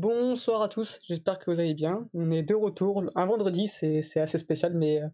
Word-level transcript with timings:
Bonsoir 0.00 0.62
à 0.62 0.70
tous, 0.70 0.98
j'espère 1.06 1.38
que 1.38 1.50
vous 1.50 1.60
allez 1.60 1.74
bien. 1.74 2.08
On 2.14 2.30
est 2.30 2.42
de 2.42 2.54
retour. 2.54 3.04
Un 3.16 3.26
vendredi, 3.26 3.68
c'est 3.68 4.18
assez 4.18 4.38
spécial, 4.38 4.72
mais 4.72 5.02
euh, 5.02 5.06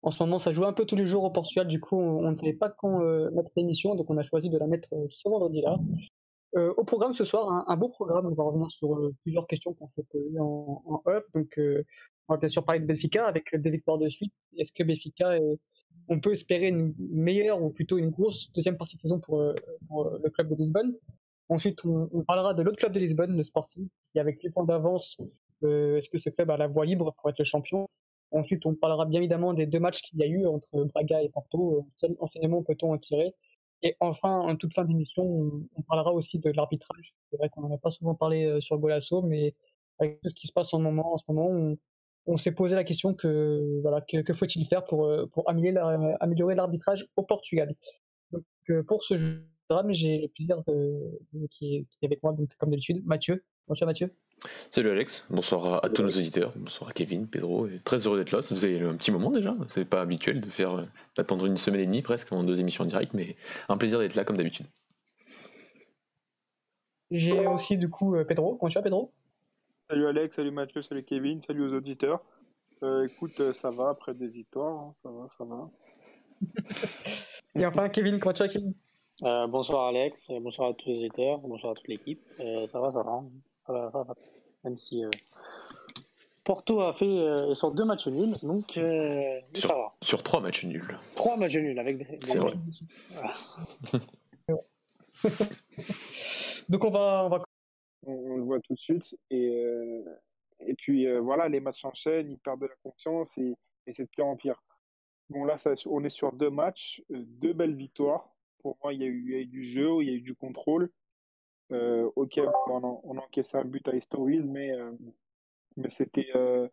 en 0.00 0.10
ce 0.10 0.22
moment, 0.22 0.38
ça 0.38 0.52
joue 0.52 0.64
un 0.64 0.72
peu 0.72 0.86
tous 0.86 0.96
les 0.96 1.04
jours 1.04 1.24
au 1.24 1.30
Portugal. 1.30 1.66
Du 1.66 1.80
coup, 1.80 1.98
on, 1.98 2.30
ne 2.30 2.34
savait 2.34 2.54
pas 2.54 2.70
quand 2.70 3.02
euh, 3.02 3.30
mettre 3.32 3.50
l'émission, 3.56 3.94
donc 3.94 4.08
on 4.08 4.16
a 4.16 4.22
choisi 4.22 4.48
de 4.48 4.56
la 4.56 4.66
mettre 4.66 4.88
euh, 4.94 5.04
ce 5.06 5.28
vendredi-là. 5.28 5.78
au 6.56 6.82
programme 6.84 7.12
ce 7.12 7.24
soir, 7.24 7.62
un, 7.68 7.76
beau 7.76 7.90
programme. 7.90 8.24
On 8.26 8.34
va 8.34 8.44
revenir 8.44 8.70
sur 8.70 8.98
plusieurs 9.20 9.46
questions 9.46 9.74
qu'on 9.74 9.88
s'est 9.88 10.04
posées 10.04 10.40
en, 10.40 11.02
off. 11.04 11.24
Donc, 11.34 11.52
on 11.58 12.32
va 12.32 12.38
bien 12.38 12.48
sûr 12.48 12.64
parler 12.64 12.80
de 12.80 12.86
Benfica 12.86 13.26
avec 13.26 13.54
des 13.54 13.70
victoires 13.70 13.98
de 13.98 14.08
suite. 14.08 14.32
Est-ce 14.56 14.72
que 14.72 14.82
Benfica, 14.82 15.38
on 16.08 16.20
peut 16.20 16.32
espérer 16.32 16.68
une 16.68 16.94
meilleure 16.98 17.62
ou 17.62 17.68
plutôt 17.68 17.98
une 17.98 18.08
grosse 18.08 18.50
deuxième 18.52 18.78
partie 18.78 18.96
de 18.96 19.00
saison 19.02 19.20
pour 19.20 19.42
le 19.42 20.30
club 20.30 20.48
de 20.48 20.54
Lisbonne? 20.54 20.94
Ensuite, 21.50 21.84
on, 21.84 22.24
parlera 22.26 22.54
de 22.54 22.62
l'autre 22.62 22.78
club 22.78 22.92
de 22.92 22.98
Lisbonne, 22.98 23.36
le 23.36 23.42
Sporting, 23.42 23.86
qui 24.12 24.18
avec 24.20 24.42
les 24.42 24.50
points 24.50 24.64
d'avance, 24.64 25.18
euh, 25.64 25.96
est-ce 25.96 26.08
que 26.08 26.18
ce 26.18 26.30
club 26.30 26.50
a 26.50 26.56
la 26.56 26.66
voie 26.66 26.86
libre 26.86 27.14
pour 27.16 27.30
être 27.30 27.38
le 27.38 27.44
champion? 27.44 27.88
Ensuite, 28.30 28.64
on 28.66 28.74
parlera 28.74 29.04
bien 29.04 29.20
évidemment 29.20 29.52
des 29.52 29.66
deux 29.66 29.80
matchs 29.80 30.02
qu'il 30.02 30.18
y 30.18 30.22
a 30.22 30.26
eu 30.26 30.46
entre 30.46 30.84
Braga 30.84 31.22
et 31.22 31.28
Porto. 31.28 31.78
Euh, 31.78 31.82
quel 31.98 32.16
enseignement 32.20 32.62
peut-on 32.62 32.92
en 32.92 32.98
tirer? 32.98 33.34
Et 33.82 33.96
enfin, 34.00 34.38
en 34.38 34.56
toute 34.56 34.74
fin 34.74 34.84
d'émission, 34.84 35.50
on, 35.74 35.82
parlera 35.82 36.12
aussi 36.12 36.38
de 36.38 36.50
l'arbitrage. 36.50 37.14
C'est 37.30 37.36
vrai 37.36 37.48
qu'on 37.48 37.62
n'en 37.62 37.74
a 37.74 37.78
pas 37.78 37.90
souvent 37.90 38.14
parlé 38.14 38.44
euh, 38.44 38.60
sur 38.60 38.78
Golasso, 38.78 39.22
mais 39.22 39.54
avec 39.98 40.20
tout 40.20 40.28
ce 40.28 40.34
qui 40.34 40.46
se 40.46 40.52
passe 40.52 40.72
en, 40.72 40.78
moment, 40.78 41.14
en 41.14 41.16
ce 41.16 41.24
moment, 41.28 41.76
on, 42.26 42.36
s'est 42.36 42.52
posé 42.52 42.76
la 42.76 42.84
question 42.84 43.12
que 43.12 43.80
voilà 43.82 44.00
que, 44.00 44.32
faut-il 44.32 44.64
faire 44.66 44.84
pour, 44.84 45.10
améliorer 45.46 46.54
l'arbitrage 46.54 47.08
au 47.16 47.22
Portugal? 47.22 47.74
Donc, 48.30 48.44
pour 48.86 49.02
ce 49.02 49.14
mais 49.82 49.94
j'ai 49.94 50.18
le 50.18 50.28
plaisir 50.28 50.62
de, 50.66 51.46
qui, 51.50 51.76
est, 51.76 52.04
avec 52.04 52.22
moi, 52.22 52.32
donc, 52.32 52.50
comme 52.58 52.70
d'habitude, 52.70 53.02
Mathieu. 53.06 53.42
Bonjour 53.68 53.86
Mathieu. 53.86 54.10
Salut 54.70 54.90
Alex, 54.90 55.24
bonsoir 55.30 55.84
à, 55.84 55.88
tous 55.88 56.02
nos 56.02 56.08
auditeurs, 56.08 56.52
bonsoir 56.56 56.90
à 56.90 56.92
Kevin, 56.92 57.28
Pedro, 57.28 57.68
très 57.84 58.06
heureux 58.06 58.18
d'être 58.18 58.32
là, 58.32 58.42
ça 58.42 58.48
faisait 58.48 58.80
un 58.80 58.96
petit 58.96 59.12
moment 59.12 59.30
déjà, 59.30 59.52
c'est 59.68 59.84
pas 59.84 60.00
habituel 60.00 60.40
de 60.40 60.50
faire 60.50 60.80
euh, 60.80 60.82
attendre 61.16 61.46
une 61.46 61.56
semaine 61.56 61.80
et 61.80 61.86
demie 61.86 62.02
presque 62.02 62.32
en 62.32 62.42
deux 62.42 62.60
émissions 62.60 62.82
en 62.82 62.88
direct, 62.88 63.14
mais 63.14 63.36
un 63.68 63.76
plaisir 63.76 64.00
d'être 64.00 64.16
là 64.16 64.24
comme 64.24 64.36
d'habitude. 64.36 64.66
J'ai 67.12 67.46
aussi 67.46 67.78
du 67.78 67.88
coup 67.88 68.16
euh, 68.16 68.24
Pedro, 68.24 68.56
comment 68.56 68.68
tu 68.68 68.74
vas 68.74 68.82
Pedro? 68.82 69.12
Salut 69.88 70.08
Alex, 70.08 70.34
salut 70.34 70.50
Mathieu, 70.50 70.82
salut 70.82 71.04
Kevin, 71.04 71.40
salut 71.42 71.68
aux 71.68 71.74
auditeurs. 71.74 72.20
Euh, 72.82 73.06
écoute, 73.06 73.52
ça 73.52 73.70
va 73.70 73.90
après 73.90 74.12
des 74.14 74.26
victoires, 74.26 74.76
hein, 74.76 74.94
ça 75.04 75.10
va, 75.10 75.28
ça 75.38 75.44
va. 75.44 75.70
et 77.60 77.64
enfin 77.64 77.88
Kevin, 77.88 78.18
comment 78.18 78.32
tu 78.32 78.42
vas 78.42 78.48
Kevin? 78.48 78.74
Euh, 79.24 79.46
bonsoir 79.46 79.86
Alex, 79.86 80.30
euh, 80.30 80.40
bonsoir 80.40 80.70
à 80.70 80.74
tous 80.74 80.88
les 80.88 80.98
éditeurs, 80.98 81.38
bonsoir 81.38 81.72
à 81.72 81.74
toute 81.74 81.86
l'équipe. 81.86 82.20
Euh, 82.40 82.66
ça 82.66 82.80
va, 82.80 82.90
ça 82.90 83.04
va, 83.04 83.22
ça 83.66 83.72
va, 83.72 83.90
ça 83.92 84.02
va. 84.02 84.14
Même 84.64 84.76
si 84.76 85.02
Porto 86.44 86.80
a 86.80 86.92
fait 86.92 87.54
sur 87.54 87.72
deux 87.72 87.84
matchs 87.84 88.08
nuls, 88.08 88.36
donc 88.42 88.72
sur, 88.72 89.68
ça 89.68 89.74
va. 89.74 89.92
Sur 90.02 90.22
trois 90.22 90.40
matchs 90.40 90.64
nuls. 90.64 90.98
Trois 91.14 91.36
matchs 91.36 91.56
nuls 91.56 91.78
avec 91.78 91.98
des. 91.98 92.18
C'est 92.22 92.38
vrai. 92.38 92.54
donc 96.68 96.84
on 96.84 96.90
va, 96.90 97.24
on 97.24 97.28
va. 97.28 97.42
On, 98.04 98.36
le 98.36 98.42
voit 98.42 98.60
tout 98.60 98.74
de 98.74 98.78
suite 98.78 99.16
et 99.30 100.02
et 100.60 100.74
puis 100.74 101.06
voilà, 101.18 101.48
les 101.48 101.60
matchs 101.60 101.82
s'enchaînent, 101.82 102.30
ils 102.30 102.38
perdent 102.38 102.60
de 102.60 102.66
la 102.66 102.74
confiance 102.82 103.36
et, 103.38 103.56
et 103.86 103.92
c'est 103.92 104.04
de 104.04 104.08
pire 104.08 104.26
en 104.26 104.36
pire. 104.36 104.62
Bon 105.28 105.44
là, 105.44 105.56
ça, 105.56 105.74
on 105.86 106.04
est 106.04 106.10
sur 106.10 106.32
deux 106.32 106.50
matchs, 106.50 107.02
deux 107.10 107.52
belles 107.52 107.76
victoires 107.76 108.32
pour 108.62 108.78
moi, 108.82 108.94
il 108.94 109.00
y, 109.00 109.04
a 109.04 109.08
eu, 109.08 109.44
du 109.46 109.64
jeu, 109.64 110.02
il 110.02 110.08
y 110.08 110.10
a 110.10 110.14
eu 110.14 110.20
du 110.20 110.34
contrôle. 110.34 110.90
Euh, 111.72 112.10
ok, 112.16 112.40
on, 112.68 113.00
on 113.02 113.18
encaissé 113.18 113.56
un 113.56 113.64
but 113.64 113.86
à 113.88 113.92
Estoril, 113.94 114.44
mais, 114.44 114.72
euh, 114.72 114.92
mais 115.76 115.90
c'était, 115.90 116.28
euh, 116.34 116.68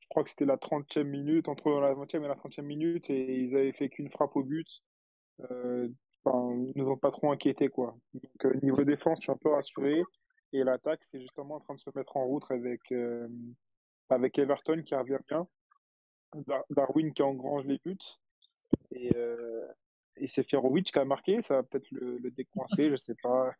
je 0.00 0.08
crois 0.08 0.24
que 0.24 0.30
c'était 0.30 0.46
la 0.46 0.56
30e 0.56 1.04
minute, 1.04 1.48
entre 1.48 1.70
la 1.80 1.94
20e 1.94 2.24
et 2.24 2.28
la 2.28 2.34
30e 2.34 2.62
minute, 2.62 3.10
et 3.10 3.34
ils 3.42 3.56
avaient 3.56 3.72
fait 3.72 3.88
qu'une 3.88 4.10
frappe 4.10 4.36
au 4.36 4.42
but. 4.42 4.68
Euh, 5.50 5.88
enfin, 6.24 6.54
ils 6.54 6.72
nous 6.76 6.88
ont 6.88 6.96
pas 6.96 7.10
trop 7.10 7.30
inquiété, 7.30 7.68
quoi. 7.68 7.96
Donc, 8.14 8.62
niveau 8.62 8.84
défense, 8.84 9.18
je 9.18 9.24
suis 9.24 9.32
un 9.32 9.36
peu 9.36 9.50
rassuré. 9.50 10.02
Et 10.54 10.64
l'attaque, 10.64 11.02
c'est 11.10 11.20
justement 11.20 11.56
en 11.56 11.60
train 11.60 11.74
de 11.74 11.80
se 11.80 11.90
mettre 11.94 12.16
en 12.16 12.26
route 12.26 12.44
avec, 12.50 12.80
avec 14.10 14.38
Everton 14.38 14.82
qui 14.84 14.94
revient 14.94 15.18
bien. 15.26 15.48
Darwin 16.70 17.12
qui 17.12 17.22
engrange 17.22 17.64
les 17.64 17.78
buts. 17.84 17.96
Et, 18.90 19.10
et 20.16 20.26
c'est 20.28 20.44
qui 20.44 20.56
a 20.56 21.04
marqué, 21.04 21.40
ça 21.42 21.56
va 21.56 21.62
peut-être 21.62 21.90
le, 21.90 22.18
le 22.18 22.30
décoincer, 22.30 22.90
je 22.90 22.96
sais 22.96 23.14
pas. 23.22 23.52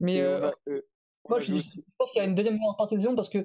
Mais 0.00 0.20
euh, 0.20 0.50
euh, 0.68 0.80
moi, 1.28 1.40
je, 1.40 1.52
pense 1.98 2.12
qu'il 2.12 2.22
y 2.22 2.24
a 2.24 2.28
une 2.28 2.34
deuxième 2.34 2.58
partie 2.76 2.94
de 2.94 3.00
saison 3.00 3.14
parce 3.14 3.28
que, 3.28 3.44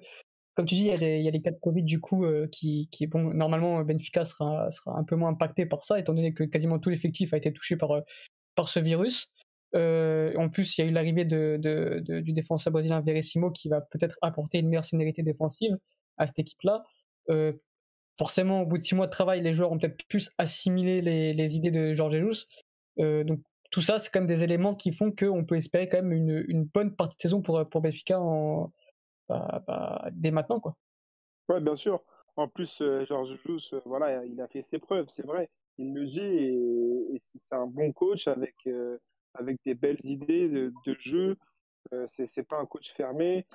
comme 0.56 0.66
tu 0.66 0.76
dis, 0.76 0.82
il 0.82 0.88
y 0.88 0.92
a 0.92 0.98
les, 0.98 1.18
il 1.18 1.26
y 1.26 1.28
a 1.28 1.32
les 1.32 1.42
cas 1.42 1.52
de 1.52 1.60
Covid 1.60 1.84
du 1.84 2.00
coup 2.00 2.26
euh, 2.26 2.48
qui, 2.52 2.90
qui, 2.92 3.08
bon, 3.08 3.34
normalement 3.34 3.82
Benfica 3.84 4.26
sera, 4.26 4.70
sera 4.72 4.98
un 4.98 5.04
peu 5.04 5.16
moins 5.16 5.30
impacté 5.30 5.66
par 5.66 5.84
ça, 5.84 6.00
étant 6.00 6.14
donné 6.14 6.34
que 6.34 6.44
quasiment 6.44 6.80
tout 6.80 6.90
l'effectif 6.90 7.34
a 7.34 7.38
été 7.38 7.52
touché 7.52 7.76
par, 7.76 8.02
par 8.56 8.70
ce 8.70 8.80
virus. 8.80 9.32
en 9.74 10.50
plus, 10.50 10.78
il 10.78 10.82
y 10.82 10.84
a 10.84 10.88
eu 10.88 10.94
l'arrivée 10.94 11.26
de, 11.26 11.58
de, 11.60 12.20
du 12.20 12.34
défenseur 12.34 12.72
brésilien 12.72 13.02
Verissimo 13.02 13.52
qui 13.52 13.70
va 13.70 13.82
peut-être 13.82 14.18
apporter 14.22 14.60
une 14.60 14.70
meilleure 14.70 14.86
sénérité 14.86 15.24
défensive 15.24 15.78
à 16.18 16.28
cette 16.28 16.40
équipe-là 16.40 16.84
forcément, 18.18 18.62
au 18.62 18.66
bout 18.66 18.78
de 18.78 18.84
six 18.84 18.96
mois 18.96 19.08
de 19.08 19.12
travail, 19.12 19.42
les 19.42 19.54
joueurs 19.54 19.72
ont 19.72 19.78
peut-être 19.78 20.06
plus 20.08 20.30
assimilé 20.38 21.02
les, 21.02 21.56
idées 21.56 21.72
de 21.72 21.94
Georges 21.94 22.14
Jesus. 22.14 22.48
Euh, 23.00 23.24
donc 23.24 23.40
tout 23.74 23.82
ça, 23.82 23.98
c'est 23.98 24.12
quand 24.12 24.20
même 24.20 24.28
des 24.28 24.44
éléments 24.44 24.76
qui 24.76 24.92
font 24.92 25.12
qu'on 25.12 25.44
peut 25.46 25.56
espérer 25.56 25.90
quand 25.90 25.98
même 26.04 26.12
une, 26.14 26.64
bonne 26.64 26.96
partie 26.96 27.18
de 27.18 27.22
saison 27.22 27.42
pour, 27.42 27.68
pour 27.68 27.82
Benfica 27.82 28.22
en, 28.22 28.72
bah, 29.28 29.64
bah, 29.66 30.10
dès 30.12 30.30
maintenant. 30.30 30.60
Quoi. 30.60 30.78
Ouais, 31.50 31.60
bien 31.60 31.76
sûr. 31.76 32.00
En 32.36 32.48
plus, 32.48 32.82
euh, 32.82 33.04
Georges 33.06 33.36
Jesus, 33.36 33.74
euh, 33.74 33.82
voilà, 33.86 34.24
il 34.26 34.40
a 34.42 34.48
fait 34.48 34.62
ses 34.62 34.78
preuves, 34.78 35.08
c'est 35.10 35.26
vrai. 35.26 35.50
Il 35.80 35.92
le 35.92 36.06
dit 36.06 36.20
et, 36.20 37.18
c'est 37.18 37.56
un 37.56 37.66
bon 37.66 37.92
coach 37.94 38.28
avec, 38.28 38.56
avec 39.34 39.58
des 39.66 39.74
belles 39.74 40.00
idées 40.04 40.48
de, 40.48 40.72
de 40.86 40.96
jeu. 41.00 41.36
c'est 42.06 42.48
pas 42.48 42.60
un 42.60 42.68
coach 42.68 42.94
fermé. 42.94 43.48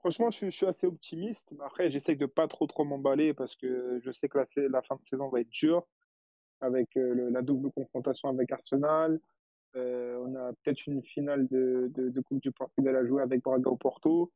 Franchement, 0.00 0.32
je, 0.32 0.50
suis 0.50 0.66
assez 0.66 0.88
optimiste. 0.88 1.48
Après, 1.64 1.88
j'essaie 1.88 2.16
de 2.16 2.26
pas 2.26 2.48
trop 2.48 2.66
trop 2.66 2.84
m'emballer 2.84 3.32
parce 3.32 3.54
que 3.54 4.00
je 4.02 4.10
sais 4.10 4.28
que 4.28 4.38
la, 4.38 4.44
la, 4.68 4.82
fin 4.82 4.96
de 4.96 5.04
saison 5.04 5.28
va 5.28 5.40
être 5.40 5.50
dure 5.50 5.86
avec 6.60 6.96
euh, 6.96 7.30
la 7.30 7.42
double 7.42 7.70
confrontation 7.72 8.28
avec 8.28 8.50
Arsenal. 8.52 9.20
Euh, 9.76 10.18
on 10.26 10.34
a 10.34 10.52
peut-être 10.62 10.86
une 10.86 11.02
finale 11.02 11.46
de, 11.48 12.20
Coupe 12.26 12.40
du 12.40 12.52
Portugal 12.52 12.96
à 12.96 13.04
jouer 13.04 13.22
avec 13.22 13.42
Braga 13.42 13.70
au 13.70 13.76
Porto. 13.76 14.32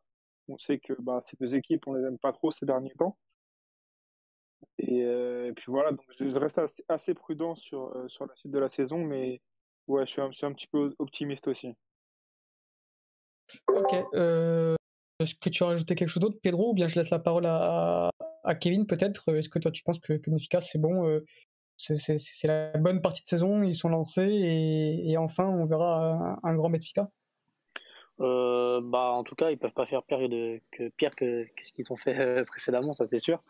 On 0.49 0.59
sait 0.59 0.79
que 0.79 0.93
bah, 1.01 1.21
ces 1.23 1.37
deux 1.41 1.55
équipes, 1.55 1.87
on 1.87 1.95
les 1.95 2.05
aime 2.05 2.19
pas 2.19 2.33
trop 2.33 2.51
ces 2.53 2.67
derniers 2.67 2.95
temps. 2.95 3.17
Et, 4.79 5.05
euh, 5.05 5.53
puis 5.55 5.67
voilà, 5.69 5.93
donc 5.93 6.05
je 6.19 6.37
reste 6.37 6.61
assez, 6.89 7.15
prudent 7.15 7.55
sur, 7.55 7.95
sur 8.09 8.27
la 8.27 8.35
suite 8.35 8.53
de 8.53 8.59
la 8.59 8.69
saison, 8.69 8.99
mais 8.99 9.41
ouais, 9.87 10.07
je 10.07 10.13
suis 10.13 10.21
un, 10.21 10.53
petit 10.53 10.67
peu 10.67 10.95
optimiste 10.99 11.49
aussi. 11.49 11.75
Ok. 13.69 13.95
Est-ce 15.21 15.35
que 15.35 15.51
tu 15.51 15.63
as 15.63 15.67
rajouté 15.67 15.95
quelque 15.95 16.09
chose 16.09 16.23
d'autre, 16.23 16.39
Pedro, 16.43 16.71
ou 16.71 16.75
bien 16.75 16.89
je 16.89 16.99
laisse 16.99 17.11
la 17.11 17.19
parole 17.19 17.45
à, 17.47 18.11
Kevin 18.59 18.87
peut-être? 18.87 19.29
Est-ce 19.37 19.51
que 19.51 19.59
toi 19.59 19.71
tu 19.71 19.83
penses 19.83 20.01
que, 20.01 20.15
que 20.15 20.61
c'est 20.61 20.81
bon 20.81 21.07
euh, 21.07 21.21
C'est 21.81 22.47
la 22.47 22.77
bonne 22.77 23.01
partie 23.01 23.23
de 23.23 23.29
saison, 23.29 23.63
ils 23.63 23.75
sont 23.75 23.89
lancés 23.89 24.29
et, 24.29 25.17
enfin 25.17 25.47
on 25.47 25.65
verra 25.65 26.39
un, 26.43 26.55
grand 26.55 26.69
Benfica 26.69 27.11
euh, 28.21 28.83
bah, 28.83 29.13
en 29.13 29.25
tout 29.25 29.35
cas, 29.35 29.51
ils 29.51 29.57
peuvent 29.57 29.73
pas 29.73 29.87
faire 29.87 30.03
pire, 30.03 30.19
que, 30.19 30.89
pire 30.91 31.17
que, 31.17 31.47
ce 31.63 31.73
qu'ils 31.73 31.91
ont 31.91 31.97
fait 31.97 32.19
euh, 32.21 32.45
précédemment, 32.45 32.93
ça 32.93 33.07
c'est 33.07 33.19
sûr. 33.19 33.43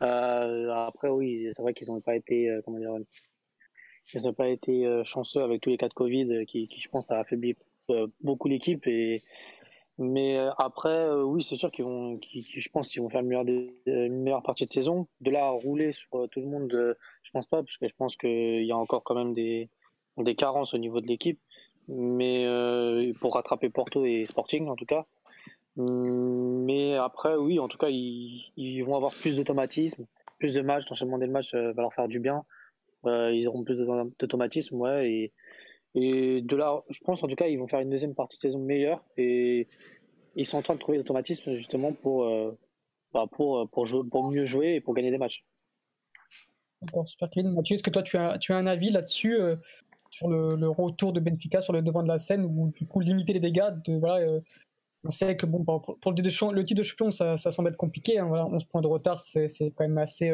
après, 0.00 1.08
oui, 1.08 1.48
c'est 1.52 1.60
vrai 1.60 1.74
qu'ils 1.74 1.88
n'ont 1.88 2.00
pas 2.00 2.16
été, 2.16 2.50
comment 2.64 2.78
dire, 2.78 2.94
ils 4.14 4.34
pas 4.34 4.48
été 4.48 5.02
chanceux 5.04 5.42
avec 5.42 5.60
tous 5.60 5.68
les 5.68 5.76
cas 5.76 5.88
de 5.88 5.94
Covid 5.94 6.46
qui, 6.46 6.68
qui 6.68 6.80
je 6.80 6.88
pense, 6.88 7.10
a 7.10 7.18
affaibli 7.18 7.56
beaucoup 8.22 8.48
l'équipe 8.48 8.86
et 8.86 9.22
mais 9.98 10.36
euh, 10.36 10.50
après, 10.58 10.90
euh, 10.90 11.22
oui, 11.22 11.42
c'est 11.42 11.56
sûr 11.56 11.70
qu'ils 11.70 11.84
vont, 11.84 12.20
je 12.22 12.68
pense 12.68 12.88
qu'ils 12.88 13.00
vont 13.00 13.08
faire 13.08 13.22
une 13.22 13.28
meilleure, 13.28 13.46
une 13.86 14.22
meilleure 14.22 14.42
partie 14.42 14.66
de 14.66 14.70
saison. 14.70 15.06
De 15.22 15.30
là 15.30 15.46
à 15.46 15.50
rouler 15.50 15.92
sur 15.92 16.08
euh, 16.14 16.26
tout 16.26 16.40
le 16.40 16.46
monde, 16.46 16.96
je 17.22 17.30
pense 17.30 17.46
pas, 17.46 17.62
parce 17.62 17.78
que 17.78 17.88
je 17.88 17.94
pense 17.94 18.16
qu'il 18.16 18.64
y 18.64 18.72
a 18.72 18.76
encore 18.76 19.04
quand 19.04 19.14
même 19.14 19.32
des, 19.32 19.70
des 20.18 20.34
carences 20.34 20.74
au 20.74 20.78
niveau 20.78 21.00
de 21.00 21.06
l'équipe. 21.06 21.40
Mais 21.88 22.46
pour 23.20 23.34
rattraper 23.34 23.70
Porto 23.70 24.04
et 24.04 24.24
Sporting, 24.24 24.68
en 24.68 24.74
tout 24.74 24.86
cas. 24.86 25.06
Mais 25.76 26.96
après, 26.96 27.36
oui, 27.36 27.58
en 27.60 27.68
tout 27.68 27.78
cas, 27.78 27.88
ils, 27.88 28.82
vont 28.84 28.96
avoir 28.96 29.12
plus 29.12 29.36
d'automatisme, 29.36 30.04
plus 30.38 30.52
de 30.52 30.62
matchs, 30.62 30.88
l'enchaînement 30.90 31.18
des 31.18 31.28
matchs 31.28 31.54
va 31.54 31.82
leur 31.82 31.94
faire 31.94 32.08
du 32.08 32.18
bien. 32.18 32.44
ils 33.04 33.46
auront 33.46 33.62
plus 33.62 33.76
d'automatisme, 34.18 34.76
ouais, 34.76 35.32
et 35.94 36.42
de 36.42 36.56
là, 36.56 36.82
je 36.90 37.00
pense 37.00 37.22
en 37.22 37.28
tout 37.28 37.36
cas, 37.36 37.46
ils 37.46 37.58
vont 37.58 37.68
faire 37.68 37.80
une 37.80 37.90
deuxième 37.90 38.14
partie 38.14 38.36
de 38.36 38.40
saison 38.40 38.58
meilleure 38.58 39.04
et 39.16 39.68
ils 40.34 40.46
sont 40.46 40.58
en 40.58 40.62
train 40.62 40.74
de 40.74 40.80
trouver 40.80 40.98
l'automatisme 40.98 41.54
justement 41.54 41.92
pour, 41.92 42.28
bah, 43.14 43.26
pour, 43.32 43.68
pour, 43.70 43.86
pour 44.10 44.30
mieux 44.30 44.44
jouer 44.44 44.74
et 44.74 44.80
pour 44.80 44.94
gagner 44.94 45.10
des 45.10 45.18
matchs. 45.18 45.44
D'accord, 46.82 47.08
super 47.08 47.30
Kevin. 47.30 47.52
Mathieu, 47.52 47.74
est-ce 47.74 47.82
que 47.82 47.90
toi 47.90 48.02
tu 48.02 48.16
as, 48.16 48.38
tu 48.38 48.52
as 48.52 48.56
un 48.56 48.66
avis 48.66 48.90
là-dessus 48.90 49.34
euh, 49.34 49.56
sur 50.10 50.28
le, 50.28 50.68
retour 50.68 51.12
de 51.12 51.20
Benfica 51.20 51.60
sur 51.60 51.72
le 51.72 51.82
devant 51.82 52.02
de 52.02 52.08
la 52.08 52.18
scène 52.18 52.44
ou 52.44 52.72
du 52.74 52.86
coup 52.86 53.00
limiter 53.00 53.32
les 53.32 53.40
dégâts 53.40 53.70
euh, 53.88 54.40
On 55.04 55.10
sait 55.10 55.36
que 55.36 55.46
bon, 55.46 55.64
pour, 55.64 55.96
le 56.12 56.64
titre 56.64 56.78
de 56.78 56.82
champion, 56.82 57.10
ça, 57.10 57.36
ça 57.36 57.50
semble 57.50 57.70
être 57.70 57.76
compliqué. 57.76 58.18
Hein, 58.18 58.26
voilà, 58.26 58.46
11 58.46 58.64
points 58.64 58.82
de 58.82 58.86
retard, 58.86 59.20
c'est 59.20 59.48
quand 59.74 59.84
même 59.84 59.98
assez. 59.98 60.30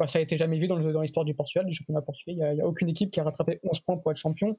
Euh, 0.00 0.06
ça 0.06 0.18
a 0.18 0.22
été 0.22 0.36
jamais 0.36 0.58
vu 0.58 0.66
dans 0.66 0.76
l'histoire 0.76 1.24
du 1.24 1.34
Portugal, 1.34 1.66
du 1.66 1.74
championnat 1.74 2.02
portugais. 2.02 2.32
Il 2.32 2.54
n'y 2.54 2.60
a, 2.60 2.66
aucune 2.66 2.88
équipe 2.88 3.10
qui 3.10 3.20
a 3.20 3.24
rattrapé 3.24 3.60
11 3.62 3.80
points 3.80 3.96
pour 3.96 4.10
être 4.10 4.18
champion. 4.18 4.56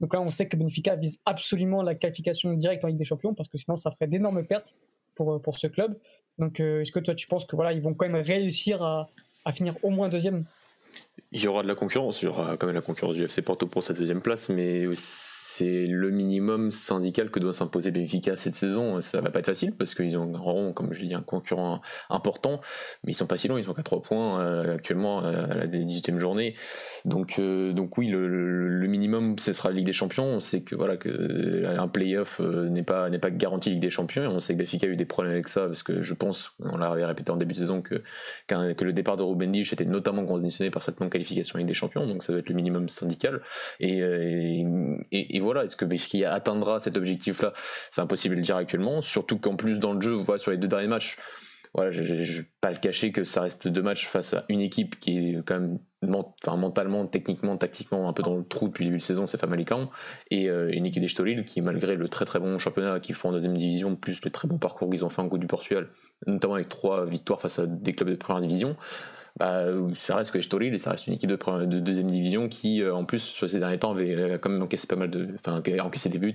Donc 0.00 0.12
là, 0.12 0.20
on 0.20 0.30
sait 0.30 0.46
que 0.46 0.56
Benfica 0.56 0.94
vise 0.96 1.20
absolument 1.24 1.82
la 1.82 1.94
qualification 1.94 2.52
directe 2.52 2.84
en 2.84 2.88
Ligue 2.88 2.98
des 2.98 3.04
Champions 3.04 3.34
parce 3.34 3.48
que 3.48 3.58
sinon, 3.58 3.76
ça 3.76 3.90
ferait 3.90 4.06
d'énormes 4.06 4.44
pertes 4.44 4.74
pour, 5.14 5.40
pour 5.40 5.58
ce 5.58 5.66
club. 5.66 5.98
Donc, 6.38 6.60
est-ce 6.60 6.92
que 6.92 7.00
toi, 7.00 7.14
tu 7.14 7.26
penses 7.26 7.46
que 7.46 7.56
voilà, 7.56 7.72
ils 7.72 7.80
vont 7.80 7.94
quand 7.94 8.06
même 8.06 8.20
réussir 8.20 8.82
à 8.82 9.52
finir 9.52 9.74
au 9.82 9.88
moins 9.88 10.10
deuxième? 10.10 10.44
Il 11.36 11.42
y 11.42 11.48
aura 11.48 11.62
de 11.62 11.68
la 11.68 11.74
concurrence, 11.74 12.22
il 12.22 12.24
y 12.24 12.28
aura 12.28 12.56
quand 12.56 12.66
même 12.66 12.74
la 12.74 12.80
concurrence 12.80 13.14
du 13.14 13.22
FC 13.22 13.42
Porto 13.42 13.66
pour 13.66 13.82
cette 13.82 13.98
deuxième 13.98 14.22
place, 14.22 14.48
mais 14.48 14.86
c'est 15.56 15.86
le 15.86 16.10
minimum 16.10 16.70
syndical 16.70 17.30
que 17.30 17.40
doit 17.40 17.54
s'imposer 17.54 17.90
Benfica 17.90 18.36
cette 18.36 18.56
saison. 18.56 19.00
Ça 19.00 19.22
va 19.22 19.30
pas 19.30 19.38
être 19.38 19.46
facile 19.46 19.74
parce 19.74 19.94
qu'ils 19.94 20.16
ont, 20.18 20.72
comme 20.74 20.92
je 20.92 21.00
l'ai 21.00 21.08
dit, 21.08 21.14
un 21.14 21.22
concurrent 21.22 21.80
important, 22.10 22.60
mais 23.04 23.12
ils 23.12 23.14
sont 23.14 23.26
pas 23.26 23.38
si 23.38 23.48
loin, 23.48 23.58
ils 23.58 23.64
sont 23.64 23.72
qu'à 23.72 23.82
3 23.82 24.02
points 24.02 24.40
euh, 24.40 24.74
actuellement 24.74 25.20
à 25.20 25.54
la 25.54 25.66
18e 25.66 26.18
journée. 26.18 26.54
Donc, 27.06 27.36
euh, 27.38 27.72
donc 27.72 27.96
oui, 27.96 28.08
le, 28.08 28.86
minimum, 28.86 29.38
ce 29.38 29.54
sera 29.54 29.70
la 29.70 29.76
Ligue 29.76 29.86
des 29.86 29.92
Champions. 29.94 30.24
On 30.24 30.40
sait 30.40 30.60
que 30.60 30.74
voilà 30.74 30.98
que 30.98 31.64
un 31.66 31.88
playoff 31.88 32.40
euh, 32.40 32.68
n'est 32.68 32.82
pas 32.82 33.08
n'est 33.08 33.18
pas 33.18 33.30
garanti 33.30 33.70
Ligue 33.70 33.80
des 33.80 33.90
Champions. 33.90 34.30
on 34.30 34.40
sait 34.40 34.54
que 34.54 34.58
Benfica 34.58 34.86
a 34.86 34.90
eu 34.90 34.96
des 34.96 35.06
problèmes 35.06 35.32
avec 35.32 35.48
ça 35.48 35.66
parce 35.66 35.82
que 35.82 36.02
je 36.02 36.14
pense, 36.14 36.52
on 36.60 36.76
l'a 36.76 36.90
répété 36.90 37.30
en 37.30 37.36
début 37.36 37.54
de 37.54 37.58
saison, 37.58 37.80
que, 37.80 38.02
que 38.46 38.84
le 38.84 38.92
départ 38.92 39.16
de 39.16 39.22
Ruben 39.22 39.50
Disch 39.50 39.72
était 39.72 39.86
notamment 39.86 40.26
conditionné 40.26 40.70
par 40.70 40.82
cette 40.82 41.00
non 41.00 41.08
qualification 41.08 41.25
Ligue 41.28 41.66
des 41.66 41.74
Champions. 41.74 42.06
Donc 42.06 42.22
ça 42.22 42.32
doit 42.32 42.40
être 42.40 42.48
le 42.48 42.54
minimum 42.54 42.88
syndical. 42.88 43.42
Et, 43.80 44.02
et, 45.12 45.40
voilà, 45.40 45.64
est-ce 45.64 45.76
que 45.76 45.84
Benfica 45.84 46.32
atteindra 46.32 46.80
cet 46.80 46.96
objectif-là? 46.96 47.52
C'est 47.90 48.00
impossible 48.00 48.34
de 48.34 48.40
le 48.40 48.44
dire 48.44 48.56
actuellement. 48.56 49.02
Surtout 49.02 49.38
qu'en 49.38 49.56
plus 49.56 49.78
dans 49.78 49.92
le 49.92 50.00
jeu, 50.00 50.12
voit 50.12 50.38
sur 50.38 50.50
les 50.50 50.56
deux 50.56 50.68
derniers 50.68 50.88
matchs 50.88 51.16
voilà, 51.76 51.90
je 51.90 52.00
ne 52.00 52.06
vais 52.06 52.46
pas 52.62 52.70
le 52.70 52.78
cacher 52.78 53.12
que 53.12 53.24
ça 53.24 53.42
reste 53.42 53.68
deux 53.68 53.82
matchs 53.82 54.06
face 54.06 54.32
à 54.32 54.46
une 54.48 54.62
équipe 54.62 54.98
qui 54.98 55.18
est 55.18 55.42
quand 55.44 55.60
même 55.60 55.78
mentalement, 56.02 57.06
techniquement, 57.06 57.56
tactiquement 57.58 58.08
un 58.08 58.14
peu 58.14 58.22
dans 58.22 58.34
le 58.34 58.44
trou 58.44 58.68
depuis 58.68 58.84
le 58.84 58.90
début 58.90 58.98
de 58.98 59.04
saison, 59.04 59.26
c'est 59.26 59.38
Famalicão, 59.38 59.90
et 60.30 60.48
euh, 60.48 60.70
une 60.72 60.86
équipe 60.86 61.04
qui, 61.44 61.60
malgré 61.60 61.96
le 61.96 62.08
très 62.08 62.24
très 62.24 62.38
bon 62.38 62.58
championnat 62.58 62.98
qu'ils 63.00 63.14
font 63.14 63.28
en 63.28 63.32
deuxième 63.32 63.56
division, 63.56 63.94
plus 63.94 64.24
le 64.24 64.30
très 64.30 64.48
bon 64.48 64.56
parcours 64.56 64.88
qu'ils 64.88 65.04
ont 65.04 65.10
fait 65.10 65.20
en 65.20 65.28
Coupe 65.28 65.40
du 65.40 65.46
Portugal, 65.46 65.90
notamment 66.26 66.54
avec 66.54 66.70
trois 66.70 67.04
victoires 67.04 67.42
face 67.42 67.58
à 67.58 67.66
des 67.66 67.94
clubs 67.94 68.08
de 68.08 68.14
première 68.14 68.40
division, 68.40 68.76
bah, 69.36 69.66
ça 69.94 70.16
reste 70.16 70.30
que 70.30 70.38
Estoril 70.38 70.74
et 70.74 70.78
ça 70.78 70.90
reste 70.90 71.06
une 71.06 71.12
équipe 71.14 71.28
de, 71.28 71.64
de 71.64 71.80
deuxième 71.80 72.10
division 72.10 72.48
qui, 72.48 72.82
euh, 72.82 72.94
en 72.94 73.04
plus, 73.04 73.18
sur 73.18 73.48
ces 73.48 73.58
derniers 73.58 73.78
temps, 73.78 73.90
avait 73.90 74.14
euh, 74.14 74.38
quand 74.38 74.48
même 74.48 74.62
encaissé 74.62 74.86
pas 74.86 74.96
mal 74.96 75.10
de. 75.10 75.28
Enfin, 75.34 75.62
encaissé 75.80 76.08
des 76.08 76.18
buts 76.18 76.32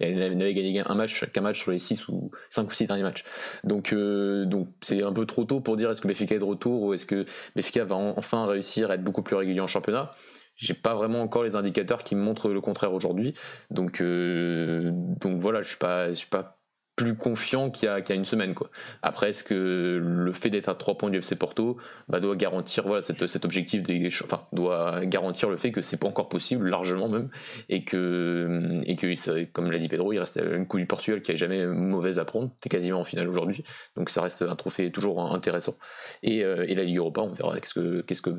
et, 0.00 0.14
n'avait 0.14 0.54
gagné 0.54 0.82
un 0.86 0.94
match, 0.94 1.24
qu'un 1.32 1.40
match 1.40 1.60
sur 1.60 1.72
les 1.72 1.80
6 1.80 2.08
ou 2.08 2.30
5 2.50 2.68
ou 2.68 2.72
6 2.72 2.86
derniers 2.86 3.02
matchs. 3.02 3.24
Donc, 3.64 3.92
euh, 3.92 4.44
donc 4.44 4.68
c'est 4.80 5.02
un 5.02 5.12
peu 5.12 5.26
trop 5.26 5.44
tôt 5.44 5.60
pour 5.60 5.76
dire 5.76 5.90
est-ce 5.90 6.00
que 6.00 6.08
Béfica 6.08 6.36
est 6.36 6.38
de 6.38 6.44
retour 6.44 6.82
ou 6.82 6.94
est-ce 6.94 7.06
que 7.06 7.24
Béfica 7.56 7.84
va 7.84 7.96
enfin 7.96 8.46
réussir 8.46 8.90
à 8.90 8.94
être 8.94 9.04
beaucoup 9.04 9.22
plus 9.22 9.36
régulier 9.36 9.60
en 9.60 9.66
championnat 9.66 10.12
j'ai 10.56 10.74
pas 10.74 10.94
vraiment 10.94 11.20
encore 11.20 11.42
les 11.42 11.56
indicateurs 11.56 12.04
qui 12.04 12.14
me 12.14 12.20
montrent 12.20 12.48
le 12.48 12.60
contraire 12.60 12.94
aujourd'hui. 12.94 13.34
Donc, 13.70 14.00
donc 14.00 15.40
voilà, 15.40 15.62
je 15.62 15.68
suis 15.70 15.78
pas, 15.78 16.10
je 16.10 16.12
suis 16.12 16.28
pas 16.28 16.60
plus 16.96 17.16
confiant 17.16 17.70
qu'il 17.70 17.88
y, 17.88 17.90
a, 17.90 18.14
une 18.14 18.24
semaine. 18.24 18.54
Quoi. 18.54 18.70
Après, 19.02 19.30
est-ce 19.30 19.42
que 19.42 20.00
le 20.02 20.32
fait 20.32 20.50
d'être 20.50 20.68
à 20.68 20.74
3 20.74 20.96
points 20.96 21.10
du 21.10 21.18
FC 21.18 21.34
Porto 21.34 21.76
bah, 22.08 22.20
doit 22.20 22.36
garantir 22.36 22.86
voilà, 22.86 23.02
cet, 23.02 23.44
objectif, 23.44 23.82
enfin, 24.24 24.46
doit 24.52 25.04
garantir 25.04 25.50
le 25.50 25.56
fait 25.56 25.72
que 25.72 25.80
c'est 25.80 25.96
pas 25.96 26.06
encore 26.06 26.28
possible, 26.28 26.68
largement 26.68 27.08
même, 27.08 27.30
et 27.68 27.84
que, 27.84 28.80
et 28.84 28.96
que 28.96 29.44
comme 29.46 29.70
l'a 29.70 29.78
dit 29.78 29.88
Pedro, 29.88 30.12
il 30.12 30.18
reste 30.18 30.40
une 30.40 30.66
coupe 30.66 30.80
du 30.80 30.86
Portugal 30.86 31.20
qui 31.22 31.32
n'est 31.32 31.36
jamais 31.36 31.66
mauvaise 31.66 32.18
à 32.18 32.24
prendre, 32.24 32.50
es 32.64 32.68
quasiment 32.68 33.00
en 33.00 33.04
finale 33.04 33.28
aujourd'hui, 33.28 33.64
donc 33.96 34.10
ça 34.10 34.22
reste 34.22 34.42
un 34.42 34.56
trophée 34.56 34.92
toujours 34.92 35.34
intéressant. 35.34 35.76
Et, 36.22 36.44
euh, 36.44 36.64
et 36.68 36.74
la 36.74 36.84
Ligue 36.84 36.98
Europa, 36.98 37.22
on 37.22 37.28
verra 37.28 37.58
qu'est-ce 37.58 37.74
que, 37.74 38.02
qu'est-ce 38.02 38.22
que 38.22 38.30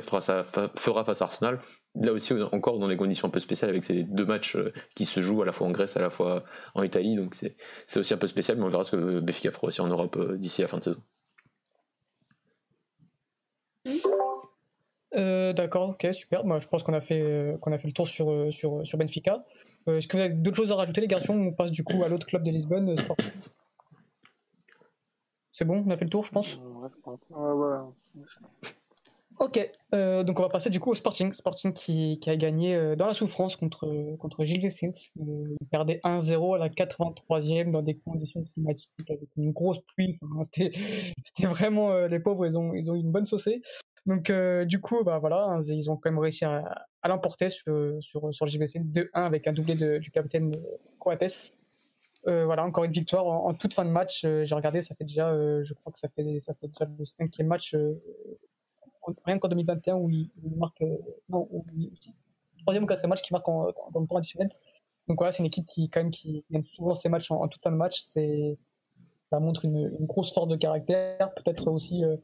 fera 0.00 1.04
face 1.04 1.22
à 1.22 1.24
Arsenal. 1.24 1.58
Là 1.94 2.12
aussi, 2.12 2.32
encore 2.32 2.78
dans 2.78 2.88
des 2.88 2.96
conditions 2.96 3.28
un 3.28 3.30
peu 3.30 3.38
spéciales 3.38 3.68
avec 3.68 3.84
ces 3.84 4.02
deux 4.02 4.24
matchs 4.24 4.56
euh, 4.56 4.72
qui 4.94 5.04
se 5.04 5.20
jouent 5.20 5.42
à 5.42 5.44
la 5.44 5.52
fois 5.52 5.66
en 5.66 5.70
Grèce, 5.70 5.94
à 5.96 6.00
la 6.00 6.08
fois 6.08 6.42
en 6.74 6.82
Italie, 6.82 7.16
donc 7.16 7.34
c'est 7.34 7.54
c'est 7.86 8.00
aussi 8.00 8.14
un 8.14 8.16
peu 8.16 8.26
spécial, 8.26 8.56
mais 8.56 8.64
on 8.64 8.68
verra 8.70 8.82
ce 8.82 8.96
que 8.96 9.20
Béfica 9.20 9.50
fera 9.52 9.66
aussi 9.66 9.82
en 9.82 9.88
Europe 9.88 10.16
euh, 10.16 10.38
d'ici 10.38 10.62
la 10.62 10.68
fin 10.68 10.78
de 10.78 10.84
saison. 10.84 11.02
Euh, 15.14 15.52
d'accord, 15.52 15.90
ok, 15.90 16.06
super. 16.12 16.46
Moi, 16.46 16.60
je 16.60 16.68
pense 16.68 16.82
qu'on 16.82 16.94
a 16.94 17.02
fait 17.02 17.58
qu'on 17.60 17.72
a 17.72 17.78
fait 17.78 17.88
le 17.88 17.92
tour 17.92 18.08
sur 18.08 18.50
sur, 18.50 18.86
sur 18.86 18.96
Benfica. 18.96 19.44
Est-ce 19.86 20.08
que 20.08 20.16
vous 20.16 20.22
avez 20.22 20.32
d'autres 20.32 20.56
choses 20.56 20.72
à 20.72 20.76
rajouter, 20.76 21.02
les 21.02 21.08
garçons? 21.08 21.34
On 21.34 21.52
passe 21.52 21.72
du 21.72 21.84
coup 21.84 22.02
à 22.02 22.08
l'autre 22.08 22.26
club 22.26 22.42
de 22.42 22.50
Lisbonne. 22.50 22.94
C'est 25.52 25.66
bon, 25.66 25.84
on 25.86 25.90
a 25.90 25.94
fait 25.94 26.04
le 26.04 26.10
tour, 26.10 26.24
je 26.24 26.32
pense. 26.32 26.56
Ouais, 27.28 27.52
ouais. 27.52 27.76
Ok, 29.38 29.58
euh, 29.94 30.22
donc 30.22 30.38
on 30.38 30.42
va 30.42 30.48
passer 30.48 30.70
du 30.70 30.78
coup 30.78 30.90
au 30.90 30.94
Sporting. 30.94 31.32
Sporting 31.32 31.72
qui, 31.72 32.18
a 32.26 32.36
gagné 32.36 32.74
euh, 32.74 32.96
dans 32.96 33.06
la 33.06 33.14
souffrance 33.14 33.56
contre, 33.56 34.16
contre 34.18 34.44
Gilles 34.44 34.60
Vicente. 34.60 34.96
Euh, 35.20 35.56
il 35.60 35.66
perdait 35.68 36.00
1-0 36.04 36.54
à 36.54 36.58
la 36.58 36.68
83e 36.68 37.70
dans 37.70 37.82
des 37.82 37.96
conditions 37.96 38.44
climatiques 38.44 38.90
avec 39.08 39.28
une 39.36 39.52
grosse 39.52 39.80
pluie. 39.94 40.18
C'était 41.24 41.46
vraiment 41.46 42.06
les 42.06 42.20
pauvres, 42.20 42.46
ils 42.46 42.56
ont, 42.56 42.74
ils 42.74 42.90
ont 42.90 42.94
eu 42.94 43.00
une 43.00 43.10
bonne 43.10 43.24
saucée. 43.24 43.62
Donc 44.06 44.32
du 44.66 44.80
coup, 44.80 45.02
bah, 45.04 45.18
voilà, 45.18 45.44
hein, 45.44 45.60
ils 45.60 45.90
ont 45.90 45.96
quand 45.96 46.10
même 46.10 46.18
réussi 46.18 46.44
à, 46.44 46.86
l'emporter 47.06 47.50
sur, 47.50 47.96
sur, 48.00 48.32
sur 48.32 48.46
2-1 48.46 49.08
avec 49.14 49.46
un 49.46 49.52
doublé 49.52 49.98
du 49.98 50.10
capitaine 50.10 50.52
Coates. 50.98 51.52
voilà, 52.24 52.64
encore 52.64 52.84
une 52.84 52.92
victoire 52.92 53.26
en, 53.26 53.54
toute 53.54 53.74
fin 53.74 53.84
de 53.84 53.90
match. 53.90 54.26
J'ai 54.42 54.54
regardé, 54.54 54.82
ça 54.82 54.94
fait 54.94 55.04
déjà, 55.04 55.32
je 55.62 55.74
crois 55.74 55.92
que 55.92 55.98
ça 55.98 56.08
fait, 56.08 56.40
ça 56.40 56.54
fait 56.54 56.68
déjà 56.68 56.84
le 56.98 57.04
cinquième 57.04 57.46
match 57.46 57.76
rien 59.24 59.38
qu'en 59.38 59.48
2021 59.48 59.96
où 59.96 60.10
il, 60.10 60.30
marque, 60.56 60.82
euh, 60.82 60.96
non, 61.28 61.48
troisième 62.62 62.84
ou 62.84 62.86
quatrième 62.86 63.10
match 63.10 63.22
qui 63.22 63.32
marque 63.32 63.46
dans 63.46 64.00
le 64.00 64.06
temps 64.06 64.16
additionnel. 64.16 64.50
Donc 65.08 65.18
voilà, 65.18 65.32
c'est 65.32 65.40
une 65.40 65.46
équipe 65.46 65.66
qui, 65.66 65.90
quand 65.90 66.00
même, 66.00 66.10
qui 66.10 66.44
gagne 66.50 66.64
souvent 66.64 66.94
ses 66.94 67.08
matchs 67.08 67.30
en, 67.30 67.48
tout 67.48 67.58
fin 67.62 67.70
de 67.70 67.76
match. 67.76 68.00
C'est, 68.00 68.58
ça 69.24 69.40
montre 69.40 69.64
une, 69.64 69.88
grosse 70.06 70.32
force 70.32 70.48
de 70.48 70.56
caractère, 70.56 71.32
peut-être 71.34 71.68
aussi 71.70 72.04
euh, 72.04 72.16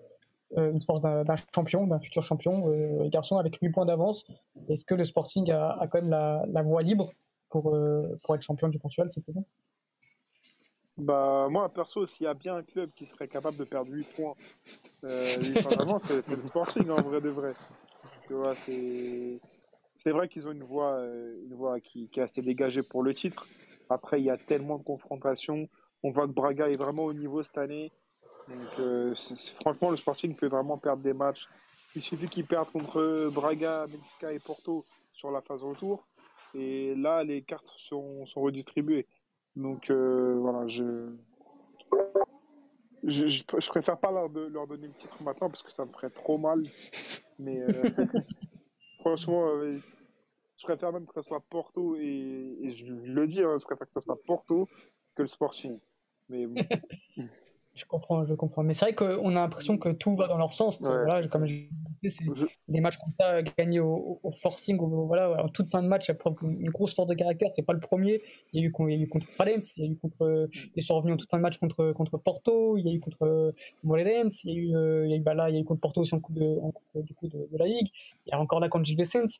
euh, 0.56 0.72
une 0.72 0.82
force 0.82 1.00
d'un, 1.00 1.24
champion, 1.54 1.86
d'un 1.86 1.98
futur 1.98 2.22
champion. 2.22 2.68
les 2.68 3.10
garçons 3.10 3.36
avec 3.36 3.56
8 3.56 3.70
points 3.70 3.86
d'avance. 3.86 4.24
Est-ce 4.68 4.84
que 4.84 4.94
le 4.94 5.04
Sporting 5.04 5.50
a, 5.50 5.86
quand 5.90 6.00
même 6.00 6.10
la, 6.10 6.44
la 6.48 6.62
voie 6.62 6.82
libre 6.82 7.12
pour, 7.48 7.76
pour 8.22 8.34
être 8.34 8.42
champion 8.42 8.68
du 8.68 8.78
Portugal 8.78 9.10
cette 9.10 9.24
saison? 9.24 9.44
Bah, 10.98 11.46
moi, 11.48 11.68
perso, 11.68 12.06
s'il 12.06 12.24
y 12.24 12.26
a 12.26 12.34
bien 12.34 12.56
un 12.56 12.62
club 12.62 12.90
qui 12.90 13.06
serait 13.06 13.28
capable 13.28 13.56
de 13.56 13.64
perdre 13.64 13.92
8 13.92 14.04
points, 14.16 14.34
euh, 15.04 15.26
c'est 16.02 16.36
le 16.36 16.42
Sporting 16.42 16.90
en 16.90 17.00
vrai 17.00 17.20
de 17.20 17.28
vrai. 17.28 17.54
Tu 18.26 18.34
vois, 18.34 18.54
c'est. 18.54 19.40
C'est 20.00 20.10
vrai 20.10 20.28
qu'ils 20.28 20.46
ont 20.46 20.52
une 20.52 20.62
voie, 20.62 20.92
euh, 20.92 21.44
une 21.44 21.54
voie 21.54 21.80
qui, 21.80 22.08
qui, 22.08 22.20
est 22.20 22.22
assez 22.22 22.40
dégagée 22.40 22.82
pour 22.82 23.02
le 23.02 23.12
titre. 23.12 23.46
Après, 23.90 24.20
il 24.20 24.24
y 24.24 24.30
a 24.30 24.36
tellement 24.36 24.78
de 24.78 24.84
confrontations. 24.84 25.68
On 26.02 26.10
voit 26.10 26.26
que 26.26 26.32
Braga 26.32 26.68
est 26.68 26.76
vraiment 26.76 27.04
au 27.04 27.12
niveau 27.12 27.42
cette 27.42 27.58
année. 27.58 27.90
Donc, 28.48 28.78
euh, 28.78 29.14
franchement, 29.60 29.90
le 29.90 29.96
Sporting 29.96 30.34
peut 30.36 30.46
vraiment 30.46 30.78
perdre 30.78 31.02
des 31.02 31.12
matchs. 31.12 31.46
Il 31.96 32.02
suffit 32.02 32.28
qu'ils 32.28 32.46
perdent 32.46 32.70
contre 32.70 33.30
Braga, 33.32 33.86
Benfica 33.86 34.32
et 34.32 34.38
Porto 34.38 34.84
sur 35.12 35.30
la 35.30 35.40
phase 35.42 35.62
retour. 35.62 36.06
Et 36.54 36.94
là, 36.94 37.24
les 37.24 37.42
cartes 37.42 37.70
sont, 37.88 38.24
sont 38.26 38.40
redistribuées. 38.40 39.06
Donc 39.58 39.90
euh, 39.90 40.38
voilà, 40.38 40.66
je... 40.68 41.10
Je, 43.04 43.68
préfère 43.68 43.98
pas 43.98 44.10
leur, 44.10 44.28
leur, 44.28 44.66
donner 44.66 44.88
le 44.88 44.92
titre 44.94 45.22
maintenant 45.22 45.48
parce 45.48 45.62
que 45.62 45.72
ça 45.72 45.84
me 45.84 45.92
ferait 45.92 46.10
trop 46.10 46.36
mal. 46.36 46.62
Mais 47.38 47.60
euh, 47.60 47.70
franchement, 49.00 49.48
euh, 49.48 49.78
je 50.58 50.64
préfère 50.64 50.92
même 50.92 51.06
que 51.06 51.14
ce 51.14 51.22
soit 51.22 51.40
Porto 51.48 51.96
et, 51.96 52.74
je 52.76 52.92
le 52.92 53.26
dis, 53.26 53.42
hein, 53.42 53.56
je 53.58 53.64
préfère 53.64 53.86
que 53.86 54.00
ce 54.00 54.00
soit 54.00 54.20
Porto 54.26 54.68
que 55.14 55.22
le 55.22 55.28
Sporting. 55.28 55.78
Mais 56.28 56.46
je 57.78 57.86
comprends, 57.86 58.26
je 58.26 58.34
comprends. 58.34 58.62
Mais 58.62 58.74
c'est 58.74 58.86
vrai 58.86 58.94
qu'on 58.94 59.30
a 59.30 59.40
l'impression 59.40 59.78
que 59.78 59.90
tout 59.90 60.16
va 60.16 60.26
dans 60.26 60.36
leur 60.36 60.52
sens. 60.52 60.80
Voilà, 60.80 61.26
comme 61.28 61.46
je 61.46 61.54
c'est 62.02 62.24
des 62.68 62.80
matchs 62.80 62.96
comme 62.98 63.10
ça 63.10 63.42
gagnés 63.42 63.80
au, 63.80 64.20
forcing, 64.32 64.78
voilà, 64.78 65.42
en 65.42 65.48
toute 65.48 65.68
fin 65.68 65.82
de 65.82 65.88
match, 65.88 66.10
preuve 66.12 66.34
une 66.42 66.70
grosse 66.70 66.94
force 66.94 67.08
de 67.08 67.14
caractère. 67.14 67.48
C'est 67.52 67.62
pas 67.62 67.72
le 67.72 67.80
premier. 67.80 68.22
Il 68.52 68.60
y 68.60 68.64
a 68.64 68.66
eu, 68.66 68.72
il 68.78 68.90
y 68.90 69.00
a 69.00 69.04
eu 69.04 69.08
contre 69.08 69.26
Valence, 69.38 69.76
il 69.76 69.84
y 69.84 69.88
a 69.88 69.90
eu 69.90 69.96
contre, 69.96 70.48
ils 70.76 70.82
sont 70.82 70.96
revenus 70.96 71.14
en 71.14 71.16
toute 71.16 71.30
fin 71.30 71.38
de 71.38 71.42
match 71.42 71.58
contre 71.58 71.92
contre 71.92 72.18
Porto, 72.18 72.76
il 72.76 72.86
y 72.86 72.90
a 72.90 72.92
eu 72.92 73.00
contre 73.00 73.54
Morelense, 73.84 74.44
il 74.44 74.50
y 74.50 74.52
a 74.52 74.56
eu, 74.56 75.04
il 75.04 75.10
y 75.10 75.14
a 75.14 75.16
eu 75.16 75.20
bah 75.20 75.34
là, 75.34 75.48
il 75.50 75.54
y 75.54 75.58
a 75.58 75.60
eu 75.60 75.64
contre 75.64 75.80
Porto 75.80 76.00
aussi 76.00 76.14
en 76.14 76.20
coupe, 76.20 76.36
de, 76.36 76.58
en 76.62 76.70
coupe 76.70 77.04
du 77.04 77.14
coup 77.14 77.28
de, 77.28 77.48
la 77.52 77.66
Ligue. 77.66 77.88
Il 78.26 78.30
y 78.30 78.32
a 78.32 78.40
encore 78.40 78.60
là 78.60 78.68
contre 78.68 78.84
Gilles 78.84 78.98
Vicente. 78.98 79.30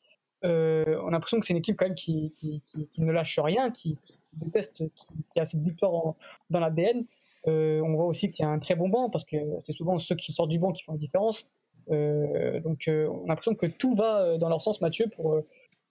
Euh, 0.44 1.00
on 1.02 1.08
a 1.08 1.10
l'impression 1.10 1.40
que 1.40 1.46
c'est 1.46 1.52
une 1.52 1.58
équipe 1.58 1.76
quand 1.76 1.86
même 1.86 1.96
qui, 1.96 2.30
qui, 2.30 2.62
qui, 2.92 3.00
ne 3.00 3.10
lâche 3.10 3.38
rien, 3.38 3.70
qui, 3.70 3.98
déteste, 4.34 4.84
qui, 4.94 5.40
a 5.40 5.44
cette 5.44 5.60
victoire 5.60 6.14
dans 6.50 6.60
l'ADN. 6.60 7.04
Euh, 7.48 7.80
on 7.82 7.94
voit 7.94 8.06
aussi 8.06 8.30
qu'il 8.30 8.44
y 8.44 8.46
a 8.46 8.50
un 8.50 8.58
très 8.58 8.74
bon 8.74 8.88
banc 8.88 9.10
parce 9.10 9.24
que 9.24 9.36
c'est 9.60 9.72
souvent 9.72 9.98
ceux 9.98 10.14
qui 10.14 10.32
sortent 10.32 10.50
du 10.50 10.58
banc 10.58 10.72
qui 10.72 10.82
font 10.84 10.92
la 10.92 10.98
différence. 10.98 11.48
Euh, 11.90 12.60
donc 12.60 12.84
on 12.88 13.24
a 13.24 13.28
l'impression 13.28 13.54
que 13.54 13.66
tout 13.66 13.94
va 13.94 14.36
dans 14.38 14.48
leur 14.48 14.60
sens, 14.60 14.80
Mathieu, 14.80 15.06
pour, 15.08 15.42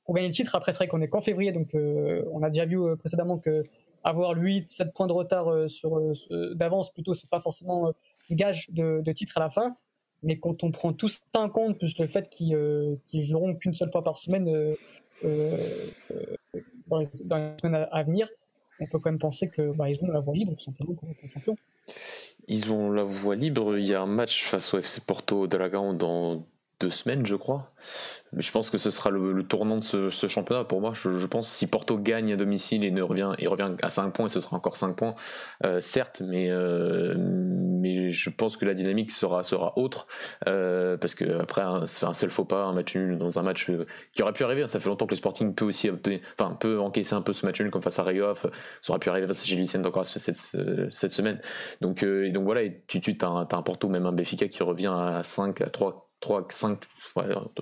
gagner 0.10 0.28
le 0.28 0.34
titre. 0.34 0.56
Après, 0.56 0.72
c'est 0.72 0.78
vrai 0.78 0.88
qu'on 0.88 1.02
est 1.02 1.10
qu'en 1.10 1.22
février, 1.22 1.52
donc 1.52 1.70
on 1.74 2.44
a 2.44 2.50
déjà 2.50 2.66
vu 2.66 2.78
précédemment 2.98 3.38
que 3.40 3.64
avoir 4.04 4.38
8, 4.38 4.70
7 4.70 4.94
points 4.94 5.08
de 5.08 5.12
retard 5.12 5.70
sur, 5.70 6.00
d'avance 6.56 6.94
plutôt, 6.94 7.14
c'est 7.14 7.30
pas 7.30 7.42
forcément 7.42 7.92
gage 8.32 8.70
de, 8.70 9.12
titre 9.12 9.38
à 9.38 9.40
la 9.42 9.50
fin. 9.50 9.76
Mais 10.24 10.40
quand 10.40 10.64
on 10.64 10.72
prend 10.72 10.94
tout 10.94 11.10
ça 11.10 11.24
en 11.36 11.50
compte, 11.50 11.78
plus 11.78 11.98
le 12.00 12.08
fait 12.08 12.30
qu'ils 12.30 12.56
euh, 12.56 12.96
joueront 13.14 13.56
qu'une 13.56 13.76
seule 13.76 13.92
fois 13.92 14.04
par 14.04 14.18
semaine 14.18 14.50
euh, 14.50 14.76
euh, 15.24 15.58
dans, 16.88 16.98
les, 16.98 17.06
semaines 17.14 17.88
à, 17.92 18.04
venir, 18.04 18.28
on 18.80 18.86
peut 18.86 19.00
quand 19.00 19.10
même 19.10 19.20
penser 19.20 19.50
qu'ils 19.50 19.74
bah, 19.76 19.86
ont 20.02 20.12
la 20.12 20.20
voie 20.20 20.36
libre 20.36 20.56
tout 20.56 20.64
simplement 20.64 20.94
pour 20.94 21.10
être 21.10 21.32
champion. 21.32 21.56
Ils 22.48 22.72
ont 22.72 22.92
la 22.92 23.04
voie 23.04 23.36
libre. 23.36 23.78
Il 23.78 23.86
y 23.86 23.94
a 23.94 24.02
un 24.02 24.08
match 24.08 24.44
face 24.44 24.74
au 24.74 24.80
FC 24.80 25.02
Porto 25.02 25.48
Dragon 25.48 25.94
dans 25.94 26.46
deux 26.80 26.92
semaines, 26.92 27.26
je 27.26 27.36
crois. 27.36 27.72
Je 28.36 28.52
pense 28.52 28.70
que 28.70 28.78
ce 28.78 28.92
sera 28.92 29.10
le, 29.10 29.44
tournant 29.44 29.78
de 29.78 30.10
ce, 30.10 30.28
championnat 30.28 30.64
pour 30.64 30.82
moi. 30.82 30.92
Je, 30.94 31.26
pense 31.26 31.50
si 31.50 31.66
Porto 31.68 31.98
gagne 31.98 32.34
à 32.34 32.36
domicile 32.36 32.84
et 32.84 32.92
ne 32.92 33.02
revient, 33.02 33.34
il 33.40 33.48
revient 33.48 33.72
à 33.82 33.90
5 33.90 34.12
points, 34.12 34.28
et 34.28 34.30
ce 34.30 34.40
sera 34.40 34.58
encore 34.58 34.76
5 34.76 34.96
points, 34.96 35.16
euh, 35.66 35.80
certes, 35.82 36.22
mais, 36.26 36.50
euh, 36.50 37.16
mais 37.18 38.10
je 38.10 38.30
pense 38.30 38.58
que 38.58 38.66
la 38.66 38.74
dynamique 38.74 39.12
sera, 39.12 39.44
sera 39.44 39.78
autre 39.78 40.08
euh, 40.48 40.98
parce 40.98 41.16
que 41.16 41.40
après 41.40 41.62
un, 41.62 41.84
un, 41.84 42.14
seul 42.14 42.30
faux 42.30 42.46
pas, 42.46 42.64
un 42.64 42.74
match 42.74 42.96
nul 42.96 43.18
dans 43.18 43.40
un 43.40 43.44
match 43.44 43.72
qui 44.14 44.22
aurait 44.22 44.34
pu 44.34 44.44
arriver. 44.44 44.68
Ça 44.68 44.80
fait 44.80 44.90
longtemps 44.90 45.06
que 45.06 45.12
le 45.14 45.18
Sporting 45.18 45.56
peut 45.56 45.66
aussi 45.66 45.90
obtenir, 45.90 46.20
enfin 46.40 46.56
peut 46.56 46.80
encaisser 46.80 47.16
un 47.16 47.22
peu 47.22 47.34
ce 47.34 47.46
match 47.46 47.60
nul 47.60 47.72
comme 47.72 47.82
face 47.82 48.00
à 48.00 48.04
Rayoff. 48.04 48.46
Ça 48.82 48.92
aurait 48.92 49.00
pu 49.00 49.10
arriver 49.10 49.28
face 49.28 49.42
à 49.42 49.46
Gilles 49.46 49.66
encore 49.86 50.06
cette, 50.06 50.38
cette 50.38 51.14
semaine. 51.14 51.40
Donc, 51.82 52.04
et 52.04 52.32
donc 52.32 52.44
voilà, 52.44 52.64
et 52.64 52.84
tu, 52.88 53.00
tu 53.00 53.18
as 53.22 53.28
un 53.28 53.46
Porto, 53.46 53.90
même 53.90 54.06
un 54.06 54.12
Béfica 54.12 54.48
qui 54.48 54.64
revient 54.64 54.94
à 54.94 55.24
5, 55.24 55.62
à 55.62 55.70
3 55.70 56.07
3, 56.20 56.48
5, 56.50 56.80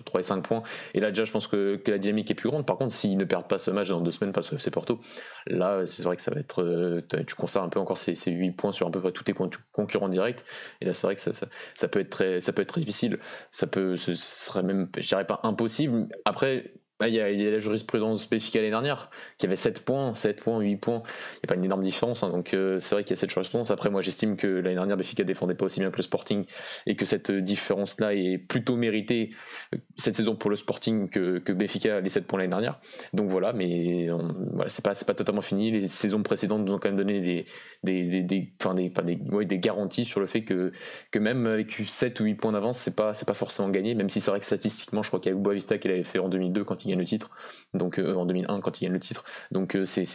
3 0.06 0.20
et 0.20 0.24
5 0.24 0.42
points. 0.42 0.64
Et 0.94 1.00
là, 1.00 1.10
déjà, 1.10 1.26
je 1.26 1.32
pense 1.32 1.48
que, 1.48 1.76
que, 1.76 1.92
la 1.92 1.98
dynamique 1.98 2.32
est 2.32 2.36
plus 2.36 2.50
grande. 2.50 2.66
Par 2.66 2.78
contre, 2.78 2.94
s'ils 2.94 3.18
ne 3.18 3.26
perdent 3.26 3.48
pas 3.48 3.60
ce 3.60 3.72
match 3.72 3.90
dans 3.90 4.02
deux 4.02 4.12
semaines 4.12 4.34
face 4.34 4.52
au 4.54 4.56
FC 4.56 4.72
Porto, 4.72 5.00
là, 5.48 5.86
c'est 5.86 6.04
vrai 6.04 6.16
que 6.16 6.22
ça 6.22 6.32
va 6.32 6.40
être. 6.40 6.64
Euh, 6.64 7.02
tu 7.28 7.36
constates 7.36 7.64
un 7.64 7.70
peu 7.70 7.80
encore 7.80 7.98
ces, 7.98 8.16
ces, 8.16 8.32
8 8.32 8.52
points 8.52 8.72
sur 8.72 8.88
à 8.88 8.92
peu 8.92 9.02
près 9.02 9.12
tous 9.12 9.24
tes 9.24 9.34
concurrents 9.72 10.10
directs. 10.10 10.44
Et 10.82 10.86
là, 10.86 10.94
c'est 10.94 11.08
vrai 11.08 11.16
que 11.16 11.22
ça, 11.22 11.32
ça, 11.74 11.88
peut 11.88 12.00
être 12.00 12.10
très, 12.10 12.40
ça 12.40 12.54
peut 12.54 12.62
être 12.62 12.70
très 12.70 12.82
difficile. 12.82 13.20
Ça 13.52 13.68
peut, 13.68 13.98
ce 13.98 14.14
serait 14.14 14.64
même, 14.64 14.90
je 14.98 15.08
dirais 15.08 15.28
pas 15.28 15.42
impossible. 15.44 16.08
Après, 16.24 16.74
bah, 17.00 17.10
il 17.10 17.16
y, 17.16 17.20
a, 17.20 17.30
la 17.30 17.60
jurisprudence 17.60 18.30
Béfica 18.30 18.60
l'année 18.60 18.72
dernière, 18.72 19.10
qui 19.38 19.46
avait 19.46 19.58
7 19.58 19.84
points, 19.84 20.14
7 20.14 20.42
points, 20.42 20.60
8 20.60 20.78
points. 20.78 21.04
Il 21.06 21.36
n'y 21.36 21.42
a 21.44 21.48
pas 21.48 21.56
une 21.56 21.66
énorme 21.66 21.84
différence. 21.84 22.24
Hein, 22.24 22.30
donc 22.30 22.54
euh, 22.54 22.80
c'est 22.80 22.96
vrai 22.96 23.04
qu'il 23.04 23.12
y 23.12 23.18
a 23.18 23.20
cette 23.20 23.30
jurisprudence. 23.30 23.70
Après, 23.70 23.90
moi 23.90 24.02
j'estime 24.02 24.38
que 24.38 24.48
l'année 24.48 24.76
dernière, 24.76 24.96
Béfica 24.96 25.26
défendait 25.26 25.56
pas 25.56 25.66
aussi 25.66 25.82
bien 25.82 25.92
que 25.92 25.98
le 25.98 26.04
Sporting 26.04 26.46
et 26.86 26.96
que 26.96 27.06
cette 27.06 27.32
différence-là 27.32 28.14
est 28.14 28.38
plutôt 28.38 28.78
méritée 28.78 29.32
euh, 29.74 29.78
cette 29.98 30.16
saison 30.16 30.38
pour 30.38 30.50
le 30.50 30.56
Sporting 30.56 31.10
que, 31.10 31.40
que 31.40 31.52
Béfica 31.52 32.00
les 32.00 32.10
7 32.10 32.28
points 32.28 32.40
l'année 32.40 32.52
dernière. 32.52 32.80
Donc 33.14 33.28
voilà, 33.28 33.52
mais 33.52 34.08
voilà, 34.54 34.70
c'est 34.70 34.84
pas, 34.84 34.94
pas 34.94 35.14
totalement 35.14 35.42
fini. 35.42 35.72
Les 35.72 35.88
saisons 35.88 36.24
précédentes 36.24 36.66
nous 36.66 36.74
ont 36.74 36.80
quand 36.80 36.90
même 36.90 36.96
donné 36.96 37.20
des, 37.20 37.46
des, 37.84 38.24
des, 38.24 38.54
enfin 38.62 38.74
des, 38.74 38.90
des, 38.90 39.46
des 39.46 39.60
garanties 39.60 40.06
sur 40.06 40.22
le 40.22 40.28
fait 40.28 40.44
que, 40.44 40.72
que 41.12 41.20
même 41.20 41.46
avec 41.46 41.72
7 41.72 42.20
ou 42.22 42.24
8 42.24 42.36
points 42.36 42.52
d'avance, 42.54 42.78
c'est 42.78 42.96
pas, 42.96 43.12
pas 43.12 43.34
forcément 43.34 43.70
gagné, 43.70 43.96
même 43.96 44.10
si 44.10 44.22
c'est 44.22 44.32
vrai 44.32 44.40
que 44.40 44.46
statistiquement, 44.46 45.04
je 45.04 45.10
crois 45.10 45.20
qu'il 45.20 45.34
y 45.34 45.36
a 45.36 45.38
Boavista 45.38 45.78
qui 45.78 45.90
l'avait 45.90 46.04
fait 46.04 46.20
en 46.20 46.30
2002 46.30 46.64
quand 46.64 46.85
il 46.85 46.85
gagne 46.90 47.00
le 47.00 47.06
titre, 47.06 47.30
donc 47.74 48.00
euh, 48.00 48.16
en 48.16 48.26
2001 48.26 48.62
quand 48.62 48.80
il 48.80 48.86
gagne 48.86 48.94
le 48.94 49.00
titre. 49.00 49.24
Donc 49.52 49.76
euh, 49.76 49.86
c'est 49.86 50.06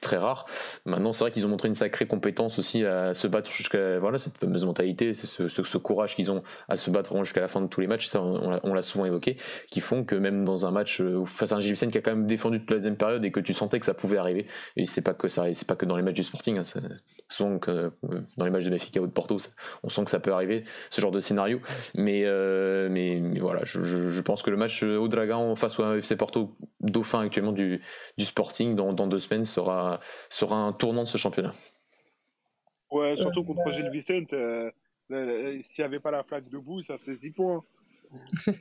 très 0.00 0.16
rare. 0.16 0.46
Maintenant, 0.84 1.12
c'est 1.12 1.24
vrai 1.24 1.30
qu'ils 1.30 1.46
ont 1.46 1.48
montré 1.48 1.68
une 1.68 1.74
sacrée 1.74 2.06
compétence 2.06 2.58
aussi 2.58 2.84
à 2.84 3.14
se 3.14 3.26
battre 3.26 3.50
jusqu'à 3.50 3.98
voilà 3.98 4.18
cette 4.18 4.38
fameuse 4.38 4.64
mentalité, 4.64 5.12
c'est 5.12 5.26
ce, 5.26 5.48
ce, 5.48 5.78
courage 5.78 6.14
qu'ils 6.14 6.30
ont 6.30 6.42
à 6.68 6.76
se 6.76 6.90
battre 6.90 7.16
jusqu'à 7.22 7.40
la 7.40 7.48
fin 7.48 7.60
de 7.60 7.66
tous 7.66 7.80
les 7.80 7.86
matchs. 7.86 8.06
Ça, 8.08 8.20
on, 8.22 8.74
l'a 8.74 8.82
souvent 8.82 9.04
évoqué, 9.04 9.36
qui 9.70 9.80
font 9.80 10.04
que 10.04 10.14
même 10.14 10.44
dans 10.44 10.66
un 10.66 10.70
match 10.70 11.00
euh, 11.00 11.24
face 11.24 11.52
à 11.52 11.56
un 11.56 11.60
Gilles 11.60 11.76
qui 11.76 11.98
a 11.98 12.00
quand 12.00 12.10
même 12.10 12.26
défendu 12.26 12.60
toute 12.60 12.70
la 12.70 12.76
deuxième 12.76 12.96
période 12.96 13.24
et 13.24 13.30
que 13.30 13.40
tu 13.40 13.52
sentais 13.52 13.80
que 13.80 13.86
ça 13.86 13.94
pouvait 13.94 14.18
arriver. 14.18 14.46
Et 14.76 14.86
c'est 14.86 15.02
pas 15.02 15.14
que 15.14 15.28
ça, 15.28 15.46
c'est 15.52 15.66
pas 15.66 15.76
que 15.76 15.86
dans 15.86 15.96
les 15.96 16.02
matchs 16.02 16.14
du 16.14 16.22
Sporting. 16.22 16.58
Hein, 16.58 16.62
souvent 17.28 17.58
que 17.58 17.92
dans 18.36 18.44
les 18.44 18.50
matchs 18.50 18.64
de 18.64 18.70
Benfica 18.70 19.00
ou 19.00 19.06
de 19.06 19.12
Porto, 19.12 19.38
on 19.82 19.88
sent 19.88 20.04
que 20.04 20.10
ça 20.10 20.18
peut 20.18 20.32
arriver 20.32 20.64
ce 20.90 21.00
genre 21.00 21.12
de 21.12 21.20
scénario. 21.20 21.60
Mais 21.94 22.24
mais, 22.88 23.20
voilà, 23.40 23.60
je, 23.64 23.82
je, 23.82 24.20
pense 24.20 24.42
que 24.42 24.50
le 24.50 24.56
match 24.56 24.82
au 24.82 25.08
Dragon 25.08 25.54
face 25.56 25.78
au 25.78 25.94
FC 25.94 26.16
Porto, 26.20 26.54
dauphin 26.80 27.20
actuellement 27.20 27.52
du, 27.52 27.80
du 28.18 28.24
Sporting, 28.26 28.76
dans, 28.76 28.92
dans, 28.92 29.06
deux 29.06 29.18
semaines, 29.18 29.46
sera, 29.46 30.00
sera 30.28 30.54
un 30.54 30.74
tournant 30.74 31.04
de 31.04 31.08
ce 31.08 31.16
championnat. 31.16 31.54
Ouais, 32.90 33.16
surtout 33.16 33.42
contre 33.42 33.66
euh, 33.66 33.70
Gilles 33.70 33.88
Vicente, 33.88 34.34
euh, 34.34 34.70
s'il 35.08 35.82
n'y 35.82 35.84
avait 35.84 35.98
pas 35.98 36.10
la 36.10 36.22
flaque 36.22 36.50
debout, 36.50 36.82
ça 36.82 36.98
faisait 36.98 37.16
10 37.16 37.30
points. 37.30 37.64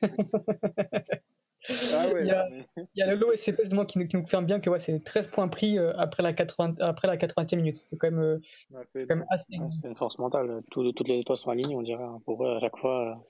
Ah 1.93 2.05
il, 2.17 2.25
y 2.25 2.31
a, 2.31 2.47
il, 2.77 2.85
y 2.95 3.01
a, 3.01 3.13
le 3.13 3.17
lot 3.17 3.35
SCP 3.35 3.63
qui 3.67 3.75
nous, 3.75 4.07
qui 4.07 4.15
nous 4.15 4.21
confirme 4.23 4.45
bien 4.45 4.61
que 4.61 4.69
ouais, 4.69 4.79
c'est 4.79 4.97
13 5.03 5.27
points 5.27 5.49
pris 5.49 5.77
euh, 5.77 5.91
après, 5.97 6.23
la 6.23 6.31
80, 6.31 6.75
après 6.79 7.07
la 7.09 7.17
80e 7.17 7.57
minute. 7.57 7.75
C'est 7.75 7.97
quand 7.97 8.09
même, 8.09 8.39
c'est 8.85 9.05
quand 9.05 9.17
même 9.17 9.25
assez. 9.29 9.57
c'est 9.69 9.89
une 9.89 9.95
force 9.97 10.17
mentale. 10.19 10.61
toutes 10.71 11.05
les 11.05 11.19
étoiles 11.19 11.37
sont 11.37 11.49
alignées, 11.49 11.75
on 11.75 11.81
dirait. 11.81 12.01
Hein. 12.01 12.21
Pour 12.23 12.45
eux, 12.45 12.55
à 12.55 12.61
chaque 12.61 12.77
fois, 12.77 13.21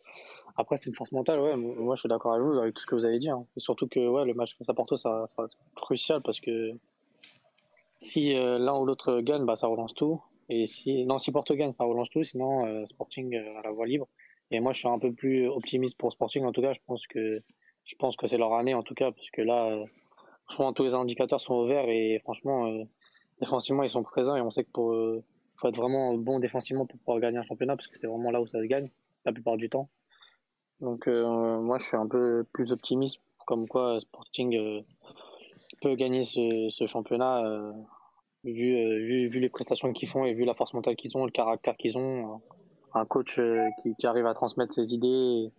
après, 0.56 0.78
c'est 0.78 0.90
une 0.90 0.96
force 0.96 1.12
mentale, 1.12 1.40
ouais. 1.40 1.56
Moi, 1.56 1.96
je 1.96 2.02
suis 2.02 2.10
d'accord 2.10 2.34
avec 2.34 2.46
vous, 2.46 2.60
avec 2.60 2.74
tout 2.74 2.82
ce 2.82 2.88
que 2.88 2.96
vous 2.96 3.06
avez 3.06 3.20
dit. 3.20 3.30
Hein. 3.30 3.46
Surtout 3.58 3.88
que 3.88 4.00
ouais, 4.00 4.26
le 4.26 4.34
match 4.34 4.56
face 4.58 4.70
à 4.70 4.74
Porto, 4.74 4.98
ça, 4.98 5.26
être 5.38 5.58
crucial 5.76 6.22
parce 6.22 6.40
que 6.40 6.72
si 7.98 8.36
euh, 8.36 8.58
l'un 8.60 8.78
ou 8.78 8.86
l'autre 8.86 9.22
gagne, 9.22 9.46
bah, 9.46 9.56
ça 9.56 9.68
relance 9.68 9.94
tout. 9.94 10.22
Et 10.50 10.66
si, 10.68 11.06
non, 11.06 11.20
si 11.20 11.32
Porto 11.32 11.56
gagne, 11.56 11.74
ça 11.74 11.86
relance 11.86 12.10
tout. 12.10 12.24
Sinon, 12.24 12.66
euh, 12.66 12.86
Sporting 12.86 13.36
euh, 13.36 13.60
à 13.60 13.62
la 13.64 13.72
voie 13.72 13.86
libre. 13.86 14.08
Et 14.52 14.60
moi, 14.60 14.74
je 14.74 14.80
suis 14.80 14.88
un 14.88 15.00
peu 15.00 15.14
plus 15.14 15.48
optimiste 15.48 15.98
pour 15.98 16.12
Sporting. 16.12 16.44
En 16.44 16.52
tout 16.52 16.62
cas, 16.62 16.74
je 16.74 16.80
pense 16.88 17.06
que, 17.08 17.42
je 17.86 17.96
pense 17.96 18.16
que 18.16 18.28
c'est 18.28 18.38
leur 18.38 18.54
année, 18.54 18.74
en 18.74 18.84
tout 18.84 18.96
cas, 18.96 19.12
parce 19.12 19.30
que 19.30 19.42
là, 19.42 19.84
franchement, 20.46 20.74
tous 20.74 20.84
les 20.84 20.96
indicateurs 20.96 21.40
sont 21.40 21.54
au 21.54 21.66
vert 21.68 21.88
et 21.88 22.20
franchement, 22.20 22.72
défensivement, 23.40 23.84
ils 23.84 23.90
sont 23.92 24.04
présents 24.04 24.36
et 24.36 24.42
on 24.42 24.50
sait 24.50 24.64
que 24.64 24.72
pour, 24.72 24.92
faut 25.56 25.68
être 25.68 25.76
vraiment 25.76 26.16
bon 26.16 26.40
défensivement 26.40 26.86
pour 26.86 26.98
pouvoir 27.00 27.20
gagner 27.20 27.38
un 27.38 27.44
championnat 27.44 27.76
parce 27.76 27.88
que 27.88 27.98
c'est 27.98 28.08
vraiment 28.08 28.32
là 28.32 28.42
où 28.42 28.48
ça 28.48 28.62
se 28.62 28.68
gagne 28.68 28.90
la 29.26 29.34
plupart 29.34 29.58
du 29.58 29.70
temps. 29.70 29.90
Donc 30.82 31.08
euh, 31.08 31.60
moi 31.60 31.78
je 31.78 31.86
suis 31.86 31.98
un 31.98 32.08
peu 32.08 32.46
plus 32.54 32.72
optimiste 32.72 33.22
comme 33.46 33.68
quoi 33.68 34.00
Sporting 34.00 34.56
euh, 34.56 34.82
peut 35.82 35.96
gagner 35.96 36.24
ce, 36.24 36.68
ce 36.70 36.86
championnat 36.86 37.46
euh, 37.46 37.72
vu, 38.44 38.74
vu, 39.06 39.28
vu, 39.30 39.40
les 39.40 39.50
prestations 39.50 39.92
qu'ils 39.92 40.08
font 40.08 40.26
et 40.26 40.34
vu 40.34 40.46
la 40.46 40.54
force 40.54 40.74
mentale 40.74 40.96
qu'ils 40.96 41.18
ont, 41.18 41.26
le 41.26 41.32
caractère 41.32 41.76
qu'ils 41.76 41.98
ont, 41.98 42.42
un 42.94 43.06
coach 43.06 43.40
qui, 43.82 43.96
qui, 43.96 44.08
arrive 44.08 44.26
à 44.26 44.34
transmettre 44.34 44.74
ses 44.74 44.94
idées 44.94 45.52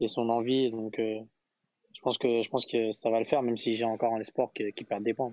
et, 0.00 0.08
son 0.08 0.28
envie. 0.28 0.70
Donc 0.70 0.96
je 0.98 2.00
pense 2.02 2.18
que 2.18 2.42
je 2.42 2.48
pense 2.48 2.66
que 2.66 2.90
ça 2.92 3.10
va 3.10 3.20
le 3.20 3.24
faire 3.24 3.42
même 3.42 3.56
si 3.56 3.74
j'ai 3.74 3.84
encore 3.84 4.14
un 4.14 4.20
espoir 4.20 4.52
qu'ils 4.52 4.86
perdent 4.86 5.04
des 5.04 5.14
points. 5.14 5.32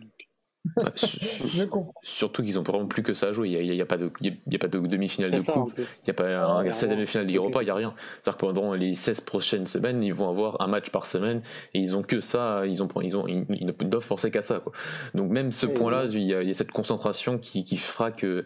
surtout 2.03 2.41
qu'ils 2.41 2.57
ont 2.57 2.63
vraiment 2.63 2.87
plus 2.87 3.03
que 3.03 3.13
ça 3.13 3.27
à 3.27 3.31
jouer. 3.33 3.49
Il 3.49 3.71
n'y 3.71 3.79
a, 3.79 3.83
a, 3.83 3.85
pas 3.85 3.97
de, 3.97 4.05
a 4.07 4.57
pas 4.57 4.67
de 4.67 4.79
demi-finale 4.79 5.31
de 5.31 5.39
coupe, 5.39 5.73
il 5.77 5.83
n'y 6.05 6.11
a 6.11 6.13
pas 6.13 6.45
un 6.45 6.71
16 6.71 6.91
e 6.93 7.05
finale 7.05 7.27
de 7.27 7.35
Europa, 7.35 7.61
il 7.61 7.65
n'y 7.65 7.71
a 7.71 7.75
rien. 7.75 7.93
C'est-à-dire 7.97 8.37
que 8.37 8.45
pendant 8.45 8.73
les 8.73 8.95
16 8.95 9.21
prochaines 9.21 9.67
semaines, 9.67 10.01
ils 10.03 10.13
vont 10.13 10.29
avoir 10.29 10.61
un 10.61 10.67
match 10.67 10.89
par 10.89 11.05
semaine 11.05 11.41
et 11.73 11.79
ils 11.79 11.95
ont 11.95 12.01
que 12.01 12.21
ça, 12.21 12.65
ils, 12.65 12.81
ont, 12.81 12.87
ils, 13.01 13.17
ont, 13.17 13.27
ils, 13.27 13.65
ne 13.65 13.71
doivent 13.71 14.07
penser 14.07 14.31
qu'à 14.31 14.41
ça. 14.41 14.59
Quoi. 14.59 14.71
Donc 15.15 15.31
même 15.31 15.51
ce 15.51 15.65
point-là, 15.65 16.05
il 16.09 16.23
y, 16.23 16.33
a 16.33 16.53
cette 16.53 16.71
concentration 16.71 17.37
qui, 17.37 17.63
qui 17.63 17.77
fera 17.77 18.11
que 18.11 18.45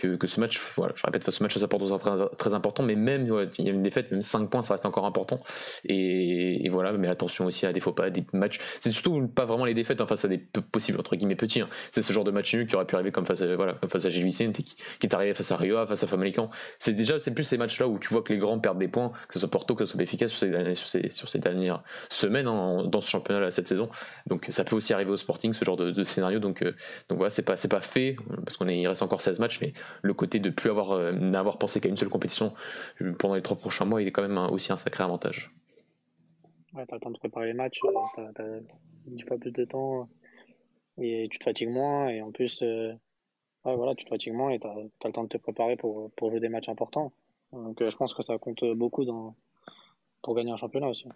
que, 0.00 0.26
ce 0.26 0.40
match, 0.40 0.60
voilà, 0.76 0.92
je 0.96 1.02
répète, 1.04 1.28
ce 1.28 1.42
match 1.42 1.56
ça 1.56 1.68
porte 1.68 2.00
très, 2.00 2.10
très 2.38 2.54
important, 2.54 2.82
mais 2.82 2.94
même, 2.94 3.26
il 3.58 3.64
y 3.64 3.68
a 3.68 3.72
une 3.72 3.82
défaite, 3.82 4.10
même 4.10 4.22
5 4.22 4.48
points, 4.48 4.62
ça 4.62 4.74
reste 4.74 4.86
encore 4.86 5.06
important. 5.06 5.40
Et, 5.84 6.68
voilà, 6.70 6.92
mais 6.92 7.08
attention 7.08 7.46
aussi 7.46 7.66
à 7.66 7.72
des 7.72 7.80
faux 7.80 7.92
pas, 7.92 8.10
des 8.10 8.24
matchs. 8.32 8.58
C'est 8.80 8.90
surtout 8.90 9.26
pas 9.28 9.44
vraiment 9.44 9.64
les 9.64 9.74
défaites 9.74 10.00
hein, 10.00 10.06
face 10.06 10.24
à 10.24 10.28
des 10.28 10.38
possibles, 10.38 10.98
entre 10.98 11.16
guillemets, 11.16 11.36
petits. 11.36 11.60
Hein. 11.60 11.68
C'est 11.90 12.02
ce 12.02 12.12
genre 12.12 12.24
de 12.24 12.30
match 12.30 12.54
nul 12.54 12.66
qui 12.66 12.74
aurait 12.76 12.86
pu 12.86 12.94
arriver 12.94 13.12
comme 13.12 13.26
face 13.26 13.42
à, 13.42 13.56
voilà, 13.56 13.74
comme 13.74 13.90
face 13.90 14.04
à 14.04 14.08
Vicente, 14.08 14.54
qui, 14.54 14.76
qui, 14.98 15.06
est 15.06 15.14
arrivé 15.14 15.34
face 15.34 15.50
à 15.52 15.56
Rio, 15.56 15.84
face 15.86 16.02
à 16.02 16.06
Famalicão. 16.06 16.50
C'est 16.78 16.92
déjà, 16.92 17.18
c'est 17.18 17.34
plus 17.34 17.44
ces 17.44 17.58
matchs-là 17.58 17.88
où 17.88 17.98
tu 17.98 18.08
vois 18.08 18.22
que 18.22 18.32
les 18.32 18.38
grands 18.38 18.58
perdent 18.58 18.78
des 18.78 18.88
points, 18.88 19.12
que 19.28 19.34
ce 19.34 19.40
soit 19.40 19.50
Porto, 19.50 19.74
que 19.74 19.84
ce 19.84 19.92
soit 19.92 20.02
efficace 20.02 20.32
sur 20.32 21.28
ces, 21.28 21.38
dernières 21.38 21.82
semaines 22.08 22.46
hein, 22.46 22.84
dans 22.86 23.00
ce 23.00 23.10
championnat 23.10 23.50
cette 23.50 23.68
saison. 23.68 23.88
Donc 24.26 24.46
ça 24.50 24.64
peut 24.64 24.76
aussi 24.76 24.92
arriver 24.92 25.10
au 25.10 25.16
Sporting, 25.16 25.52
ce 25.52 25.64
genre 25.64 25.76
de, 25.76 26.04
scénario. 26.04 26.38
Donc, 26.38 26.62
euh, 26.62 26.74
donc 27.08 27.18
voilà, 27.18 27.30
c'est 27.30 27.42
pas, 27.42 27.56
pas 27.68 27.80
fait, 27.80 28.16
parce 28.44 28.56
qu'on 28.56 28.68
il 28.68 28.86
reste 28.86 29.02
encore 29.02 29.20
16 29.20 29.38
matchs, 29.38 29.58
mais 29.60 29.72
le 30.02 30.14
côté 30.14 30.38
de 30.38 30.50
plus 30.50 30.70
avoir 30.70 30.92
euh, 30.92 31.12
n'avoir 31.12 31.58
pensé 31.58 31.80
qu'à 31.80 31.88
une 31.88 31.96
seule 31.96 32.08
compétition 32.08 32.52
euh, 33.00 33.12
pendant 33.12 33.34
les 33.34 33.42
trois 33.42 33.56
prochains 33.56 33.84
mois, 33.84 34.02
il 34.02 34.08
est 34.08 34.12
quand 34.12 34.22
même 34.22 34.38
aussi 34.50 34.72
un 34.72 34.76
sacré 34.76 35.04
avantage. 35.04 35.48
Ouais, 36.74 36.84
t'as 36.86 36.96
le 36.96 37.00
temps 37.00 37.10
de 37.10 37.18
préparer 37.18 37.46
les 37.46 37.54
matchs, 37.54 37.80
euh, 37.84 38.28
t'as, 38.34 38.42
t'as 38.42 39.26
pas 39.26 39.38
plus 39.38 39.52
de 39.52 39.64
temps 39.64 40.08
et 40.98 41.28
tu 41.30 41.38
te 41.38 41.44
fatigues 41.44 41.70
moins 41.70 42.08
et 42.08 42.22
en 42.22 42.30
plus, 42.30 42.62
euh, 42.62 42.92
ouais, 43.64 43.76
voilà, 43.76 43.94
tu 43.94 44.04
te 44.04 44.10
fatigues 44.10 44.34
moins 44.34 44.50
et 44.50 44.58
t'as, 44.58 44.74
t'as 44.98 45.08
le 45.08 45.12
temps 45.12 45.24
de 45.24 45.28
te 45.28 45.38
préparer 45.38 45.76
pour, 45.76 46.10
pour 46.12 46.30
jouer 46.30 46.40
des 46.40 46.48
matchs 46.48 46.68
importants. 46.68 47.12
Donc 47.52 47.80
euh, 47.82 47.90
je 47.90 47.96
pense 47.96 48.14
que 48.14 48.22
ça 48.22 48.38
compte 48.38 48.64
beaucoup 48.76 49.04
dans, 49.04 49.34
pour 50.22 50.34
gagner 50.34 50.52
un 50.52 50.56
championnat 50.56 50.88
aussi. 50.88 51.06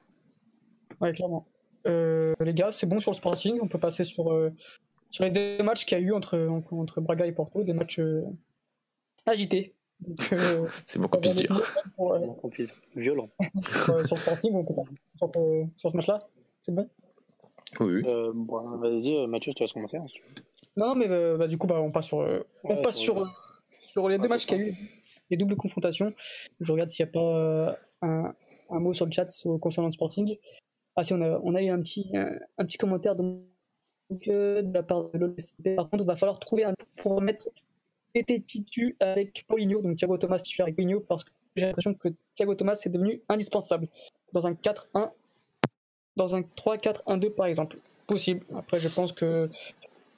Ouais, 1.01 1.13
clairement. 1.13 1.47
Euh, 1.87 2.35
les 2.41 2.55
gars, 2.55 2.71
c'est 2.71 2.87
bon 2.87 2.99
sur 2.99 3.11
le 3.11 3.17
Sporting. 3.17 3.59
On 3.63 3.69
peut 3.69 3.79
passer 3.79 4.05
sur, 4.05 4.33
euh, 4.33 4.51
sur 5.11 5.25
les 5.25 5.31
deux 5.31 5.63
matchs 5.63 5.85
qu'il 5.85 5.99
y 5.99 6.01
a 6.01 6.05
eu 6.05 6.13
entre, 6.13 6.39
entre 6.73 7.01
Braga 7.01 7.27
et 7.27 7.33
Porto, 7.33 7.63
des 7.63 7.73
matchs 7.73 7.99
euh, 7.99 8.23
agités. 9.27 9.75
Donc, 10.01 10.33
euh, 10.33 10.67
C'est 10.87 10.99
puisse 11.21 11.37
dire. 11.37 11.63
pour, 11.97 12.13
euh, 12.15 12.21
Violent. 12.97 13.29
sur, 13.73 14.07
sur 14.07 14.17
le 14.17 14.21
Sporting, 14.21 14.55
on 14.55 14.65
peut 14.65 14.75
passer 14.75 14.91
sur 15.17 15.29
ce, 15.29 15.65
sur 15.77 15.91
ce 15.91 15.97
match-là. 15.97 16.29
C'est 16.61 16.75
bon? 16.75 16.89
Oui. 17.81 18.03
Euh, 18.07 18.33
bon, 18.35 18.77
vas-y, 18.79 19.15
euh, 19.17 19.27
Mathieu, 19.27 19.53
te 19.53 19.63
laisse 19.63 19.73
commencer. 19.73 19.97
hein, 19.97 20.05
si 20.09 20.15
tu 20.15 20.23
veux. 20.23 20.43
Non, 20.77 20.89
non, 20.89 20.95
mais 20.97 21.09
euh, 21.09 21.37
bah, 21.37 21.47
du 21.47 21.57
coup, 21.59 21.67
bah, 21.67 21.81
on 21.81 21.91
passe 21.91 22.07
sur, 22.07 22.21
euh, 22.21 22.41
on 22.65 22.77
Ouais, 22.77 22.83
passe 22.83 22.97
sur- 22.97 23.15
sur, 23.15 23.23
euh, 23.23 23.29
sur 23.83 24.09
les 24.09 24.17
deux 24.19 24.23
Ouais, 24.25 24.29
matchs 24.29 24.47
qu'il 24.47 24.59
y 24.59 24.61
a 24.61 24.65
eu, 24.69 24.75
les 25.31 25.37
doubles 25.37 25.57
confrontations. 25.57 26.13
Je 26.61 26.73
regarde 26.73 26.91
s'il 26.91 27.05
n'y 27.05 27.11
a 27.11 27.13
pas 27.13 27.21
euh, 27.21 27.73
un, 28.03 28.35
un 28.71 28.81
mot 28.81 28.93
sur 28.93 29.07
le 29.07 29.13
chat 29.13 29.31
sur- 29.31 29.59
concernant 29.61 29.89
le 29.89 29.93
Sporting. 29.93 30.37
Ah 30.97 31.03
si, 31.05 31.13
on 31.15 31.21
a, 31.23 31.41
on 31.43 31.55
a 31.55 31.63
eu 31.63 31.69
un 31.69 31.81
petit, 31.81 32.09
un, 32.15 32.39
un 32.59 32.65
petit 32.65 32.79
commentaire 32.79 33.17
donc, 33.17 33.43
euh, 34.29 34.63
de 34.63 34.73
la 34.75 34.83
part 34.83 35.11
de 35.11 35.19
l'OSP. 35.19 35.75
Par 35.77 35.89
contre, 35.89 36.05
il 36.05 36.07
va 36.07 36.17
falloir 36.17 36.39
trouver 36.39 36.65
un 36.65 36.75
pour 36.99 37.21
mettre 37.21 37.49
TT 38.15 38.45
Titu 38.47 38.97
avec 39.01 39.45
Paulinho, 39.49 39.83
donc 39.83 39.97
Thiago 39.97 40.17
Thomas 40.17 40.39
titulaire 40.39 40.67
avec 40.67 40.77
Paulinho, 40.77 41.01
parce 41.01 41.25
que 41.25 41.31
j'ai 41.57 41.67
l'impression 41.67 41.95
que 41.95 42.09
Thiago 42.35 42.55
Thomas 42.55 42.81
est 42.85 42.89
devenu 42.89 43.21
indispensable 43.29 43.89
dans 44.33 44.47
un 44.47 44.53
4-1, 44.53 45.11
dans 46.17 46.37
un 46.37 46.41
3-4-1-2 46.41 47.31
par 47.31 47.47
exemple. 47.47 47.79
Possible. 48.07 48.45
Après, 48.55 48.79
je 48.79 48.89
pense 48.89 49.13
que 49.13 49.49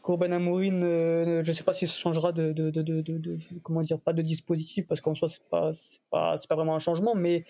Courban 0.03 0.33
Amorin, 0.33 0.83
euh, 0.83 1.43
je 1.45 1.53
sais 1.53 1.65
pas 1.65 1.73
si 1.73 1.87
ça 1.87 1.95
changera 1.95 2.33
de, 2.33 2.53
de, 2.53 2.71
de, 2.71 2.83
de, 2.83 3.39
comment 3.63 3.81
dire, 3.81 3.99
pas 3.99 4.13
de 4.13 4.23
dispositif, 4.23 4.87
parce 4.87 5.01
qu'en 5.01 5.15
soi, 5.15 5.29
c'est 5.29 5.43
pas, 5.51 5.71
pas, 6.11 6.37
pas 6.49 6.55
vraiment 6.55 6.75
un 6.75 6.81
changement, 6.81 7.15
mais 7.15 7.45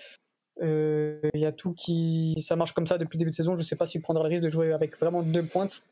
euh, 0.63 1.21
il 1.35 1.41
y 1.41 1.47
a 1.47 1.53
tout 1.53 1.75
qui, 1.75 2.35
ça 2.41 2.57
marche 2.57 2.73
comme 2.73 2.87
ça 2.87 2.99
depuis 2.99 3.17
le 3.17 3.21
début 3.21 3.31
de 3.31 3.35
saison. 3.35 3.57
Je 3.57 3.63
sais 3.63 3.77
pas 3.77 3.87
s'il 3.87 4.01
prendra 4.01 4.23
le 4.23 4.31
risque 4.31 4.45
de 4.45 4.49
jouer 4.49 4.73
avec 4.73 4.99
vraiment 4.99 5.23
deux 5.23 5.45
pointes. 5.45 5.83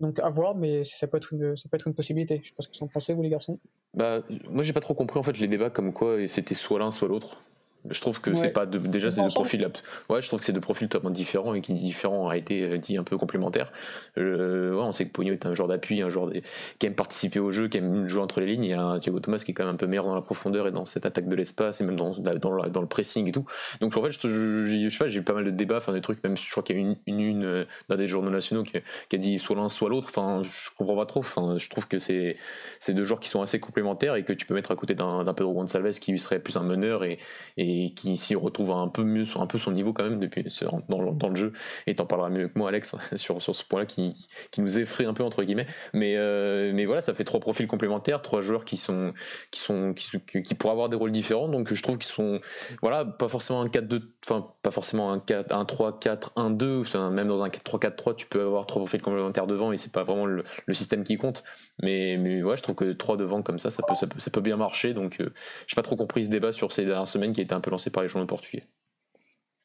Donc 0.00 0.18
à 0.18 0.28
voir, 0.28 0.54
mais 0.54 0.84
ça 0.84 1.06
peut 1.06 1.16
être 1.16 1.32
une, 1.32 1.94
possibilité. 1.94 2.40
Je 2.42 2.48
sais 2.48 2.54
pas 2.56 2.62
ce 2.62 2.68
que 2.68 2.76
vous 2.76 2.84
en 2.84 2.88
pensez, 2.88 3.14
vous 3.14 3.22
les 3.22 3.28
garçons. 3.28 3.58
Bah, 3.94 4.22
moi 4.50 4.62
j'ai 4.62 4.72
pas 4.72 4.80
trop 4.80 4.94
compris 4.94 5.18
en 5.18 5.22
fait 5.22 5.38
les 5.38 5.46
débats 5.46 5.70
comme 5.70 5.92
quoi 5.92 6.26
c'était 6.26 6.54
soit 6.54 6.78
l'un 6.78 6.90
soit 6.90 7.08
l'autre. 7.08 7.42
Je 7.90 8.00
trouve 8.00 8.20
que 8.20 8.30
Ouais. 8.30 8.36
c'est 8.36 8.48
pas 8.50 8.66
de- 8.66 8.78
déjà 8.78 9.10
c'est 9.10 9.22
profils 9.26 9.62
abs- 9.64 9.82
ouais 10.08 10.22
je 10.22 10.26
trouve 10.28 10.40
que 10.40 10.46
c'est 10.46 10.52
deux 10.52 10.60
profils 10.60 10.88
totalement 10.88 11.10
différents 11.10 11.52
et 11.54 11.60
qui 11.60 11.74
différents 11.74 12.28
a 12.28 12.36
été 12.36 12.62
euh, 12.62 12.78
dit 12.78 12.96
un 12.96 13.04
peu 13.04 13.16
complémentaires. 13.18 13.72
Euh, 14.18 14.72
ouais, 14.74 14.82
on 14.82 14.92
sait 14.92 15.04
que 15.06 15.12
Pogno 15.12 15.32
est 15.32 15.46
un 15.46 15.54
joueur 15.54 15.68
d'appui, 15.68 16.00
un 16.02 16.08
joueur 16.08 16.30
qui 16.78 16.86
aime 16.86 16.94
participer 16.94 17.40
au 17.40 17.50
jeu, 17.50 17.68
qui 17.68 17.78
aime 17.78 18.06
jouer 18.06 18.22
entre 18.22 18.40
les 18.40 18.46
lignes. 18.46 18.64
Il 18.64 18.70
y 18.70 18.72
a 18.72 18.82
un 18.82 18.98
Thiago 18.98 19.20
Thomas 19.20 19.38
qui 19.38 19.50
est 19.50 19.54
quand 19.54 19.64
même 19.64 19.74
un 19.74 19.76
peu 19.76 19.86
meilleur 19.86 20.06
dans 20.06 20.14
la 20.14 20.22
profondeur 20.22 20.66
et 20.66 20.72
dans 20.72 20.84
cette 20.84 21.06
attaque 21.06 21.28
de 21.28 21.36
l'espace 21.36 21.80
et 21.80 21.84
même 21.84 21.96
dans, 21.96 22.10
dans, 22.16 22.66
dans 22.68 22.80
le 22.80 22.86
pressing 22.86 23.28
et 23.28 23.32
tout. 23.32 23.44
Donc 23.80 23.96
en 23.96 24.02
fait 24.02 24.12
je, 24.12 24.18
je, 24.28 24.66
je 24.84 24.88
sais 24.88 24.98
pas 25.04 25.08
j'ai 25.08 25.20
eu 25.20 25.22
pas 25.22 25.34
mal 25.34 25.44
de 25.44 25.50
débats, 25.50 25.76
enfin 25.78 25.92
des 25.92 26.00
trucs 26.00 26.22
même 26.24 26.36
je 26.36 26.50
crois 26.50 26.62
qu'il 26.62 26.76
y 26.76 26.78
a 26.78 26.82
une 26.82 26.96
une, 27.06 27.20
une 27.20 27.44
euh, 27.44 27.64
d'un 27.88 27.96
des 27.96 28.06
journaux 28.06 28.30
nationaux 28.30 28.62
qui, 28.62 28.78
qui 29.08 29.16
a 29.16 29.18
dit 29.18 29.38
soit 29.38 29.56
l'un 29.56 29.68
soit 29.68 29.88
l'autre. 29.90 30.08
Enfin 30.08 30.42
je 30.42 30.70
comprends 30.76 30.96
pas 30.96 31.06
trop. 31.06 31.20
Enfin 31.20 31.56
je 31.58 31.68
trouve 31.68 31.86
que 31.86 31.98
c'est 31.98 32.36
c'est 32.78 32.94
deux 32.94 33.04
joueurs 33.04 33.20
qui 33.20 33.28
sont 33.28 33.42
assez 33.42 33.60
complémentaires 33.60 34.14
et 34.16 34.24
que 34.24 34.32
tu 34.32 34.46
peux 34.46 34.54
mettre 34.54 34.70
à 34.70 34.76
côté 34.76 34.94
d'un 34.94 35.24
d'un 35.24 35.34
Pedro 35.34 35.52
Gonçalves 35.52 35.98
qui 35.98 36.12
lui 36.12 36.18
serait 36.18 36.38
plus 36.38 36.56
un 36.56 36.62
meneur 36.62 37.04
et, 37.04 37.18
et 37.56 37.73
qui 37.96 38.16
s'y 38.16 38.34
retrouve 38.34 38.70
un 38.70 38.88
peu 38.88 39.02
mieux, 39.04 39.24
un 39.36 39.46
peu 39.46 39.58
son 39.58 39.72
niveau 39.72 39.92
quand 39.92 40.04
même 40.04 40.20
depuis 40.20 40.44
dans, 40.88 41.12
dans 41.12 41.28
le 41.28 41.36
jeu. 41.36 41.52
Et 41.86 41.94
t'en 41.94 42.06
parleras 42.06 42.30
mieux 42.30 42.48
que 42.48 42.58
moi, 42.58 42.68
Alex, 42.68 42.94
sur, 43.16 43.40
sur 43.42 43.54
ce 43.54 43.64
point-là 43.64 43.86
qui, 43.86 44.14
qui 44.50 44.60
nous 44.60 44.78
effraie 44.78 45.04
un 45.04 45.14
peu 45.14 45.22
entre 45.22 45.42
guillemets. 45.42 45.66
Mais, 45.92 46.16
euh, 46.16 46.72
mais 46.74 46.84
voilà, 46.84 47.02
ça 47.02 47.14
fait 47.14 47.24
trois 47.24 47.40
profils 47.40 47.66
complémentaires, 47.66 48.22
trois 48.22 48.40
joueurs 48.40 48.64
qui 48.64 48.76
sont 48.76 49.12
qui 49.50 49.60
sont 49.60 49.94
qui, 49.94 50.42
qui, 50.42 50.54
pourraient 50.54 50.72
avoir 50.72 50.88
des 50.88 50.96
rôles 50.96 51.12
différents. 51.12 51.48
Donc 51.48 51.72
je 51.72 51.82
trouve 51.82 51.98
qu'ils 51.98 52.12
sont 52.12 52.40
voilà 52.82 53.04
pas 53.04 53.28
forcément 53.28 53.60
un 53.60 53.66
4-2, 53.66 54.02
enfin 54.24 54.48
pas 54.62 54.70
forcément 54.70 55.12
un 55.12 55.20
4, 55.20 55.54
un 55.54 55.64
3-4-1-2. 55.64 56.80
enfin, 56.80 57.10
Même 57.10 57.28
dans 57.28 57.42
un 57.42 57.48
3-4-3, 57.48 58.16
tu 58.16 58.26
peux 58.26 58.42
avoir 58.42 58.66
trois 58.66 58.80
profils 58.80 59.02
complémentaires 59.02 59.46
devant 59.46 59.72
et 59.72 59.76
c'est 59.76 59.92
pas 59.92 60.04
vraiment 60.04 60.26
le 60.26 60.44
système 60.74 61.04
qui 61.04 61.16
compte. 61.16 61.44
Mais, 61.82 62.16
mais 62.18 62.42
ouais, 62.42 62.56
je 62.56 62.62
trouve 62.62 62.76
que 62.76 62.84
trois 62.92 63.16
devant 63.16 63.42
comme 63.42 63.58
ça, 63.58 63.70
ça 63.70 63.82
peut, 63.86 63.94
ça 63.94 64.06
peut, 64.06 64.20
ça 64.20 64.30
peut 64.30 64.40
bien 64.40 64.56
marcher. 64.56 64.94
Donc, 64.94 65.20
euh, 65.20 65.32
j'ai 65.66 65.74
pas 65.74 65.82
trop 65.82 65.96
compris 65.96 66.24
ce 66.24 66.30
débat 66.30 66.52
sur 66.52 66.70
ces 66.72 66.84
dernières 66.84 67.08
semaines 67.08 67.32
qui 67.32 67.40
a 67.40 67.44
été 67.44 67.54
un 67.54 67.60
peu 67.60 67.70
lancé 67.70 67.90
par 67.90 68.02
les 68.02 68.08
journaux 68.08 68.26
portugais. 68.26 68.62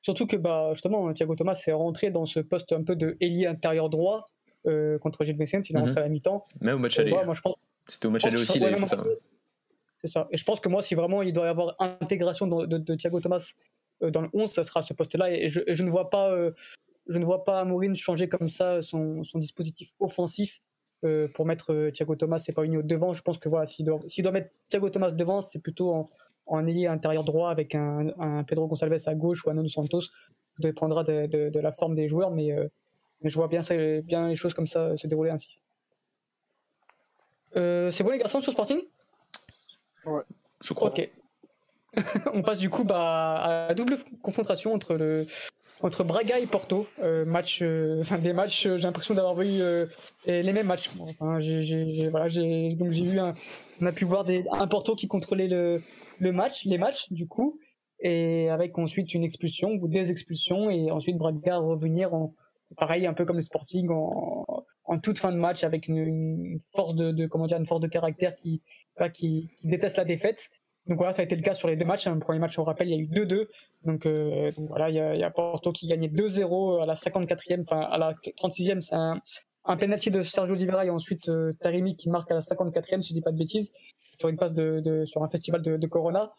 Surtout 0.02 0.26
que 0.28 0.36
bah, 0.38 0.70
justement, 0.74 1.12
Thiago 1.14 1.36
Thomas 1.36 1.56
s'est 1.56 1.72
rentré 1.74 2.10
dans 2.10 2.26
ce 2.26 2.40
poste 2.40 2.72
un 2.72 2.84
peu 2.84 2.96
de 2.96 3.16
ailier 3.22 3.46
intérieur 3.48 3.90
droit 3.90 4.32
euh, 4.66 4.98
contre 4.98 5.24
Gilles 5.24 5.38
Messens. 5.38 5.70
Il 5.70 5.76
est 5.76 5.80
Mhm. 5.80 5.86
rentré 5.86 6.00
à 6.00 6.04
la 6.04 6.10
mi-temps. 6.10 6.44
Même 6.62 6.76
au 6.76 6.80
match 6.80 6.98
aller. 7.00 7.10
voilà, 7.12 7.26
moi, 7.26 7.36
je 7.36 7.42
pense 7.42 7.56
C'était 7.88 8.08
au 8.08 8.10
match 8.12 8.26
aller 8.26 8.36
aussi, 8.38 8.60
ouais, 8.60 8.66
avait 8.68 8.76
fait 8.76 8.82
non, 8.82 8.88
ça. 8.88 9.04
C'est 9.98 10.08
ça. 10.08 10.28
Et 10.32 10.38
je 10.38 10.44
pense 10.46 10.60
que 10.62 10.70
moi, 10.70 10.82
si 10.82 10.96
vraiment 10.96 11.22
il 11.22 11.34
doit 11.34 11.46
y 11.46 11.50
avoir 11.50 11.76
intégration 11.80 12.48
de, 12.48 12.66
de- 12.66 12.78
de 12.78 12.96
Thiago 12.96 13.20
Thomas 13.20 13.52
euh, 14.02 14.10
dans 14.12 14.22
le 14.22 14.30
11, 14.34 14.50
ça 14.52 14.64
sera 14.64 14.82
ce 14.82 14.94
poste-là. 14.94 15.32
Et 15.32 15.50
je, 15.50 15.60
et 15.68 15.76
je 15.76 15.84
ne 15.84 15.90
vois 15.92 16.10
pas, 16.10 16.32
euh, 16.32 16.52
je 17.08 17.18
ne 17.18 17.26
vois 17.26 17.44
pas 17.44 17.60
Amorim 17.60 17.96
changer 17.96 18.30
comme 18.30 18.50
ça 18.50 18.82
son, 18.82 19.24
son 19.26 19.38
dispositif 19.40 19.92
offensif 20.00 20.60
euh, 21.04 21.28
pour 21.34 21.46
mettre 21.46 21.74
euh, 21.74 21.92
Thiago 21.92 22.16
Thomas 22.16 22.44
et 22.48 22.52
Paulinho 22.52 22.82
devant. 22.82 23.14
Je 23.14 23.22
pense 23.22 23.38
que 23.38 23.50
voilà, 23.50 23.66
s'il 23.66 23.86
doit, 23.86 24.32
mettre 24.32 24.50
Thiago 24.68 24.90
Thomas 24.90 25.12
devant, 25.12 25.42
c'est 25.42 25.60
plutôt 25.60 25.92
en, 25.94 26.10
en 26.48 26.66
ailier 26.68 26.88
intérieur 26.88 27.24
droit 27.24 27.50
avec 27.52 27.76
un, 27.76 28.08
un 28.20 28.44
Pedro 28.44 28.68
Gonçalves 28.68 28.98
à 29.06 29.16
gauche 29.16 29.46
ou 29.46 29.50
un 29.50 29.54
Nuno 29.54 29.68
Santos. 29.68 30.02
Tout 30.56 30.62
dépendra 30.62 31.04
de, 31.04 31.28
de- 31.28 31.50
de 31.50 31.60
la 31.60 31.72
forme 31.72 31.96
des 31.96 32.08
joueurs, 32.08 32.32
mais, 32.32 32.52
euh, 32.52 32.68
mais 33.22 33.30
je 33.30 33.36
vois 33.36 33.48
bien, 33.48 33.62
ça, 33.62 33.76
bien 34.02 34.28
les 34.28 34.36
choses 34.36 34.54
comme 34.54 34.68
ça 34.68 34.96
se 34.98 35.08
dérouler 35.08 35.32
ainsi. 35.32 35.60
Euh, 37.56 37.90
c'est 37.92 38.04
bon 38.04 38.12
les 38.12 38.18
garçons 38.20 38.42
sur 38.42 38.52
Sporting? 38.52 38.80
Je 40.62 40.74
crois. 40.74 40.90
Ok. 40.90 41.10
On 42.34 42.44
passe 42.44 42.60
du 42.60 42.70
coup 42.70 42.84
bah, 42.84 43.36
à 43.38 43.68
la 43.70 43.74
double 43.74 43.98
confrontation 44.22 44.74
entre 44.74 44.94
le 44.96 45.26
entre 45.82 46.04
Braga 46.04 46.40
et 46.40 46.46
Porto. 46.48 46.86
Euh, 47.02 47.26
match, 47.26 47.62
euh, 47.62 48.02
enfin 48.02 48.18
des 48.18 48.34
matchs. 48.34 48.66
euh, 48.66 48.78
j'ai 48.78 48.84
l'impression 48.84 49.14
d'avoir 49.14 49.36
vu 49.36 49.62
euh, 49.62 49.86
les 50.26 50.52
mêmes 50.54 50.68
matchs. 50.68 50.90
Enfin, 51.00 51.40
j'ai, 51.40 51.62
j'ai- 51.62 51.92
j'ai- 51.92 52.10
voilà, 52.10 52.28
j'ai 52.28 52.70
donc 52.76 52.92
j'ai 52.92 53.06
vu 53.06 53.20
un, 53.20 53.34
on 53.82 53.86
a 53.86 53.92
pu 53.92 54.06
voir 54.06 54.24
des, 54.24 54.46
un 54.52 54.68
Porto 54.68 54.96
qui 54.96 55.08
contrôlait 55.08 55.48
le 55.48 55.82
le 56.20 56.32
match, 56.34 56.66
les 56.66 56.78
matchs 56.78 57.12
du 57.12 57.28
coup, 57.28 57.60
et 58.02 58.50
avec 58.50 58.78
ensuite 58.78 59.14
une 59.14 59.24
expulsion 59.24 59.70
ou 59.72 59.88
des 59.88 60.12
expulsions 60.12 60.70
et 60.70 60.92
ensuite 60.92 61.18
Braga 61.18 61.58
revenir 61.58 62.14
en 62.14 62.34
pareil 62.78 63.08
un 63.08 63.14
peu 63.14 63.26
comme 63.26 63.38
le 63.38 63.42
Sporting 63.42 63.90
en, 63.90 64.46
en 64.84 65.00
toute 65.00 65.18
fin 65.18 65.32
de 65.32 65.38
match 65.38 65.64
avec 65.64 65.88
une, 65.88 65.98
une 65.98 66.60
force 66.76 66.94
de, 66.96 67.12
de 67.12 67.26
comment 67.26 67.48
dire 67.48 67.58
une 67.58 67.66
force 67.66 67.82
de 67.82 67.88
caractère 67.88 68.36
qui 68.36 68.62
qui, 69.14 69.50
qui 69.56 69.68
déteste 69.68 69.96
la 69.96 70.04
défaite. 70.04 70.50
Donc 70.88 70.98
voilà, 70.98 71.14
ça 71.14 71.22
a 71.22 71.26
été 71.26 71.36
le 71.36 71.42
cas 71.42 71.54
sur 71.56 71.68
les 71.68 71.76
deux 71.76 71.86
matchs. 71.86 72.08
hein. 72.08 72.14
Le 72.14 72.20
premier 72.20 72.40
match, 72.40 72.58
on 72.58 72.64
rappelle, 72.64 72.88
il 72.90 72.96
y 72.96 72.98
a 72.98 73.02
eu 73.02 73.08
2-2. 73.08 73.48
Donc, 73.86 74.06
euh, 74.06 74.52
donc 74.52 74.68
voilà, 74.70 74.90
il 74.90 74.96
y, 74.96 75.00
a, 75.00 75.14
il 75.14 75.20
y 75.20 75.24
a 75.24 75.30
Porto 75.30 75.72
qui 75.72 75.88
gagnait 75.88 76.08
2-0 76.08 76.82
à 76.82 76.86
la 76.86 76.96
54e, 76.96 77.62
enfin 77.62 77.82
à 77.82 77.98
la 77.98 78.14
36e, 78.14 78.82
c'est 78.82 78.96
un, 78.96 79.20
un 79.66 79.76
de 79.76 80.24
Sergio 80.24 80.56
Di 80.56 80.66
Vera 80.66 80.86
et 80.86 80.90
ensuite 80.90 81.30
euh, 81.30 81.52
Tarimi 81.62 81.96
qui 81.96 82.10
marque 82.10 82.32
à 82.32 82.36
la 82.36 82.40
54e, 82.42 83.02
si 83.02 83.10
je 83.10 83.14
dis 83.14 83.22
pas 83.22 83.32
de 83.32 83.38
bêtises, 83.38 83.72
sur 84.20 84.30
une 84.30 84.38
passe 84.38 84.54
de, 84.54 84.80
de- 84.80 85.06
sur 85.06 85.24
un 85.24 85.30
festival 85.30 85.62
de, 85.62 85.78
de 85.78 85.88
Corona. 85.88 86.32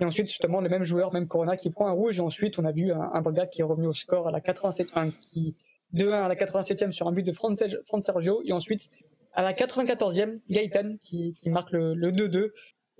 Et 0.00 0.04
ensuite, 0.04 0.28
justement, 0.28 0.60
le 0.60 0.68
même 0.68 0.84
joueur, 0.84 1.12
même 1.12 1.26
Corona, 1.26 1.56
qui 1.56 1.70
prend 1.70 1.88
un 1.88 1.92
rouge. 1.92 2.18
Et 2.18 2.22
ensuite, 2.22 2.58
on 2.58 2.64
a 2.64 2.70
vu 2.72 2.92
un, 2.92 3.00
un 3.12 3.46
qui 3.46 3.60
est 3.60 3.64
revenu 3.64 3.88
au 3.88 3.92
score 3.92 4.28
à 4.28 4.30
la 4.30 4.40
87, 4.40 4.90
enfin, 4.92 5.10
qui 5.10 5.56
2-1 5.94 6.12
à 6.12 6.28
la 6.28 6.36
87e 6.36 6.92
sur 6.92 7.08
un 7.08 7.12
but 7.12 7.24
de 7.24 7.32
Fran 7.32 7.52
Sergio. 8.00 8.40
Et 8.44 8.52
ensuite, 8.52 8.88
à 9.32 9.42
la 9.42 9.52
94e, 9.54 10.38
Gaëtan 10.48 10.96
qui, 11.00 11.34
qui 11.34 11.50
marque 11.50 11.72
le, 11.72 11.94
le 11.94 12.12
2-2. 12.12 12.50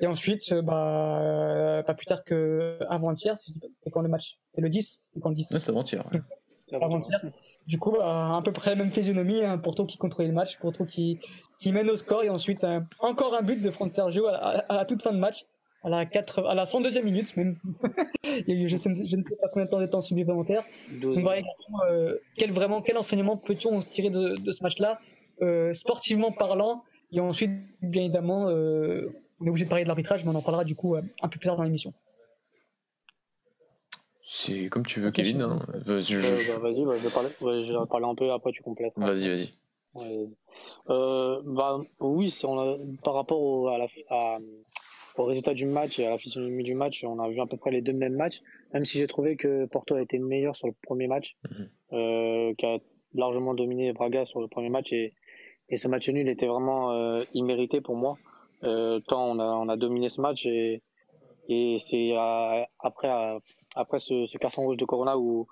Et 0.01 0.07
ensuite, 0.07 0.53
euh, 0.53 0.63
bah, 0.63 1.21
euh, 1.21 1.83
pas 1.83 1.95
plus 1.95 2.07
tard 2.07 2.23
que 2.25 2.79
avant-hier, 2.89 3.37
c'était 3.37 3.91
quand 3.91 4.01
le 4.03 4.09
match? 4.09 4.39
C'était 4.47 4.63
le 4.63 4.69
10 4.69 4.99
C'était 5.01 5.21
quand 5.21 5.31
le 5.31 5.35
10 5.35 5.51
Ouais, 5.53 5.59
c'était 5.59 5.71
avant-hier. 5.71 6.05
ouais. 6.13 6.21
Avant-hier. 6.81 7.21
Du 7.67 7.79
coup, 7.79 7.93
bah, 7.99 8.37
à 8.37 8.43
peu 8.43 8.53
près 8.53 8.71
la 8.71 8.77
même 8.77 8.91
physionomie, 8.93 9.43
un 9.45 9.59
Porto 9.59 9.85
qui 9.87 9.99
contrôlait 9.99 10.29
le 10.29 10.35
match, 10.35 10.59
Porto 10.59 10.85
qui, 10.85 11.19
qui 11.59 11.73
mène 11.73 11.91
au 11.91 11.97
score, 11.97 12.23
et 12.25 12.31
ensuite 12.31 12.63
un- 12.65 12.87
encore 13.01 13.35
un 13.35 13.43
but 13.43 13.61
de 13.61 13.71
Fran 13.71 13.91
Sergio 13.91 14.27
à 14.27 14.33
la, 14.33 14.39
à 14.69 14.77
la 14.77 14.85
toute 14.85 15.03
fin 15.03 15.13
de 15.13 15.19
match, 15.19 15.45
à 15.83 15.89
la, 15.89 16.07
4, 16.07 16.45
à 16.47 16.55
la 16.55 16.65
102e 16.65 17.03
minute 17.05 17.37
même. 17.37 17.57
Il 18.47 18.49
y 18.49 18.53
a 18.53 18.65
eu 18.65 18.69
je, 18.69 18.77
sais- 18.77 18.95
je 19.05 19.17
ne 19.17 19.23
sais 19.23 19.37
pas 19.37 19.49
combien 19.49 19.65
de 19.67 19.71
temps 19.71 19.81
de 19.81 19.87
temps 19.87 20.01
supplémentaire. 20.01 20.63
Donc 21.01 21.19
voilà, 21.21 21.43
euh, 21.91 22.17
quel, 22.37 22.53
vraiment, 22.53 22.81
quel 22.83 22.97
enseignement 22.99 23.37
peut-on 23.37 23.81
tirer 23.81 24.11
de, 24.11 24.35
de 24.41 24.53
ce 24.53 24.63
match-là, 24.63 24.99
euh, 25.43 25.73
sportivement 25.75 26.33
parlant 26.33 26.83
Et 27.13 27.21
ensuite, 27.21 27.51
bien 27.83 28.03
évidemment, 28.05 28.49
euh, 28.49 29.09
on 29.41 29.47
est 29.47 29.51
obligé 29.51 29.65
de 29.65 29.71
parler 29.71 29.85
de 29.85 29.89
l'arbitrage, 29.89 30.25
mais 30.25 30.31
on 30.31 30.35
en 30.35 30.43
parlera 30.43 30.65
du 30.65 30.75
coup 30.75 30.95
euh, 30.95 31.03
un 31.23 31.29
peu 31.29 31.39
plus 31.39 31.47
tard 31.47 31.57
dans 31.57 31.63
l'émission. 31.63 31.93
C'est 34.23 34.69
comme 34.69 34.85
tu 34.85 35.01
veux, 35.01 35.11
Kevin. 35.11 35.41
hein. 35.43 35.59
Je- 35.85 36.19
Euh, 36.19 36.59
bah, 36.61 36.69
vas-y, 36.71 36.85
bah, 36.85 36.93
je, 36.99 37.03
vais 37.07 37.11
parler, 37.13 37.29
ouais, 37.41 37.65
je 37.65 37.73
vais 37.73 37.87
parler 37.87 38.07
un 38.07 38.15
peu, 38.15 38.31
après 38.31 38.53
tu 38.53 38.63
complètes. 38.63 38.93
Vas-y, 38.97 39.29
vas-y. 39.29 39.49
Ouais. 39.95 40.25
Euh, 40.91 41.41
bah, 41.45 41.81
oui, 42.01 42.31
si 42.31 42.45
on 42.45 42.59
a- 42.59 42.77
par 43.03 43.15
rapport 43.15 43.41
au, 43.41 43.69
à 43.69 43.79
la, 43.79 43.87
à- 44.11 44.39
au 45.17 45.25
résultat 45.25 45.55
du 45.55 45.65
match 45.67 45.99
et 45.99 46.07
à 46.07 46.11
la 46.11 46.19
physionomie 46.19 46.63
du 46.63 46.75
match, 46.75 47.03
on 47.05 47.19
a 47.19 47.29
vu 47.29 47.41
à 47.41 47.47
peu 47.47 47.57
près 47.57 47.71
les 47.71 47.81
deux 47.81 47.93
mêmes 47.95 48.15
matchs, 48.17 48.43
même 48.75 48.85
si 48.85 48.99
j'ai 48.99 49.07
trouvé 49.07 49.37
que 49.37 49.65
Porto 49.67 49.95
a 49.95 50.03
été 50.03 50.19
meilleur 50.19 50.55
sur 50.57 50.67
le 50.69 50.75
premier 50.83 51.07
match, 51.09 51.37
Mhm. 51.51 51.69
euh, 51.95 52.55
qui 52.55 52.67
a 52.67 52.79
largement 53.15 53.55
dominé 53.55 53.93
Braga 53.95 54.27
sur 54.27 54.41
le 54.41 54.49
premier 54.49 54.69
match 54.69 54.93
et, 54.93 55.15
et 55.71 55.77
ce 55.79 55.89
match 55.89 56.09
nul 56.11 56.29
était 56.29 56.47
vraiment 56.47 56.93
euh, 56.93 57.25
immérité 57.33 57.81
pour 57.81 57.97
moi. 57.97 58.19
Euh, 58.65 59.01
tant 59.07 59.31
on 59.31 59.39
a, 59.39 59.45
on 59.45 59.69
a 59.69 59.77
dominé 59.77 60.09
ce 60.09 60.21
match 60.21 60.45
et, 60.47 60.83
et 61.49 61.77
c'est 61.79 62.13
euh, 62.13 62.65
après, 62.81 63.09
euh, 63.09 63.39
après 63.77 64.01
ce, 64.01 64.27
ce 64.27 64.37
carton 64.39 64.63
rouge 64.63 64.77
de 64.77 64.85
Corona 64.85 65.17
où, 65.17 65.47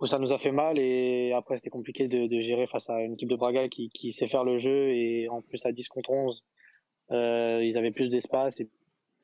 où 0.00 0.06
ça 0.06 0.18
nous 0.18 0.32
a 0.32 0.38
fait 0.38 0.52
mal 0.52 0.78
et 0.78 1.32
après 1.32 1.56
c'était 1.56 1.70
compliqué 1.70 2.08
de, 2.08 2.26
de 2.26 2.40
gérer 2.40 2.66
face 2.66 2.90
à 2.90 3.00
une 3.00 3.14
équipe 3.14 3.30
de 3.30 3.36
Braga 3.36 3.68
qui, 3.68 3.88
qui 3.88 4.12
sait 4.12 4.26
faire 4.26 4.44
le 4.44 4.58
jeu 4.58 4.90
et 4.90 5.28
en 5.28 5.40
plus 5.40 5.64
à 5.64 5.72
10 5.72 5.88
contre 5.88 6.10
11 6.10 6.44
euh, 7.12 7.62
ils 7.64 7.78
avaient 7.78 7.92
plus 7.92 8.08
d'espace 8.08 8.60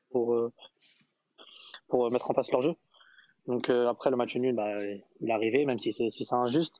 pour 0.09 0.33
euh, 0.33 0.51
pour 1.87 2.09
mettre 2.11 2.31
en 2.31 2.33
place 2.33 2.51
leur 2.51 2.61
jeu. 2.61 2.73
Donc 3.45 3.69
euh, 3.69 3.87
après 3.87 4.09
le 4.09 4.15
match 4.15 4.35
nul 4.35 4.55
bah, 4.55 4.83
il 5.21 5.29
est 5.29 5.33
arrivé 5.33 5.65
même 5.65 5.79
si 5.79 5.91
c'est 5.93 6.09
si 6.09 6.25
injuste. 6.31 6.79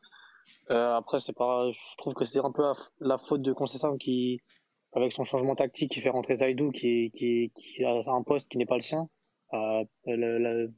Euh, 0.72 0.96
après 0.96 1.20
c'est 1.20 1.34
pas 1.34 1.70
je 1.72 1.98
trouve 1.98 2.14
que 2.14 2.26
c'est 2.26 2.40
un 2.40 2.52
peu 2.52 2.64
la, 3.00 3.18
faute 3.18 3.42
de 3.42 3.54
Conceição 3.54 3.98
qui 3.98 4.42
avec 4.96 5.12
son 5.12 5.24
changement 5.24 5.56
tactique 5.56 5.92
qui 5.92 6.00
fait 6.02 6.10
rentrer 6.10 6.36
Zaidou 6.36 6.72
qui 6.72 7.12
qui 7.12 7.52
qui 7.56 7.84
a 7.84 8.00
un 8.08 8.24
poste 8.24 8.50
qui 8.50 8.58
n'est 8.58 8.66
pas 8.66 8.76
le 8.76 8.82
sien 8.82 9.10
euh, 9.54 9.84
le, 10.08 10.38
le- 10.40 10.72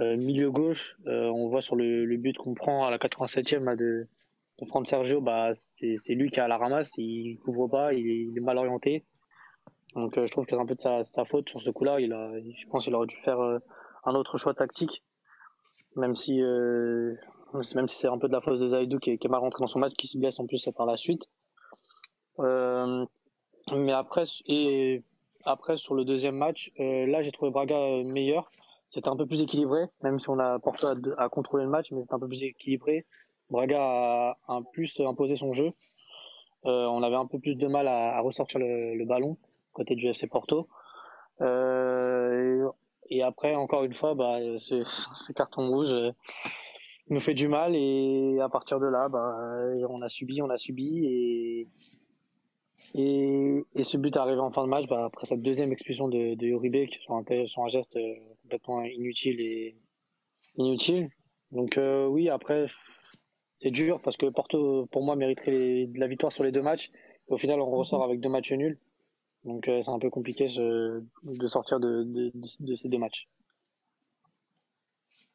euh, 0.00 0.16
milieu 0.16 0.50
gauche, 0.50 0.96
euh, 1.06 1.28
on 1.28 1.48
voit 1.48 1.60
sur 1.60 1.76
le, 1.76 2.06
le 2.06 2.16
but 2.16 2.34
qu'on 2.38 2.54
prend 2.54 2.86
à 2.86 2.90
la 2.90 2.96
87e 2.96 3.64
là, 3.64 3.76
de, 3.76 4.08
de 4.58 4.66
prendre 4.66 4.86
Sergio, 4.86 5.20
bah 5.20 5.50
c'est 5.52 6.14
lui 6.14 6.30
qui 6.30 6.40
a 6.40 6.48
la 6.48 6.56
ramasse, 6.56 6.94
il 6.96 7.38
couvre 7.38 7.68
pas, 7.68 7.92
il 7.92 8.06
est, 8.08 8.20
il 8.24 8.34
est 8.36 8.40
mal 8.40 8.56
orienté. 8.56 9.04
Donc 9.94 10.16
euh, 10.16 10.26
je 10.26 10.32
trouve 10.32 10.46
que 10.46 10.52
c'est 10.52 10.60
un 10.60 10.64
peu 10.64 10.74
de 10.74 10.80
sa, 10.80 11.02
sa 11.02 11.26
faute 11.26 11.50
sur 11.50 11.60
ce 11.60 11.68
coup-là. 11.68 12.00
Il 12.00 12.14
a, 12.14 12.32
je 12.40 12.66
pense 12.70 12.84
qu'il 12.84 12.94
aurait 12.94 13.06
dû 13.06 13.16
faire 13.16 13.38
euh, 13.40 13.58
un 14.04 14.14
autre 14.14 14.38
choix 14.38 14.54
tactique, 14.54 15.04
même 15.96 16.16
si 16.16 16.40
euh, 16.40 17.14
même 17.74 17.86
si 17.86 17.96
c'est 17.98 18.08
un 18.08 18.16
peu 18.16 18.28
de 18.28 18.32
la 18.32 18.40
faute 18.40 18.58
de 18.58 18.66
Zaidou 18.68 18.98
qui 18.98 19.18
qui 19.18 19.26
est 19.26 19.30
mal 19.30 19.40
rentré 19.40 19.60
dans 19.60 19.68
son 19.68 19.78
match, 19.78 19.92
qui 19.92 20.06
se 20.06 20.16
blesse 20.16 20.40
en 20.40 20.46
plus 20.46 20.66
par 20.74 20.86
la 20.86 20.96
suite. 20.96 21.28
Euh, 22.38 23.04
mais 23.70 23.92
après 23.92 24.24
et 24.46 25.02
après 25.44 25.76
sur 25.76 25.94
le 25.94 26.04
deuxième 26.04 26.36
match, 26.36 26.72
euh, 26.80 27.06
là 27.06 27.22
j'ai 27.22 27.32
trouvé 27.32 27.50
Braga 27.50 27.76
euh, 27.76 28.04
meilleur. 28.04 28.48
C'était 28.90 29.08
un 29.08 29.16
peu 29.16 29.26
plus 29.26 29.42
équilibré, 29.42 29.86
même 30.02 30.18
si 30.18 30.28
on 30.28 30.38
a 30.38 30.58
Porto 30.58 30.86
à, 31.16 31.28
contrôler 31.30 31.64
le 31.64 31.70
match, 31.70 31.90
mais 31.92 32.02
c'était 32.02 32.14
un 32.14 32.18
peu 32.18 32.28
plus 32.28 32.42
équilibré. 32.42 33.06
Braga 33.48 33.80
a 33.80 34.36
un 34.48 34.62
plus 34.62 35.00
imposé 35.00 35.34
son 35.34 35.54
jeu. 35.54 35.72
Euh, 36.66 36.86
on 36.88 37.02
avait 37.02 37.16
un 37.16 37.26
peu 37.26 37.38
plus 37.38 37.54
de 37.54 37.66
mal 37.68 37.88
à, 37.88 38.20
ressortir 38.20 38.60
le, 38.60 39.04
ballon 39.06 39.38
côté 39.72 39.94
du 39.94 40.08
FC 40.08 40.26
Porto. 40.26 40.68
Et, 41.40 43.22
après, 43.22 43.54
encore 43.54 43.84
une 43.84 43.94
fois, 43.94 44.14
bah, 44.14 44.38
ce, 44.58 44.84
ce 44.84 45.32
carton 45.34 45.68
rouge 45.68 45.94
nous 47.08 47.20
fait 47.20 47.34
du 47.34 47.48
mal 47.48 47.74
et 47.74 48.40
à 48.42 48.50
partir 48.50 48.78
de 48.78 48.86
là, 48.86 49.08
bah, 49.08 49.34
on 49.88 50.02
a 50.02 50.08
subi, 50.10 50.42
on 50.42 50.50
a 50.50 50.58
subi 50.58 51.06
et 51.06 51.68
et, 52.94 53.64
et 53.74 53.82
ce 53.82 53.96
but 53.96 54.16
arrivé 54.16 54.40
en 54.40 54.50
fin 54.50 54.64
de 54.64 54.68
match 54.68 54.86
bah, 54.88 55.04
après 55.06 55.26
cette 55.26 55.42
deuxième 55.42 55.72
expulsion 55.72 56.08
de, 56.08 56.34
de 56.34 56.86
qui 56.86 56.98
sur 57.00 57.14
un, 57.14 57.24
un 57.30 57.68
geste 57.68 57.96
euh, 57.96 58.14
complètement 58.42 58.82
inutile 58.82 59.40
et 59.40 59.76
inutile. 60.56 61.08
Donc 61.50 61.78
euh, 61.78 62.06
oui, 62.06 62.28
après 62.28 62.66
c'est 63.56 63.70
dur 63.70 64.00
parce 64.02 64.16
que 64.16 64.26
Porto 64.26 64.86
pour 64.86 65.04
moi 65.04 65.16
mériterait 65.16 65.88
la 65.94 66.06
victoire 66.06 66.32
sur 66.32 66.44
les 66.44 66.52
deux 66.52 66.62
matchs. 66.62 66.90
Au 67.28 67.36
final, 67.36 67.60
on 67.60 67.70
ressort 67.70 68.02
avec 68.02 68.20
deux 68.20 68.28
matchs 68.28 68.52
nuls. 68.52 68.78
Donc 69.44 69.68
euh, 69.68 69.80
c'est 69.80 69.90
un 69.90 69.98
peu 69.98 70.10
compliqué 70.10 70.46
de 70.46 71.46
sortir 71.46 71.80
de 71.80 72.76
ces 72.76 72.88
deux 72.88 72.98
matchs. 72.98 73.28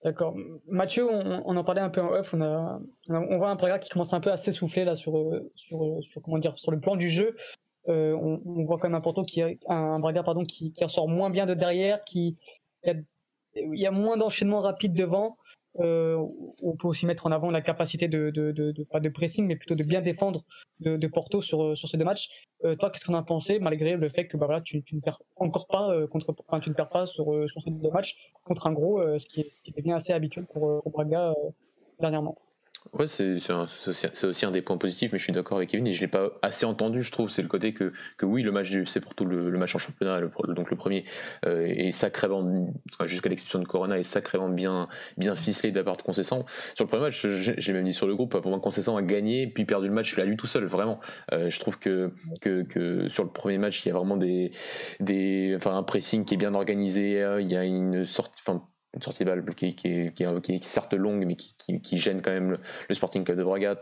D'accord. 0.04 0.36
Mathieu, 0.68 1.08
on, 1.10 1.58
en 1.58 1.64
parlait 1.64 1.82
un 1.82 1.90
peu 1.90 2.02
en 2.02 2.12
off. 2.12 2.34
On, 2.34 3.38
voit 3.38 3.50
un 3.50 3.56
Braga 3.56 3.80
qui 3.80 3.90
commence 3.90 4.14
un 4.14 4.20
peu 4.20 4.32
à 4.32 4.38
s'essouffler 4.38 4.86
là 4.86 4.96
sur, 4.96 5.14
comment 6.24 6.38
dire 6.38 6.58
sur 6.58 6.72
le 6.72 6.80
plan 6.80 6.96
du 6.96 7.10
jeu. 7.10 7.36
Euh, 7.88 8.14
on, 8.14 8.66
voit 8.66 8.78
quand 8.78 8.90
même 8.90 8.96
un 8.96 9.02
Porto 9.02 9.24
qui 9.24 9.42
un 9.42 10.24
pardon 10.24 10.44
qui, 10.44 10.72
qui 10.72 10.84
ressort 10.84 11.08
moins 11.08 11.30
bien 11.30 11.46
de 11.46 11.54
derrière, 11.54 12.04
qui 12.04 12.38
a, 12.86 12.94
il 13.74 13.80
y 13.80 13.86
a 13.86 13.92
moins 13.92 14.18
d'enchaînement 14.18 14.60
rapide 14.60 14.96
devant. 14.96 15.38
Euh, 15.80 16.18
on 16.64 16.76
peut 16.76 16.88
aussi 16.88 17.06
mettre 17.06 17.28
en 17.28 17.32
avant 17.32 17.52
la 17.52 17.62
capacité 17.62 18.08
de, 18.08 18.86
pas 18.90 19.00
de 19.00 19.10
pressing, 19.10 19.46
mais 19.46 19.56
plutôt 19.56 19.76
de 19.76 19.84
bien 19.84 20.02
défendre 20.02 20.42
de, 20.80 21.08
Porto 21.08 21.42
sur, 21.42 21.78
sur 21.78 21.88
ces 21.88 21.98
deux 21.98 22.06
matchs. 22.06 22.30
Euh, 22.64 22.76
toi, 22.76 22.90
qu'est-ce 22.90 23.06
qu'on 23.06 23.14
a 23.14 23.24
pensé 23.24 23.60
malgré 23.60 23.96
le 23.96 24.10
fait 24.10 24.28
que 24.28 24.38
bah, 24.38 24.48
voilà, 24.48 24.62
tu, 24.62 24.84
ne 24.92 25.00
perds 25.02 25.22
encore 25.36 25.68
pas 25.68 25.92
euh, 25.92 26.08
contre, 26.08 26.34
enfin, 26.48 26.60
tu 26.60 26.70
ne 26.70 26.76
perds 26.76 26.90
pas 26.90 27.06
sur, 27.06 27.26
sur 27.48 27.62
ces 27.62 27.72
deux 27.72 27.92
matchs 27.92 28.32
contre 28.44 28.68
un 28.68 28.74
gros, 28.74 29.02
ce, 29.18 29.26
qui 29.28 29.46
ce 29.52 29.72
devient 29.72 29.94
assez 29.94 30.14
habituel 30.14 30.46
pour, 30.52 30.82
pour 30.82 30.92
Braga 30.92 31.34
dernièrement? 32.00 32.38
Ouais, 32.94 33.08
c'est 33.08 33.36
aussi, 34.26 34.46
un 34.46 34.52
des 34.52 34.62
points 34.62 34.78
positifs, 34.78 35.12
mais 35.12 35.18
je 35.18 35.24
suis 35.24 35.34
d'accord 35.34 35.58
avec 35.58 35.70
Kevin 35.70 35.88
et 35.88 35.92
je 35.92 36.02
l'ai 36.02 36.08
pas 36.08 36.32
assez 36.42 36.66
entendu, 36.66 37.04
je 37.04 37.12
trouve. 37.12 37.30
C'est 37.30 37.42
le 37.42 37.48
côté 37.48 37.74
que, 37.74 37.92
que 38.18 38.26
oui, 38.26 38.44
le 38.44 38.52
match 38.52 38.70
du 38.70 38.86
c'est 38.86 39.02
pour 39.02 39.14
tout 39.14 39.26
le, 39.26 39.52
match 39.58 39.76
en 39.76 39.78
championnat, 39.78 40.22
donc 40.22 40.70
le 40.70 40.78
premier, 40.78 41.04
euh, 41.46 41.66
est 41.66 41.92
sacrément, 41.92 42.72
jusqu'à 43.06 43.30
l'expulsion 43.30 43.60
de 43.60 43.68
Corona, 43.68 44.00
est 44.00 44.04
sacrément 44.04 44.50
bien, 44.50 44.88
bien 45.18 45.36
ficelé 45.36 45.72
de 45.72 45.78
la 45.78 45.84
part 45.84 45.98
de 45.98 46.02
Concessant. 46.02 46.46
Sur 46.76 46.86
le 46.86 46.90
premier 46.90 47.04
match, 47.04 47.26
j'ai 47.28 47.74
même 47.74 47.86
dit 47.86 47.94
sur 47.94 48.08
le 48.08 48.16
groupe, 48.16 48.40
pour 48.40 48.50
moi, 48.50 48.60
Concessant 48.60 48.96
a 48.96 49.02
gagné, 49.02 49.48
puis 49.48 49.66
perdu 49.66 49.88
le 49.88 49.94
match, 49.94 50.18
a 50.18 50.26
lui 50.26 50.38
tout 50.38 50.48
seul, 50.48 50.66
vraiment. 50.66 51.00
Euh, 51.34 51.50
je 51.50 51.60
trouve 51.60 51.80
que, 51.80 52.12
que, 52.42 52.64
que 52.64 53.10
sur 53.10 53.24
le 53.24 53.30
premier 53.30 53.58
match, 53.58 53.86
il 53.86 53.90
y 53.90 53.92
a 53.92 53.96
vraiment 53.96 54.18
des, 54.18 54.52
des, 55.00 55.54
enfin, 55.58 55.78
un 55.78 55.84
pressing 55.84 56.26
qui 56.26 56.36
est 56.36 56.38
bien 56.38 56.54
organisé, 56.54 57.22
euh, 57.22 57.42
il 57.42 57.52
y 57.52 57.58
a 57.58 57.64
une 57.64 58.06
sorte, 58.06 58.40
une 58.98 59.04
sortie 59.04 59.24
de 59.24 59.30
balle 59.30 59.44
qui, 59.56 59.76
qui, 59.76 60.12
qui, 60.12 60.24
est- 60.24 60.64
certes 60.64 60.94
longue, 60.94 61.26
mais 61.26 61.36
qui, 61.36 61.98
gêne 61.98 62.22
quand 62.22 62.32
même 62.32 62.58
le, 62.90 62.96
Sporting 62.96 63.24
Club 63.24 63.38
de 63.38 63.44
Braga. 63.44 63.76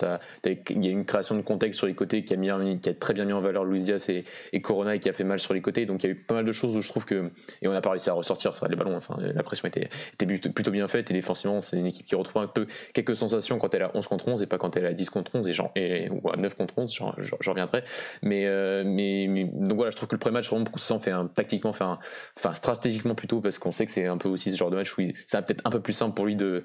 Il 0.45 0.85
y 0.85 0.87
a 0.87 0.91
une 0.91 1.05
création 1.05 1.35
de 1.35 1.41
contexte 1.41 1.77
sur 1.77 1.87
les 1.87 1.95
côtés 1.95 2.23
qui 2.23 2.33
a, 2.33 2.37
mis, 2.37 2.79
qui 2.79 2.89
a 2.89 2.93
très 2.93 3.13
bien 3.13 3.25
mis 3.25 3.33
en 3.33 3.41
valeur 3.41 3.63
Luis 3.65 3.83
Diaz 3.83 4.09
et, 4.09 4.61
Corona 4.61 4.95
et 4.95 4.99
qui 4.99 5.09
a 5.09 5.13
fait 5.13 5.23
mal 5.23 5.39
sur 5.39 5.53
les 5.53 5.61
côtés. 5.61 5.85
Donc 5.85 6.03
il 6.03 6.07
y 6.07 6.09
a 6.09 6.13
eu 6.13 6.15
pas 6.15 6.35
mal 6.35 6.45
de 6.45 6.51
choses 6.51 6.75
où 6.77 6.81
je 6.81 6.89
trouve 6.89 7.05
que. 7.05 7.31
Et 7.61 7.67
on 7.67 7.71
n'a 7.71 7.81
pas 7.81 7.91
réussi 7.91 8.09
à 8.09 8.13
ressortir, 8.13 8.53
ça 8.53 8.61
va, 8.61 8.67
les 8.69 8.75
ballons. 8.75 8.95
Enfin, 8.95 9.17
la 9.19 9.43
pression 9.43 9.67
était, 9.67 9.89
était 10.13 10.25
plutôt- 10.49 10.71
bien 10.71 10.87
faite 10.89 11.09
et 11.09 11.13
défensivement, 11.13 11.61
c'est 11.61 11.77
une 11.77 11.85
équipe 11.85 12.05
qui 12.05 12.15
retrouve 12.15 12.41
un 12.41 12.47
peu 12.47 12.65
quelques 12.93 13.15
sensations 13.15 13.57
quand 13.59 13.73
elle 13.73 13.83
a 13.83 13.91
11 13.95 14.07
contre 14.07 14.27
11 14.27 14.41
et 14.43 14.45
pas 14.47 14.57
quand 14.57 14.75
elle 14.75 14.85
a 14.85 14.93
10 14.93 15.09
contre 15.09 15.33
11 15.35 15.47
et, 15.47 15.53
genre, 15.53 15.71
et, 15.75 16.09
ou 16.09 16.29
à 16.29 16.35
9 16.35 16.53
contre 16.55 16.77
11, 16.77 16.91
j'en 16.93 17.13
reviendrai. 17.47 17.83
Mais, 18.23 18.45
euh, 18.45 18.83
mais, 18.85 19.27
mais- 19.29 19.45
donc 19.45 19.77
voilà, 19.77 19.91
je 19.91 19.95
trouve 19.95 20.09
que 20.09 20.15
le 20.15 20.19
premier 20.19 20.33
match, 20.33 20.49
vraiment, 20.49 20.65
ça 20.75 20.99
fait 20.99 21.11
un, 21.11 21.27
tactiquement, 21.27 21.71
fait 21.71 21.85
enfin 21.85 22.53
stratégiquement 22.53 23.15
plutôt, 23.15 23.39
parce 23.41 23.57
qu'on 23.59 23.71
sait 23.71 23.85
que 23.85 23.91
c'est 23.91 24.05
un 24.07 24.17
peu 24.17 24.27
aussi 24.27 24.51
ce 24.51 24.57
genre 24.57 24.71
de 24.71 24.75
match 24.75 24.97
où 24.97 25.01
ça 25.25 25.39
va 25.39 25.41
peut-être 25.43 25.61
un 25.65 25.69
peu 25.69 25.79
plus 25.79 25.93
simple 25.93 26.15
pour 26.15 26.25
lui 26.25 26.35
de, 26.35 26.63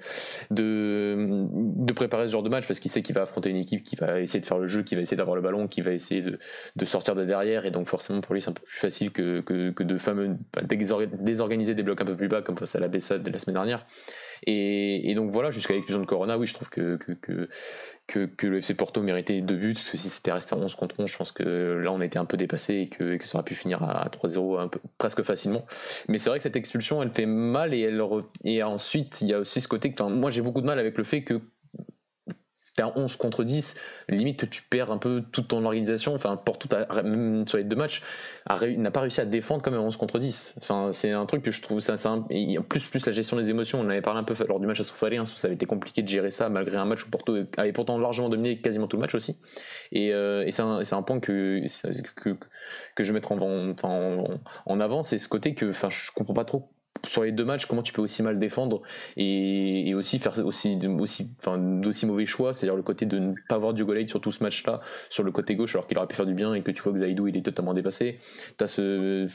de, 0.51 1.47
de 1.49 1.93
préparer 1.93 2.27
ce 2.27 2.33
genre 2.33 2.43
de 2.43 2.49
match 2.49 2.67
parce 2.67 2.81
qu'il 2.81 2.91
sait 2.91 3.03
qu'il 3.03 3.15
va 3.15 3.23
affronter 3.23 3.51
une 3.51 3.57
équipe 3.57 3.83
qui 3.83 3.97
va 3.97 4.21
essayer 4.21 4.41
de 4.41 4.47
faire 4.47 4.59
le 4.59 4.67
jeu, 4.67 4.83
qui 4.83 4.95
va 4.95 5.03
essayer 5.03 5.17
d'avoir 5.17 5.37
le 5.37 5.43
ballon, 5.43 5.69
qui 5.69 5.81
va 5.81 5.93
essayer 5.93 6.23
de, 6.23 6.39
de 6.77 6.85
sortir 6.85 7.15
de 7.15 7.25
derrière 7.25 7.67
et 7.67 7.71
donc 7.71 7.87
forcément 7.87 8.21
pour 8.21 8.35
lui 8.35 8.41
c'est 8.41 8.51
un 8.51 8.55
peu 8.55 8.65
plus 8.65 8.79
facile 8.79 9.11
que, 9.11 9.41
que, 9.41 9.71
que 9.71 9.83
de 9.83 9.99
fameux 9.99 10.37
bah, 10.55 10.63
désor- 10.63 11.07
désorganiser 11.21 11.75
des 11.75 11.83
blocs 11.83 12.01
un 12.01 12.07
peu 12.07 12.17
plus 12.17 12.29
bas 12.29 12.43
comme 12.43 12.57
face 12.57 12.75
à 12.77 12.81
la 12.81 12.89
Bessade 12.89 13.23
de 13.23 13.31
la 13.31 13.39
semaine 13.39 13.55
dernière. 13.55 13.85
Et, 14.47 15.11
et 15.11 15.15
donc 15.15 15.31
voilà, 15.31 15.51
jusqu'à 15.51 15.75
l'exclusion 15.75 16.01
de 16.01 16.07
Corona, 16.07 16.39
oui, 16.39 16.47
je 16.47 16.55
trouve 16.55 16.71
que, 16.71 16.99
que, 18.11 18.47
le 18.47 18.59
FC 18.59 18.75
Porto 18.75 19.03
méritait 19.03 19.41
deux 19.41 19.57
buts, 19.57 19.75
parce 19.75 19.91
que 19.91 19.97
si 19.97 20.09
c'était 20.09 20.33
resté 20.33 20.55
à 20.55 20.59
11 20.59 20.75
contre 20.75 20.97
11, 20.99 21.11
je 21.11 21.17
pense 21.17 21.33
que 21.33 21.43
là 21.83 21.93
on 21.93 22.01
était 22.01 22.19
un 22.19 22.25
peu 22.25 22.37
dépassé 22.37 22.75
et 22.75 22.89
que, 22.89 23.19
ça 23.25 23.39
aurait 23.39 23.45
pu 23.45 23.55
finir 23.55 23.83
à 23.83 24.09
3-0 24.09 24.61
un 24.61 24.69
peu, 24.69 24.81
presque 24.99 25.23
facilement. 25.23 25.65
Mais 26.09 26.19
c'est 26.19 26.31
vrai 26.31 26.39
que 26.39 26.43
cette 26.43 26.57
expulsion, 26.57 27.03
elle 27.03 27.11
fait 27.11 27.27
mal 27.27 27.73
et, 27.75 27.89
et 28.45 28.63
ensuite 28.63 29.21
il 29.21 29.29
y 29.29 29.35
a 29.35 29.39
aussi 29.39 29.61
ce 29.61 29.69
côté 29.69 29.93
que 29.93 30.03
moi 30.03 30.31
j'ai 30.31 30.43
beaucoup 30.43 30.61
de 30.61 30.67
mal 30.67 30.79
avec 30.79 30.99
le 30.99 31.05
fait 31.05 31.23
que 31.23 31.41
t'es 32.77 32.83
à 32.83 32.97
11 32.97 33.17
contre 33.17 33.45
10, 33.45 33.77
limite 34.09 34.49
tu 34.51 34.63
perds 34.63 34.91
un 34.91 34.99
peu 34.99 35.23
toute 35.33 35.49
ton 35.49 35.65
organisation. 35.65 36.15
Enfin, 36.15 36.37
Porto, 36.37 36.69
même 37.05 37.47
sur 37.47 37.59
les 37.59 37.65
deux 37.65 37.77
matchs, 37.77 38.03
n'a 38.49 38.91
pas 38.91 39.01
réussi 39.01 39.21
à 39.21 39.25
défendre 39.25 39.63
comme 39.63 39.75
un 39.75 39.81
11 39.81 39.97
contre 39.97 40.19
10. 40.19 40.55
Enfin, 40.59 40.91
c'est 40.93 41.11
un 41.11 41.27
truc 41.27 41.43
que 41.43 41.51
je 41.51 41.63
trouve 41.63 41.81
ça, 41.81 41.95
en 42.09 42.23
plus 42.63 42.81
plus 42.89 43.07
la 43.07 43.13
gestion 43.13 43.37
des 43.37 43.51
émotions. 43.51 43.81
On 43.81 43.85
en 43.85 43.91
avait 43.91 44.01
parlé 44.01 44.21
un 44.21 44.25
peu 44.25 44.35
lors 44.47 44.61
du 44.61 44.67
match 44.67 44.81
à 44.81 44.85
Soufalé, 44.85 45.17
hein, 45.17 45.25
ça 45.25 45.47
avait 45.47 45.55
été 45.55 45.67
compliqué 45.67 46.03
de 46.03 46.09
gérer 46.09 46.31
ça 46.31 46.49
malgré 46.49 46.77
un 46.77 46.85
match 46.85 47.05
où 47.05 47.11
Porto 47.11 47.37
avait 47.57 47.73
pourtant 47.73 47.99
largement 47.99 48.29
dominé 48.29 48.61
quasiment 48.61 48.87
tout 48.87 48.97
le 48.97 49.03
match 49.03 49.15
aussi. 49.15 49.41
Et, 49.93 50.13
euh, 50.13 50.49
c'est 50.51 50.63
un, 50.63 50.81
un 50.81 51.03
point 51.03 51.21
que, 51.21 51.63
je 52.99 53.05
vais 53.05 53.13
mettre 53.13 53.33
en 53.33 54.81
avant, 54.81 55.03
c'est 55.03 55.19
ce 55.19 55.29
côté 55.29 55.55
que 55.55 55.71
enfin, 55.71 55.91
je 55.91 56.11
comprends 56.13 56.35
pas 56.35 56.45
trop 56.45 56.71
sur 57.07 57.25
les 57.25 57.33
deux 57.33 57.45
matchs 57.45 57.67
comment 57.67 57.83
tu 57.83 57.93
peux 57.93 58.03
aussi 58.03 58.23
mal 58.23 58.39
défendre 58.39 58.83
et, 59.17 59.89
et 59.89 59.95
aussi 59.95 60.19
faire 60.19 60.39
aussi 60.45 60.79
aussi 60.99 61.35
enfin 61.39 61.57
d'aussi 61.59 62.07
mauvais 62.07 62.27
choix 62.27 62.53
c'est 62.53 62.67
à 62.67 62.69
dire 62.69 62.77
le 62.77 62.83
côté 62.83 63.07
de 63.07 63.19
ne 63.19 63.35
pas 63.49 63.55
avoir 63.55 63.73
du 63.73 63.85
goal 63.85 64.09
sur 64.09 64.21
tout 64.21 64.31
ce 64.31 64.43
match 64.43 64.65
là 64.67 64.81
sur 65.09 65.25
le 65.25 65.33
côté 65.33 65.57
gauche 65.57 65.75
alors 65.75 65.87
qu'il 65.87 65.97
aurait 65.99 66.07
pu 66.07 66.17
faire 66.17 66.27
du 66.27 66.35
bien 66.35 66.55
et 66.55 66.63
que 66.63 66.71
tu 66.71 66.83
vois 66.83 66.93
que 66.93 66.99
Zaidou 66.99 67.29
il 67.29 67.37
est 67.37 67.43
totalement 67.43 67.75
dépassé. 67.75 68.19
T'as 68.57 68.67
ce 68.67 69.29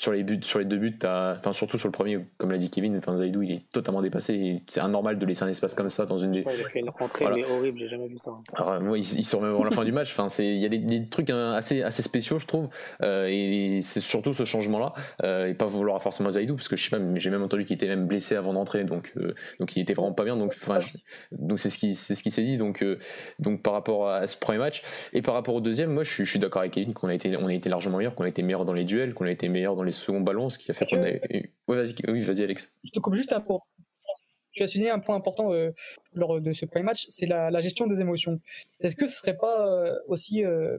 sur 0.00 0.12
les 0.12 0.22
buts, 0.22 0.40
sur 0.42 0.58
les 0.58 0.64
deux 0.64 0.78
buts, 0.78 0.98
enfin 1.04 1.52
surtout 1.52 1.76
sur 1.76 1.88
le 1.88 1.92
premier, 1.92 2.18
comme 2.38 2.50
l'a 2.50 2.58
dit 2.58 2.70
Kevin, 2.70 2.96
enfin 2.96 3.16
Zaidou 3.16 3.42
il 3.42 3.52
est 3.52 3.70
totalement 3.70 4.00
dépassé. 4.00 4.62
C'est 4.68 4.80
anormal 4.80 5.18
de 5.18 5.26
laisser 5.26 5.42
un 5.44 5.48
espace 5.48 5.74
comme 5.74 5.90
ça 5.90 6.06
dans 6.06 6.16
une. 6.16 6.36
Ouais, 6.36 6.44
il 6.58 6.64
a 6.64 6.68
fait 6.68 6.80
une 6.80 6.90
rentrée 6.90 7.26
mais 7.34 7.44
horrible, 7.44 7.78
j'ai 7.78 7.88
jamais 7.88 8.08
vu 8.08 8.18
ça. 8.18 8.32
Alors, 8.54 8.80
moi, 8.80 8.98
il, 8.98 9.02
il 9.02 9.24
sort 9.24 9.42
même 9.42 9.52
avant 9.52 9.64
la 9.64 9.70
fin 9.70 9.84
du 9.84 9.92
match. 9.92 10.12
Enfin, 10.12 10.28
c'est 10.28 10.46
il 10.46 10.58
y 10.58 10.64
a 10.64 10.68
des, 10.68 11.06
trucs 11.06 11.30
hein, 11.30 11.52
assez 11.52 11.82
assez 11.82 12.02
spéciaux, 12.02 12.38
je 12.38 12.46
trouve. 12.46 12.68
Euh, 13.02 13.26
et 13.28 13.80
c'est 13.82 14.00
surtout 14.00 14.32
ce 14.32 14.44
changement-là 14.44 14.94
euh, 15.22 15.48
et 15.48 15.54
pas 15.54 15.66
vouloir 15.66 16.02
forcément 16.02 16.30
Zaidou 16.30 16.56
parce 16.56 16.68
que 16.68 16.76
je 16.76 16.84
sais 16.84 16.90
pas, 16.90 16.98
mais 16.98 17.20
j'ai 17.20 17.30
même 17.30 17.42
entendu 17.42 17.64
qu'il 17.64 17.74
était 17.74 17.86
même 17.86 18.06
blessé 18.06 18.36
avant 18.36 18.54
d'entrer, 18.54 18.84
donc 18.84 19.12
euh, 19.16 19.34
donc 19.58 19.76
il 19.76 19.82
était 19.82 19.94
vraiment 19.94 20.12
pas 20.12 20.24
bien. 20.24 20.36
Donc 20.36 20.54
enfin, 20.54 20.78
donc 21.32 21.58
c'est 21.58 21.70
ce 21.70 21.78
qui 21.78 21.94
c'est 21.94 22.14
ce 22.14 22.22
qui 22.22 22.30
s'est 22.30 22.42
dit. 22.42 22.56
Donc 22.56 22.84
donc 23.38 23.62
par 23.62 23.74
rapport 23.74 24.08
à 24.08 24.26
ce 24.26 24.38
premier 24.38 24.58
match 24.58 24.82
et 25.12 25.20
par 25.20 25.34
rapport 25.34 25.54
au 25.54 25.60
deuxième, 25.60 25.92
moi 25.92 26.04
je 26.04 26.10
suis, 26.10 26.24
je 26.24 26.30
suis 26.30 26.40
d'accord 26.40 26.60
avec 26.60 26.72
Kevin 26.72 26.94
qu'on 26.94 27.08
a 27.08 27.14
été 27.14 27.36
on 27.36 27.48
a 27.48 27.54
été 27.54 27.68
largement 27.68 27.98
meilleur, 27.98 28.14
qu'on 28.14 28.24
a 28.24 28.28
été 28.28 28.42
meilleur 28.42 28.64
dans 28.64 28.72
les 28.72 28.84
duels, 28.84 29.12
qu'on 29.14 29.26
a 29.26 29.30
été 29.30 29.48
meilleur 29.48 29.76
dans 29.76 29.82
les 29.82 29.89
seconds 29.92 30.20
ballons, 30.20 30.48
ce 30.48 30.58
qui 30.58 30.70
a 30.70 30.74
fait 30.74 30.86
qu'on 30.86 31.02
a. 31.02 31.08
Ouais, 31.08 31.50
vas-y, 31.68 31.94
oui, 32.08 32.20
vas-y, 32.20 32.42
Alex. 32.42 32.72
Je 32.84 32.90
te 32.90 33.00
coupe 33.00 33.14
juste 33.14 33.32
un 33.32 33.40
point. 33.40 33.60
Tu 34.52 34.62
as 34.62 34.68
souligné 34.68 34.90
un 34.90 34.98
point 34.98 35.14
important 35.14 35.52
euh, 35.52 35.70
lors 36.12 36.40
de 36.40 36.52
ce 36.52 36.64
premier 36.64 36.84
match, 36.84 37.06
c'est 37.08 37.26
la, 37.26 37.60
gestion 37.60 37.86
des 37.86 38.00
émotions. 38.00 38.40
Est-ce 38.80 38.96
que 38.96 39.06
ce 39.06 39.16
serait 39.16 39.36
pas 39.36 39.66
euh, 39.68 39.96
aussi 40.08 40.44
euh, 40.44 40.78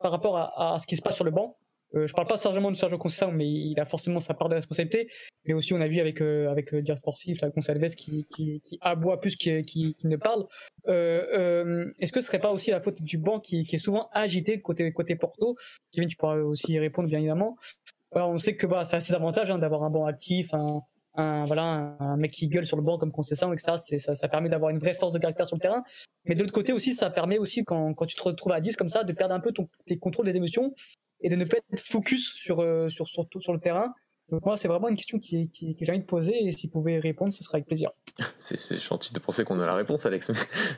par 0.00 0.10
rapport 0.10 0.36
à, 0.36 0.78
ce 0.80 0.86
qui 0.86 0.96
se 0.96 1.02
passe 1.02 1.16
sur 1.16 1.24
le 1.24 1.30
banc 1.30 1.56
Je 1.92 2.12
parle 2.12 2.26
pas 2.26 2.38
simplement 2.38 2.70
de 2.70 2.76
Sergio 2.76 2.98
Conceição, 2.98 3.30
mais 3.30 3.48
il 3.48 3.78
a 3.78 3.84
forcément 3.84 4.18
sa 4.18 4.34
part 4.34 4.48
de 4.48 4.54
responsabilité. 4.54 5.08
Mais 5.44 5.54
aussi, 5.54 5.74
on 5.74 5.80
a 5.80 5.88
vu 5.88 6.00
avec 6.00 6.20
avec 6.20 6.74
Dir 6.74 6.96
Sportif, 6.96 7.40
la 7.42 7.50
Consalves 7.50 7.94
qui, 7.94 8.24
qui, 8.24 8.60
qui, 8.60 8.78
aboie 8.80 9.20
plus 9.20 9.36
qu'il 9.36 9.64
qui, 9.64 9.94
ne 10.04 10.16
parle. 10.16 10.46
Est-ce 10.86 12.12
que 12.12 12.20
ce 12.20 12.26
serait 12.26 12.40
pas 12.40 12.50
aussi 12.50 12.70
la 12.70 12.80
faute 12.80 13.02
du 13.02 13.18
banc 13.18 13.40
qui, 13.40 13.60
est 13.60 13.78
souvent 13.78 14.08
agité 14.12 14.60
côté 14.60 14.90
côté 14.92 15.16
Porto? 15.16 15.56
Kevin, 15.92 16.08
tu 16.08 16.16
pourras 16.16 16.38
aussi 16.38 16.72
y 16.72 16.78
répondre 16.78 17.08
bien 17.08 17.18
évidemment 17.18 17.56
on 18.14 18.38
sait 18.38 18.56
que 18.56 18.66
bah, 18.66 18.84
ça 18.84 18.98
a 18.98 19.00
ses 19.00 19.14
avantages 19.14 19.50
hein, 19.50 19.58
d'avoir 19.58 19.82
un 19.82 19.90
banc 19.90 20.06
actif, 20.06 20.52
un, 20.54 21.44
voilà, 21.44 21.96
un, 21.98 22.16
mec 22.16 22.30
qui 22.30 22.48
gueule 22.48 22.66
sur 22.66 22.76
le 22.76 22.82
banc 22.82 22.98
comme 22.98 23.12
concession, 23.12 23.52
etc. 23.52 23.98
Ça, 23.98 24.14
ça 24.14 24.28
permet 24.28 24.48
d'avoir 24.48 24.70
une 24.70 24.78
vraie 24.78 24.94
force 24.94 25.12
de 25.12 25.18
caractère 25.18 25.46
sur 25.46 25.56
le 25.56 25.60
terrain. 25.60 25.82
Mais 26.24 26.34
de 26.34 26.40
l'autre 26.40 26.52
côté 26.52 26.72
aussi, 26.72 26.94
ça 26.94 27.10
permet 27.10 27.38
aussi, 27.38 27.64
quand, 27.64 27.94
tu 28.06 28.16
te 28.16 28.22
retrouves 28.22 28.52
à 28.52 28.60
10 28.60 28.76
comme 28.76 28.88
ça, 28.88 29.04
de 29.04 29.12
perdre 29.12 29.34
un 29.34 29.40
peu 29.40 29.52
ton, 29.52 29.68
tes 29.86 29.98
contrôles 29.98 30.26
des 30.26 30.36
émotions 30.36 30.74
et 31.20 31.28
de 31.28 31.36
ne 31.36 31.44
pas 31.44 31.58
être 31.58 31.80
focus 31.80 32.32
sur, 32.34 32.60
euh, 32.60 32.88
le 32.88 33.58
terrain 33.58 33.94
moi, 34.44 34.56
c'est 34.56 34.68
vraiment 34.68 34.88
une 34.88 34.96
question 34.96 35.18
qui, 35.18 35.50
qui, 35.50 35.76
que 35.76 35.84
j'ai 35.84 35.92
envie 35.92 36.00
de 36.00 36.06
poser 36.06 36.34
et 36.42 36.52
s'il 36.52 36.70
pouvait 36.70 36.98
répondre, 36.98 37.32
ce 37.32 37.42
serait 37.42 37.56
avec 37.56 37.66
plaisir. 37.66 37.90
C'est 38.36 38.74
gentil 38.74 39.14
de 39.14 39.18
penser 39.18 39.44
qu'on 39.44 39.58
a 39.60 39.66
la 39.66 39.74
réponse, 39.74 40.04
Alex. 40.04 40.30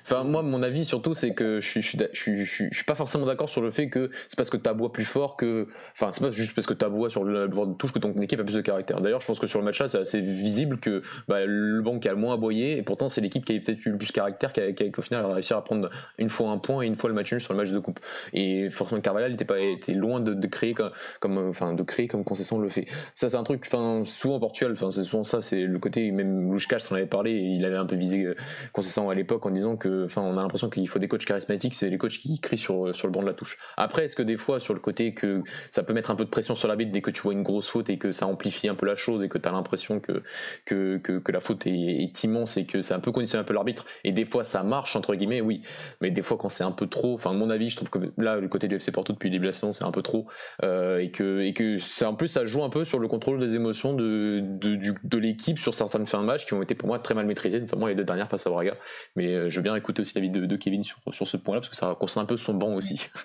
enfin, 0.02 0.22
moi, 0.24 0.42
mon 0.42 0.62
avis 0.62 0.84
surtout, 0.84 1.14
c'est 1.14 1.34
que 1.34 1.60
je 1.60 1.66
suis, 1.66 1.82
je, 1.82 1.88
suis, 1.88 1.98
je, 1.98 2.20
suis, 2.20 2.46
je, 2.46 2.74
suis, 2.74 2.84
pas 2.84 2.94
forcément 2.94 3.26
d'accord 3.26 3.48
sur 3.48 3.60
le 3.60 3.70
fait 3.70 3.88
que 3.88 4.10
c'est 4.28 4.36
parce 4.36 4.50
que 4.50 4.56
tu 4.56 4.68
aboies 4.68 4.92
plus 4.92 5.04
fort 5.04 5.36
que. 5.36 5.66
Enfin, 5.92 6.10
c'est 6.12 6.22
pas 6.22 6.30
juste 6.30 6.54
parce 6.54 6.66
que 6.66 6.74
tu 6.74 6.84
aboies 6.84 7.10
sur 7.10 7.24
le 7.24 7.48
bord 7.48 7.66
de 7.66 7.74
touche 7.74 7.92
que 7.92 7.98
ton 7.98 8.12
équipe 8.20 8.38
a 8.38 8.44
plus 8.44 8.54
de 8.54 8.60
caractère. 8.60 9.00
D'ailleurs, 9.00 9.20
je 9.20 9.26
pense 9.26 9.40
que 9.40 9.46
sur 9.46 9.58
le 9.58 9.64
match-là, 9.64 9.88
c'est 9.88 9.98
assez 9.98 10.20
visible 10.20 10.78
que 10.78 11.02
bah, 11.26 11.44
le 11.44 11.82
banc 11.82 11.98
qui 11.98 12.08
a 12.08 12.12
le 12.12 12.18
moins 12.18 12.34
aboyé, 12.34 12.78
et 12.78 12.82
pourtant, 12.82 13.08
c'est 13.08 13.20
l'équipe 13.20 13.44
qui 13.44 13.56
a 13.56 13.60
peut-être 13.60 13.84
eu 13.84 13.90
le 13.90 13.98
plus 13.98 14.08
de 14.08 14.12
caractère, 14.12 14.52
qui, 14.52 14.60
a, 14.60 14.72
qui, 14.72 14.92
au 14.96 15.02
final 15.02 15.24
a 15.24 15.34
réussi 15.34 15.52
à 15.54 15.60
prendre 15.60 15.90
une 16.18 16.28
fois 16.28 16.50
un 16.50 16.58
point 16.58 16.82
et 16.82 16.86
une 16.86 16.94
fois 16.94 17.08
le 17.08 17.14
match 17.14 17.32
nul 17.32 17.40
sur 17.40 17.52
le 17.52 17.58
match 17.58 17.70
de 17.70 17.78
coupe. 17.78 17.98
Et 18.32 18.70
forcément, 18.70 19.00
Carvalhal 19.00 19.32
était, 19.32 19.44
pas, 19.44 19.58
était 19.58 19.94
loin 19.94 20.20
de, 20.20 20.34
de 20.34 20.46
créer 20.46 20.74
comme, 20.74 20.92
comme, 21.20 21.38
enfin, 21.48 21.72
de 21.72 21.82
créer 21.82 22.06
comme 22.06 22.24
concession 22.24 22.58
le 22.58 22.68
fait. 22.68 22.86
Ça, 23.14 23.28
c'est 23.28 23.36
truc. 23.44 23.62
Enfin, 23.66 24.02
souvent 24.04 24.40
Portugal, 24.40 24.72
enfin 24.72 24.90
c'est 24.90 25.04
souvent 25.04 25.24
ça, 25.24 25.42
c'est 25.42 25.62
le 25.62 25.78
côté 25.78 26.11
même 26.11 26.50
Louchka, 26.50 26.78
je 26.78 26.87
t'en 26.87 26.96
avais 26.96 27.07
parlé, 27.07 27.33
il 27.33 27.64
avait 27.64 27.76
un 27.76 27.87
peu 27.87 27.96
visé 27.96 28.24
euh, 28.24 29.09
à 29.09 29.14
l'époque 29.14 29.46
en 29.46 29.50
disant 29.50 29.76
que, 29.76 30.04
enfin 30.04 30.22
on 30.22 30.37
a 30.37 30.42
l'impression 30.42 30.70
qu'il 30.70 30.88
faut 30.88 30.98
des 30.98 31.09
coachs 31.09 31.24
charismatiques, 31.24 31.74
c'est 31.74 31.90
les 31.90 31.98
coachs 31.98 32.12
qui 32.12 32.40
crient 32.40 32.59
sur 32.59 32.94
sur 32.94 33.07
le 33.07 33.12
banc 33.12 33.22
de 33.22 33.26
la 33.26 33.35
touche. 33.35 33.59
Après, 33.76 34.04
est-ce 34.04 34.16
que 34.16 34.22
des 34.22 34.37
fois 34.37 34.61
sur 34.61 34.74
le 34.74 34.80
côté 34.80 35.14
que 35.14 35.42
ça 35.70 35.83
peut 35.83 35.92
mettre 35.92 36.11
un 36.11 36.16
peu 36.16 36.24
de 36.24 36.30
pression 36.30 36.54
sur 36.54 36.68
la 36.68 36.76
bite 36.76 36.90
dès 36.90 37.00
que 37.00 37.11
tu 37.11 37.22
vois 37.22 37.33
une 37.33 37.42
grosse 37.42 37.68
faute 37.68 37.90
et 37.90 37.98
que 37.98 38.12
ça 38.12 38.26
amplifie 38.26 38.68
un 38.68 38.74
peu 38.74 38.87
la 38.87 38.96
chose 38.96 39.22
et 39.24 39.28
que 39.28 39.38
tu 39.38 39.48
as 39.48 39.52
l'impression 39.52 40.00
que 40.00 40.22
que, 40.64 40.98
que, 40.98 41.33
la 41.33 41.40
faute 41.40 41.66
est, 41.66 42.24
immense 42.24 42.57
et 42.57 42.66
que 42.66 42.80
c'est 42.80 42.94
un 42.94 43.00
peu 43.00 43.12
conditionné 43.12 43.42
un 43.42 43.44
peu 43.44 43.54
l'arbitre 43.54 43.85
et 44.04 44.12
des 44.12 44.24
fois 44.24 44.44
ça 44.44 44.62
marche 44.62 44.96
entre 44.96 45.14
guillemets, 45.14 45.40
oui, 45.40 45.62
mais 46.00 46.11
des 46.11 46.22
fois 46.22 46.37
quand 46.38 46.48
c'est 46.48 46.64
un 46.64 46.72
peu 46.72 46.87
trop, 46.87 47.14
enfin 47.14 47.33
mon 47.33 47.50
avis, 47.50 47.70
je 47.70 47.76
trouve 47.76 47.90
que 47.90 47.98
là 48.18 48.37
le 48.37 48.48
côté 48.48 48.68
du 48.68 48.76
FC 48.76 48.92
Porto 48.92 49.12
depuis 49.12 49.30
les 49.30 49.38
début 49.38 49.52
c'est 49.52 49.83
un 49.83 49.90
peu 49.90 50.02
trop 50.02 50.26
euh, 50.62 50.98
et 50.98 51.11
que 51.11 51.40
et 51.40 51.52
que 51.52 51.78
c'est 51.78 52.04
en 52.04 52.14
plus 52.14 52.28
ça 52.28 52.44
joue 52.44 52.62
un 52.62 52.70
peu 52.70 52.85
sur 52.85 52.98
le 52.98 53.09
contrôle 53.09 53.23
des 53.32 53.56
émotions 53.56 53.94
de 53.94 54.40
de, 54.42 55.18
l'équipe 55.18 55.58
sur 55.58 55.74
certaines 55.74 56.06
fins 56.06 56.20
de 56.20 56.26
match 56.26 56.46
qui 56.46 56.54
ont 56.54 56.62
été 56.62 56.74
pour 56.74 56.88
moi 56.88 56.98
très 56.98 57.14
mal 57.14 57.26
maîtrisées, 57.26 57.60
notamment 57.60 57.87
les 57.87 57.94
deux 57.94 58.04
dernières 58.04 58.28
face 58.28 58.46
à 58.46 58.50
Braga. 58.50 58.76
Mais 59.16 59.26
euh, 59.26 59.48
je 59.48 59.56
veux 59.56 59.62
bien 59.62 59.74
écouter 59.74 60.02
aussi 60.02 60.14
l'avis 60.14 60.30
de, 60.30 60.46
de 60.46 60.56
Kevin 60.56 60.84
sur, 60.84 60.98
sur 61.12 61.26
ce 61.26 61.37
point-là, 61.37 61.60
parce 61.60 61.70
que 61.70 61.76
ça 61.76 61.94
concerne 61.98 62.24
un 62.24 62.26
peu 62.26 62.37
son 62.37 62.54
banc 62.54 62.74
aussi. 62.74 63.06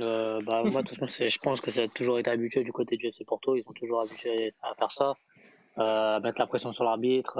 Euh, 0.00 0.40
bah, 0.46 0.62
moi, 0.64 0.80
de 0.80 0.88
toute 0.88 0.96
façon, 0.96 1.24
je 1.28 1.38
pense 1.42 1.60
que 1.60 1.70
ça 1.70 1.82
a 1.82 1.88
toujours 1.88 2.18
été 2.18 2.30
habitué 2.30 2.64
du 2.64 2.72
côté 2.72 2.96
du 2.96 3.08
FC 3.08 3.26
Porto. 3.26 3.56
Ils 3.56 3.62
sont 3.62 3.74
toujours 3.74 4.00
habitués 4.00 4.50
à 4.62 4.74
faire 4.74 4.90
ça, 4.90 5.12
euh, 5.76 6.16
à 6.16 6.20
mettre 6.20 6.40
la 6.40 6.46
pression 6.46 6.72
sur 6.72 6.84
l'arbitre. 6.84 7.36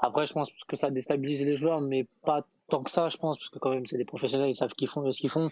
Après, 0.00 0.26
je 0.26 0.32
pense 0.32 0.50
que 0.66 0.74
ça 0.74 0.90
déstabilise 0.90 1.44
les 1.44 1.56
joueurs, 1.56 1.80
mais 1.80 2.04
pas 2.24 2.44
tant 2.68 2.82
que 2.82 2.90
ça, 2.90 3.10
je 3.10 3.16
pense, 3.16 3.38
parce 3.38 3.50
que 3.50 3.60
quand 3.60 3.70
même, 3.70 3.86
c'est 3.86 3.96
des 3.96 4.04
professionnels, 4.04 4.50
ils 4.50 4.56
savent 4.56 4.70
ce 4.70 4.74
qu'ils 4.74 5.30
font. 5.30 5.50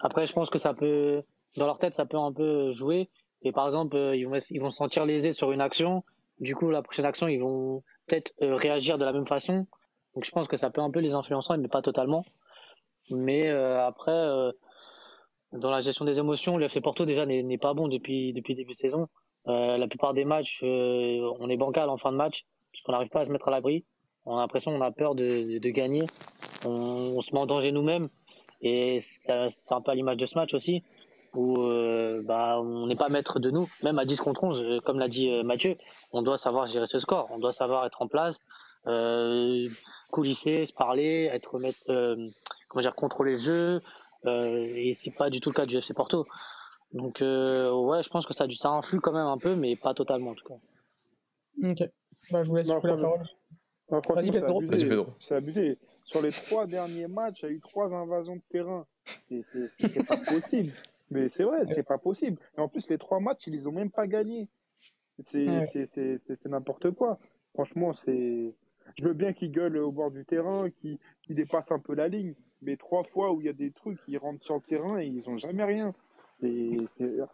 Après, 0.00 0.26
je 0.26 0.32
pense 0.32 0.48
que 0.48 0.58
ça 0.58 0.72
peut, 0.72 1.22
dans 1.58 1.66
leur 1.66 1.78
tête, 1.78 1.92
ça 1.92 2.06
peut 2.06 2.16
un 2.16 2.32
peu 2.32 2.72
jouer. 2.72 3.10
Et 3.44 3.52
par 3.52 3.66
exemple, 3.66 3.96
euh, 3.96 4.16
ils 4.16 4.26
vont, 4.28 4.70
se 4.70 4.76
sentir 4.76 5.04
lésés 5.04 5.32
sur 5.32 5.52
une 5.52 5.60
action. 5.60 6.04
Du 6.40 6.54
coup, 6.54 6.70
la 6.70 6.82
prochaine 6.82 7.04
action, 7.04 7.28
ils 7.28 7.38
vont 7.38 7.82
peut-être 8.06 8.32
euh, 8.42 8.54
réagir 8.54 8.98
de 8.98 9.04
la 9.04 9.12
même 9.12 9.26
façon. 9.26 9.66
Donc, 10.14 10.24
je 10.24 10.30
pense 10.30 10.46
que 10.48 10.56
ça 10.56 10.70
peut 10.70 10.80
un 10.80 10.90
peu 10.90 11.00
les 11.00 11.14
influencer, 11.14 11.56
mais 11.58 11.68
pas 11.68 11.82
totalement. 11.82 12.24
Mais 13.10 13.48
euh, 13.48 13.84
après, 13.84 14.52
dans 15.52 15.70
la 15.70 15.80
gestion 15.80 16.04
des 16.04 16.18
émotions, 16.18 16.56
le 16.56 16.66
FC 16.66 16.80
Porto 16.80 17.04
déjà 17.04 17.26
n'est 17.26 17.58
pas 17.58 17.74
bon 17.74 17.88
depuis 17.88 18.32
début 18.32 18.54
de 18.54 18.72
saison. 18.72 19.08
la 19.46 19.86
plupart 19.88 20.14
des 20.14 20.24
matchs, 20.24 20.62
on 20.62 21.48
est 21.48 21.56
bancal 21.56 21.88
en 21.88 21.96
fin 21.96 22.12
de 22.12 22.16
match, 22.16 22.44
puisqu'on 22.70 22.92
n'arrive 22.92 23.08
pas 23.08 23.20
à 23.20 23.24
se 23.24 23.30
mettre 23.30 23.48
à 23.48 23.50
l'abri. 23.50 23.84
On 24.24 24.36
a 24.36 24.40
l'impression 24.40 24.70
qu'on 24.70 24.82
a 24.82 24.92
peur 24.92 25.14
de, 25.14 25.58
gagner. 25.70 26.04
On, 26.64 27.20
se 27.22 27.32
met 27.32 27.40
en 27.40 27.46
danger 27.46 27.72
nous-mêmes. 27.72 28.06
Et 28.60 29.00
c'est 29.00 29.32
un 29.32 29.80
peu 29.80 29.90
à 29.90 29.94
l'image 29.94 30.18
de 30.18 30.26
ce 30.26 30.38
match 30.38 30.54
aussi 30.54 30.84
où 31.34 31.62
euh, 31.62 32.22
bah, 32.24 32.60
on 32.60 32.86
n'est 32.86 32.96
pas 32.96 33.08
maître 33.08 33.38
de 33.40 33.50
nous, 33.50 33.68
même 33.82 33.98
à 33.98 34.04
10 34.04 34.20
contre 34.20 34.44
11, 34.44 34.60
euh, 34.60 34.80
comme 34.80 34.98
l'a 34.98 35.08
dit 35.08 35.30
euh, 35.30 35.42
Mathieu, 35.42 35.76
on 36.12 36.22
doit 36.22 36.38
savoir 36.38 36.66
gérer 36.66 36.86
ce 36.86 36.98
score, 36.98 37.28
on 37.30 37.38
doit 37.38 37.52
savoir 37.52 37.86
être 37.86 38.02
en 38.02 38.08
place, 38.08 38.40
euh, 38.86 39.68
coulisser, 40.10 40.66
se 40.66 40.72
parler, 40.72 41.30
être 41.32 41.58
maître, 41.58 41.82
comment 42.68 42.82
dire, 42.82 42.94
contrôler 42.94 43.32
le 43.32 43.38
jeu, 43.38 43.80
et 44.26 44.92
c'est 44.94 45.10
pas 45.10 45.30
du 45.30 45.40
tout 45.40 45.50
le 45.50 45.54
cas 45.54 45.66
du 45.66 45.76
FC 45.76 45.94
Porto. 45.94 46.26
Donc 46.92 47.20
ouais, 47.20 48.02
je 48.02 48.08
pense 48.10 48.26
que 48.26 48.34
ça, 48.34 48.46
ça 48.50 48.68
influe 48.70 49.00
quand 49.00 49.12
même 49.12 49.26
un 49.26 49.38
peu, 49.38 49.54
mais 49.54 49.76
pas 49.76 49.94
totalement 49.94 50.32
en 50.32 50.34
tout 50.34 50.46
cas. 50.46 50.58
Ok, 51.62 51.90
bah, 52.30 52.42
je 52.42 52.50
vous 52.50 52.56
laisse 52.56 52.68
la 52.68 52.80
parole. 52.80 53.26
C'est 55.20 55.34
abusé. 55.34 55.78
Sur 56.04 56.22
les 56.22 56.30
trois 56.32 56.66
derniers 56.66 57.08
matchs, 57.08 57.42
il 57.42 57.46
y 57.46 57.48
a 57.48 57.52
eu 57.52 57.60
trois 57.60 57.94
invasions 57.94 58.36
de 58.36 58.42
terrain. 58.50 58.86
C'est 59.30 60.06
pas 60.06 60.16
possible. 60.16 60.72
Mais 61.12 61.28
c'est 61.28 61.44
vrai, 61.44 61.64
c'est 61.64 61.82
pas 61.82 61.98
possible. 61.98 62.40
Et 62.56 62.60
en 62.60 62.68
plus, 62.68 62.88
les 62.88 62.98
trois 62.98 63.20
matchs, 63.20 63.46
ils 63.46 63.52
les 63.52 63.66
ont 63.66 63.72
même 63.72 63.90
pas 63.90 64.06
gagnés. 64.06 64.48
C'est 65.20 65.46
n'importe 66.46 66.90
quoi. 66.92 67.18
Franchement, 67.54 67.92
c'est. 67.92 68.54
Je 68.98 69.04
veux 69.04 69.14
bien 69.14 69.32
qu'ils 69.32 69.52
gueulent 69.52 69.78
au 69.78 69.92
bord 69.92 70.10
du 70.10 70.24
terrain, 70.24 70.68
qu'ils 70.80 70.98
dépassent 71.30 71.70
un 71.70 71.78
peu 71.78 71.94
la 71.94 72.08
ligne. 72.08 72.34
Mais 72.62 72.76
trois 72.76 73.04
fois 73.04 73.32
où 73.32 73.40
il 73.40 73.46
y 73.46 73.50
a 73.50 73.52
des 73.52 73.70
trucs, 73.70 73.98
ils 74.08 74.18
rentrent 74.18 74.44
sur 74.44 74.54
le 74.54 74.60
terrain 74.60 75.00
et 75.00 75.06
ils 75.06 75.28
ont 75.28 75.38
jamais 75.38 75.64
rien. 75.64 75.94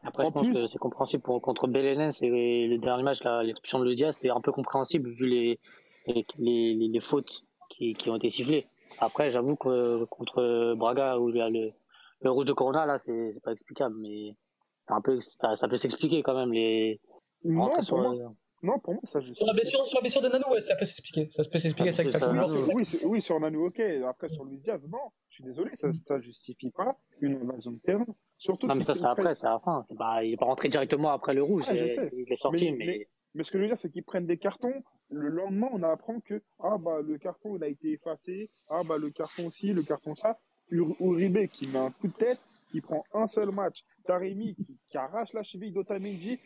Après, 0.02 0.26
je 0.26 0.30
pense 0.30 0.50
que 0.50 0.66
c'est 0.66 0.78
compréhensible 0.78 1.22
pour, 1.22 1.40
contre 1.40 1.66
Belenens 1.66 2.22
et 2.22 2.66
le 2.66 2.76
dernier 2.76 3.02
match, 3.02 3.24
l'expulsion 3.42 3.78
de 3.78 3.86
Ludia, 3.86 4.12
c'est 4.12 4.28
un 4.28 4.40
peu 4.40 4.52
compréhensible 4.52 5.08
vu 5.10 5.26
les, 5.26 5.58
les, 6.06 6.26
les, 6.38 6.74
les 6.74 7.00
fautes 7.00 7.44
qui, 7.70 7.94
qui, 7.94 8.10
ont 8.10 8.16
été 8.16 8.28
sifflées. 8.28 8.66
Après, 8.98 9.30
j'avoue 9.30 9.56
que 9.56 10.04
contre 10.04 10.74
Braga, 10.74 11.18
où 11.18 11.30
il 11.30 11.36
y 11.36 11.40
a 11.40 11.48
le, 11.48 11.72
le 12.20 12.30
rouge 12.30 12.46
de 12.46 12.52
Corona, 12.52 12.86
là, 12.86 12.98
c'est 12.98 13.30
pas 13.42 13.52
explicable, 13.52 13.94
mais 13.98 14.34
c'est 14.82 14.94
un 14.94 15.00
peu, 15.00 15.18
ça, 15.20 15.68
peut 15.68 15.76
s'expliquer 15.76 16.22
quand 16.22 16.34
même. 16.34 16.52
Les... 16.52 17.00
Non, 17.44 17.70
pour 17.88 17.98
moi, 17.98 18.14
non, 18.62 18.78
pour 18.80 18.94
moi, 18.94 19.02
ça 19.04 19.20
Sur 19.20 19.46
la 19.46 19.52
blessure, 19.52 19.84
sur 19.86 19.98
la 19.98 20.00
blessure 20.00 20.20
de 20.22 20.28
Nanu, 20.28 20.44
ouais, 20.50 20.60
ça 20.60 20.74
peut 20.74 20.84
s'expliquer. 20.84 21.28
Ça 21.30 21.44
peut 21.44 21.58
s'expliquer, 21.58 21.92
ça, 21.92 22.10
ça, 22.10 22.32
oui, 22.74 22.82
oui, 23.04 23.22
sur 23.22 23.38
Nanu, 23.38 23.58
ok. 23.58 23.80
Après, 24.08 24.28
sur 24.28 24.44
Luis 24.44 24.58
Diaz, 24.58 24.80
non. 24.88 24.98
Je 25.28 25.36
suis 25.36 25.44
désolé, 25.44 25.76
ça, 25.76 25.92
ça 25.92 26.18
justifie 26.18 26.70
pas 26.70 26.98
une 27.20 27.36
invasion 27.36 27.72
de 27.72 27.78
terrain. 27.78 28.06
Surtout 28.36 28.66
non, 28.66 28.74
mais 28.74 28.82
ça, 28.82 28.94
c'est 28.94 29.06
après, 29.06 29.34
c'est 29.36 29.46
à 29.46 29.50
la 29.50 29.60
fin. 29.60 29.82
Pas, 29.96 30.24
il 30.24 30.32
est 30.32 30.36
pas 30.36 30.46
rentré 30.46 30.68
directement 30.68 31.10
après 31.10 31.34
le 31.34 31.42
rouge. 31.42 31.66
il 31.70 32.32
est 32.32 32.36
sorti, 32.36 32.72
mais... 32.72 33.06
mais... 33.34 33.44
ce 33.44 33.52
que 33.52 33.58
je 33.58 33.62
veux 33.62 33.68
dire, 33.68 33.78
c'est 33.78 33.90
qu'ils 33.90 34.04
prennent 34.04 34.26
des 34.26 34.38
cartons. 34.38 34.74
Le 35.10 35.28
lendemain, 35.28 35.68
on 35.72 35.82
apprend 35.84 36.20
que 36.20 36.42
ah 36.58 36.76
bah 36.78 37.00
le 37.02 37.16
carton 37.16 37.56
il 37.56 37.64
a 37.64 37.68
été 37.68 37.92
effacé. 37.92 38.50
Ah 38.68 38.82
bah 38.86 38.98
le 38.98 39.08
carton 39.10 39.46
aussi, 39.46 39.72
le 39.72 39.82
carton 39.82 40.14
ça. 40.14 40.38
Uribe 40.70 41.48
qui 41.48 41.68
met 41.68 41.78
un 41.78 41.90
coup 41.90 42.08
de 42.08 42.12
tête, 42.12 42.40
qui 42.70 42.80
prend 42.80 43.04
un 43.12 43.26
seul 43.26 43.50
match. 43.50 43.84
Taremi 44.04 44.54
qui, 44.88 44.96
arrache 44.96 45.32
la 45.32 45.42
cheville 45.42 45.72
d'Otamendi. 45.72 46.38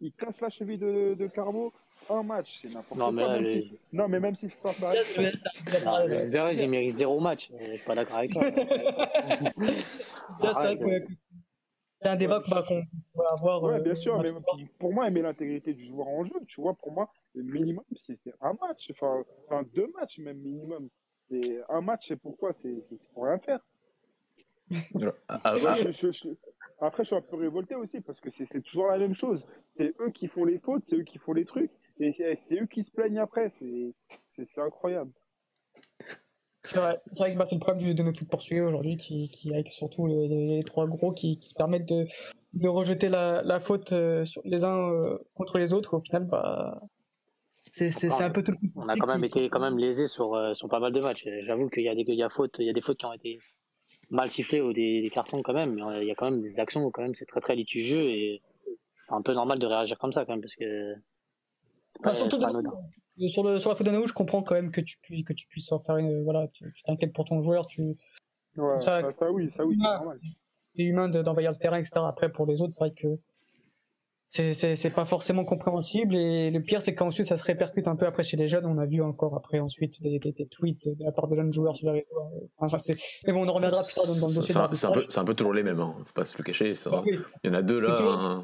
Il 0.00 0.12
casse 0.12 0.40
la 0.40 0.50
cheville 0.50 0.78
de, 0.78 1.14
de 1.14 1.26
Carbo. 1.28 1.72
Un 2.10 2.22
match, 2.22 2.58
c'est 2.60 2.68
n'importe 2.68 3.00
quoi. 3.00 3.12
Mais 3.12 3.64
Non, 3.92 4.08
mais 4.08 4.20
même 4.20 4.34
si 4.36 4.50
c'est 4.50 4.60
pas 4.60 4.72
pareil. 4.72 5.00
il 6.60 6.70
mérite 6.70 6.94
zéro 6.94 7.20
match. 7.20 7.50
Je 7.60 7.76
suis 7.76 7.84
pas 7.84 7.94
d'accord 7.94 8.16
avec 8.16 8.32
toi. 8.32 8.42
c'est 11.96 12.08
un 12.08 12.16
débat 12.16 12.42
qu'on 12.42 12.54
va 13.14 13.30
avoir. 13.32 13.62
Ouais, 13.62 13.80
bien 13.80 13.94
sûr, 13.94 14.20
mais 14.20 14.32
pour 14.78 14.92
moi, 14.92 15.08
met 15.10 15.22
l'intégrité 15.22 15.72
du 15.72 15.84
joueur 15.84 16.08
en 16.08 16.24
jeu. 16.24 16.34
Tu 16.46 16.60
vois, 16.60 16.74
pour 16.74 16.92
moi, 16.92 17.10
le 17.34 17.44
minimum, 17.44 17.84
c'est 17.94 18.16
un 18.40 18.54
match, 18.60 18.90
enfin, 18.90 19.24
deux 19.74 19.90
matchs 19.98 20.18
même 20.18 20.38
minimum. 20.38 20.88
Et 21.30 21.60
un 21.68 21.80
match, 21.80 22.08
c'est 22.08 22.16
pourquoi 22.16 22.52
C'est 22.62 22.82
pour 23.14 23.24
rien 23.24 23.38
faire. 23.38 23.60
Ah, 25.28 25.40
ah, 25.44 25.50
après, 25.52 25.92
je, 25.92 27.08
suis 27.08 27.16
un 27.16 27.20
peu 27.20 27.36
révolté 27.36 27.74
aussi 27.74 28.00
parce 28.00 28.20
que 28.20 28.30
c'est 28.30 28.62
toujours 28.62 28.88
la 28.88 28.98
même 28.98 29.14
chose. 29.14 29.44
C'est 29.76 29.94
eux 30.00 30.10
qui 30.10 30.26
font 30.26 30.44
les 30.44 30.58
fautes, 30.58 30.82
c'est 30.86 30.96
eux 30.96 31.04
qui 31.04 31.18
font 31.18 31.32
les 31.32 31.44
trucs 31.44 31.70
et 32.00 32.12
c'est 32.36 32.60
eux 32.60 32.66
qui 32.66 32.82
se 32.82 32.90
plaignent 32.90 33.18
après. 33.18 33.50
C'est 33.50 33.94
incroyable. 34.58 35.12
C'est 36.62 36.78
vrai, 36.78 37.00
c'est 37.12 37.22
vrai 37.22 37.32
que 37.32 37.38
bah, 37.38 37.46
c'est 37.46 37.54
le 37.54 37.60
problème 37.60 37.94
de 37.94 38.02
notre 38.02 38.18
foot 38.18 38.28
portugais 38.28 38.60
aujourd'hui, 38.60 38.96
qui, 38.96 39.28
qui, 39.28 39.52
avec 39.52 39.70
surtout 39.70 40.08
les, 40.08 40.64
trois 40.66 40.88
gros 40.88 41.12
qui, 41.12 41.38
qui, 41.38 41.50
se 41.50 41.54
permettent 41.54 41.88
de, 41.88 42.06
de 42.54 42.68
rejeter 42.68 43.08
la, 43.08 43.40
la 43.42 43.60
faute 43.60 43.92
euh, 43.92 44.24
sur 44.24 44.42
les 44.44 44.64
uns 44.64 44.90
euh, 44.90 45.16
contre 45.34 45.58
les 45.58 45.72
autres. 45.72 45.94
Au 45.94 46.00
final, 46.00 46.24
bah, 46.24 46.82
c'est 47.76 48.22
un 48.22 48.30
peu 48.30 48.42
tout. 48.42 48.54
On 48.74 48.88
a 48.88 48.96
quand 48.96 49.06
même 49.06 49.24
été 49.24 49.48
quand 49.48 49.60
même 49.60 49.78
lésés 49.78 50.06
sur, 50.06 50.34
euh, 50.34 50.54
sur 50.54 50.68
pas 50.68 50.80
mal 50.80 50.92
de 50.92 51.00
matchs. 51.00 51.26
J'avoue 51.44 51.68
qu'il 51.68 51.82
y 51.82 51.88
a 51.88 51.94
des 51.94 52.04
il 52.06 52.14
y 52.14 52.22
a 52.22 52.28
fautes, 52.28 52.56
il 52.58 52.66
y 52.66 52.70
a 52.70 52.72
des 52.72 52.80
fautes 52.80 52.98
qui 52.98 53.06
ont 53.06 53.12
été 53.12 53.38
mal 54.10 54.30
sifflées 54.30 54.60
ou 54.60 54.72
des, 54.72 55.10
cartons 55.12 55.40
quand 55.42 55.52
même. 55.52 55.74
Mais 55.74 56.02
il 56.02 56.08
y 56.08 56.10
a 56.10 56.14
quand 56.14 56.30
même 56.30 56.40
des 56.40 56.58
actions 56.58 56.82
où 56.84 56.90
quand 56.90 57.02
même 57.02 57.14
c'est 57.14 57.26
très 57.26 57.40
très 57.40 57.54
litigieux 57.54 58.02
et 58.02 58.42
c'est 59.02 59.14
un 59.14 59.22
peu 59.22 59.34
normal 59.34 59.58
de 59.58 59.66
réagir 59.66 59.98
comme 59.98 60.12
ça 60.12 60.24
quand 60.24 60.32
même 60.32 60.40
parce 60.40 60.54
que. 60.54 60.94
Pas, 62.02 62.14
surtout 62.14 62.38
sur, 63.28 63.42
le, 63.44 63.58
sur 63.58 63.70
la 63.70 63.76
faute 63.76 63.86
d'Anaou, 63.86 64.06
je 64.06 64.12
comprends 64.12 64.42
quand 64.42 64.54
même 64.54 64.70
que 64.70 64.82
tu, 64.82 64.98
puisses, 64.98 65.24
que 65.24 65.32
tu 65.32 65.46
puisses 65.46 65.72
en 65.72 65.78
faire 65.78 65.96
une. 65.96 66.24
Voilà, 66.24 66.48
tu 66.48 66.70
t'inquiètes 66.84 67.14
pour 67.14 67.24
ton 67.24 67.40
joueur. 67.40 67.66
Tu, 67.66 67.96
ouais, 68.58 68.80
ça, 68.80 69.08
ça, 69.10 69.32
oui, 69.32 69.50
ça 69.50 69.64
oui, 69.64 69.76
c'est 69.80 69.88
normal. 69.88 70.18
C'est 70.74 70.82
humain 70.82 71.08
d'envahir 71.08 71.50
le 71.50 71.56
terrain, 71.56 71.78
etc. 71.78 71.92
Après, 72.06 72.30
pour 72.30 72.46
les 72.46 72.60
autres, 72.60 72.72
c'est 72.72 72.84
vrai 72.84 72.92
que 72.92 73.18
c'est 74.26 74.94
pas 74.94 75.04
forcément 75.04 75.44
compréhensible 75.44 76.16
et 76.16 76.50
le 76.50 76.60
pire 76.60 76.82
c'est 76.82 76.94
qu'ensuite 76.94 77.26
ça 77.26 77.36
se 77.36 77.44
répercute 77.44 77.86
un 77.86 77.96
peu 77.96 78.06
après 78.06 78.24
chez 78.24 78.36
les 78.36 78.48
jeunes 78.48 78.66
on 78.66 78.78
a 78.78 78.86
vu 78.86 79.00
encore 79.02 79.36
après 79.36 79.60
ensuite 79.60 80.02
des, 80.02 80.18
des, 80.18 80.32
des 80.32 80.46
tweets 80.46 80.88
de 80.88 81.04
la 81.04 81.12
part 81.12 81.28
de 81.28 81.36
jeunes 81.36 81.52
joueurs 81.52 81.76
sur 81.76 81.92
les 81.92 82.00
réseaux 82.00 82.18
euh, 82.18 82.46
enfin 82.58 82.78
c'est 82.78 82.96
mais 83.26 83.32
bon 83.32 83.44
on 83.44 83.48
en 83.48 83.52
reviendra 83.52 83.84
plus 83.84 83.94
tard 83.94 84.04
dans, 84.06 84.14
le 84.14 84.34
dossier 84.34 84.54
c'est 84.72 84.86
un, 84.86 85.22
un 85.22 85.24
peu 85.24 85.34
toujours 85.34 85.54
les 85.54 85.62
mêmes 85.62 85.80
hein. 85.80 85.94
faut 86.04 86.12
pas 86.12 86.24
se 86.24 86.36
le 86.36 86.44
cacher 86.44 86.74
ça. 86.74 86.90
Ah 86.92 87.02
il 87.06 87.48
y 87.48 87.50
en 87.50 87.54
a 87.54 87.62
deux 87.62 87.80
là. 87.80 88.42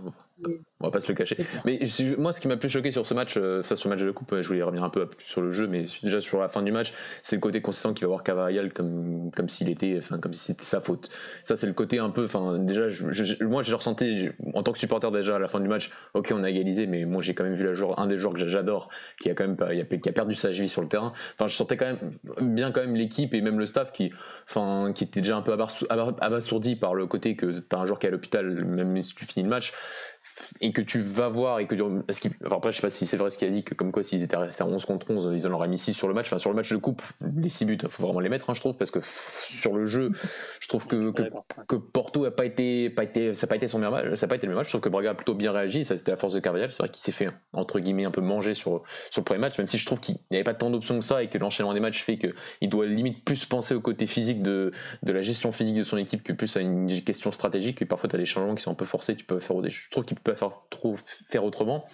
On 0.81 0.87
va 0.87 0.91
pas 0.91 1.01
se 1.01 1.09
le 1.09 1.15
cacher. 1.15 1.37
Mais 1.65 1.79
moi 2.19 2.33
ce 2.33 2.41
qui 2.41 2.49
m'a 2.49 2.57
plus 2.57 2.69
choqué 2.69 2.91
sur 2.91 3.07
ce 3.07 3.15
match 3.15 3.37
euh, 3.37 3.63
sur 3.63 3.89
le 3.89 3.95
match 3.95 4.01
de 4.01 4.07
la 4.07 4.13
coupe 4.13 4.35
je 4.41 4.49
voulais 4.49 4.63
revenir 4.63 4.85
un 4.85 4.91
peu 4.91 5.09
sur 5.19 5.43
le 5.43 5.51
jeu 5.51 5.67
mais 5.67 5.85
déjà 6.03 6.21
sur 6.21 6.41
la 6.41 6.49
fin 6.49 6.63
du 6.63 6.73
match 6.73 6.95
c'est 7.23 7.37
le 7.37 7.41
côté 7.41 7.61
consistant 7.61 7.95
qu'il 7.95 8.05
va 8.05 8.09
voir 8.09 8.23
Cavarial 8.23 8.73
comme 8.73 9.31
comme 9.35 9.49
s'il 9.49 9.69
était 9.69 9.97
enfin 9.99 10.19
comme 10.19 10.33
si 10.33 10.45
c'était 10.45 10.65
sa 10.65 10.81
faute. 10.81 11.11
Ça 11.45 11.57
c'est 11.57 11.67
le 11.67 11.73
côté 11.73 11.99
un 11.99 12.11
peu 12.11 12.25
enfin 12.25 12.59
déjà 12.59 12.89
je, 12.89 13.45
moi 13.45 13.63
j'ai 13.63 13.75
ressenti 13.75 14.31
en 14.55 14.63
tant 14.63 14.73
que 14.73 14.79
supporter 14.79 15.11
déjà 15.11 15.37
à 15.37 15.39
la 15.39 15.49
fin 15.49 15.61
du 15.61 15.69
match, 15.69 15.93
ok, 16.15 16.33
on 16.35 16.43
a 16.43 16.51
égalisé, 16.51 16.87
mais 16.87 17.05
moi 17.05 17.23
j'ai 17.23 17.35
quand 17.35 17.45
même 17.45 17.55
vu 17.55 17.65
la 17.65 17.73
un 17.97 18.07
des 18.07 18.17
joueurs 18.17 18.35
que 18.35 18.47
j'adore, 18.47 18.89
qui 19.21 19.31
a 19.31 19.35
quand 19.35 19.47
même 19.47 20.01
qui 20.01 20.09
a 20.09 20.13
perdu 20.13 20.35
sa 20.35 20.51
vie 20.51 20.69
sur 20.69 20.83
le 20.83 20.89
terrain. 20.89 21.13
Enfin, 21.35 21.47
je 21.47 21.55
sentais 21.55 21.77
quand 21.77 21.87
même 21.87 22.55
bien 22.55 22.71
quand 22.71 22.81
même 22.81 22.95
l'équipe 22.95 23.35
et 23.35 23.41
même 23.41 23.59
le 23.59 23.67
staff 23.67 23.93
qui, 23.93 24.13
enfin, 24.49 24.93
qui 24.95 25.05
était 25.05 25.21
déjà 25.21 25.37
un 25.37 25.43
peu 25.43 25.57
abasourdi 26.21 26.77
par 26.77 26.95
le 26.95 27.07
côté 27.07 27.37
que 27.37 27.59
tu 27.59 27.77
as 27.77 27.79
un 27.79 27.87
joueur 27.87 27.99
qui 27.99 28.07
est 28.07 28.11
à 28.11 28.13
l'hôpital, 28.13 28.65
même 28.65 29.01
si 29.03 29.15
tu 29.15 29.25
finis 29.25 29.45
le 29.45 29.51
match 29.51 29.73
et 30.61 30.73
que 30.73 30.83
tu 30.83 31.01
vas 31.01 31.29
voir 31.29 31.59
et 31.61 31.67
que 31.67 31.77
ce 31.77 32.29
après 32.51 32.73
je 32.73 32.77
sais 32.77 32.83
pas 32.83 32.91
si 32.91 33.07
c'est 33.07 33.17
vrai 33.17 33.31
ce 33.31 33.39
qu'il 33.39 33.49
a 33.49 33.51
dit 33.51 33.65
que 33.65 33.75
comme 33.75 33.93
quoi 33.93 34.03
s'ils 34.03 34.23
étaient 34.23 34.37
restés 34.37 34.63
à 34.63 34.67
11 34.67 34.85
contre 34.85 35.11
11 35.11 35.31
ils 35.35 35.47
en 35.47 35.53
auraient 35.53 35.69
mis 35.69 35.79
6 35.79 35.93
sur 35.93 36.09
le 36.09 36.15
match. 36.15 36.27
Enfin 36.27 36.39
sur 36.39 36.51
le 36.51 36.57
match 36.57 36.71
de 36.71 36.77
coupe 36.77 37.03
les 37.37 37.49
6 37.49 37.65
buts 37.65 37.79
il 37.83 37.89
faut 37.89 38.05
vraiment 38.05 38.21
les 38.21 38.29
mettre 38.29 38.49
hein, 38.51 38.55
je 38.55 38.61
trouve 38.61 38.77
parce 38.77 38.91
que 38.91 39.01
sur 39.03 39.77
le 39.77 39.87
jeu 39.87 40.13
je 40.61 40.69
trouve 40.69 40.87
que, 40.87 41.13
que, 41.67 41.77
Porto 41.77 42.25
a 42.25 42.31
pas 42.31 42.45
été 42.45 42.91
pas 42.91 43.05
été 43.05 43.35
ça 43.35 43.47
n'a 43.47 43.49
pas 43.49 43.57
été 43.57 43.69
son 43.69 43.79
meilleur 43.79 43.93
match 43.93 44.15
ça 44.15 44.27
pas 44.27 44.37
été 44.37 44.47
le 44.47 44.53
meilleur 44.53 44.61
match. 44.61 44.69
Je 44.69 44.73
trouve 44.73 44.81
que 44.81 44.89
Braga 44.89 45.11
a 45.11 45.15
plutôt 45.15 45.35
bien 45.35 45.53
réagi 45.53 45.85
ça 45.85 45.97
c'était 45.97 46.13
la 46.13 46.17
force 46.17 46.35
de 46.35 46.41
Carvajal 46.41 46.73
c'est 46.73 46.83
vrai 46.83 46.89
qu'il 46.89 47.03
s'est 47.03 47.13
fait 47.13 47.29
entre 47.53 47.81
guillemets 47.81 48.05
un 48.05 48.11
peu 48.11 48.21
manger 48.21 48.55
sur 48.55 48.83
sur 49.11 49.21
le 49.21 49.25
premier 49.25 49.41
match 49.41 49.59
même 49.59 49.67
si 49.67 49.79
je 49.79 49.87
trouve 49.87 50.01
qu'il 50.01 50.17
n'y 50.31 50.37
avait 50.37 50.45
pas 50.45 50.55
tant 50.55 50.71
d'options 50.71 50.99
que 50.99 51.05
ça 51.05 51.23
et 51.23 51.29
que 51.29 51.39
l'enchaînement 51.39 51.75
des 51.75 51.81
matchs 51.81 52.03
fait 52.03 52.19
qu'il 52.19 52.69
doit 52.69 52.87
limite 52.87 53.25
plus 53.25 53.45
penser 53.47 53.75
au 53.75 53.81
côté 53.81 54.07
physique 54.07 54.43
de, 54.43 54.73
de 55.03 55.13
la 55.13 55.23
gestion 55.23 55.53
physique 55.53 55.77
de 55.77 55.83
son 55.83 55.97
équipe 55.97 56.23
que 56.23 56.33
plus 56.33 56.57
à 56.57 56.61
une 56.61 57.03
question 57.03 57.33
stratégique 57.33 57.83
et 57.83 57.87
parfois 57.87 58.09
tu 58.09 58.17
as 58.17 58.19
des 58.19 58.27
changements 58.27 58.55
qui 58.55 58.63
sont 58.63 58.71
un 58.71 58.75
peu 58.75 58.85
forcés 58.85 59.17
tu 59.17 59.25
peux 59.25 59.41
faire 59.41 59.53
je 59.69 59.91
trouve 59.91 60.05
qu'il 60.15 60.23
peut 60.23 60.35
faire 60.35 60.51
trop 60.71 60.97
faire 61.29 61.45
autrement. 61.45 61.85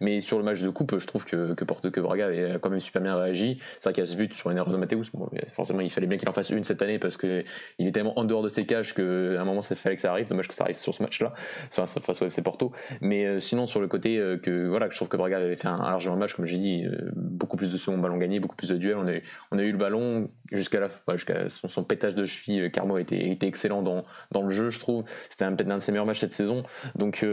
Mais 0.00 0.20
sur 0.20 0.38
le 0.38 0.44
match 0.44 0.60
de 0.60 0.70
coupe, 0.70 0.98
je 0.98 1.06
trouve 1.06 1.24
que, 1.24 1.54
que 1.54 1.64
Porto 1.64 1.90
que 1.90 2.00
Braga 2.00 2.26
avait 2.26 2.58
quand 2.60 2.70
même 2.70 2.80
super 2.80 3.02
bien 3.02 3.16
réagi. 3.16 3.58
C'est 3.74 3.84
vrai 3.84 3.92
qu'il 3.94 4.04
y 4.04 4.06
a 4.06 4.10
ce 4.10 4.16
but 4.16 4.34
sur 4.34 4.50
une 4.50 4.56
erreur 4.56 4.70
de 4.70 4.76
Mateus. 4.76 5.10
forcément, 5.52 5.80
il 5.80 5.90
fallait 5.90 6.06
bien 6.06 6.18
qu'il 6.18 6.28
en 6.28 6.32
fasse 6.32 6.50
une 6.50 6.64
cette 6.64 6.82
année 6.82 6.98
parce 6.98 7.16
qu'il 7.16 7.44
est 7.78 7.92
tellement 7.92 8.18
en 8.18 8.24
dehors 8.24 8.42
de 8.42 8.48
ses 8.48 8.66
cages 8.66 8.94
qu'à 8.94 9.02
un 9.02 9.44
moment, 9.44 9.60
ça 9.60 9.76
fallait 9.76 9.96
que 9.96 10.02
ça 10.02 10.10
arrive. 10.10 10.28
Dommage 10.28 10.48
que 10.48 10.54
ça 10.54 10.64
arrive 10.64 10.76
sur 10.76 10.94
ce 10.94 11.02
match-là, 11.02 11.32
enfin, 11.68 11.86
face 11.86 12.22
au 12.22 12.26
FC 12.26 12.42
Porto. 12.42 12.72
Mais 13.00 13.26
euh, 13.26 13.40
sinon, 13.40 13.66
sur 13.66 13.80
le 13.80 13.88
côté 13.88 14.18
euh, 14.18 14.36
que 14.36 14.66
voilà, 14.68 14.88
je 14.90 14.96
trouve 14.96 15.08
que 15.08 15.16
Braga 15.16 15.38
avait 15.38 15.56
fait 15.56 15.68
un, 15.68 15.78
largement 15.78 16.16
match, 16.16 16.34
comme 16.34 16.46
j'ai 16.46 16.58
dit, 16.58 16.84
euh, 16.84 17.10
beaucoup 17.14 17.56
plus 17.56 17.70
de 17.70 17.76
second 17.76 17.98
ballon 17.98 18.16
gagné, 18.16 18.40
beaucoup 18.40 18.56
plus 18.56 18.68
de 18.68 18.76
duels. 18.76 18.96
On 18.96 19.06
a 19.06 19.14
eu, 19.14 19.22
on 19.52 19.58
a 19.58 19.62
eu 19.62 19.72
le 19.72 19.78
ballon 19.78 20.30
jusqu'à 20.52 20.80
la 20.80 20.88
jusqu'à 21.14 21.48
son, 21.48 21.68
son, 21.68 21.84
pétage 21.84 22.14
de 22.14 22.24
cheville. 22.24 22.70
Carmo 22.70 22.98
était, 22.98 23.30
était 23.30 23.46
excellent 23.46 23.82
dans, 23.82 24.04
dans 24.32 24.42
le 24.42 24.50
jeu, 24.50 24.70
je 24.70 24.80
trouve. 24.80 25.04
C'était 25.28 25.46
peut-être 25.46 25.68
l'un 25.68 25.78
de 25.78 25.82
ses 25.82 25.92
meilleurs 25.92 26.06
matchs 26.06 26.20
cette 26.20 26.32
saison. 26.32 26.64
Donc 26.96 27.24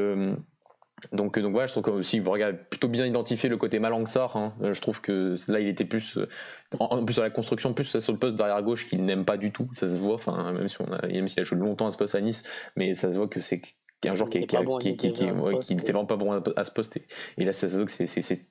donc, 1.12 1.38
donc 1.40 1.52
voilà, 1.52 1.68
je 1.68 1.74
trouve 1.74 1.84
que 1.84 1.92
aussi 1.92 2.20
Braga 2.20 2.48
a 2.48 2.54
plutôt 2.54 2.88
bien 2.88 3.06
identifié 3.06 3.50
le 3.50 3.58
côté 3.58 3.80
Malangsar. 3.80 4.36
Hein. 4.38 4.54
Euh, 4.62 4.74
je 4.74 4.82
trouve 4.82 5.02
que 5.02 5.36
là, 5.48 5.60
il 5.60 5.68
était 5.68 5.86
plus, 5.86 6.18
euh, 6.18 6.28
en 6.80 7.04
plus 7.04 7.14
sur 7.14 7.24
la 7.24 7.30
construction, 7.30 7.74
plus 7.74 8.00
sur 8.00 8.14
le 8.14 8.20
poste 8.20 8.36
derrière 8.36 8.62
gauche 8.64 8.88
qu'il 8.88 9.04
n'aime 9.04 9.26
pas 9.26 9.38
du 9.38 9.52
tout. 9.52 9.70
Ça 9.74 9.88
se 9.88 9.98
voit, 9.98 10.16
enfin, 10.16 10.54
même 10.54 10.68
si 10.68 10.82
on 10.82 10.92
a, 10.92 11.06
même 11.08 11.28
s'il 11.28 11.42
a 11.42 11.44
joué 11.44 11.58
longtemps 11.58 11.88
à 11.88 11.92
ce 11.92 11.98
poste 11.98 12.16
à 12.16 12.22
Nice, 12.22 12.44
mais 12.76 12.94
ça 12.94 13.12
se 13.12 13.18
voit 13.18 13.28
que 13.28 13.42
c'est 13.42 13.62
un 14.06 14.16
joueur 14.16 14.30
qui, 14.30 14.40
n'était 14.40 14.56
vraiment 15.92 16.06
pas 16.06 16.16
bon 16.16 16.42
à 16.56 16.66
ce 16.66 16.72
poste. 16.72 17.00
Et, 17.38 17.46
là, 17.46 17.54
ça 17.54 17.70
se 17.70 17.78
voit 17.78 17.86
que 17.86 17.92
c'est 17.92 18.46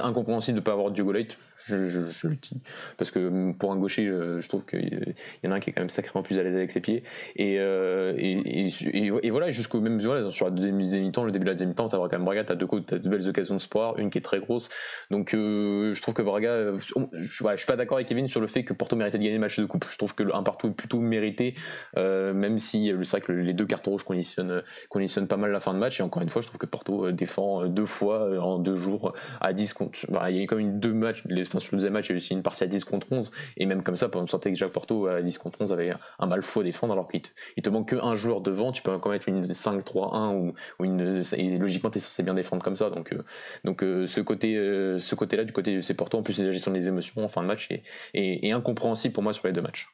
incompréhensible 0.00 0.56
de 0.56 0.60
ne 0.60 0.64
pas 0.64 0.72
avoir 0.72 0.90
Diogo 0.90 1.12
Leite 1.12 1.38
je, 1.68 2.28
le 2.28 2.36
dis. 2.36 2.60
Parce 2.96 3.10
que 3.10 3.52
pour 3.52 3.72
un 3.72 3.76
gaucher, 3.76 4.06
euh, 4.06 4.40
je 4.40 4.48
trouve 4.48 4.64
qu'il 4.64 5.14
y 5.42 5.48
en 5.48 5.50
a 5.50 5.56
un 5.56 5.60
qui 5.60 5.70
est 5.70 5.72
quand 5.72 5.80
même 5.80 5.90
sacrément 5.90 6.22
plus 6.22 6.38
à 6.38 6.42
l'aise 6.42 6.54
avec 6.54 6.70
ses 6.70 6.80
pieds. 6.80 7.02
Et, 7.34 7.56
euh, 7.58 8.14
et, 8.16 8.68
et, 8.94 9.30
voilà, 9.30 9.50
jusqu'au 9.50 9.80
même 9.80 10.00
voilà, 10.00 10.30
sur 10.30 10.46
la 10.46 10.52
deuxième 10.52 10.76
mi-temps, 10.76 11.24
le 11.24 11.32
début 11.32 11.44
de 11.44 11.50
la 11.50 11.54
deuxième 11.54 11.70
mi-temps, 11.70 11.88
tu 11.88 11.96
as 11.96 11.98
quand 11.98 12.12
même 12.12 12.24
Braga, 12.24 12.44
tu 12.44 12.52
as 12.52 12.56
deux, 12.56 12.68
as 12.92 12.98
deux 12.98 13.10
belles 13.10 13.28
occasions 13.28 13.56
de 13.56 13.60
sport, 13.60 13.98
une 13.98 14.10
qui 14.10 14.18
est 14.18 14.22
très 14.22 14.38
grosse. 14.38 14.68
Donc 15.10 15.34
euh, 15.34 15.92
je 15.92 16.02
trouve 16.02 16.14
que 16.14 16.22
Braga, 16.22 16.72
je, 16.78 17.42
voilà, 17.42 17.56
je 17.56 17.62
suis 17.62 17.66
pas 17.66 17.76
d'accord 17.76 17.96
avec 17.96 18.08
Kevin 18.08 18.28
sur 18.28 18.40
le 18.40 18.46
fait 18.46 18.62
que 18.62 18.72
Porto 18.72 18.94
méritait 18.94 19.18
de 19.18 19.22
gagner 19.24 19.34
le 19.34 19.40
match 19.40 19.58
de 19.58 19.64
coupe. 19.64 19.86
Je 19.90 19.98
trouve 19.98 20.14
que 20.14 20.22
un 20.32 20.42
partout 20.42 20.68
est 20.68 20.72
plutôt 20.74 21.00
mérité, 21.00 21.54
même 21.96 22.58
si 22.58 22.92
c'est 23.02 23.10
vrai 23.10 23.20
que 23.20 23.32
les 23.32 23.54
deux 23.54 23.66
cartons 23.66 23.92
rouges 23.92 24.04
conditionnent, 24.04 24.62
conditionnent 24.88 25.28
pas 25.28 25.36
mal 25.36 25.50
la 25.50 25.60
fin 25.60 25.74
de 25.74 25.78
match. 25.78 25.98
Et 25.98 26.02
encore 26.02 26.22
une 26.22 26.28
fois, 26.28 26.42
je 26.42 26.46
trouve 26.46 26.58
que 26.58 26.66
Porto 26.66 27.10
défend 27.10 27.66
deux 27.66 27.86
fois 27.86 28.40
en 28.40 28.58
deux 28.58 28.74
jours 28.74 29.14
à 29.40 29.52
10 29.52 29.72
contre. 29.72 29.98
il 30.28 30.36
y 30.36 30.42
a 30.42 30.46
quand 30.46 30.56
même 30.56 30.78
deux 30.78 30.92
matchs, 30.92 31.24
les 31.28 31.44
sur 31.60 31.74
le 31.74 31.78
deuxième 31.78 31.92
match, 31.92 32.08
il 32.08 32.12
y 32.12 32.14
a 32.14 32.16
aussi 32.16 32.32
une 32.32 32.42
partie 32.42 32.64
à 32.64 32.66
10 32.66 32.84
contre 32.84 33.12
11. 33.12 33.32
Et 33.56 33.66
même 33.66 33.82
comme 33.82 33.96
ça, 33.96 34.08
on 34.14 34.26
sentait 34.26 34.50
que 34.50 34.58
Jacques 34.58 34.72
Porto 34.72 35.06
à 35.06 35.22
10 35.22 35.38
contre 35.38 35.60
11 35.60 35.72
avait 35.72 35.94
un 36.18 36.26
mal 36.26 36.42
fou 36.42 36.60
à 36.60 36.62
défendre, 36.64 36.92
alors 36.92 37.08
qu'il 37.08 37.22
te, 37.22 37.28
il 37.56 37.62
te 37.62 37.70
manque 37.70 37.90
qu'un 37.90 38.14
joueur 38.14 38.40
devant. 38.40 38.72
Tu 38.72 38.82
peux 38.82 38.92
encore 38.92 39.12
mettre 39.12 39.28
une 39.28 39.42
5-3-1 39.42 40.52
ou, 40.78 40.84
une. 40.84 41.22
Et 41.36 41.56
logiquement, 41.58 41.90
tu 41.90 41.98
es 41.98 42.00
censé 42.00 42.22
bien 42.22 42.34
défendre 42.34 42.62
comme 42.62 42.76
ça. 42.76 42.90
Donc, 42.90 43.12
euh, 43.12 43.24
donc 43.64 43.82
euh, 43.82 44.06
ce 44.06 44.20
côté 44.20 44.56
euh, 44.56 44.98
ce 44.98 45.14
côté-là, 45.14 45.44
du 45.44 45.52
côté 45.52 45.76
de 45.76 45.80
ces 45.80 45.94
Porto, 45.94 46.18
en 46.18 46.22
plus, 46.22 46.42
la 46.42 46.52
gestion 46.52 46.72
des 46.72 46.88
émotions 46.88 47.24
en 47.24 47.28
fin 47.28 47.42
de 47.42 47.46
match, 47.46 47.68
est, 48.14 48.52
incompréhensible 48.52 49.12
pour 49.12 49.22
moi 49.22 49.32
sur 49.32 49.46
les 49.46 49.52
deux 49.52 49.62
matchs. 49.62 49.88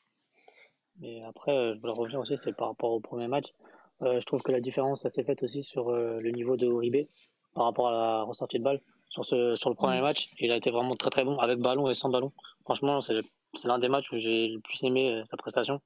Et 1.03 1.22
après, 1.25 1.75
je 1.75 1.81
voulais 1.81 1.92
revenir 1.92 2.20
aussi, 2.20 2.37
c'est 2.37 2.53
par 2.53 2.68
rapport 2.68 2.92
au 2.92 3.01
premier 3.01 3.27
match. 3.27 3.53
je 4.01 4.25
trouve 4.25 4.42
que 4.42 4.53
la 4.53 4.61
différence, 4.61 5.03
ça 5.03 5.11
s'est 5.11 5.25
faite 5.25 5.42
aussi 5.42 5.62
sur 5.62 5.90
le 5.90 6.31
niveau 6.31 6.57
de 6.57 6.66
Uribe 6.66 7.07
par 7.55 7.64
rapport 7.64 7.88
à 7.88 7.92
la 7.92 8.22
ressortie 8.22 8.59
de 8.59 8.64
balle 8.64 8.81
sur, 9.12 9.27
ce, 9.27 9.55
sur 9.57 9.68
le 9.68 9.77
premier 9.77 10.01
match. 10.01 10.31
Il 10.38 10.51
a 10.53 10.57
été 10.57 10.70
vraiment 10.70 10.96
très 10.96 11.11
très 11.11 11.25
bon 11.25 11.38
avec 11.38 11.59
ballon 11.59 11.88
et 11.88 11.94
sans 11.94 12.09
ballon. 12.09 12.33
Franchement, 12.64 13.01
c'est 13.03 13.20
l'un 13.64 13.79
des 13.79 13.88
matchs 13.88 14.11
où 14.12 14.18
j'ai 14.18 14.48
le 14.48 14.61
plus 14.61 14.83
aimé 14.85 15.12
euh, 15.12 15.25
sa 15.27 15.37
prestation. 15.37 15.81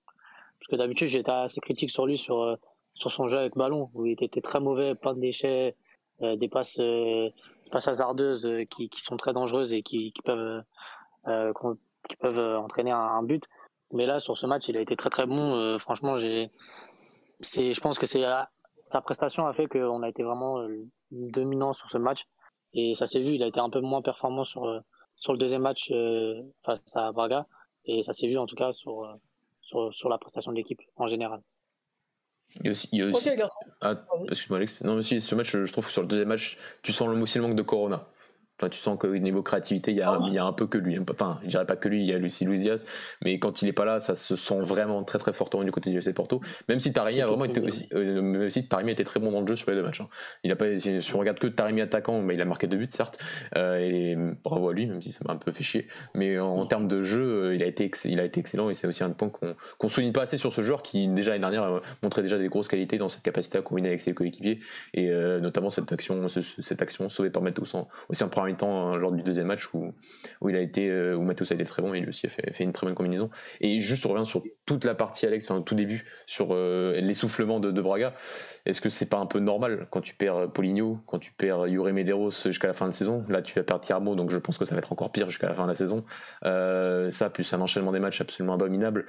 Parce 0.59 0.69
que 0.71 0.77
d'habitude, 0.77 1.09
j'étais 1.09 1.31
assez 1.31 1.61
critique 1.61 1.91
sur 1.91 2.07
lui, 2.07 2.17
sur, 2.17 2.43
euh, 2.43 2.57
sur 2.95 3.12
son 3.12 3.29
jeu 3.29 3.39
avec 3.39 3.57
ballon, 3.57 3.91
où 3.95 4.07
il 4.07 4.12
était 4.23 4.41
très 4.41 4.61
mauvais, 4.61 4.95
plein 4.95 5.15
de 5.15 5.21
déchets, 5.21 5.77
euh, 6.23 6.37
des 6.37 6.49
passes, 6.49 6.81
passes 7.71 7.89
hasardeuses 7.89 8.49
qui, 8.71 8.89
qui, 8.89 9.01
sont 9.01 9.17
très 9.17 9.33
dangereuses 9.33 9.73
et 9.73 9.83
qui, 9.83 10.12
qui 10.12 10.23
peuvent, 10.23 10.62
qui 12.09 12.17
peuvent 12.17 12.59
entraîner 12.59 12.93
un, 12.93 13.23
but. 13.25 13.45
Mais 13.93 14.07
là, 14.07 14.21
sur 14.21 14.39
ce 14.39 14.47
match, 14.47 14.69
il 14.69 14.77
a 14.77 14.81
été 14.81 14.97
très 14.97 15.11
très 15.11 15.27
bon. 15.27 15.79
franchement, 15.79 16.17
j'ai, 16.17 16.51
je 17.41 17.81
pense 17.81 17.99
que 17.99 18.07
c'est 18.07 18.25
sa 18.85 19.01
prestation 19.01 19.47
a 19.47 19.53
fait 19.53 19.67
qu'on 19.67 20.03
a 20.03 20.09
été 20.09 20.23
vraiment 20.23 20.65
dominant 21.11 21.73
sur 21.73 21.91
ce 21.91 21.99
match. 21.99 22.25
Et 22.77 22.95
ça 22.95 23.07
s'est 23.07 23.21
vu, 23.21 23.35
il 23.35 23.43
a 23.43 23.47
été 23.47 23.59
un 23.59 23.71
peu 23.71 23.81
moins 23.81 24.03
performant 24.03 24.45
sur, 24.45 24.67
euh, 24.67 24.81
sur 25.17 25.33
le 25.33 25.39
deuxième 25.39 25.62
match 25.62 25.91
euh, 25.91 26.43
face 26.65 26.79
à 26.95 27.11
Braga. 27.11 27.47
Et 27.87 28.03
ça 28.03 28.12
s'est 28.12 28.29
vu 28.29 28.37
en 28.37 28.47
tout 28.47 28.55
cas 28.55 28.73
sur, 28.75 29.03
euh, 29.05 29.15
sur, 29.62 29.93
sur 29.95 30.11
la 30.11 30.19
prestation 30.19 30.53
de 30.53 30.57
l'équipe 30.57 30.81
en 30.97 31.09
général. 31.09 31.41
Il 32.61 32.66
y 32.66 32.68
a 32.68 32.70
aussi. 32.72 32.89
Il 32.93 32.99
y 32.99 33.03
a 33.03 33.07
aussi... 33.07 33.31
Ah, 33.81 33.95
excuse-moi, 34.29 34.59
Alex. 34.59 34.85
Non, 34.85 34.95
mais 34.95 35.03
si, 35.03 35.20
ce 35.22 35.35
match, 35.35 35.57
je 35.57 35.72
trouve 35.72 35.87
que 35.87 35.93
sur 35.93 36.03
le 36.03 36.09
deuxième 36.09 36.29
match, 36.29 36.59
tu 36.83 36.93
sens 36.93 37.09
aussi 37.09 37.39
le 37.39 37.47
manque 37.47 37.57
de 37.57 37.62
Corona. 37.62 38.07
Enfin, 38.59 38.70
tu 38.70 38.78
sens 38.78 38.98
qu'au 38.98 39.16
niveau 39.16 39.42
créativité, 39.42 39.90
il 39.90 39.98
y, 39.98 40.02
a, 40.02 40.11
un, 40.11 40.28
il 40.28 40.34
y 40.34 40.38
a 40.38 40.44
un 40.44 40.52
peu 40.52 40.66
que 40.66 40.78
lui. 40.78 40.98
Enfin, 40.98 41.38
je 41.42 41.48
dirais 41.48 41.66
pas 41.66 41.76
que 41.76 41.88
lui, 41.88 42.00
il 42.00 42.07
y 42.07 42.12
a 42.12 42.18
Lucie 42.18 42.44
Luis 42.44 42.61
Diaz, 42.61 42.86
mais 43.22 43.38
quand 43.38 43.61
il 43.62 43.68
est 43.68 43.72
pas 43.72 43.84
là, 43.84 44.00
ça 44.00 44.14
se 44.14 44.34
sent 44.34 44.61
vraiment 44.61 45.04
très 45.04 45.18
très 45.18 45.32
fortement 45.32 45.62
du 45.62 45.72
côté 45.72 45.90
du 45.90 45.98
FC 45.98 46.12
Porto. 46.14 46.40
Même 46.68 46.80
si 46.80 46.92
Taremi 46.92 47.20
a 47.20 47.26
vraiment 47.26 47.44
été 47.44 47.61
aussi, 47.61 47.88
euh, 47.92 48.22
même 48.22 48.50
si 48.50 48.66
Taremi 48.66 48.92
était 48.92 49.04
très 49.04 49.20
bon 49.20 49.30
dans 49.30 49.42
le 49.42 49.46
jeu 49.46 49.57
sur 49.57 49.70
les 49.70 49.76
deux 49.76 49.82
matchs. 49.82 50.00
Hein. 50.00 50.09
Il 50.42 50.52
a 50.52 50.57
pas, 50.57 50.76
si 50.78 51.14
on 51.14 51.18
regarde 51.18 51.38
que 51.38 51.46
Taremi 51.46 51.82
attaquant, 51.82 52.22
mais 52.22 52.34
il 52.34 52.40
a 52.40 52.44
marqué 52.44 52.66
deux 52.66 52.78
buts 52.78 52.86
certes, 52.88 53.18
euh, 53.57 53.78
et 53.78 54.16
bravo 54.44 54.68
à 54.68 54.72
lui, 54.72 54.86
même 54.86 55.02
si 55.02 55.12
ça 55.12 55.20
m'a 55.26 55.34
un 55.34 55.36
peu 55.36 55.52
fait 55.52 55.64
chier. 55.64 55.88
Mais 56.14 56.38
en, 56.38 56.66
termes 56.66 56.88
de 56.88 57.02
jeu, 57.02 57.22
euh, 57.22 57.54
il 57.54 57.62
a 57.62 57.66
été, 57.66 57.90
il 58.04 58.20
a 58.20 58.24
été 58.24 58.40
excellent 58.40 58.70
et 58.70 58.74
c'est 58.74 58.86
aussi 58.86 59.04
un 59.04 59.11
point 59.11 59.28
qu'on 59.28 59.54
qu 59.78 59.88
souligne 59.88 60.12
pas 60.12 60.22
assez 60.22 60.36
sur 60.36 60.52
ce 60.52 60.62
joueur 60.62 60.82
qui 60.82 61.07
déjà 61.09 61.32
l'année 61.32 61.42
dernière 61.42 61.64
euh, 61.64 61.80
montrait 62.02 62.22
déjà 62.22 62.38
des 62.38 62.48
grosses 62.48 62.68
qualités 62.68 62.98
dans 62.98 63.09
cette 63.09 63.22
capacité 63.22 63.59
à 63.59 63.62
combiner 63.62 63.88
avec 63.88 64.00
ses 64.00 64.14
coéquipiers 64.14 64.61
et 64.94 65.11
notamment 65.40 65.70
cette 65.70 65.92
action, 65.92 66.26
cette 66.28 66.82
action 66.82 67.09
sauvée 67.09 67.30
par 67.30 67.42
Matos 67.42 67.76
aussi 68.09 68.24
en 68.24 68.28
première 68.47 68.55
mi-temps 68.55 68.92
hein, 68.92 68.97
lors 68.97 69.12
du 69.12 69.22
deuxième 69.22 69.47
match 69.47 69.72
où, 69.74 69.90
où 70.40 70.49
il 70.49 70.57
a 70.57 70.61
été 70.61 70.88
euh, 70.88 71.16
où 71.16 71.22
Matheus 71.22 71.51
a 71.51 71.55
été 71.55 71.64
très 71.64 71.82
bon 71.82 71.94
et 71.94 72.01
lui 72.01 72.09
aussi 72.09 72.26
a 72.26 72.28
fait, 72.28 72.53
une 72.61 72.72
très 72.72 72.86
bonne 72.86 72.94
combinaison. 72.94 73.30
Et 73.61 73.80
juste 73.80 74.07
on 74.07 74.11
revient 74.11 74.26
sur 74.26 74.42
toute 74.64 74.84
la 74.84 74.94
partie 74.94 75.26
Alex 75.26 75.51
enfin 75.51 75.62
tout 75.62 75.74
début 75.74 76.05
sur 76.26 76.49
euh, 76.53 77.01
l'essoufflement 77.01 77.61
de, 77.61 77.80
Braga. 77.80 78.14
Est-ce 78.64 78.80
que 78.80 78.88
c'est 78.88 79.09
pas 79.09 79.18
un 79.18 79.26
peu 79.26 79.38
normal 79.38 79.86
quand 79.90 80.01
tu 80.01 80.14
perds 80.14 80.36
euh, 80.36 80.47
Poligno 80.47 80.99
quand 81.07 81.18
tu 81.18 81.32
perds 81.32 81.66
Yuri 81.66 81.92
Medeiros 81.92 82.30
jusqu'à 82.30 82.68
la 82.68 82.74
fin 82.74 82.88
de 82.88 82.94
saison? 82.94 83.24
Là 83.28 83.42
tu 83.42 83.55
vas 83.55 83.62
perdre 83.62 83.84
Tiarmo 83.84 84.14
donc 84.14 84.30
je 84.30 84.38
pense 84.38 84.59
que 84.59 84.64
ça 84.64 84.74
va 84.74 84.78
être 84.78 84.92
encore 84.92 85.12
pire 85.12 85.28
jusqu'à 85.28 85.49
la 85.49 85.55
fin 85.55 85.64
de 85.64 85.68
la 85.68 85.74
saison. 85.74 86.05
Ça 86.42 87.30
plus 87.30 87.53
un 87.53 87.61
enchaînement 87.61 87.92
des 87.92 88.01
matchs 88.01 88.20
absolument 88.20 88.55
abominable 88.55 89.07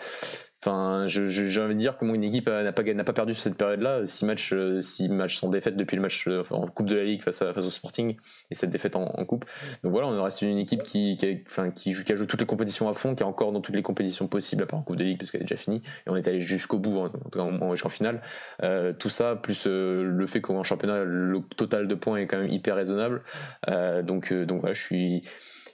Enfin, 0.63 1.05
j'ai 1.07 1.61
envie 1.61 1.75
de 1.75 1.79
dire 1.79 1.97
que 1.97 2.05
mon 2.05 2.19
équipe 2.21 2.47
n'a 2.47 2.71
pas, 2.71 2.83
pas 2.83 3.13
perdu 3.13 3.33
sur 3.33 3.43
cette 3.43 3.57
période-là. 3.57 4.05
Six 4.05 4.25
matchs, 4.25 4.55
six 4.81 5.07
matchs 5.09 5.37
sans 5.37 5.49
défaite 5.49 5.77
depuis 5.77 5.95
le 5.95 6.01
match 6.01 6.27
en 6.49 6.67
Coupe 6.67 6.87
de 6.87 6.95
la 6.95 7.03
Ligue 7.03 7.21
face, 7.21 7.41
à, 7.41 7.53
face 7.53 7.65
au 7.65 7.69
Sporting 7.69 8.15
et 8.49 8.55
cette 8.55 8.69
défaite 8.69 8.95
en, 8.95 9.05
Coupe. 9.25 9.45
Donc 9.83 9.91
voilà, 9.91 10.07
on 10.07 10.23
reste 10.23 10.41
une 10.41 10.57
équipe 10.57 10.83
qui, 10.83 11.15
qui, 11.17 11.25
a, 11.25 11.29
enfin, 11.45 11.69
qui, 11.71 11.93
joue, 11.93 12.03
qui, 12.03 12.11
a, 12.11 12.15
joué 12.15 12.27
toutes 12.27 12.39
les 12.39 12.45
compétitions 12.45 12.89
à 12.89 12.93
fond, 12.93 13.13
qui 13.13 13.23
est 13.23 13.25
encore 13.25 13.51
dans 13.51 13.61
toutes 13.61 13.75
les 13.75 13.81
compétitions 13.81 14.27
possibles, 14.27 14.63
à 14.63 14.65
part 14.65 14.79
en 14.79 14.83
Coupe 14.83 14.95
de 14.95 15.03
Ligue 15.03 15.17
parce 15.17 15.31
qu'elle 15.31 15.41
est 15.41 15.45
déjà 15.45 15.55
finie, 15.55 15.81
et 16.05 16.09
on 16.09 16.15
est 16.15 16.27
allé 16.27 16.41
jusqu'au 16.41 16.79
bout, 16.79 16.97
en, 16.97 17.09
tout 17.09 17.29
cas 17.29 17.41
en, 17.41 17.89
finale. 17.89 18.21
Euh, 18.63 18.93
tout 18.93 19.09
ça, 19.09 19.35
plus 19.35 19.65
euh, 19.67 20.03
le 20.03 20.27
fait 20.27 20.41
qu'en 20.41 20.63
championnat, 20.63 21.03
le 21.03 21.41
total 21.55 21.87
de 21.87 21.95
points 21.95 22.17
est 22.17 22.27
quand 22.27 22.39
même 22.39 22.49
hyper 22.49 22.75
raisonnable. 22.75 23.23
Euh, 23.69 24.01
donc, 24.01 24.31
euh, 24.31 24.45
donc 24.45 24.61
voilà, 24.61 24.73
je 24.73 24.81
suis 24.81 25.23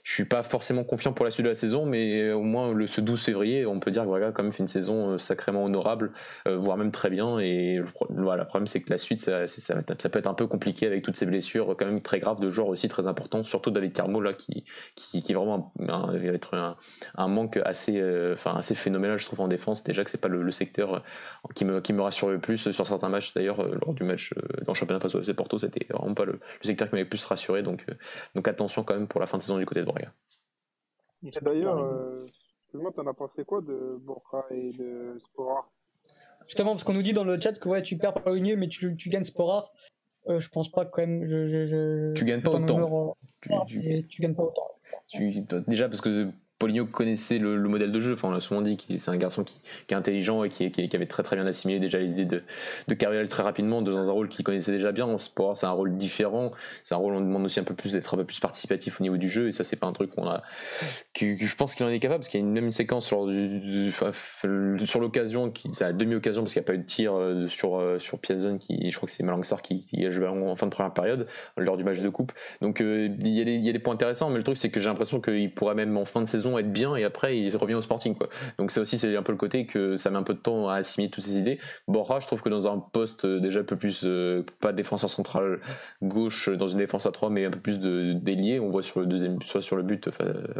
je 0.04 0.12
suis 0.12 0.26
pas 0.26 0.42
forcément 0.42 0.84
confiant 0.84 1.14
pour 1.14 1.24
la 1.24 1.30
suite 1.30 1.44
de 1.44 1.48
la 1.48 1.54
saison, 1.54 1.86
mais 1.86 2.30
au 2.30 2.42
moins 2.42 2.72
le, 2.74 2.86
ce 2.86 3.00
12 3.00 3.22
février, 3.22 3.64
on 3.64 3.80
peut 3.80 3.90
dire 3.90 4.04
que 4.04 4.22
a 4.22 4.32
quand 4.32 4.42
même 4.42 4.52
fait 4.52 4.62
une 4.62 4.68
saison 4.68 5.12
euh, 5.12 5.18
sacrément 5.18 5.64
honorable, 5.64 6.12
euh, 6.46 6.58
voire 6.58 6.76
même 6.76 6.92
très 6.92 7.08
bien. 7.08 7.38
Et 7.38 7.80
voilà, 8.10 8.42
le 8.42 8.46
problème, 8.46 8.66
c'est 8.66 8.82
que 8.82 8.90
la 8.90 8.98
suite, 8.98 9.20
ça, 9.20 9.44
peut 9.82 10.18
être 10.18 10.26
un 10.26 10.34
peu 10.34 10.46
compliqué 10.46 10.86
avec 10.86 11.02
toutes 11.02 11.16
ces 11.16 11.24
blessures 11.24 11.74
quand 11.78 11.86
même 11.86 12.02
très 12.02 12.20
graves 12.20 12.38
de 12.38 12.50
joueurs 12.50 12.68
aussi 12.68 12.86
très 12.86 13.06
importants, 13.06 13.42
surtout 13.42 13.70
David 13.70 13.94
Carmo 13.94 14.22
qui, 14.36 14.64
qui, 14.94 15.24
est 15.26 15.34
vraiment 15.34 15.72
un, 15.88 16.14
être 16.14 16.54
un, 16.54 16.76
un, 17.16 17.28
manque 17.28 17.58
assez, 17.64 17.98
euh, 17.98 18.36
assez 18.44 18.74
phénoménal, 18.74 19.18
je 19.18 19.24
trouve, 19.24 19.40
en 19.40 19.48
défense. 19.48 19.84
Déjà 19.84 20.04
que 20.04 20.10
c'est 20.10 20.20
pas 20.20 20.28
le, 20.28 20.42
le, 20.42 20.52
secteur 20.52 21.02
qui 21.54 21.64
me, 21.64 21.80
qui 21.80 21.94
me 21.94 22.02
rassure 22.02 22.28
le 22.28 22.38
plus 22.38 22.70
sur 22.70 22.86
certains 22.86 23.08
matchs. 23.08 23.32
D'ailleurs, 23.32 23.66
lors 23.66 23.94
du 23.94 24.04
match 24.04 24.34
dans 24.66 24.72
le 24.72 24.76
championnat 24.76 25.00
face 25.00 25.14
au 25.14 25.20
FC 25.20 25.32
Porto, 25.32 25.58
c'était 25.58 25.86
vraiment 25.90 26.14
pas 26.14 26.26
le, 26.26 26.32
le 26.32 26.66
secteur 26.66 26.88
qui 26.88 26.94
m'avait 26.94 27.08
plus 27.08 27.24
rassuré. 27.24 27.62
Donc, 27.62 27.86
donc 28.34 28.46
attention 28.48 28.82
quand 28.82 28.94
même 28.94 29.08
pour 29.08 29.20
la 29.20 29.26
fin 29.26 29.38
de 29.38 29.42
saison 29.42 29.56
du 29.56 29.64
côté 29.64 29.82
D'ailleurs, 31.42 31.78
euh, 31.78 32.26
excuse-moi, 32.26 32.92
t'en 32.94 33.06
as 33.06 33.14
pensé 33.14 33.44
quoi 33.44 33.60
de 33.60 33.98
Borja 34.00 34.44
et 34.50 34.70
de 34.72 35.18
Sporar 35.18 35.70
Justement, 36.46 36.72
parce 36.72 36.84
qu'on 36.84 36.92
nous 36.92 37.02
dit 37.02 37.14
dans 37.14 37.24
le 37.24 37.40
chat 37.40 37.58
que 37.58 37.68
ouais, 37.68 37.82
tu 37.82 37.96
perds 37.96 38.14
par 38.14 38.34
une 38.34 38.56
mais 38.56 38.68
tu, 38.68 38.94
tu 38.96 39.08
gagnes 39.08 39.24
Sporar. 39.24 39.72
Euh, 40.26 40.40
je 40.40 40.48
pense 40.48 40.70
pas 40.70 40.84
quand 40.84 41.02
même. 41.02 41.26
Je, 41.26 41.46
je, 41.46 41.64
je... 41.64 42.12
Tu 42.14 42.24
gagnes 42.24 42.42
pas 42.42 42.50
autant. 42.50 43.16
tu, 43.40 43.50
tu... 43.66 44.06
tu, 44.06 44.22
gagnes 44.22 44.34
pas 44.34 44.44
autant. 44.44 44.68
déjà 45.66 45.88
parce 45.88 46.00
que 46.00 46.30
Poligno 46.64 46.86
connaissait 46.86 47.36
le, 47.36 47.58
modèle 47.68 47.92
de 47.92 48.00
jeu. 48.00 48.14
Enfin, 48.14 48.28
on 48.28 48.30
l'a 48.30 48.40
souvent 48.40 48.62
dit, 48.62 48.78
c'est 48.96 49.10
un 49.10 49.18
garçon 49.18 49.44
qui, 49.44 49.60
est 49.90 49.94
intelligent 49.94 50.44
et 50.44 50.48
qui, 50.48 50.64
avait 50.94 51.04
très 51.04 51.22
très 51.22 51.36
bien 51.36 51.46
assimilé 51.46 51.78
déjà 51.78 51.98
les 51.98 52.12
idées 52.12 52.24
de, 52.24 52.42
de 52.88 53.26
très 53.26 53.42
rapidement 53.42 53.82
dans 53.82 53.98
un 53.98 54.10
rôle 54.10 54.30
qu'il 54.30 54.46
connaissait 54.46 54.72
déjà 54.72 54.90
bien. 54.90 55.04
En 55.04 55.18
sport, 55.18 55.58
c'est 55.58 55.66
un 55.66 55.72
rôle 55.72 55.94
différent. 55.98 56.52
C'est 56.82 56.94
un 56.94 56.98
rôle 56.98 57.12
où 57.12 57.16
on 57.18 57.20
demande 57.20 57.44
aussi 57.44 57.60
un 57.60 57.64
peu 57.64 57.74
plus 57.74 57.92
d'être 57.92 58.14
un 58.14 58.16
peu 58.16 58.24
plus 58.24 58.40
participatif 58.40 58.98
au 58.98 59.02
niveau 59.02 59.18
du 59.18 59.28
jeu. 59.28 59.48
Et 59.48 59.52
ça, 59.52 59.62
c'est 59.62 59.76
pas 59.76 59.86
un 59.86 59.92
truc 59.92 60.14
qu'on 60.14 60.26
a. 60.26 60.42
Que, 61.12 61.34
je 61.34 61.56
pense 61.56 61.74
qu'il 61.74 61.84
en 61.84 61.90
est 61.90 62.00
capable 62.00 62.20
parce 62.20 62.30
qu'il 62.30 62.40
y 62.40 62.42
a 62.42 62.46
une 62.46 62.52
même 62.52 62.70
séquence 62.70 63.04
sur, 63.04 63.28
sur 63.92 65.00
l'occasion, 65.00 65.52
la 65.80 65.92
demi-occasion 65.92 66.44
parce 66.44 66.54
qu'il 66.54 66.60
n'y 66.60 66.64
a 66.64 66.68
pas 66.68 66.74
eu 66.74 66.78
de 66.78 66.84
tir 66.84 67.14
euh, 67.14 67.46
sur, 67.46 67.78
euh, 67.78 67.98
sur 67.98 68.18
Piazon, 68.18 68.56
qui, 68.56 68.90
je 68.90 68.96
crois 68.96 69.06
que 69.06 69.12
c'est 69.12 69.22
Malangsar 69.22 69.60
qui, 69.60 69.84
qui 69.84 70.06
a 70.06 70.10
joué 70.10 70.26
en 70.26 70.56
fin 70.56 70.64
de 70.64 70.70
première 70.70 70.94
période 70.94 71.26
lors 71.58 71.76
du 71.76 71.84
match 71.84 72.00
de 72.00 72.08
coupe. 72.08 72.32
Donc 72.62 72.80
euh, 72.80 73.10
il 73.20 73.26
y, 73.26 73.42
y 73.42 73.68
a 73.68 73.72
des 73.72 73.78
points 73.78 73.94
intéressants, 73.94 74.30
mais 74.30 74.38
le 74.38 74.44
truc, 74.44 74.56
c'est 74.56 74.70
que 74.70 74.80
j'ai 74.80 74.88
l'impression 74.88 75.20
qu'il 75.20 75.52
pourrait 75.52 75.74
même 75.74 75.96
en 75.98 76.06
fin 76.06 76.22
de 76.22 76.26
saison 76.26 76.53
être 76.58 76.72
bien 76.72 76.96
et 76.96 77.04
après 77.04 77.38
il 77.38 77.56
revient 77.56 77.74
au 77.74 77.82
Sporting 77.82 78.14
quoi. 78.14 78.28
Donc 78.58 78.70
c'est 78.70 78.80
aussi 78.80 78.98
c'est 78.98 79.16
un 79.16 79.22
peu 79.22 79.32
le 79.32 79.38
côté 79.38 79.66
que 79.66 79.96
ça 79.96 80.10
met 80.10 80.18
un 80.18 80.22
peu 80.22 80.34
de 80.34 80.38
temps 80.38 80.68
à 80.68 80.76
assimiler 80.76 81.10
toutes 81.10 81.24
ces 81.24 81.38
idées. 81.38 81.58
Borra, 81.88 82.20
je 82.20 82.26
trouve 82.26 82.42
que 82.42 82.48
dans 82.48 82.66
un 82.68 82.78
poste 82.78 83.24
euh, 83.24 83.40
déjà 83.40 83.60
un 83.60 83.64
peu 83.64 83.76
plus 83.76 84.02
euh, 84.04 84.44
pas 84.60 84.72
défenseur 84.72 85.10
central 85.10 85.60
gauche 86.02 86.48
dans 86.48 86.68
une 86.68 86.78
défense 86.78 87.06
à 87.06 87.12
3 87.12 87.30
mais 87.30 87.44
un 87.44 87.50
peu 87.50 87.60
plus 87.60 87.80
de 87.80 88.12
délié, 88.12 88.60
on 88.60 88.68
voit 88.68 88.82
sur 88.82 89.00
le 89.00 89.06
deuxième 89.06 89.40
soit 89.42 89.62
sur 89.62 89.76
le 89.76 89.82
but 89.82 90.08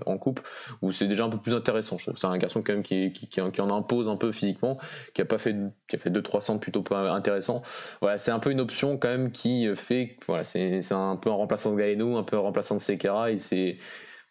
en 0.06 0.18
coupe 0.18 0.40
où 0.82 0.92
c'est 0.92 1.06
déjà 1.06 1.24
un 1.24 1.30
peu 1.30 1.38
plus 1.38 1.54
intéressant. 1.54 1.96
C'est 1.98 2.26
un 2.26 2.38
garçon 2.38 2.62
quand 2.62 2.72
même 2.72 2.82
qui, 2.82 3.12
qui, 3.12 3.28
qui, 3.28 3.40
en 3.40 3.70
impose 3.70 4.08
un 4.08 4.16
peu 4.16 4.32
physiquement, 4.32 4.78
qui 5.14 5.22
a 5.22 5.24
pas 5.24 5.38
fait 5.38 5.56
qui 5.88 5.96
a 5.96 5.98
fait 5.98 6.10
2 6.10 6.22
300 6.22 6.58
plutôt 6.58 6.82
pas 6.82 7.10
intéressant. 7.12 7.62
Voilà, 8.00 8.18
c'est 8.18 8.30
un 8.30 8.38
peu 8.38 8.50
une 8.50 8.60
option 8.60 8.96
quand 8.98 9.08
même 9.08 9.30
qui 9.30 9.68
fait 9.74 10.16
voilà, 10.26 10.44
c'est 10.44 10.92
un 10.92 11.16
peu 11.16 11.30
un 11.30 11.34
remplaçant 11.34 11.72
de 11.72 11.76
Galeno, 11.76 12.16
un 12.16 12.22
peu 12.22 12.36
un 12.36 12.40
remplaçant 12.40 12.74
de 12.74 12.80
Sekera 12.80 13.30
et 13.30 13.36
c'est 13.36 13.78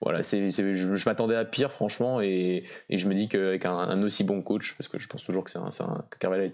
voilà, 0.04 0.22
c'est, 0.22 0.50
je, 0.50 1.06
m'attendais 1.10 1.36
à 1.36 1.46
pire, 1.46 1.72
franchement, 1.72 2.20
et, 2.22 2.66
je 2.90 3.08
me 3.08 3.16
dis 3.16 3.30
qu'avec 3.30 3.66
un, 3.66 4.02
aussi 4.04 4.24
bon 4.24 4.42
coach, 4.42 4.76
parce 4.78 4.88
que 4.88 4.98
je 4.98 5.08
pense 5.08 5.24
toujours 5.24 5.44
que 5.44 5.52
c'est 5.52 5.60
un, 5.60 5.70
est 5.70 5.82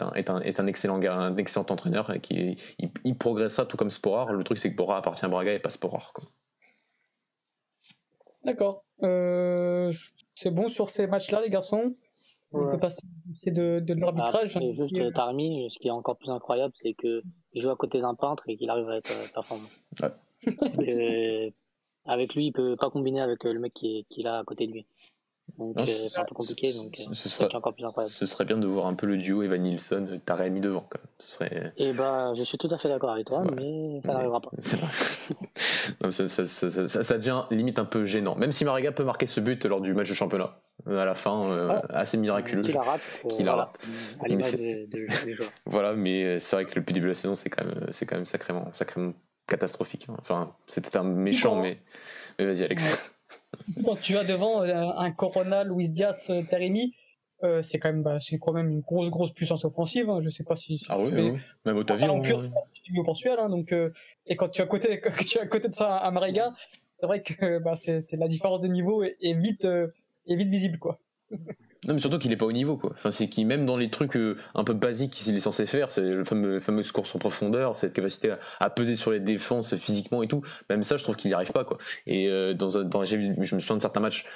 un, 0.02 0.12
est 0.14 0.30
un, 0.30 0.40
est 0.42 0.60
un, 0.60 0.68
excellent, 0.68 1.02
un 1.02 1.36
excellent 1.36 1.66
entraîneur 1.70 2.14
et 2.14 2.20
qui 2.20 2.58
il, 2.78 2.90
il 3.04 3.18
progressera 3.18 3.66
tout 3.66 3.78
comme 3.78 3.90
Sporar. 3.90 4.32
Le 4.34 4.44
truc, 4.44 4.60
c'est 4.60 4.72
que 4.72 4.76
Bora 4.76 4.98
appartient 4.98 5.26
à 5.26 5.28
Braga 5.28 5.54
et 5.54 5.60
pas 5.60 5.72
Sporar. 5.72 6.14
D'accord. 8.44 8.84
Euh, 9.04 9.92
c'est 10.36 10.52
bon 10.52 10.70
sur 10.70 10.90
ces 10.90 11.08
matchs-là, 11.08 11.42
les 11.42 11.50
garçons? 11.50 11.96
On 12.52 12.68
peut 12.70 12.80
passer 12.80 13.02
de, 13.46 13.80
de 13.80 13.94
l'arbitrage. 13.94 14.58
Juste 14.76 14.98
euh, 14.98 15.12
Tarmi, 15.12 15.70
ce 15.72 15.78
qui 15.78 15.88
est 15.88 15.92
encore 15.92 16.18
plus 16.18 16.32
incroyable, 16.32 16.74
c'est 16.76 16.94
qu'il 16.94 17.22
joue 17.56 17.70
à 17.70 17.76
côté 17.76 18.02
d'un 18.02 18.16
peintre 18.16 18.44
et 18.48 18.58
qu'il 18.58 18.70
arrive 18.72 18.90
à 18.90 18.98
être 18.98 19.12
euh, 19.12 19.28
performant. 19.34 19.70
Ouais. 20.02 21.54
Avec 22.06 22.36
lui, 22.36 22.48
il 22.48 22.52
peut 22.52 22.76
pas 22.76 22.90
combiner 22.90 23.22
avec 23.22 23.46
euh, 23.46 23.54
le 23.54 23.60
mec 23.60 23.74
qui 23.74 24.00
est, 24.00 24.04
qui 24.10 24.22
est 24.22 24.24
là 24.24 24.40
à 24.40 24.44
côté 24.44 24.68
de 24.68 24.72
lui. 24.72 24.86
Donc 25.58 25.78
euh, 25.78 25.86
c'est 25.86 26.20
un 26.20 26.26
peu 26.26 26.36
compliqué, 26.36 26.74
donc 26.74 26.96
ce, 26.98 27.10
euh, 27.10 27.14
serait 27.14 27.56
encore 27.56 27.74
plus 27.74 27.86
incroyable. 27.86 28.14
Ce 28.14 28.26
serait 28.26 28.46
bien 28.46 28.58
de 28.58 28.68
voir 28.68 28.88
un 28.88 28.94
peu 28.94 29.08
le 29.08 29.18
duo 29.18 29.44
Evan 29.44 29.62
Nilsson, 29.62 30.20
mis 30.52 30.60
devant 30.60 30.86
quand 30.90 31.00
même. 31.00 31.08
Ce 31.18 31.32
serait... 31.32 31.74
Et 31.78 31.90
eh 31.90 31.94
bah, 31.94 32.34
je 32.36 32.44
suis 32.44 32.58
tout 32.58 32.70
à 32.72 32.78
fait 32.78 32.88
d'accord 32.88 33.12
avec 33.12 33.28
toi, 33.28 33.44
mais 33.56 34.02
ça 34.06 34.14
n'arrivera 34.14 34.42
pas. 34.42 34.50
non, 36.04 36.12
ça, 36.12 36.28
ça, 36.28 36.48
ça, 36.48 36.88
ça, 36.88 37.18
devient 37.18 37.44
limite 37.52 37.80
un 37.80 37.86
peu 37.86 38.06
gênant. 38.06 38.36
Même 38.36 38.52
si 38.52 38.64
Mariga 38.64 38.92
peut 38.92 39.04
marquer 39.04 39.28
ce 39.28 39.40
but 39.40 39.66
lors 39.66 39.82
du 39.82 39.94
match 39.94 40.10
de 40.10 40.14
championnat, 40.14 40.54
à 40.88 41.06
la 41.06 41.16
fin, 41.16 41.50
euh, 41.50 41.82
assez 41.90 42.18
miraculeux. 42.18 42.64
Qui 42.64 42.74
la 42.74 42.82
rate. 42.82 43.02
Qui 43.30 43.44
la 43.44 43.56
rate. 43.56 43.80
À 44.24 44.28
l'image 44.28 44.56
des 44.56 44.88
de, 44.88 45.34
joueurs. 45.34 45.50
voilà, 45.66 45.94
mais 45.94 46.40
c'est 46.40 46.56
vrai 46.56 46.66
que 46.66 46.80
le 46.80 46.86
début 46.86 47.02
de 47.02 47.08
la 47.08 47.16
saison, 47.16 47.36
c'est 47.36 47.50
quand 47.50 47.66
même, 47.66 47.88
c'est 47.92 48.06
quand 48.06 48.16
même 48.16 48.26
sacrément, 48.26 48.72
sacrément 48.74 49.14
catastrophique. 49.50 50.08
Hein. 50.10 50.16
Enfin, 50.20 50.56
c'était 50.68 50.96
un 50.98 51.04
méchant, 51.04 51.62
mais, 51.62 51.80
mais 52.38 52.46
vas-y, 52.46 52.64
Alex. 52.64 53.14
Quand 53.86 53.96
tu 54.00 54.18
as 54.18 54.24
devant 54.24 54.62
euh, 54.62 54.74
un 54.98 55.12
Corona, 55.12 55.64
Luis 55.64 55.90
Diaz, 55.90 56.28
euh, 56.30 56.44
Teremi, 56.44 56.96
euh, 57.44 57.62
c'est 57.62 57.80
quand 57.80 57.90
même 57.90 58.04
bah, 58.04 58.20
c'est 58.20 58.38
quand 58.38 58.52
même 58.52 58.70
une 58.70 58.82
grosse 58.82 59.10
grosse 59.10 59.32
puissance 59.32 59.64
offensive 59.64 60.10
hein. 60.10 60.20
je 60.22 60.28
sais 60.28 60.44
pas 60.44 60.58
si, 60.58 60.86
ah 60.90 60.98
oui, 61.00 61.10
oui, 61.14 61.40
même 61.66 61.78
au 61.78 61.86
hein, 61.90 62.52
au 62.98 63.04
Portugal 63.06 63.38
hein, 63.40 63.48
donc 63.48 63.74
et 64.28 64.36
quand 64.36 64.50
tu 64.50 64.60
es 64.60 64.66
à 64.66 64.68
côté 64.68 65.00
quand 65.02 65.24
tu 65.24 65.38
es 65.38 65.42
à 65.42 65.48
côté 65.48 65.70
de 65.70 65.74
ça 65.74 65.96
à 65.96 66.12
Mariga 66.12 66.54
c'est 67.00 67.06
vrai 67.06 67.24
que 67.24 67.60
bah, 67.60 67.78
c'est 67.78 68.02
la 68.18 68.28
différence 68.28 68.60
de 68.60 68.68
niveau 68.68 69.04
est, 69.04 69.16
est 69.22 69.36
vite 69.36 69.64
est 69.64 70.36
vite 70.36 70.50
visible 70.50 70.80
quoi 70.80 71.00
non, 71.90 71.96
mais 71.96 72.02
surtout 72.02 72.20
qu'il 72.20 72.32
est 72.32 72.38
pas 72.38 72.46
au 72.46 72.52
niveau, 72.52 72.78
quoi. 72.78 72.92
Enfin, 72.94 73.10
c'est 73.10 73.28
qu'il, 73.30 73.48
même 73.48 73.66
dans 73.66 73.76
les 73.76 73.90
trucs 73.90 74.16
euh, 74.16 74.38
un 74.54 74.64
peu 74.64 74.74
basiques 74.74 75.12
qu'il 75.12 75.36
est 75.36 75.40
censé 75.40 75.66
faire, 75.66 75.90
c'est 75.90 76.02
le 76.02 76.24
fameux, 76.24 76.60
fameux 76.60 76.84
course 76.84 77.16
en 77.16 77.18
profondeur, 77.18 77.76
cette 77.76 77.94
capacité 77.94 78.36
à, 78.60 78.70
peser 78.70 78.96
sur 78.96 79.10
les 79.10 79.20
défenses 79.20 79.76
physiquement 79.76 80.22
et 80.22 80.28
tout, 80.28 80.44
même 80.70 80.84
ça, 80.84 80.98
je 80.98 81.04
trouve 81.04 81.16
qu'il 81.16 81.30
n'y 81.30 81.34
arrive 81.34 81.52
pas, 81.52 81.66
quoi. 81.66 81.80
Et 82.06 82.30
euh, 82.30 82.54
dans, 82.54 82.84
dans 82.84 83.06
je 83.06 83.16
me 83.18 83.44
souviens 83.44 83.78
de 83.78 83.82
certains 83.82 84.02
matchs, 84.02 84.28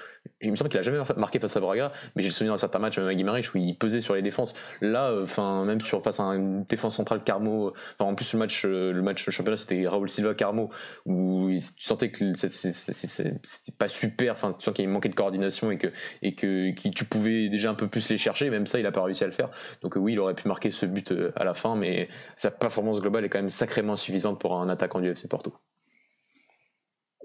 il 0.41 0.49
me 0.49 0.55
semble 0.55 0.71
qu'il 0.71 0.79
a 0.79 0.81
jamais 0.81 0.97
marqué 1.15 1.39
face 1.39 1.55
à 1.55 1.59
Braga, 1.59 1.91
mais 2.15 2.23
j'ai 2.23 2.29
le 2.29 2.33
souvenir 2.33 2.55
de 2.55 2.59
certains 2.59 2.79
matchs, 2.79 2.97
même 2.97 3.07
à 3.07 3.13
Guimarães, 3.13 3.41
où 3.53 3.59
il 3.59 3.77
pesait 3.77 4.01
sur 4.01 4.15
les 4.15 4.23
défenses. 4.23 4.55
Là, 4.81 5.11
euh, 5.11 5.21
enfin, 5.21 5.63
même 5.63 5.79
sur, 5.79 6.01
face 6.01 6.19
à 6.19 6.23
une 6.23 6.63
défense 6.63 6.95
centrale 6.95 7.23
Carmo, 7.23 7.73
enfin, 7.99 8.09
en 8.09 8.15
plus, 8.15 8.33
le 8.33 8.39
match, 8.39 8.65
le 8.65 8.99
match 9.03 9.29
championnat, 9.29 9.57
c'était 9.57 9.87
Raoul 9.87 10.09
Silva 10.09 10.33
Carmo, 10.33 10.71
où 11.05 11.51
tu 11.51 11.85
sentais 11.85 12.09
que 12.09 12.33
c'était 12.33 13.35
pas 13.77 13.87
super, 13.87 14.31
enfin, 14.31 14.55
tu 14.57 14.65
sens 14.65 14.73
qu'il 14.73 14.89
manquait 14.89 15.09
de 15.09 15.15
coordination 15.15 15.69
et 15.69 15.77
que, 15.77 15.89
et 16.23 16.33
que, 16.33 16.71
qui 16.71 16.89
tu 16.89 17.05
pouvais 17.05 17.42
déjà 17.49 17.69
un 17.69 17.75
peu 17.75 17.87
plus 17.87 18.09
les 18.09 18.17
chercher, 18.17 18.49
même 18.49 18.67
ça, 18.67 18.79
il 18.79 18.85
a 18.85 18.91
pas 18.91 19.03
réussi 19.03 19.23
à 19.23 19.27
le 19.27 19.33
faire. 19.33 19.49
Donc, 19.81 19.95
oui, 19.95 20.13
il 20.13 20.19
aurait 20.19 20.35
pu 20.35 20.47
marquer 20.47 20.71
ce 20.71 20.85
but 20.85 21.11
euh, 21.11 21.31
à 21.35 21.43
la 21.43 21.53
fin, 21.53 21.75
mais 21.75 22.09
sa 22.35 22.51
performance 22.51 23.01
globale 23.01 23.25
est 23.25 23.29
quand 23.29 23.39
même 23.39 23.49
sacrément 23.49 23.95
suffisante 23.95 24.39
pour 24.39 24.55
un 24.59 24.69
attaquant 24.69 24.99
du 24.99 25.09
FC 25.09 25.27
Porto. 25.27 25.53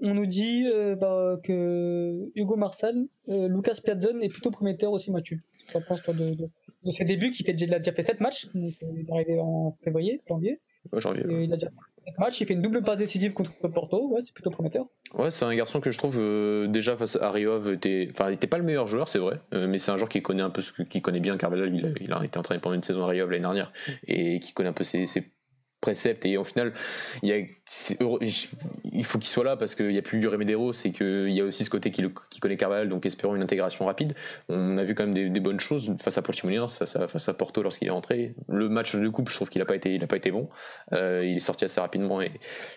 on 0.01 0.13
nous 0.13 0.25
dit 0.25 0.67
euh, 0.67 0.95
bah, 0.95 1.37
que 1.43 2.29
Hugo 2.35 2.57
euh, 2.57 3.47
Lucas 3.47 3.79
Piazzon 3.83 4.19
est 4.21 4.29
plutôt 4.29 4.51
prometteur 4.51 4.91
aussi, 4.91 5.11
Mathieu. 5.11 5.37
Qu'est-ce 5.57 5.73
que 5.73 5.77
tu 5.77 5.85
penses 5.85 6.01
toi, 6.01 6.13
de, 6.13 6.31
de, 6.35 6.45
de, 6.83 6.91
ses 6.91 7.05
débuts 7.05 7.31
qui 7.31 7.43
fait, 7.43 7.51
a 7.51 7.79
déjà 7.79 7.93
fait 7.93 8.03
7 8.03 8.19
matchs, 8.21 8.47
euh, 8.55 8.69
il 8.81 9.01
est 9.01 9.11
arrivé 9.11 9.39
en 9.39 9.75
février, 9.83 10.21
janvier. 10.27 10.59
Ouais, 10.93 11.01
il 11.43 11.53
a 11.53 11.55
déjà 11.57 11.67
fait 11.67 12.11
7 12.11 12.19
matchs, 12.19 12.41
il 12.41 12.47
fait 12.47 12.53
une 12.53 12.61
double 12.61 12.81
passe 12.81 12.97
décisive 12.97 13.33
contre 13.33 13.51
Porto, 13.69 14.09
ouais, 14.09 14.21
c'est 14.21 14.33
plutôt 14.33 14.49
prometteur. 14.49 14.85
Ouais, 15.13 15.31
c'est 15.31 15.45
un 15.45 15.55
garçon 15.55 15.79
que 15.79 15.91
je 15.91 15.97
trouve 15.97 16.17
euh, 16.19 16.67
déjà 16.67 16.97
face 16.97 17.15
à 17.15 17.31
Rio, 17.31 17.71
était, 17.71 18.07
enfin, 18.11 18.27
il 18.27 18.31
n'était 18.31 18.47
pas 18.47 18.57
le 18.57 18.63
meilleur 18.63 18.87
joueur, 18.87 19.07
c'est 19.07 19.19
vrai, 19.19 19.39
euh, 19.53 19.67
mais 19.67 19.79
c'est 19.79 19.91
un 19.91 19.97
joueur 19.97 20.09
qui 20.09 20.21
connaît 20.21 20.41
un 20.41 20.49
peu, 20.49 20.61
ce 20.61 20.71
qui 20.83 21.01
connaît 21.01 21.19
bien 21.19 21.37
Carvalhal. 21.37 21.73
Il 21.75 21.85
a, 21.85 21.89
il 22.01 22.13
a 22.13 22.23
été 22.23 22.39
entraîné 22.39 22.59
pendant 22.59 22.75
une 22.75 22.83
saison 22.83 23.03
à 23.03 23.07
Rio 23.07 23.27
l'année 23.27 23.41
dernière 23.41 23.71
et 24.07 24.39
qui 24.39 24.53
connaît 24.53 24.69
un 24.69 24.73
peu 24.73 24.83
ses, 24.83 25.05
ses 25.05 25.31
préceptes 25.81 26.25
et 26.25 26.37
au 26.37 26.43
final 26.43 26.73
il, 27.23 27.47
faut 29.03 29.17
qu'il 29.19 29.29
soit 29.29 29.43
là 29.43 29.55
parce 29.55 29.75
qu'il 29.75 29.87
n'y 29.87 29.97
a 29.97 30.01
plus 30.01 30.19
du 30.19 30.27
Remedero 30.27 30.73
c'est 30.73 30.91
qu'il 30.91 31.31
y 31.31 31.39
a 31.39 31.45
aussi 31.45 31.63
ce 31.63 31.69
côté 31.69 31.91
qui, 31.91 32.03
connaît 32.39 32.57
Carvalhal 32.57 32.89
donc 32.89 33.05
espérons 33.05 33.35
une 33.35 33.41
intégration 33.41 33.85
rapide. 33.85 34.13
On 34.49 34.77
a 34.77 34.83
vu 34.83 34.95
quand 34.95 35.05
même 35.05 35.31
des, 35.31 35.39
bonnes 35.39 35.59
choses 35.59 35.95
face 36.01 36.17
à 36.17 36.21
Portimonense 36.21 36.77
face 36.77 36.95
à, 36.95 37.07
face 37.07 37.29
à 37.29 37.33
Porto 37.33 37.61
lorsqu'il 37.63 37.87
est 37.87 37.91
rentré. 37.91 38.35
Le 38.49 38.67
match 38.67 38.95
de 38.95 39.09
coupe 39.09 39.29
je 39.29 39.35
trouve 39.35 39.49
qu'il 39.49 39.59
n'a 39.59 39.65
pas 39.65 39.75
été 39.75 39.97
pas 39.99 40.17
été 40.17 40.31
bon. 40.31 40.49
Euh, 40.93 41.23
il 41.25 41.37
est 41.37 41.39
sorti 41.39 41.65
assez 41.65 41.79
rapidement 41.79 42.21
et, 42.21 42.31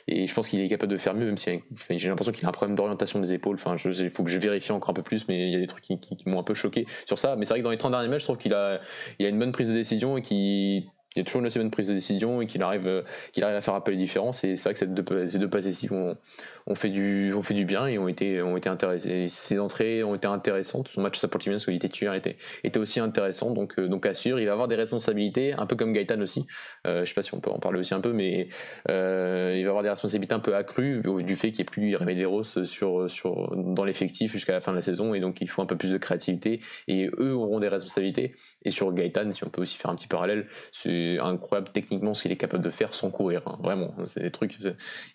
je 0.09 0.35
pense 0.35 0.49
qu'il 0.49 0.61
est 0.61 0.69
capable 0.69 0.93
de 0.93 0.99
faire 0.99 1.15
mieux 1.15 1.27
même 1.27 1.39
si 1.39 1.61
j'ai 1.91 2.09
l'impression 2.09 2.33
qu'il 2.33 2.45
a 2.47 2.49
un 2.49 2.53
problème 2.53 2.77
d'orientation 2.77 3.21
des 3.21 3.35
épaules. 3.35 3.57
Enfin 3.57 3.77
il 3.85 4.11
faut 4.11 4.23
que 4.23 4.31
je 4.31 4.39
vérifie 4.39 4.73
encore 4.73 4.91
un 4.91 4.95
peu 4.95 5.03
plus 5.03 5.27
mais 5.29 5.49
il 5.49 5.53
y 5.53 5.57
a 5.57 5.61
des 5.61 5.67
trucs 5.67 5.85
qui 5.85 5.99
m'ont 6.27 6.39
un 6.39 6.45
peu 6.45 6.55
choqué 6.55 6.87
sur 7.07 7.19
ça. 7.19 7.37
Mais 7.37 7.45
c'est 7.45 7.55
vrai 7.55 7.61
que 7.61 7.65
dans 7.65 7.71
les 7.71 7.79
30 7.79 7.93
derniers 7.93 8.09
matchs 8.09 8.23
je 8.23 8.27
trouve 8.27 8.39
qu'il 8.39 8.55
a, 8.55 8.81
il 9.19 9.27
a 9.27 9.29
une 9.29 9.39
bonne 9.39 9.53
prise 9.53 9.69
de 9.69 9.75
décision 9.75 10.17
et 10.17 10.23
qui 10.23 10.87
il 11.15 11.19
y 11.19 11.23
a 11.23 11.25
toujours 11.25 11.41
une 11.41 11.47
assez 11.47 11.59
bonne 11.59 11.71
prise 11.71 11.87
de 11.87 11.95
décision 11.95 12.41
et 12.41 12.47
qu'il 12.47 12.63
arrive, 12.63 12.87
euh, 12.87 13.03
qu'il 13.33 13.45
arrive 13.45 13.57
à 13.57 13.63
faire 13.63 13.75
peu 13.83 13.91
les 13.91 13.99
différences. 13.99 14.45
Et 14.45 14.57
c'est 14.57 14.65
vrai 14.65 14.73
que 14.73 14.79
ces 14.79 14.87
deux, 14.87 15.29
ces 15.29 15.39
deux 15.39 15.49
passes 15.49 15.67
ici 15.67 15.89
ont, 16.67 16.75
fait 16.75 16.89
du, 16.89 17.33
fait 17.43 17.55
du 17.55 17.65
bien 17.65 17.87
et 17.87 17.99
ont 17.99 18.09
été, 18.09 18.43
ont 18.43 18.57
été 18.57 18.69
intéressés. 18.69 19.29
Ses 19.29 19.59
entrées 19.59 20.03
ont 20.03 20.15
été 20.15 20.27
intéressantes. 20.27 20.89
Son 20.89 21.01
match 21.01 21.19
Saportimiens, 21.19 21.59
où 21.67 21.71
il 21.71 21.77
était 21.77 21.89
tueur, 21.89 22.15
était, 22.15 22.37
était 22.65 22.79
aussi 22.79 23.01
intéressant. 23.01 23.51
Donc, 23.51 23.79
euh, 23.79 23.89
donc 23.89 24.07
assure, 24.07 24.39
il 24.39 24.47
va 24.47 24.53
avoir 24.53 24.69
des 24.69 24.77
responsabilités, 24.77 25.53
un 25.53 25.67
peu 25.67 25.77
comme 25.77 25.93
Gaëtan 25.93 26.21
aussi. 26.21 26.47
Euh, 26.87 27.05
je 27.05 27.09
sais 27.09 27.15
pas 27.15 27.23
si 27.23 27.35
on 27.35 27.41
peut 27.41 27.51
en 27.51 27.59
parler 27.59 27.81
aussi 27.81 27.95
un 27.95 28.01
peu, 28.01 28.13
mais 28.13 28.49
euh, 28.89 29.55
il 29.57 29.63
va 29.65 29.71
avoir 29.71 29.83
des 29.83 29.91
responsabilités 29.91 30.35
un 30.35 30.41
peu 30.41 30.55
accrues 30.55 31.03
du 31.25 31.37
fait 31.37 31.51
qu'il 31.51 31.59
n'y 31.59 31.63
ait 31.63 31.65
plus 31.65 31.97
Remederos 31.97 32.65
sur, 32.65 33.11
sur, 33.11 33.55
dans 33.57 33.85
l'effectif 33.85 34.33
jusqu'à 34.33 34.53
la 34.53 34.61
fin 34.61 34.73
de 34.73 34.77
la 34.77 34.83
saison. 34.83 35.15
Et 35.15 35.21
donc, 35.21 35.41
il 35.41 35.49
faut 35.49 35.63
un 35.63 35.67
peu 35.67 35.77
plus 35.77 35.91
de 35.91 35.99
créativité. 35.99 36.61
Et 36.89 37.11
eux 37.19 37.35
auront 37.35 37.61
des 37.61 37.69
responsabilités. 37.69 38.35
Et 38.65 38.71
sur 38.71 38.93
Gaëtan, 38.93 39.33
si 39.33 39.45
on 39.45 39.49
peut 39.49 39.63
aussi 39.63 39.77
faire 39.77 39.91
un 39.91 39.97
petit 39.97 40.09
parallèle, 40.09 40.47
c'est 40.73 41.19
incroyable 41.19 41.69
techniquement 41.73 42.15
ce 42.15 42.23
qu'il 42.23 42.33
est 42.33 42.37
capable 42.37 42.65
de 42.65 42.71
faire 42.71 42.95
sans 42.95 43.11
courir. 43.11 43.43
Hein. 43.47 43.59
Vraiment, 43.63 43.95
c'est 44.05 44.23
des 44.23 44.31
trucs. 44.31 44.57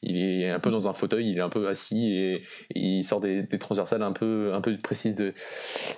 Il 0.02 0.18
est 0.18 0.50
un 0.50 0.60
peu 0.60 0.72
dans 0.72 0.88
un 0.88 0.94
fauteuil, 0.94 1.37
il 1.38 1.40
est 1.40 1.44
un 1.44 1.50
peu 1.50 1.68
assis 1.68 2.12
et, 2.12 2.34
et 2.36 2.80
il 2.80 3.04
sort 3.04 3.20
des, 3.20 3.44
des, 3.44 3.60
transversales 3.60 4.02
un 4.02 4.12
peu, 4.12 4.52
un 4.54 4.62
peu 4.62 4.76
précises, 4.78 5.16
de, 5.16 5.34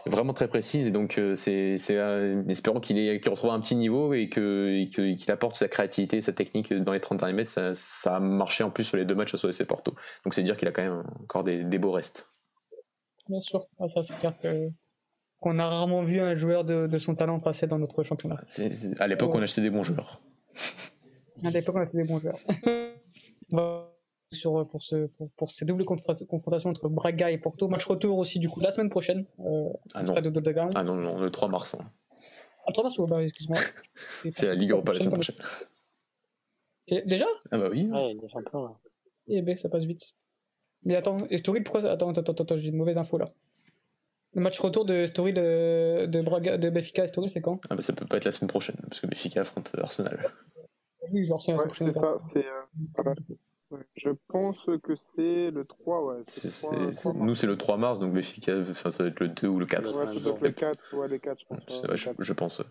vraiment 0.06 0.34
très 0.34 0.48
précises. 0.48 0.86
Et 0.86 0.92
donc, 0.92 1.18
euh, 1.18 1.36
c'est, 1.36 1.78
euh, 1.92 2.44
espérons 2.48 2.80
qu'il, 2.80 3.20
qu'il 3.20 3.32
retrouve 3.32 3.52
un 3.52 3.60
petit 3.60 3.76
niveau 3.76 4.14
et, 4.14 4.24
et 4.24 4.30
que, 4.30 4.86
qu'il 5.14 5.32
apporte 5.32 5.56
sa 5.56 5.68
créativité, 5.68 6.22
sa 6.22 6.34
technique 6.34 6.74
dans 6.74 6.94
les 6.94 7.00
30 7.00 7.20
derniers 7.20 7.34
mètres. 7.34 7.52
Ça, 7.52 7.74
ça, 7.74 8.18
a 8.18 8.20
marché 8.20 8.64
en 8.64 8.70
plus 8.70 8.84
sur 8.84 8.98
les 8.98 9.06
deux 9.06 9.16
matchs 9.16 9.34
à 9.34 9.38
SOS 9.38 9.62
et 9.62 9.66
Porto. 9.66 9.96
Donc, 10.24 10.34
c'est 10.34 10.44
dire 10.44 10.58
qu'il 10.58 10.68
a 10.68 10.72
quand 10.72 10.84
même 10.84 11.04
encore 11.24 11.44
des, 11.44 11.64
des 11.64 11.78
beaux 11.78 11.92
restes. 11.92 12.28
Bien 13.30 13.42
sûr, 13.42 13.66
ah, 13.80 13.88
ça 13.88 14.02
c'est 14.02 14.18
clair 14.18 14.34
que 14.42 14.70
qu'on 15.40 15.58
a 15.58 15.70
rarement 15.70 16.04
vu 16.04 16.20
un 16.20 16.36
joueur 16.36 16.66
de, 16.66 16.88
de, 16.88 17.00
son 17.00 17.16
talent 17.16 17.40
passer 17.40 17.66
dans 17.66 17.80
notre 17.80 18.04
championnat. 18.04 18.42
À 19.00 19.08
l'époque, 19.08 19.34
on 19.34 19.42
achetait 19.42 19.62
des 19.62 19.70
bons 19.70 19.84
joueurs. 19.84 20.22
À 21.46 21.50
l'époque, 21.50 21.76
on 21.78 21.80
achetait 21.80 22.00
des 22.00 22.04
bons 22.04 22.20
joueurs. 22.20 22.40
Sur, 24.32 24.68
pour, 24.68 24.84
ce, 24.84 25.08
pour, 25.08 25.32
pour, 25.32 25.50
ces 25.50 25.66
doubles 25.66 25.86
confrontations 25.86 26.70
entre 26.70 26.88
Braga 26.88 27.32
et 27.32 27.40
Porto. 27.40 27.68
Match 27.68 27.86
retour 27.86 28.18
aussi, 28.20 28.38
du 28.38 28.48
coup, 28.48 28.60
la 28.60 28.72
semaine 28.72 28.90
prochaine. 28.90 29.26
Euh, 29.40 29.70
ah, 29.96 30.04
non. 30.04 30.14
De 30.14 30.54
ah 30.76 30.84
non, 30.84 30.96
non, 30.96 31.20
le 31.20 31.32
3 31.32 31.48
mars. 31.48 31.74
Hein. 31.74 31.90
Ah, 32.62 32.66
le 32.68 32.74
3 32.74 32.84
mars, 32.84 32.98
bah, 33.10 33.24
excuse-moi. 33.24 33.58
c'est 34.32 34.46
la 34.46 34.56
Ligue 34.56 34.72
Europa 34.72 34.94
la 34.94 35.00
semaine 35.00 35.14
prochaine. 35.14 35.36
Déjà? 37.06 37.26
Ah 37.52 37.58
bah 37.58 37.70
oui. 37.72 37.88
Ouais, 37.90 38.14
il 38.14 38.24
est 38.24 38.30
champion, 38.30 38.64
là. 38.64 38.72
Eh 39.28 39.42
ben, 39.42 39.58
ça 39.58 39.70
passe 39.70 39.86
vite. 39.86 40.14
Mais 40.84 40.96
attends, 40.96 41.18
et 41.30 41.38
Story, 41.38 41.62
pourquoi 41.62 41.90
Attends, 41.90 42.10
attends, 42.10 42.22
attends, 42.22 42.44
attends 42.44 42.58
j'ai 42.58 42.70
une 42.70 42.78
mauvaise 42.78 42.98
info 42.98 43.18
là. 43.18 43.26
Le 44.34 44.42
match 44.42 44.60
retour 44.60 44.86
de 44.86 45.06
Story 45.06 45.34
de, 45.34 46.06
de, 46.06 46.22
Braga, 46.22 46.58
de 46.58 46.70
Benfica 46.70 47.04
et 47.04 47.08
Story, 47.08 47.30
c'est 47.30 47.42
quand? 47.42 47.60
Ah 47.70 47.76
bah 47.76 47.82
Ça 47.82 47.94
peut 47.94 48.06
pas 48.06 48.18
être 48.18 48.26
la 48.26 48.32
semaine 48.32 48.50
prochaine, 48.50 48.78
parce 48.88 49.00
que 49.00 49.08
Benfica 49.08 49.42
affronte 49.42 49.72
Arsenal. 49.78 50.20
Oui, 51.12 51.26
genre 51.26 51.42
c'est 51.42 51.52
la 51.52 51.58
semaine 51.58 51.68
prochaine. 51.70 51.94
C'est 51.94 52.00
ça, 52.00 52.22
c'est, 52.34 52.46
euh, 52.46 53.36
ouais. 53.72 53.80
Je 53.96 54.10
pense 54.28 54.58
que 54.84 54.94
c'est 55.16 55.52
le 55.52 55.66
3, 55.66 56.06
ouais. 56.06 56.24
C'est 56.28 56.50
c'est, 56.50 56.68
3, 56.68 56.92
3 56.92 57.14
nous, 57.14 57.36
c'est 57.36 57.48
le 57.48 57.58
3 57.58 57.78
mars, 57.78 58.00
donc 58.00 58.14
Benfica, 58.14 58.60
enfin, 58.60 58.92
ça 58.92 59.04
va 59.04 59.10
être 59.10 59.20
le 59.20 59.30
2 59.30 59.48
ou 59.48 59.60
le 59.60 59.66
4. 59.66 59.86
Ouais, 59.86 60.14
ça 60.14 60.20
doit 60.20 60.34
être 60.34 60.42
le 60.42 60.52
4, 60.52 60.96
ouais, 60.96 61.08
le 61.08 61.18
4, 61.18 61.40
je 61.40 61.46
pense. 61.46 61.82
Ouais, 61.84 61.98
je, 61.98 62.10
je, 62.20 62.34
pense. 62.34 62.62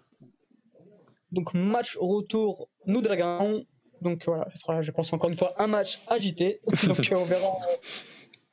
Donc, 1.32 1.55
match 1.55 1.96
retour, 2.01 2.68
nous 2.86 3.01
Dragons. 3.01 3.64
Donc 4.01 4.24
voilà, 4.26 4.46
ce 4.55 4.59
sera, 4.59 4.80
je 4.80 4.92
pense, 4.92 5.12
encore 5.12 5.28
une 5.28 5.36
fois, 5.36 5.55
un 5.61 5.66
match 5.66 6.01
agité. 6.07 6.61
donc 6.86 7.12
on 7.12 7.24
verra 7.24 7.49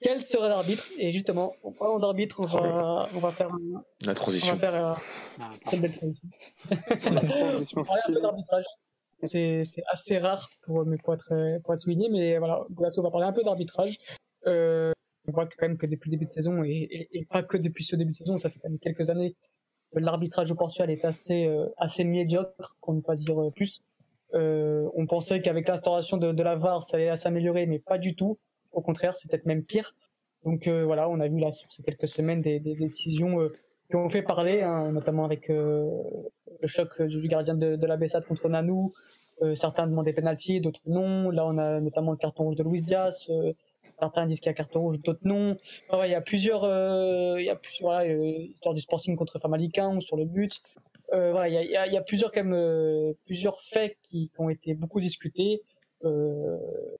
quel 0.02 0.24
serait 0.24 0.50
l'arbitre 0.50 0.86
Et 0.98 1.12
justement, 1.12 1.56
en 1.64 1.72
parlant 1.72 2.00
d'arbitre, 2.00 2.40
on 2.40 2.46
va, 2.46 3.10
on 3.16 3.20
va 3.20 3.32
faire 3.32 3.52
un, 3.52 3.84
la 4.02 4.14
transition. 4.14 4.54
On 4.54 4.56
va 4.56 4.60
faire 4.60 4.86
euh, 4.86 4.94
Ah, 5.40 5.50
une 5.74 5.80
belle 5.80 5.96
transition. 5.96 6.28
on 6.72 6.76
va 6.76 7.84
parler 7.84 8.02
un 8.08 8.14
peu 8.14 8.22
d'arbitrage. 8.22 8.66
C'est, 9.24 9.64
assez 9.88 10.18
rare 10.18 10.50
pour, 10.62 10.86
pour, 11.04 11.14
être, 11.14 11.60
pour 11.64 11.74
être 11.74 11.80
souligné, 11.80 12.10
mais 12.10 12.38
voilà, 12.38 12.66
Golasso 12.72 13.02
va 13.02 13.10
parler 13.10 13.28
un 13.28 13.34
peu 13.34 13.44
d'arbitrage. 13.44 13.98
Euh, 14.48 14.92
on 15.28 15.32
voit 15.32 15.46
quand 15.46 15.68
même 15.68 15.78
que 15.78 15.88
depuis 15.88 16.10
le 16.10 16.18
début 16.18 16.26
de 16.26 16.32
saison, 16.32 16.64
et, 16.64 17.10
pas 17.30 17.42
que 17.42 17.58
depuis 17.58 17.84
ce 17.84 17.96
début 17.96 18.12
de 18.12 18.16
saison, 18.16 18.38
ça 18.38 18.50
fait 18.50 18.60
quand 18.60 18.70
même 18.70 18.80
quelques 18.80 19.10
années, 19.10 19.36
l'arbitrage 19.94 20.52
au 20.52 20.56
Portugal 20.56 20.90
est 20.92 21.06
assez, 21.06 21.46
euh, 21.46 21.68
assez 21.78 22.04
médiocre, 22.04 22.78
pour 22.82 22.94
ne 22.94 23.02
pas 23.02 23.16
dire 23.16 23.36
plus. 23.56 23.88
Euh, 24.34 24.88
on 24.94 25.08
pensait 25.08 25.42
qu'avec 25.42 25.68
l'instauration 25.68 26.18
de, 26.18 26.44
la 26.44 26.56
VAR, 26.56 26.84
ça 26.84 26.98
allait 26.98 27.16
s'améliorer, 27.18 27.66
mais 27.66 27.80
pas 27.80 27.98
du 27.98 28.16
tout. 28.16 28.38
Au 28.72 28.82
contraire, 28.82 29.16
c'est 29.16 29.30
peut-être 29.30 29.46
même 29.46 29.64
pire. 29.64 29.96
Donc 30.44 30.68
voilà, 30.68 31.10
on 31.10 31.20
a 31.20 31.28
vu 31.28 31.40
là 31.40 31.52
sur 31.52 31.72
ces 31.72 31.82
quelques 31.82 32.08
semaines 32.08 32.42
des, 32.42 32.60
décisions 32.60 33.40
qui 33.96 34.06
ont 34.06 34.10
fait 34.10 34.22
parler, 34.22 34.62
hein, 34.62 34.92
notamment 34.92 35.24
avec 35.24 35.50
euh, 35.50 35.90
le 36.62 36.68
choc 36.68 37.02
du 37.02 37.28
gardien 37.28 37.56
de, 37.56 37.76
de 37.76 37.88
la 37.88 37.98
Bessade 37.98 38.26
contre 38.26 38.50
Nanou. 38.50 38.94
certains 39.54 39.88
demandaient 39.88 40.14
penalty, 40.14 40.62
d'autres 40.62 40.82
non. 40.86 41.30
Là, 41.30 41.46
on 41.46 41.58
a 41.58 41.80
notamment 41.80 42.12
le 42.12 42.18
carton 42.18 42.44
rouge 42.44 42.56
de 42.56 42.64
Luis 42.64 42.82
Diaz. 42.82 43.30
certains 44.00 44.26
disent 44.26 44.40
qu'il 44.40 44.50
y 44.50 44.50
a 44.50 44.54
carton 44.54 44.82
rouge, 44.82 45.00
d'autres 45.00 45.22
non. 45.24 45.58
Enfin, 45.90 46.06
il 46.06 46.12
y 46.12 46.16
a 46.16 46.22
plusieurs, 46.22 46.64
il 47.40 47.46
y 47.46 47.50
a 47.50 47.56
plusieurs, 47.56 47.92
voilà, 47.92 48.14
histoire 48.14 48.74
du 48.74 48.82
Sporting 48.82 49.16
contre 49.16 49.40
Famalicão 49.40 50.00
sur 50.02 50.18
le 50.18 50.26
but. 50.26 50.62
voilà, 51.12 51.48
il 51.48 51.54
y 51.54 51.78
a, 51.78 51.88
il 51.88 51.94
y 51.94 51.98
a 51.98 52.02
plusieurs 52.02 52.32
quand 52.32 52.44
même, 52.44 53.14
plusieurs 53.26 53.62
faits 53.62 53.98
qui, 54.02 54.30
qui 54.30 54.42
ont 54.42 54.50
été 54.50 54.74
beaucoup 54.74 55.00
discutés. 55.00 55.62
Euh, 56.06 56.58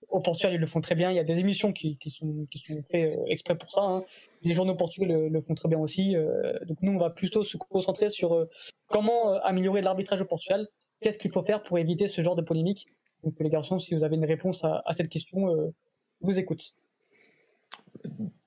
au 0.10 0.20
Portugal, 0.20 0.54
ils 0.54 0.60
le 0.60 0.66
font 0.66 0.82
très 0.82 0.96
bien. 0.96 1.12
Il 1.12 1.16
y 1.16 1.20
a 1.20 1.24
des 1.24 1.40
émissions 1.40 1.72
qui, 1.74 1.98
sont, 2.10 2.48
faites 2.90 3.18
euh, 3.18 3.24
exprès 3.28 3.56
pour 3.56 3.70
ça. 3.70 3.82
Hein. 3.82 4.04
Les 4.44 4.54
journaux 4.54 4.76
portugais 4.76 5.06
le, 5.06 5.42
font 5.42 5.56
très 5.56 5.70
bien 5.70 5.80
aussi. 5.80 6.16
Euh, 6.16 6.58
donc 6.66 6.82
nous, 6.82 6.92
on 6.92 6.98
va 6.98 7.10
plutôt 7.10 7.44
se 7.44 7.58
concentrer 7.58 8.10
sur 8.10 8.48
comment 8.88 9.34
améliorer 9.42 9.82
l'arbitrage 9.82 10.22
au 10.22 10.26
Portugal. 10.26 10.68
Qu'est-ce 11.02 11.18
qu'il 11.18 11.32
faut 11.32 11.44
faire 11.44 11.64
pour 11.64 11.78
éviter 11.78 12.08
ce 12.08 12.22
genre 12.22 12.36
de 12.36 12.42
polémique? 12.42 12.88
Donc 13.24 13.36
les 13.40 13.50
garçons, 13.50 13.80
si 13.80 13.96
vous 13.96 14.04
avez 14.04 14.16
une 14.16 14.26
réponse 14.26 14.64
à, 14.64 14.84
cette 14.94 15.10
question, 15.10 15.74
vous 16.22 16.40
écoute. 16.40 16.76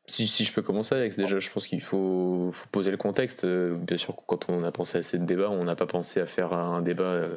Si, 0.06 0.44
je 0.44 0.52
peux 0.54 0.62
commencer, 0.62 0.94
Alex, 0.94 1.18
déjà, 1.18 1.38
je 1.38 1.50
pense 1.50 1.66
qu'il 1.66 1.82
faut, 1.82 2.52
poser 2.72 2.90
le 2.90 2.96
contexte. 2.96 3.44
Bien 3.44 3.98
sûr, 3.98 4.16
quand 4.26 4.48
on 4.48 4.62
a 4.64 4.72
pensé 4.72 4.98
à 4.98 5.02
ce 5.02 5.16
débat, 5.18 5.50
on 5.50 5.64
n'a 5.64 5.76
pas 5.76 5.86
pensé 5.86 6.20
à 6.20 6.26
faire 6.26 6.52
un 6.52 6.80
débat 6.80 7.28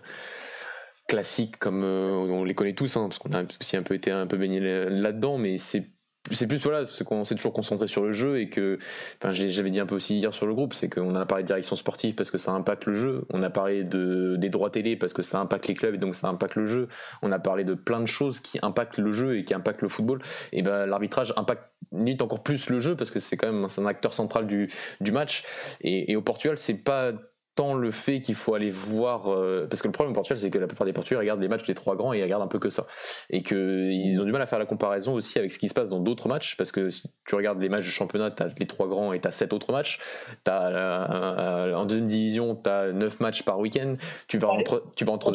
classiques 1.12 1.58
comme 1.58 1.84
euh, 1.84 2.10
on 2.30 2.46
les 2.46 2.56
connaît 2.56 2.74
tous, 2.74 2.96
hein, 2.96 3.10
parce 3.10 3.20
qu'on 3.20 3.34
a 3.34 3.44
aussi 3.44 3.76
un 3.76 3.84
peu 3.84 3.96
été 3.96 4.12
un 4.12 4.28
peu 4.28 4.38
baigné 4.38 4.62
là-dedans, 4.62 5.38
mais 5.38 5.58
c'est 5.58 5.90
c'est 6.32 6.48
plus 6.48 6.62
voilà, 6.62 6.86
c'est 6.86 7.04
qu'on 7.04 7.26
s'est 7.26 7.36
toujours 7.36 7.52
concentré 7.52 7.88
sur 7.88 8.04
le 8.04 8.12
jeu 8.12 8.40
et 8.40 8.48
que, 8.48 8.78
enfin, 9.18 9.32
j'avais 9.32 9.72
dit 9.72 9.80
un 9.80 9.88
peu 9.88 9.96
aussi 9.96 10.20
hier 10.20 10.34
sur 10.34 10.46
le 10.46 10.54
groupe, 10.54 10.74
c'est 10.76 10.88
qu'on 10.88 11.16
a 11.16 11.26
parlé 11.26 11.44
de 11.44 11.48
direction 11.48 11.76
sportive 11.76 12.14
parce 12.14 12.30
que 12.30 12.38
ça 12.38 12.52
impacte 12.52 12.86
le 12.86 12.94
jeu, 12.94 13.26
on 13.32 13.42
a 13.42 13.50
parlé 13.50 13.84
de 13.84 14.36
des 14.38 14.50
droits 14.50 14.70
télé 14.70 14.96
parce 14.96 15.14
que 15.14 15.24
ça 15.24 15.40
impacte 15.40 15.68
les 15.68 15.74
clubs 15.74 15.96
et 15.96 15.98
donc 15.98 16.16
ça 16.16 16.30
impacte 16.30 16.56
le 16.56 16.68
jeu, 16.68 16.88
on 17.24 17.32
a 17.32 17.40
parlé 17.40 17.64
de 17.66 17.74
plein 17.74 18.00
de 18.00 18.06
choses 18.06 18.40
qui 18.40 18.60
impactent 18.62 19.00
le 19.00 19.12
jeu 19.12 19.38
et 19.38 19.44
qui 19.44 19.54
impactent 19.54 19.82
le 19.82 19.90
football, 19.90 20.22
et 20.54 20.62
ben 20.62 20.86
l'arbitrage 20.86 21.34
impacte 21.36 21.64
limite 21.92 22.22
encore 22.22 22.44
plus 22.44 22.70
le 22.70 22.80
jeu 22.80 22.96
parce 22.96 23.12
que 23.12 23.20
c'est 23.20 23.36
quand 23.36 23.52
même 23.52 23.66
un 23.66 23.86
acteur 23.86 24.14
central 24.14 24.48
du, 24.48 24.72
du 25.02 25.12
match. 25.12 25.44
Et, 25.82 26.12
et 26.12 26.16
au 26.16 26.22
Portugal 26.22 26.58
c'est 26.58 26.84
pas 26.84 27.12
tant 27.56 27.74
le 27.74 27.92
fait 27.92 28.20
qu'il 28.20 28.36
faut 28.36 28.54
aller 28.54 28.70
voir 28.70 29.32
euh, 29.32 29.68
parce 29.70 29.82
que 29.82 29.88
le 29.88 29.92
problème 29.92 30.12
au 30.12 30.16
Portugal 30.16 30.38
c'est 30.38 30.50
que 30.50 30.58
la 30.58 30.68
plupart 30.68 30.86
des 30.86 30.94
Portugais 30.94 31.18
regardent 31.18 31.42
les 31.42 31.48
matchs 31.48 31.66
des 31.66 31.74
trois 31.74 31.96
grands 31.96 32.14
et 32.14 32.20
ils 32.20 32.24
regardent 32.24 32.44
un 32.44 32.48
peu 32.48 32.60
que 32.60 32.70
ça. 32.70 32.88
Et 33.30 33.44
qu'ils 33.44 34.20
ont 34.22 34.26
du 34.26 34.32
mal 34.32 34.42
à 34.42 34.46
faire 34.46 34.60
la 34.60 34.66
comparaison 34.66 35.14
aussi 35.14 35.38
avec 35.38 35.52
ce 35.52 35.60
qui 35.60 35.68
se 35.68 35.74
passe 35.74 35.90
dans 35.90 36.00
d'autres 36.00 36.28
matchs 36.28 36.56
parce 36.56 36.72
que 36.72 36.90
si 36.90 37.12
tu 37.28 37.36
regardes 37.36 37.62
les 37.62 37.70
matchs 37.70 37.86
de 37.86 37.92
championnat 37.92 38.32
tu 38.32 38.44
as 38.44 38.48
les 38.58 38.68
trois 38.68 38.88
grands 38.88 39.14
et 39.14 39.20
tu 39.20 39.28
as 39.28 39.32
sept 39.32 39.54
autres 39.54 39.72
matchs. 39.72 40.00
As, 40.48 40.68
euh, 40.68 41.72
euh, 41.72 41.76
en 41.76 41.86
deuxième 41.86 42.08
division 42.08 42.56
tu 42.56 42.70
as 42.70 42.92
neuf 42.92 43.20
matchs 43.20 43.44
par 43.44 43.60
week-end. 43.60 43.96
Tu 44.28 44.38
vas 44.38 44.50
entre 44.50 44.92
tu 44.96 45.06
vas 45.06 45.14
entre 45.14 45.32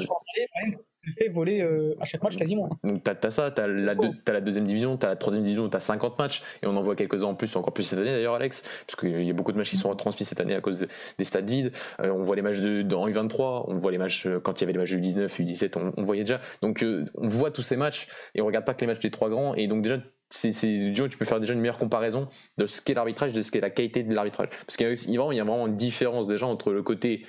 fait 1.13 1.29
voler 1.29 1.63
euh, 1.63 1.95
à 2.01 2.05
chaque 2.05 2.23
match 2.23 2.37
quasiment. 2.37 2.69
Donc 2.85 3.03
t'as 3.03 3.15
as 3.23 3.31
ça, 3.31 3.51
t'as 3.51 3.67
la, 3.67 3.93
as 3.93 4.33
la 4.33 4.41
deuxième 4.41 4.67
division, 4.67 4.97
t'as 4.97 5.09
la 5.09 5.17
troisième 5.17 5.45
division, 5.45 5.69
t'as 5.69 5.81
50 5.81 6.19
matchs, 6.19 6.43
et 6.63 6.67
on 6.67 6.77
en 6.77 6.83
voit 6.83 6.97
quelques-uns 6.97 7.29
en 7.29 7.35
plus, 7.35 7.55
encore 7.57 7.73
plus 7.73 7.85
cette 7.85 7.99
année 7.99 8.13
d'ailleurs 8.13 8.35
Alex, 8.35 8.63
parce 8.87 8.97
qu'il 8.99 9.23
y 9.23 9.31
a 9.31 9.33
beaucoup 9.33 9.53
de 9.53 9.59
matchs 9.59 9.71
qui 9.71 9.77
sont 9.77 9.89
retransmis 9.89 10.27
cette 10.27 10.41
année 10.41 10.55
à 10.55 10.61
cause 10.61 10.87
des 11.19 11.25
stades 11.25 11.49
vides. 11.49 11.73
Euh, 12.01 12.11
on 12.11 12.23
voit 12.23 12.37
les 12.37 12.43
matchs 12.43 12.61
de, 12.61 12.95
en 12.95 13.09
U23, 13.09 13.65
on 13.69 13.75
voit 13.75 13.93
les 13.93 13.99
matchs 13.99 14.27
euh, 14.27 14.41
quand 14.41 14.61
il 14.61 14.63
y 14.63 14.65
avait 14.65 14.73
les 14.73 14.79
matchs 14.79 14.93
de 14.93 14.99
U19, 14.99 15.29
U17, 15.29 15.79
on, 15.79 15.93
on 15.97 16.03
voyait 16.03 16.25
déjà. 16.25 16.41
Donc 16.63 16.85
on 17.15 17.29
voit 17.29 17.51
tous 17.51 17.63
ces 17.63 17.77
matchs, 17.77 18.09
et 18.35 18.43
on 18.43 18.47
regarde 18.47 18.65
pas 18.65 18.75
que 18.75 18.81
les 18.81 18.87
matchs 18.87 19.01
des 19.01 19.11
trois 19.11 19.29
grands, 19.29 19.55
et 19.55 19.67
donc 19.67 19.83
déjà 19.83 19.99
c'est 20.29 20.51
tu 20.51 21.19
peux 21.19 21.25
faire 21.25 21.41
déjà 21.41 21.53
une 21.53 21.61
meilleure 21.61 21.79
comparaison 21.79 22.29
de 22.59 22.67
ce 22.67 22.81
qu'est 22.81 22.95
l'arbitrage 22.95 23.33
de 23.33 23.43
ce 23.43 23.53
qu'est 23.53 23.61
la 23.61 23.71
qualité 23.71 24.03
de 24.03 24.13
l'arbitrage 24.13 24.49
parce 24.67 24.77
qu'il 24.77 24.87
y, 24.87 25.13
y, 25.15 25.19
a 25.19 25.45
vraiment 25.45 25.67
une 25.67 25.77
différence 25.77 26.27
déjà 26.27 26.47
entre 26.47 26.73
le 26.73 26.83
côté 26.83 27.25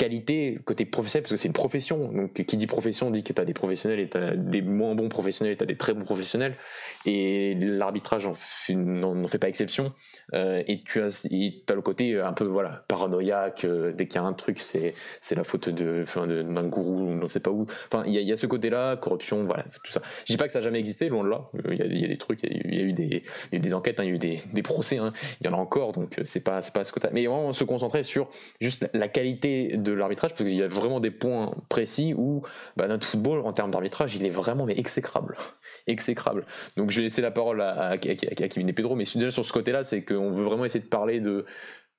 qualité 0.00 0.58
côté 0.64 0.86
professionnel 0.86 1.24
parce 1.24 1.32
que 1.32 1.36
c'est 1.36 1.48
une 1.48 1.52
profession. 1.52 2.10
Donc 2.10 2.32
qui 2.32 2.56
dit 2.56 2.66
profession 2.66 3.10
dit 3.10 3.22
que 3.22 3.34
tu 3.34 3.40
as 3.40 3.44
des 3.44 3.52
professionnels 3.52 4.00
et 4.00 4.08
tu 4.08 4.16
as 4.16 4.34
des 4.34 4.62
moins 4.62 4.94
bons 4.94 5.10
professionnels 5.10 5.52
et 5.52 5.56
tu 5.58 5.62
as 5.62 5.66
des 5.66 5.76
très 5.76 5.92
bons 5.92 6.04
professionnels. 6.04 6.56
Et 7.04 7.54
l'arbitrage 7.54 8.26
n'en 8.70 9.28
fait 9.28 9.38
pas 9.38 9.48
exception. 9.48 9.92
Euh, 10.32 10.62
et 10.66 10.82
tu 10.82 11.02
as, 11.02 11.22
le 11.26 11.80
côté 11.82 12.18
un 12.18 12.32
peu 12.32 12.44
voilà 12.44 12.84
paranoïaque 12.88 13.64
euh, 13.64 13.92
dès 13.92 14.06
qu'il 14.06 14.20
y 14.20 14.24
a 14.24 14.26
un 14.26 14.32
truc 14.32 14.58
c'est 14.60 14.94
la 15.36 15.44
faute 15.44 15.68
de 15.68 16.04
d'un 16.16 16.64
gourou 16.64 17.08
on 17.10 17.16
ne 17.16 17.28
sait 17.28 17.40
pas 17.40 17.50
où. 17.50 17.66
Enfin 17.92 18.04
il 18.06 18.14
y, 18.14 18.32
a 18.32 18.36
ce 18.36 18.46
côté 18.46 18.70
là 18.70 18.96
corruption 18.96 19.44
voilà 19.44 19.64
tout 19.84 19.92
ça. 19.92 20.00
Je 20.26 20.32
dis 20.32 20.38
pas 20.38 20.46
que 20.46 20.52
ça 20.52 20.60
n'a 20.60 20.64
jamais 20.64 20.78
existé 20.78 21.10
loin 21.10 21.24
de 21.24 21.28
là. 21.28 21.42
Il 21.70 21.76
y, 21.76 22.04
a 22.04 22.08
des 22.08 22.16
trucs 22.16 22.42
il 22.42 22.74
y, 22.74 22.80
a 22.80 22.84
eu 22.84 22.94
des, 22.94 23.22
des 23.52 23.74
enquêtes 23.74 24.00
hein, 24.00 24.04
il 24.04 24.08
y 24.08 24.12
a 24.12 24.14
eu 24.14 24.18
des, 24.18 24.40
des 24.54 24.62
procès 24.62 24.96
hein. 24.96 25.12
il 25.42 25.46
y 25.46 25.50
en 25.50 25.52
a 25.52 25.60
encore 25.60 25.92
donc 25.92 26.18
c'est 26.24 26.42
pas 26.42 26.62
c'est 26.62 26.72
pas 26.72 26.84
ce 26.84 26.92
côté 26.92 27.08
mais 27.12 27.26
vraiment 27.26 27.52
se 27.52 27.64
concentrer 27.64 28.02
sur 28.02 28.30
juste 28.60 28.88
la 28.94 29.08
qualité 29.08 29.76
de 29.76 29.89
l'arbitrage 29.92 30.30
parce 30.32 30.44
qu'il 30.44 30.56
y 30.56 30.62
a 30.62 30.68
vraiment 30.68 31.00
des 31.00 31.10
points 31.10 31.54
précis 31.68 32.14
où 32.16 32.42
bah, 32.76 32.88
notre 32.88 33.06
football 33.06 33.40
en 33.40 33.52
termes 33.52 33.70
d'arbitrage 33.70 34.16
il 34.16 34.24
est 34.26 34.30
vraiment 34.30 34.66
mais 34.66 34.78
exécrable 34.78 35.36
exécrable 35.86 36.46
donc 36.76 36.90
je 36.90 36.96
vais 36.96 37.02
laisser 37.04 37.22
la 37.22 37.30
parole 37.30 37.60
à, 37.60 37.90
à, 37.90 37.98
Kevin 37.98 38.68
et 38.68 38.72
Pedro 38.72 38.96
mais 38.96 39.04
déjà 39.14 39.30
sur 39.30 39.44
ce 39.44 39.52
côté 39.52 39.72
là 39.72 39.84
c'est 39.84 40.04
qu'on 40.04 40.30
veut 40.30 40.44
vraiment 40.44 40.64
essayer 40.64 40.84
de 40.84 40.88
parler 40.88 41.20
de 41.20 41.44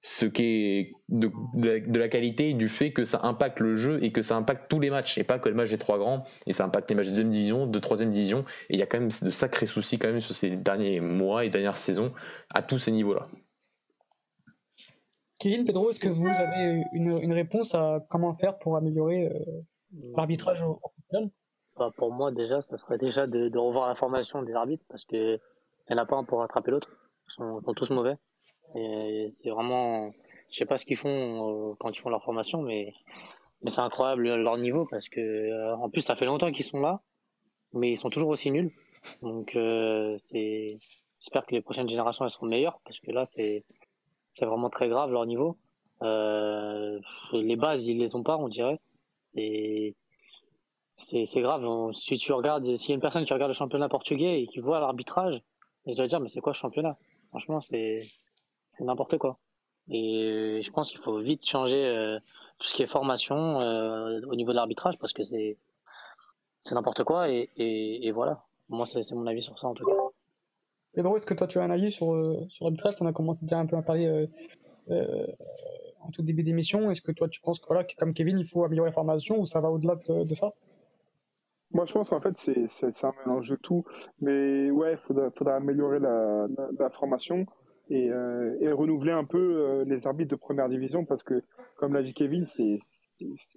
ce 0.02 0.26
qui 0.26 0.44
est 0.44 0.94
de, 1.10 1.32
de, 1.54 2.00
la, 2.00 2.10
qualité 2.10 2.54
du 2.54 2.70
fait 2.70 2.92
que 2.92 3.04
ça 3.04 3.22
impacte 3.24 3.60
le 3.60 3.76
jeu 3.76 4.04
et 4.04 4.12
que 4.12 4.24
ça 4.24 4.36
impacte 4.36 4.70
tous 4.70 4.80
les 4.80 4.90
matchs 4.90 5.18
et 5.20 5.24
pas 5.24 5.38
que 5.38 5.48
le 5.48 5.54
match 5.54 5.70
des 5.70 5.78
trois 5.78 6.00
grands 6.00 6.26
et 6.48 6.54
ça 6.54 6.66
impacte 6.66 6.90
les 6.90 6.96
matchs 6.96 7.08
de 7.08 7.12
deuxième 7.12 7.30
division, 7.30 7.68
de 7.68 7.80
troisième 7.80 8.12
division 8.12 8.42
et 8.70 8.76
il 8.76 8.80
y 8.80 8.84
a 8.84 8.88
quand 8.88 9.00
même 9.00 9.10
de 9.22 9.32
sacrés 9.32 9.68
soucis 9.68 10.00
quand 10.00 10.08
même 10.08 10.20
sur 10.20 10.34
ces 10.34 10.50
derniers 10.50 11.00
mois 11.00 11.46
et 11.46 11.50
dernières 11.50 11.78
saisons 11.78 12.12
à 12.50 12.64
tous 12.64 12.80
ces 12.80 12.92
niveaux 12.92 13.14
là. 13.14 13.28
Kevin, 15.42 15.66
Pedro, 15.66 15.90
est-ce 15.90 16.00
que 16.00 16.08
vous 16.08 16.28
avez 16.28 16.84
une, 16.94 17.34
réponse 17.34 17.74
à 17.74 18.06
comment 18.12 18.36
faire 18.36 18.60
pour 18.60 18.78
améliorer 18.78 19.26
euh, 19.26 19.64
l'arbitrage 20.16 20.62
au, 20.62 20.80
bah, 21.80 21.90
Pour 21.98 22.14
moi, 22.14 22.32
déjà, 22.32 22.62
ça 22.62 22.78
serait 22.78 23.00
déjà 23.00 23.26
de, 23.26 23.58
revoir 23.58 23.88
la 23.88 23.96
formation 23.96 24.44
des 24.44 24.54
arbitres 24.54 24.86
parce 24.88 25.04
qu'il 25.04 25.40
n'y 25.90 25.96
en 25.96 25.98
a 25.98 26.06
pas 26.06 26.16
un 26.16 26.26
pour 26.26 26.42
rattraper 26.42 26.70
l'autre. 26.70 26.92
Ils 27.28 27.34
sont, 27.34 27.74
tous 27.76 27.90
mauvais. 27.90 28.18
Et 28.76 29.26
c'est 29.30 29.50
vraiment. 29.50 30.12
Je 30.52 30.58
sais 30.58 30.66
pas 30.66 30.78
ce 30.78 30.86
qu'ils 30.86 30.98
font 30.98 31.10
euh, 31.10 31.74
quand 31.80 31.90
ils 31.90 32.00
font 32.00 32.12
leur 32.12 32.24
formation, 32.24 32.62
mais, 32.62 32.94
mais 33.64 33.72
c'est 33.72 33.82
incroyable 33.82 34.22
leur 34.36 34.58
niveau 34.60 34.86
parce 34.86 35.10
que, 35.10 35.22
euh, 35.22 35.76
en 35.76 35.90
plus, 35.90 36.02
ça 36.02 36.16
fait 36.16 36.26
longtemps 36.26 36.52
qu'ils 36.52 36.66
sont 36.66 36.82
là, 36.82 37.02
mais 37.74 37.92
ils 37.92 37.98
sont 37.98 38.12
toujours 38.12 38.30
aussi 38.30 38.52
nuls. 38.52 38.72
Donc, 39.24 39.58
c'est. 40.20 40.78
J'espère 41.20 41.48
que 41.48 41.56
les 41.56 41.62
prochaines 41.62 41.90
générations 41.90 42.26
elles 42.26 42.32
seront 42.32 42.48
meilleures 42.48 42.80
parce 42.84 43.00
que 43.00 43.10
là, 43.10 43.26
c'est 43.26 43.64
c'est 44.32 44.46
vraiment 44.46 44.70
très 44.70 44.90
grave 44.90 45.12
leur 45.12 45.26
niveau. 45.26 45.58
Euh, 46.04 47.00
les 47.34 47.56
bases, 47.56 47.88
ils 47.88 47.98
les 47.98 48.16
ont 48.16 48.24
pas, 48.24 48.38
on 48.38 48.48
dirait. 48.48 48.80
C'est 49.30 49.96
c'est 50.98 51.42
grave. 51.42 51.66
Si 51.94 52.18
tu 52.18 52.32
regardes, 52.32 52.76
s'il 52.76 52.90
y 52.90 52.92
a 52.92 52.96
une 52.96 53.02
personne 53.02 53.26
qui 53.26 53.34
regarde 53.34 53.50
le 53.50 53.56
championnat 53.56 53.90
portugais 53.90 54.42
et 54.42 54.48
qui 54.48 54.60
voit 54.60 54.80
l'arbitrage, 54.80 55.42
je 55.88 55.96
dois 55.96 56.08
dire 56.08 56.20
mais 56.20 56.28
c'est 56.28 56.42
quoi 56.42 56.54
ce 56.54 56.60
championnat? 56.60 56.98
Franchement, 57.30 57.62
c'est 57.62 58.02
n'importe 58.80 59.18
quoi. 59.18 59.40
Et 59.90 60.62
je 60.64 60.72
pense 60.72 60.92
qu'il 60.92 61.00
faut 61.00 61.20
vite 61.20 61.48
changer 61.48 61.84
euh, 61.84 62.20
tout 62.60 62.68
ce 62.68 62.76
qui 62.76 62.84
est 62.84 62.88
formation 62.88 63.62
euh, 63.62 64.22
au 64.28 64.36
niveau 64.36 64.52
de 64.52 64.58
l'arbitrage 64.58 64.98
parce 65.00 65.12
que 65.14 65.24
c'est 65.24 65.58
c'est 66.60 66.76
n'importe 66.76 67.04
quoi 67.04 67.30
et, 67.30 67.50
et 67.58 68.12
voilà. 68.12 68.44
Moi, 68.70 68.86
c'est 68.86 69.02
mon 69.14 69.28
avis 69.28 69.42
sur 69.42 69.58
ça 69.60 69.68
en 69.68 69.74
tout 69.74 69.86
cas. 69.86 70.11
Pedro, 70.94 71.16
est-ce 71.16 71.26
que 71.26 71.34
toi 71.34 71.48
tu 71.48 71.60
as 71.60 71.64
un 71.64 71.70
avis 71.70 71.92
sur, 71.92 72.14
euh, 72.14 72.46
sur 72.50 72.66
l'arbitrage 72.66 72.96
On 73.02 73.06
a 73.06 73.14
commencé 73.14 73.46
déjà 73.46 73.60
un 73.60 73.66
peu 73.66 73.78
à 73.78 73.82
parler 73.82 74.08
euh, 74.08 74.26
euh, 74.90 75.26
en 76.02 76.12
tout 76.12 76.22
début 76.22 76.44
d'émission. 76.44 76.92
Est-ce 76.92 77.02
que 77.02 77.12
toi 77.12 77.30
tu 77.30 77.40
penses 77.42 77.60
que, 77.60 77.68
voilà, 77.68 77.86
comme 77.98 78.14
Kevin, 78.14 78.38
il 78.38 78.46
faut 78.46 78.64
améliorer 78.64 78.90
la 78.90 78.94
formation 78.94 79.40
ou 79.40 79.46
ça 79.46 79.62
va 79.62 79.70
au-delà 79.70 79.96
de, 79.96 80.34
ça? 80.34 80.52
Moi, 81.74 81.86
je 81.86 81.94
pense 81.94 82.10
qu'en 82.10 82.20
fait, 82.20 82.36
c'est 82.38 83.06
un 83.06 83.14
mélange 83.26 83.50
de 83.50 83.56
tout. 83.56 83.86
Mais 84.22 84.70
ouais, 84.72 84.94
il 84.94 85.32
faudra, 85.32 85.56
améliorer 85.56 86.00
la, 86.00 86.48
la, 86.78 86.90
formation 86.90 87.46
et, 87.90 88.08
et, 88.60 88.72
renouveler 88.74 89.14
un 89.14 89.24
peu 89.24 89.84
les 89.84 90.06
arbitres 90.06 90.32
de 90.32 90.36
première 90.36 90.68
division 90.68 91.06
parce 91.06 91.24
que, 91.24 91.42
comme 91.78 91.94
l'a 91.94 92.04
dit 92.04 92.14
Kevin, 92.14 92.44
c'est 92.46 92.78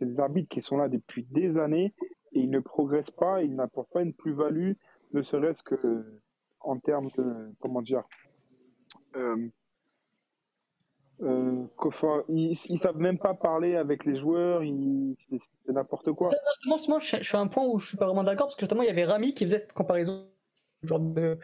des 0.01 0.21
arbitres 0.21 0.49
qui 0.49 0.61
sont 0.61 0.77
là 0.77 0.89
depuis 0.89 1.27
des 1.33 1.59
années 1.59 1.93
et 2.35 2.39
ils 2.39 2.51
ne 2.51 2.61
progressent 2.61 3.11
pas, 3.11 3.43
ils 3.43 3.55
n'apportent 3.57 3.91
pas 3.91 4.03
une 4.03 4.15
plus-value, 4.15 4.75
ne 5.13 5.23
serait-ce 5.23 5.65
que 5.65 6.23
en 6.65 6.79
termes 6.79 7.11
de, 7.17 7.53
comment 7.61 7.83
dire, 7.83 8.03
euh, 9.17 9.49
euh, 11.23 11.67
ils, 12.29 12.57
ils, 12.69 12.79
savent 12.79 12.99
même 12.99 13.19
pas 13.19 13.35
parler 13.35 13.77
avec 13.77 14.05
les 14.05 14.17
joueurs, 14.17 14.63
c'est 15.31 15.73
n'importe 15.73 16.13
quoi. 16.13 16.31
Justement, 16.65 16.99
je, 16.99 17.23
suis 17.23 17.37
à 17.37 17.41
un 17.41 17.47
point 17.47 17.65
où 17.65 17.79
je 17.79 17.87
suis 17.87 17.97
pas 17.97 18.07
vraiment 18.07 18.25
d'accord 18.25 18.47
parce 18.47 18.57
que 18.57 18.63
justement 18.63 18.83
il 18.83 18.87
y 18.87 18.91
avait 18.91 19.05
Rami 19.05 19.33
qui 19.33 19.45
faisait 19.45 19.61
cette 19.61 19.73
comparaison, 19.73 20.27
genre 20.83 20.99
de, 20.99 21.39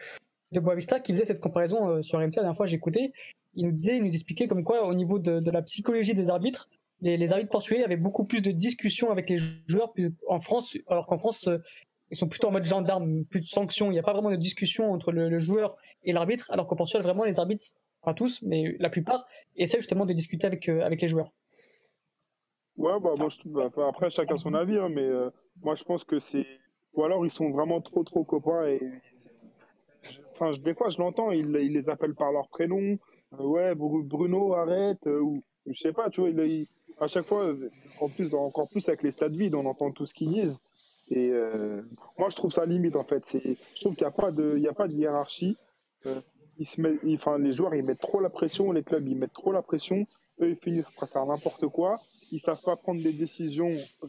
de 0.51 0.59
Boavista 0.59 0.99
qui 0.99 1.13
faisait 1.13 1.25
cette 1.25 1.39
comparaison 1.39 1.87
euh, 1.87 2.01
sur 2.01 2.19
RMC 2.19 2.25
la 2.35 2.43
dernière 2.43 2.55
fois 2.55 2.65
j'écoutais. 2.65 3.13
Il 3.53 3.65
nous 3.65 3.71
disait, 3.71 3.97
il 3.97 4.03
nous 4.03 4.13
expliquait 4.13 4.47
comme 4.47 4.63
quoi 4.63 4.85
au 4.85 4.93
niveau 4.93 5.19
de, 5.19 5.39
de 5.39 5.51
la 5.51 5.61
psychologie 5.61 6.13
des 6.13 6.29
arbitres, 6.29 6.69
les, 6.99 7.17
les, 7.17 7.31
arbitres 7.31 7.49
portugais 7.49 7.83
avaient 7.83 7.97
beaucoup 7.97 8.25
plus 8.25 8.41
de 8.41 8.51
discussions 8.51 9.09
avec 9.09 9.29
les 9.29 9.37
joueurs 9.67 9.93
en 10.27 10.39
France, 10.39 10.77
alors 10.87 11.07
qu'en 11.07 11.17
France 11.17 11.49
ils 12.11 12.17
sont 12.17 12.27
plutôt 12.27 12.49
en 12.49 12.51
mode 12.51 12.65
gendarme, 12.65 13.23
plus 13.25 13.39
de 13.39 13.45
sanctions. 13.45 13.89
Il 13.89 13.93
n'y 13.93 13.99
a 13.99 14.03
pas 14.03 14.13
vraiment 14.13 14.31
de 14.31 14.35
discussion 14.35 14.91
entre 14.91 15.11
le, 15.11 15.39
joueur 15.39 15.75
et 16.03 16.11
l'arbitre, 16.11 16.51
alors 16.51 16.67
qu'en 16.67 16.75
Portugal, 16.75 17.03
vraiment, 17.03 17.23
les 17.23 17.39
arbitres, 17.39 17.67
pas 18.03 18.13
tous, 18.13 18.41
mais 18.41 18.75
la 18.79 18.89
plupart, 18.89 19.25
essaient 19.55 19.79
justement 19.79 20.05
de 20.05 20.13
discuter 20.13 20.45
avec, 20.45 20.67
euh, 20.67 20.81
avec 20.81 21.01
les 21.01 21.07
joueurs. 21.07 21.31
Ouais, 22.77 22.99
bah, 22.99 23.13
bah, 23.45 23.87
après, 23.87 24.09
chacun 24.09 24.37
son 24.37 24.53
avis, 24.53 24.77
hein, 24.77 24.89
mais 24.89 25.03
euh, 25.03 25.29
moi, 25.61 25.75
je 25.75 25.83
pense 25.83 26.03
que 26.03 26.19
c'est. 26.19 26.45
Ou 26.93 27.03
alors, 27.03 27.25
ils 27.25 27.31
sont 27.31 27.49
vraiment 27.51 27.79
trop, 27.79 28.03
trop 28.03 28.25
copains. 28.25 28.77
Enfin, 30.33 30.51
des 30.59 30.73
fois, 30.73 30.89
je 30.89 30.97
l'entends, 30.97 31.31
ils, 31.31 31.55
ils, 31.61 31.71
les 31.71 31.89
appellent 31.89 32.15
par 32.15 32.33
leur 32.33 32.49
prénom. 32.49 32.97
Euh, 33.39 33.43
ouais, 33.43 33.73
Bruno, 33.75 34.53
arrête. 34.53 35.05
ou 35.05 35.41
je 35.65 35.79
sais 35.79 35.93
pas, 35.93 36.09
tu 36.09 36.21
vois, 36.21 36.29
à 36.99 37.07
chaque 37.07 37.25
fois, 37.25 37.55
en 38.01 38.09
plus, 38.09 38.33
encore 38.33 38.69
plus 38.69 38.87
avec 38.89 39.03
les 39.03 39.11
stades 39.11 39.35
vides, 39.35 39.55
on 39.55 39.65
entend 39.65 39.91
tout 39.91 40.05
ce 40.05 40.13
qu'ils 40.13 40.29
disent. 40.29 40.59
Et 41.11 41.29
euh, 41.29 41.81
moi, 42.17 42.29
je 42.29 42.35
trouve 42.37 42.51
ça 42.51 42.65
limite 42.65 42.95
en 42.95 43.03
fait. 43.03 43.23
Je 43.33 43.81
trouve 43.81 43.95
qu'il 43.95 44.07
n'y 44.07 44.13
a 44.13 44.15
pas 44.15 44.31
de, 44.31 44.65
a 44.67 44.73
pas 44.73 44.87
de 44.87 44.93
hiérarchie. 44.93 45.57
Euh, 46.05 46.21
ils 46.57 46.65
se 46.65 46.79
met, 46.79 46.97
enfin, 47.13 47.37
les 47.37 47.51
joueurs 47.51 47.75
ils 47.75 47.83
mettent 47.83 47.99
trop 47.99 48.21
la 48.21 48.29
pression, 48.29 48.71
les 48.71 48.81
clubs 48.81 49.05
ils 49.07 49.17
mettent 49.17 49.33
trop 49.33 49.51
la 49.51 49.61
pression. 49.61 50.05
Eux 50.39 50.51
ils 50.51 50.55
finissent 50.55 50.89
par 50.97 51.09
faire 51.09 51.25
n'importe 51.25 51.67
quoi. 51.67 51.99
Ils 52.31 52.39
savent 52.39 52.61
pas 52.63 52.77
prendre 52.77 53.03
des 53.03 53.11
décisions 53.11 53.71
euh, 53.71 54.07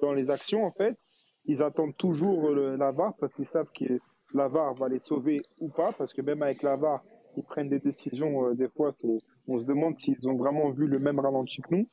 dans 0.00 0.12
les 0.12 0.30
actions 0.30 0.66
en 0.66 0.72
fait. 0.72 0.98
Ils 1.46 1.62
attendent 1.62 1.96
toujours 1.96 2.50
la 2.50 2.92
VAR 2.92 3.14
parce 3.18 3.34
qu'ils 3.34 3.46
savent 3.46 3.70
que 3.74 3.98
la 4.34 4.48
VAR 4.48 4.74
va 4.74 4.90
les 4.90 4.98
sauver 4.98 5.38
ou 5.60 5.70
pas. 5.70 5.92
Parce 5.92 6.12
que 6.12 6.20
même 6.20 6.42
avec 6.42 6.62
la 6.62 6.76
VAR, 6.76 7.02
ils 7.38 7.42
prennent 7.42 7.70
des 7.70 7.78
décisions. 7.78 8.52
des 8.52 8.68
fois, 8.68 8.90
on 9.46 9.58
se 9.58 9.64
demande 9.64 9.98
s'ils 9.98 10.28
ont 10.28 10.36
vraiment 10.36 10.68
vu 10.70 10.86
le 10.86 10.98
même 10.98 11.18
ralenti 11.18 11.62
que 11.62 11.74
nous. 11.74 11.88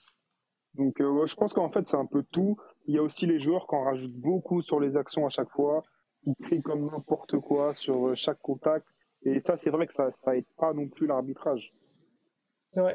Donc, 0.73 0.95
je 0.99 1.35
pense 1.35 1.53
qu'en 1.53 1.69
fait, 1.69 1.87
c'est 1.87 1.95
un 1.95 2.05
peu 2.05 2.23
tout. 2.31 2.57
Il 2.87 2.95
y 2.95 2.97
a 2.97 3.01
aussi 3.01 3.25
les 3.25 3.39
joueurs 3.39 3.67
qui 3.67 3.75
en 3.75 3.83
rajoutent 3.83 4.13
beaucoup 4.15 4.61
sur 4.61 4.79
les 4.79 4.95
actions 4.95 5.25
à 5.25 5.29
chaque 5.29 5.49
fois. 5.49 5.83
Ils 6.23 6.35
crient 6.35 6.61
comme 6.61 6.85
n'importe 6.85 7.37
quoi 7.39 7.73
sur 7.73 8.07
euh, 8.07 8.15
chaque 8.15 8.39
contact. 8.41 8.85
Et 9.23 9.39
ça, 9.39 9.57
c'est 9.57 9.69
vrai 9.69 9.87
que 9.87 9.93
ça, 9.93 10.11
ça 10.11 10.35
aide 10.35 10.45
pas 10.57 10.73
non 10.73 10.87
plus 10.87 11.07
l'arbitrage. 11.07 11.73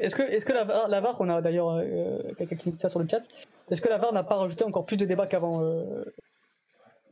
Est-ce 0.01 0.15
que, 0.15 0.23
est 0.23 0.45
que 0.45 0.53
la, 0.53 0.65
VAR, 1.01 1.17
on 1.21 1.29
a 1.31 1.41
d'ailleurs 1.41 1.71
euh, 1.71 2.19
quelqu'un 2.37 2.57
qui 2.57 2.71
dit 2.71 2.77
ça 2.77 2.91
sur 2.91 3.01
le 3.01 3.09
chat, 3.09 3.27
est-ce 3.71 3.81
que 3.81 3.89
la 3.89 3.97
VAR 3.97 4.13
n'a 4.13 4.23
pas 4.23 4.37
rajouté 4.37 4.63
encore 4.65 4.85
plus 4.85 4.99
de 4.99 5.07
débats 5.07 5.27
qu'avant 5.27 5.63
euh, 5.63 6.05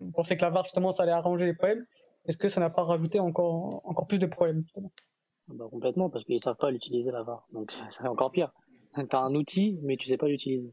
Vous 0.01 0.11
pensez 0.11 0.37
que 0.37 0.43
la 0.43 0.51
VAR, 0.51 0.65
justement, 0.65 0.93
ça 0.93 1.05
allait 1.05 1.13
arranger 1.13 1.47
les 1.47 1.55
problèmes 1.55 1.87
Est-ce 2.27 2.37
que 2.37 2.49
ça 2.49 2.61
n'a 2.61 2.69
pas 2.69 2.85
rajouté 2.85 3.21
encore, 3.21 3.81
encore 3.85 4.07
plus 4.07 4.19
de 4.19 4.27
problèmes, 4.27 4.61
justement? 4.61 4.93
Bah, 5.49 5.65
Complètement, 5.71 6.11
parce 6.11 6.25
qu'ils 6.25 6.35
ne 6.35 6.41
savent 6.41 6.57
pas 6.57 6.71
l'utiliser 6.71 7.11
la 7.11 7.23
VAR. 7.23 7.47
Donc 7.53 7.73
c'est 7.89 8.07
encore 8.07 8.31
pire. 8.31 8.53
T'as 9.11 9.21
un 9.21 9.35
outil, 9.35 9.79
mais 9.83 9.97
tu 9.97 10.09
sais 10.09 10.17
pas 10.17 10.27
l'utiliser. 10.27 10.71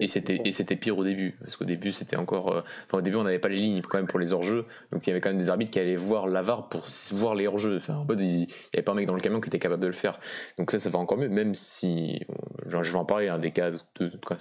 Et 0.00 0.08
c'était 0.52 0.76
pire 0.76 0.98
au 0.98 1.04
début, 1.04 1.36
parce 1.40 1.56
qu'au 1.56 1.64
début, 1.64 1.92
c'était 1.92 2.16
encore. 2.16 2.52
Euh, 2.52 2.62
enfin, 2.86 2.98
au 2.98 3.02
début, 3.02 3.16
on 3.16 3.24
n'avait 3.24 3.38
pas 3.38 3.48
les 3.48 3.56
lignes 3.56 3.82
quand 3.82 3.98
même 3.98 4.06
pour 4.06 4.18
les 4.18 4.32
hors-jeux, 4.32 4.64
donc 4.90 5.06
il 5.06 5.10
y 5.10 5.12
avait 5.12 5.20
quand 5.20 5.28
même 5.28 5.38
des 5.38 5.48
arbitres 5.48 5.70
qui 5.70 5.78
allaient 5.78 5.96
voir 5.96 6.26
l'avare 6.26 6.68
pour 6.68 6.86
voir 7.12 7.34
les 7.34 7.46
hors-jeux. 7.46 7.76
Enfin, 7.76 7.96
en 7.96 8.06
il 8.16 8.26
n'y 8.26 8.48
avait 8.72 8.82
pas 8.82 8.92
un 8.92 8.96
mec 8.96 9.06
dans 9.06 9.14
le 9.14 9.20
camion 9.20 9.40
qui 9.40 9.48
était 9.48 9.58
capable 9.58 9.82
de 9.82 9.86
le 9.86 9.92
faire. 9.92 10.18
Donc 10.58 10.70
ça, 10.70 10.78
ça 10.78 10.90
va 10.90 10.98
encore 10.98 11.18
mieux, 11.18 11.28
même 11.28 11.54
si. 11.54 12.20
Je 12.66 12.76
vais 12.76 12.98
en 12.98 13.04
parler, 13.04 13.28
hein, 13.28 13.38
des 13.38 13.50
cas. 13.50 13.70
De, 13.70 13.78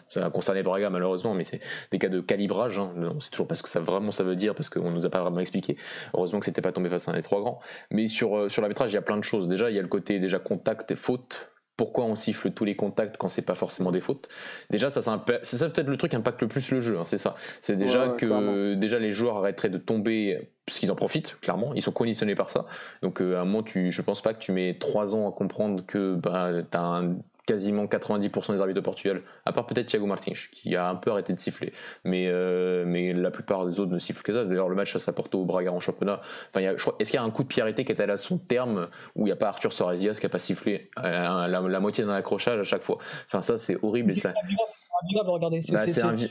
ça 0.09 0.25
a 0.25 0.29
concerné 0.29 0.63
Braga, 0.63 0.89
malheureusement, 0.89 1.33
mais 1.33 1.43
c'est 1.43 1.59
des 1.91 1.99
cas 1.99 2.09
de 2.09 2.21
calibrage. 2.21 2.79
Hein. 2.79 2.93
On 2.97 3.19
sait 3.19 3.29
toujours 3.29 3.47
pas 3.47 3.55
ce 3.55 3.63
que 3.63 3.69
ça 3.69 3.81
vraiment 3.81 4.11
ça 4.11 4.23
veut 4.23 4.35
dire, 4.35 4.55
parce 4.55 4.69
qu'on 4.69 4.91
nous 4.91 5.05
a 5.05 5.09
pas 5.09 5.21
vraiment 5.21 5.39
expliqué. 5.39 5.77
Heureusement 6.13 6.39
que 6.39 6.45
c'était 6.45 6.61
pas 6.61 6.71
tombé 6.71 6.89
face 6.89 7.07
à 7.07 7.11
un 7.11 7.15
des 7.15 7.21
trois 7.21 7.41
grands. 7.41 7.59
Mais 7.91 8.07
sur, 8.07 8.37
euh, 8.37 8.49
sur 8.49 8.61
l'arbitrage, 8.61 8.91
il 8.91 8.95
y 8.95 8.97
a 8.97 9.01
plein 9.01 9.17
de 9.17 9.23
choses. 9.23 9.47
Déjà, 9.47 9.69
il 9.69 9.75
y 9.75 9.79
a 9.79 9.81
le 9.81 9.87
côté 9.87 10.19
déjà 10.19 10.39
contact 10.39 10.91
et 10.91 10.95
faute 10.95 11.52
pourquoi 11.77 12.05
on 12.05 12.15
siffle 12.15 12.51
tous 12.51 12.65
les 12.65 12.75
contacts 12.75 13.17
quand 13.17 13.27
c'est 13.27 13.41
pas 13.41 13.55
forcément 13.55 13.91
des 13.91 14.01
fautes 14.01 14.29
Déjà, 14.69 14.89
ça, 14.89 15.01
c'est 15.41 15.57
ça 15.57 15.69
peut-être 15.69 15.87
le 15.87 15.97
truc 15.97 16.11
qui 16.11 16.15
impacte 16.17 16.41
le 16.41 16.47
plus 16.47 16.71
le 16.71 16.81
jeu, 16.81 16.97
hein, 16.99 17.05
c'est 17.05 17.17
ça. 17.17 17.35
C'est 17.61 17.75
déjà 17.75 18.09
que 18.09 18.75
déjà 18.75 18.99
les 18.99 19.11
joueurs 19.11 19.37
arrêteraient 19.37 19.69
de 19.69 19.77
tomber 19.77 20.49
parce 20.65 20.79
qu'ils 20.79 20.91
en 20.91 20.95
profitent, 20.95 21.37
clairement, 21.41 21.73
ils 21.73 21.81
sont 21.81 21.91
conditionnés 21.91 22.35
par 22.35 22.49
ça. 22.49 22.65
Donc 23.01 23.21
euh, 23.21 23.37
à 23.37 23.41
un 23.41 23.45
moment, 23.45 23.63
tu, 23.63 23.91
je 23.91 24.01
pense 24.01 24.21
pas 24.21 24.33
que 24.33 24.39
tu 24.39 24.51
mets 24.51 24.77
trois 24.79 25.15
ans 25.15 25.27
à 25.27 25.31
comprendre 25.31 25.85
que 25.85 26.15
bah, 26.15 26.51
tu 26.69 26.77
as 26.77 26.81
un 26.81 27.17
quasiment 27.45 27.85
90% 27.85 28.53
des 28.53 28.61
arbitres 28.61 28.79
de 28.79 28.85
Portugal, 28.85 29.21
à 29.45 29.51
part 29.51 29.65
peut-être 29.65 29.87
Thiago 29.87 30.05
Martins, 30.05 30.33
qui 30.51 30.75
a 30.75 30.87
un 30.87 30.95
peu 30.95 31.11
arrêté 31.11 31.33
de 31.33 31.39
siffler. 31.39 31.73
Mais, 32.03 32.27
euh, 32.27 32.85
mais 32.85 33.11
la 33.11 33.31
plupart 33.31 33.65
des 33.65 33.79
autres 33.79 33.91
ne 33.91 33.99
sifflent 33.99 34.23
que 34.23 34.33
ça. 34.33 34.45
D'ailleurs, 34.45 34.69
le 34.69 34.75
match, 34.75 34.93
ça 34.93 34.99
serait 34.99 35.13
Porto 35.13 35.41
au 35.41 35.45
Braga 35.45 35.71
en 35.71 35.79
championnat. 35.79 36.21
Enfin, 36.49 36.61
est-ce 36.61 37.09
qu'il 37.09 37.15
y 37.15 37.17
a 37.17 37.23
un 37.23 37.31
coup 37.31 37.43
de 37.43 37.47
pied 37.47 37.61
arrêté 37.61 37.85
qui 37.85 37.91
est 37.91 38.01
allé 38.01 38.13
à 38.13 38.17
son 38.17 38.37
terme, 38.37 38.87
où 39.15 39.21
il 39.21 39.25
n'y 39.25 39.31
a 39.31 39.35
pas 39.35 39.47
Arthur 39.47 39.73
Sorazias 39.73 40.13
qui 40.13 40.25
n'a 40.25 40.29
pas 40.29 40.39
sifflé 40.39 40.89
euh, 40.99 41.47
la, 41.47 41.47
la, 41.47 41.79
moitié 41.79 42.03
d'un 42.05 42.13
accrochage 42.13 42.59
à 42.59 42.63
chaque 42.63 42.83
fois? 42.83 42.97
Enfin, 43.25 43.41
ça, 43.41 43.57
c'est 43.57 43.77
horrible. 43.83 44.11
Et 44.11 44.15
ça 44.15 44.33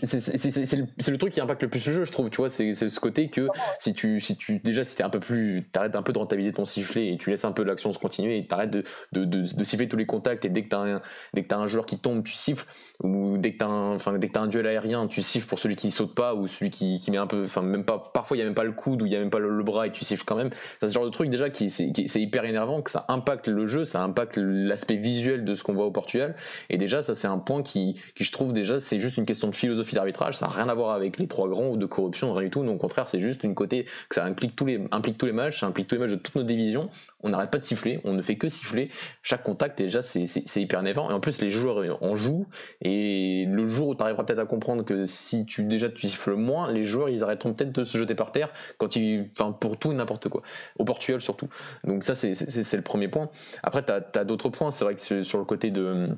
c'est 0.04 1.10
le, 1.10 1.18
truc 1.18 1.32
qui 1.32 1.40
impacte 1.40 1.62
le 1.62 1.68
plus 1.68 1.86
le 1.86 1.92
jeu, 1.92 2.04
je 2.04 2.12
trouve. 2.12 2.30
Tu 2.30 2.38
vois, 2.38 2.48
c'est 2.48 2.74
ce 2.74 3.00
côté 3.00 3.28
que 3.28 3.48
si 3.78 3.92
tu, 3.92 4.20
si 4.20 4.36
tu 4.36 4.58
déjà, 4.58 4.84
si 4.84 4.96
t'es 4.96 5.02
un 5.02 5.10
peu 5.10 5.20
plus, 5.20 5.68
t'arrêtes 5.72 5.96
un 5.96 6.02
peu 6.02 6.12
de 6.12 6.18
rentabiliser 6.18 6.52
ton 6.52 6.64
sifflet 6.64 7.12
et 7.12 7.18
tu 7.18 7.30
laisses 7.30 7.44
un 7.44 7.52
peu 7.52 7.62
l'action 7.62 7.92
se 7.92 7.98
continuer 7.98 8.38
et 8.38 8.46
t'arrêtes 8.46 8.70
de, 8.70 8.84
de, 9.12 9.24
de, 9.24 9.64
siffler 9.64 9.88
tous 9.88 9.96
les 9.96 10.06
contacts 10.06 10.44
et 10.44 10.48
dès 10.48 10.64
que 10.64 10.68
t'as 10.68 10.78
un, 10.78 11.02
dès 11.34 11.44
que 11.44 11.54
as 11.54 11.58
un 11.58 11.66
joueur 11.66 11.86
qui 11.86 11.98
tombe, 11.98 12.24
tu 12.24 12.34
siffles 12.34 12.66
ou 13.02 13.36
dès 13.38 13.52
que 13.52 13.58
t'as 13.58 13.66
un, 13.66 13.94
enfin 13.94 14.16
dès 14.18 14.28
que 14.28 14.38
as 14.38 14.42
un 14.42 14.46
duel 14.46 14.66
aérien, 14.66 15.06
tu 15.06 15.22
siffles 15.22 15.46
pour 15.46 15.58
celui 15.58 15.76
qui 15.76 15.90
saute 15.90 16.14
pas 16.14 16.34
ou 16.34 16.48
celui 16.48 16.70
qui, 16.70 17.00
qui 17.00 17.10
met 17.10 17.18
un 17.18 17.26
peu, 17.26 17.44
enfin 17.44 17.62
même 17.62 17.84
pas, 17.84 17.98
parfois 18.12 18.36
il 18.36 18.40
y 18.40 18.42
a 18.42 18.46
même 18.46 18.54
pas 18.54 18.64
le 18.64 18.72
coude 18.72 19.02
ou 19.02 19.06
il 19.06 19.12
y 19.12 19.16
a 19.16 19.18
même 19.18 19.30
pas 19.30 19.38
le, 19.38 19.62
bras 19.62 19.86
et 19.86 19.92
tu 19.92 20.04
siffles 20.04 20.24
quand 20.24 20.36
même. 20.36 20.50
C'est 20.80 20.88
ce 20.88 20.92
genre 20.92 21.04
de 21.04 21.10
truc 21.10 21.30
déjà 21.30 21.50
qui 21.50 21.70
c'est 21.70 22.20
hyper 22.20 22.44
énervant, 22.44 22.82
que 22.82 22.90
ça 22.90 23.04
impacte 23.08 23.48
le 23.48 23.66
jeu, 23.66 23.84
ça 23.84 24.02
impacte 24.02 24.36
l'aspect 24.38 24.96
visuel 24.96 25.44
de 25.44 25.54
ce 25.54 25.62
qu'on 25.62 25.72
voit 25.72 25.86
au 25.86 25.90
Portugal 25.90 26.34
et 26.70 26.78
déjà 26.78 27.02
ça 27.02 27.14
c'est 27.14 27.28
un 27.28 27.38
point 27.38 27.62
qui, 27.62 28.00
qui 28.14 28.24
je 28.24 28.32
trouve 28.32 28.52
déjà 28.52 28.80
c'est 28.80 28.98
juste 28.98 29.16
une 29.16 29.26
question 29.26 29.48
de 29.48 29.54
philosophie 29.54 29.94
d'arbitrage, 29.94 30.36
ça 30.36 30.46
n'a 30.46 30.52
rien 30.52 30.68
à 30.68 30.74
voir 30.74 30.94
avec 30.94 31.18
les 31.18 31.26
trois 31.26 31.48
grands 31.48 31.68
ou 31.68 31.76
de 31.76 31.86
corruption, 31.86 32.32
rien 32.32 32.44
du 32.44 32.50
tout. 32.50 32.62
Non, 32.62 32.74
au 32.74 32.78
contraire, 32.78 33.08
c'est 33.08 33.20
juste 33.20 33.44
une 33.44 33.54
côté 33.54 33.84
que 34.08 34.14
ça 34.14 34.24
implique 34.24 34.56
tous 34.56 34.66
les, 34.66 34.80
implique 34.90 35.18
tous 35.18 35.26
les 35.26 35.32
matchs, 35.32 35.60
ça 35.60 35.66
implique 35.66 35.88
tous 35.88 35.94
les 35.94 36.00
matchs 36.00 36.10
de 36.10 36.16
toutes 36.16 36.36
nos 36.36 36.42
divisions. 36.42 36.88
On 37.22 37.30
n'arrête 37.30 37.50
pas 37.50 37.58
de 37.58 37.64
siffler, 37.64 38.00
on 38.04 38.12
ne 38.12 38.22
fait 38.22 38.36
que 38.36 38.48
siffler. 38.48 38.90
Chaque 39.22 39.42
contact, 39.42 39.78
déjà, 39.78 40.02
c'est 40.02 40.56
hyper 40.56 40.80
énervant. 40.80 41.10
Et 41.10 41.12
en 41.12 41.20
plus, 41.20 41.40
les 41.40 41.50
joueurs 41.50 42.02
en 42.02 42.16
jouent. 42.16 42.46
Et 42.80 43.46
le 43.48 43.66
jour 43.66 43.88
où 43.88 43.94
tu 43.94 44.02
arriveras 44.02 44.24
peut-être 44.24 44.38
à 44.38 44.46
comprendre 44.46 44.84
que 44.84 45.06
si 45.06 45.46
tu 45.46 45.64
déjà 45.64 45.88
tu 45.88 46.08
siffles 46.08 46.34
moins, 46.34 46.70
les 46.70 46.84
joueurs 46.84 47.08
ils 47.08 47.22
arrêteront 47.22 47.54
peut-être 47.54 47.72
de 47.72 47.84
se 47.84 47.98
jeter 47.98 48.14
par 48.14 48.32
terre 48.32 48.50
quand 48.78 48.96
ils, 48.96 49.28
enfin 49.32 49.52
pour 49.52 49.76
tout 49.78 49.92
et 49.92 49.94
n'importe 49.94 50.28
quoi. 50.28 50.42
Au 50.78 50.84
Portugal 50.84 51.20
surtout. 51.20 51.48
Donc 51.84 52.04
ça 52.04 52.14
c'est 52.14 52.32
le 52.76 52.82
premier 52.82 53.08
point. 53.08 53.30
Après 53.62 53.84
tu 53.84 53.92
as, 53.92 54.24
d'autres 54.24 54.48
points. 54.48 54.70
C'est 54.70 54.84
vrai 54.84 54.94
que 54.94 55.22
sur 55.22 55.38
le 55.38 55.44
côté 55.44 55.70
de 55.70 56.08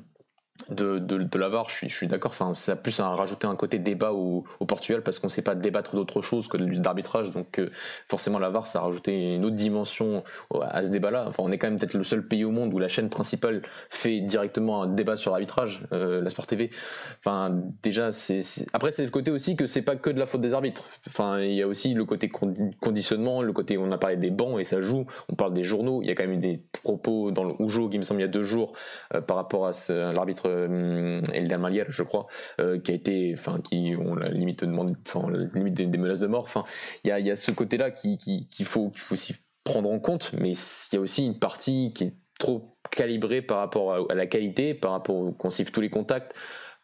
de, 0.69 0.99
de, 0.99 1.17
de 1.17 1.39
je 1.67 1.73
suis, 1.73 1.89
je 1.89 1.95
suis 1.95 2.07
d'accord. 2.07 2.31
Enfin, 2.31 2.53
ça 2.53 2.73
a 2.73 2.75
plus 2.75 2.99
à 2.99 3.09
rajouter 3.09 3.45
un 3.45 3.55
côté 3.55 3.77
débat 3.77 4.13
au, 4.13 4.45
au 4.59 4.65
Portugal 4.65 5.03
parce 5.03 5.19
qu'on 5.19 5.27
ne 5.27 5.31
sait 5.31 5.41
pas 5.41 5.53
débattre 5.53 5.95
d'autre 5.95 6.21
chose 6.21 6.47
que 6.47 6.57
d'arbitrage. 6.57 7.31
Donc, 7.31 7.59
euh, 7.59 7.69
forcément, 8.07 8.39
l'avoir, 8.39 8.65
ça 8.67 8.79
a 8.79 8.81
rajouté 8.83 9.35
une 9.35 9.45
autre 9.45 9.55
dimension 9.55 10.23
à 10.61 10.83
ce 10.83 10.89
débat-là. 10.89 11.25
Enfin, 11.27 11.43
on 11.45 11.51
est 11.51 11.57
quand 11.57 11.67
même 11.67 11.77
peut-être 11.77 11.93
le 11.93 12.03
seul 12.03 12.25
pays 12.25 12.45
au 12.45 12.51
monde 12.51 12.73
où 12.73 12.79
la 12.79 12.87
chaîne 12.87 13.09
principale 13.09 13.61
fait 13.89 14.21
directement 14.21 14.83
un 14.83 14.87
débat 14.87 15.17
sur 15.17 15.31
l'arbitrage, 15.31 15.85
euh, 15.91 16.21
la 16.21 16.29
Sport 16.29 16.47
TV. 16.47 16.69
Enfin, 17.19 17.55
déjà, 17.83 18.11
c'est 18.11 18.41
après, 18.73 18.91
c'est 18.91 19.03
le 19.03 19.11
côté 19.11 19.31
aussi 19.31 19.55
que 19.55 19.65
c'est 19.65 19.81
pas 19.81 19.95
que 19.95 20.09
de 20.09 20.19
la 20.19 20.25
faute 20.25 20.41
des 20.41 20.53
arbitres. 20.53 20.85
Enfin, 21.07 21.39
il 21.39 21.53
y 21.53 21.61
a 21.61 21.67
aussi 21.67 21.93
le 21.93 22.05
côté 22.05 22.29
conditionnement, 22.29 23.41
le 23.41 23.53
côté, 23.53 23.77
on 23.77 23.91
a 23.91 23.97
parlé 23.97 24.15
des 24.17 24.31
bancs 24.31 24.59
et 24.59 24.63
ça 24.63 24.81
joue. 24.81 25.05
On 25.29 25.35
parle 25.35 25.53
des 25.53 25.63
journaux. 25.63 26.01
Il 26.01 26.07
y 26.07 26.11
a 26.11 26.15
quand 26.15 26.23
même 26.23 26.33
eu 26.33 26.37
des 26.37 26.61
propos 26.83 27.31
dans 27.31 27.43
le 27.43 27.53
Oujo 27.59 27.89
qui 27.89 27.97
me 27.97 28.03
semble 28.03 28.21
il 28.21 28.23
y 28.23 28.27
a 28.27 28.29
deux 28.29 28.43
jours 28.43 28.73
euh, 29.13 29.21
par 29.21 29.37
rapport 29.37 29.67
à 29.67 29.71
l'arbitre 30.13 30.44
euh, 30.45 31.21
Eldar 31.33 31.59
Maliel, 31.59 31.87
je 31.89 32.03
crois, 32.03 32.27
euh, 32.59 32.79
qui 32.79 32.91
a 32.91 32.93
été, 32.93 33.33
enfin, 33.37 33.59
qui 33.61 33.95
ont 33.99 34.15
la 34.15 34.29
limite, 34.29 34.63
enfin, 35.07 35.29
limite 35.53 35.73
des, 35.73 35.97
menaces 35.97 36.19
de 36.19 36.27
mort. 36.27 36.43
Enfin, 36.43 36.63
il 37.03 37.09
y 37.09 37.11
a, 37.11 37.19
y 37.19 37.31
a, 37.31 37.35
ce 37.35 37.51
côté-là 37.51 37.91
qu'il 37.91 38.17
qui, 38.17 38.47
qu'il 38.47 38.65
faut 38.65 38.91
aussi 39.11 39.35
prendre 39.63 39.89
en 39.89 39.99
compte, 39.99 40.31
mais 40.39 40.51
il 40.51 40.95
y 40.95 40.97
a 40.97 41.01
aussi 41.01 41.25
une 41.25 41.39
partie 41.39 41.91
qui 41.93 42.05
est 42.05 42.13
trop 42.39 42.77
calibrée 42.91 43.41
par 43.41 43.57
rapport 43.57 44.09
à, 44.09 44.15
la 44.15 44.27
qualité, 44.27 44.73
par 44.73 44.91
rapport 44.91 45.35
qu'on 45.37 45.49
siffle 45.49 45.71
tous 45.71 45.81
les 45.81 45.89
contacts 45.89 46.33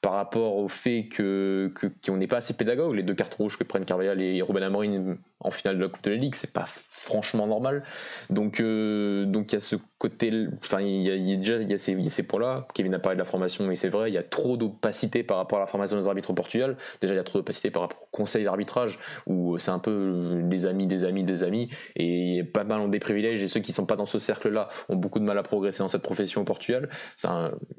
par 0.02 0.14
rapport 0.14 0.58
au 0.58 0.68
fait 0.68 1.06
que 1.06 1.72
qu'on 2.06 2.18
n'est 2.18 2.28
pas 2.28 2.38
assez 2.38 2.56
pédagogue. 2.56 2.96
Les 2.96 3.04
deux 3.04 3.14
cartes 3.14 3.36
rouges 3.36 3.58
que 3.58 3.64
prennent 3.64 3.86
Carvalhal 3.86 4.22
et 4.22 4.42
Ruben 4.42 4.64
Amorim 4.64 5.18
en 5.40 5.52
finale 5.52 5.78
de 5.78 5.84
la 5.84 5.90
Coupe 5.90 6.04
de 6.04 6.12
la 6.12 6.18
Ligue, 6.18 6.36
c'est 6.36 6.54
pas 6.54 6.66
franchement 7.02 7.48
normal. 7.48 7.84
Donc 8.30 8.60
euh, 8.60 9.26
donc 9.26 9.52
il 9.52 9.56
y 9.56 9.58
a 9.58 9.60
ce 9.60 9.76
côté, 9.98 10.32
enfin 10.64 10.82
il 10.82 11.02
y, 11.02 11.34
a, 11.34 11.36
déjà 11.38 11.58
y 11.58 11.74
a 11.74 11.78
ces, 11.78 12.24
points-là. 12.24 12.68
Kevin 12.74 12.94
a 12.94 13.00
parlé 13.00 13.16
de 13.16 13.22
la 13.22 13.26
formation, 13.26 13.66
mais 13.66 13.76
c'est 13.76 13.90
vrai, 13.90 14.10
il 14.10 14.14
y 14.14 14.18
a 14.18 14.24
trop 14.24 14.58
d'opacité 14.58 15.24
par 15.24 15.38
rapport 15.38 15.58
à 15.58 15.62
la 15.62 15.68
formation 15.68 15.98
des 15.98 16.08
arbitres 16.08 16.30
au 16.30 16.34
Portugal. 16.34 16.78
Déjà 17.02 17.14
il 17.14 17.18
y 17.18 17.20
a 17.20 17.24
trop 17.24 17.40
d'opacité 17.40 17.72
par 17.72 17.84
rapport 17.84 18.02
au 18.04 18.08
conseil 18.12 18.44
d'arbitrage 18.44 19.00
où 19.26 19.58
c'est 19.58 19.72
un 19.72 19.80
peu 19.80 20.42
les 20.50 20.66
amis 20.66 20.88
des 20.88 21.04
amis 21.04 21.24
des 21.24 21.44
amis 21.44 21.70
et 21.96 22.44
pas 22.44 22.64
mal 22.64 22.80
ont 22.80 22.88
des 22.88 23.00
privilèges 23.00 23.42
et 23.42 23.48
ceux 23.48 23.60
qui 23.60 23.74
sont 23.74 23.86
pas 23.86 23.96
dans 23.96 24.06
ce 24.06 24.20
cercle-là 24.20 24.70
ont 24.90 24.96
beaucoup 24.96 25.20
de 25.20 25.26
mal 25.26 25.38
à 25.38 25.44
progresser 25.44 25.80
dans 25.80 25.88
cette 25.88 26.04
profession 26.04 26.42
au 26.42 26.46
Portugal. 26.46 26.90
C'est 27.16 27.30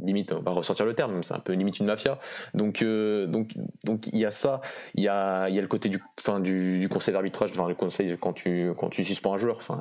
limite, 0.03 0.33
on 0.33 0.41
va 0.41 0.53
ressortir 0.53 0.87
le 0.87 0.95
terme, 0.95 1.23
c'est 1.23 1.35
un 1.35 1.41
peu 1.41 1.53
limite 1.53 1.79
une 1.79 1.87
mafia. 1.87 2.12
Donc, 2.55 2.83
euh, 2.83 3.27
donc, 3.27 4.07
il 4.13 4.19
y 4.19 4.25
a 4.25 4.31
ça, 4.31 4.61
il 4.95 5.03
y 5.03 5.09
a, 5.09 5.49
il 5.49 5.55
y 5.55 5.59
a 5.59 5.63
le 5.63 5.69
côté 5.69 5.89
du, 5.89 6.01
fin, 6.21 6.41
du, 6.41 6.89
conseil 6.91 7.13
d'arbitrage, 7.13 7.53
le 7.55 7.75
conseil 7.75 8.17
quand 8.21 8.33
tu, 8.33 8.73
quand 8.77 8.89
tu 8.89 9.05
suspends 9.05 9.35
un 9.35 9.39
joueur. 9.39 9.57
Enfin, 9.57 9.81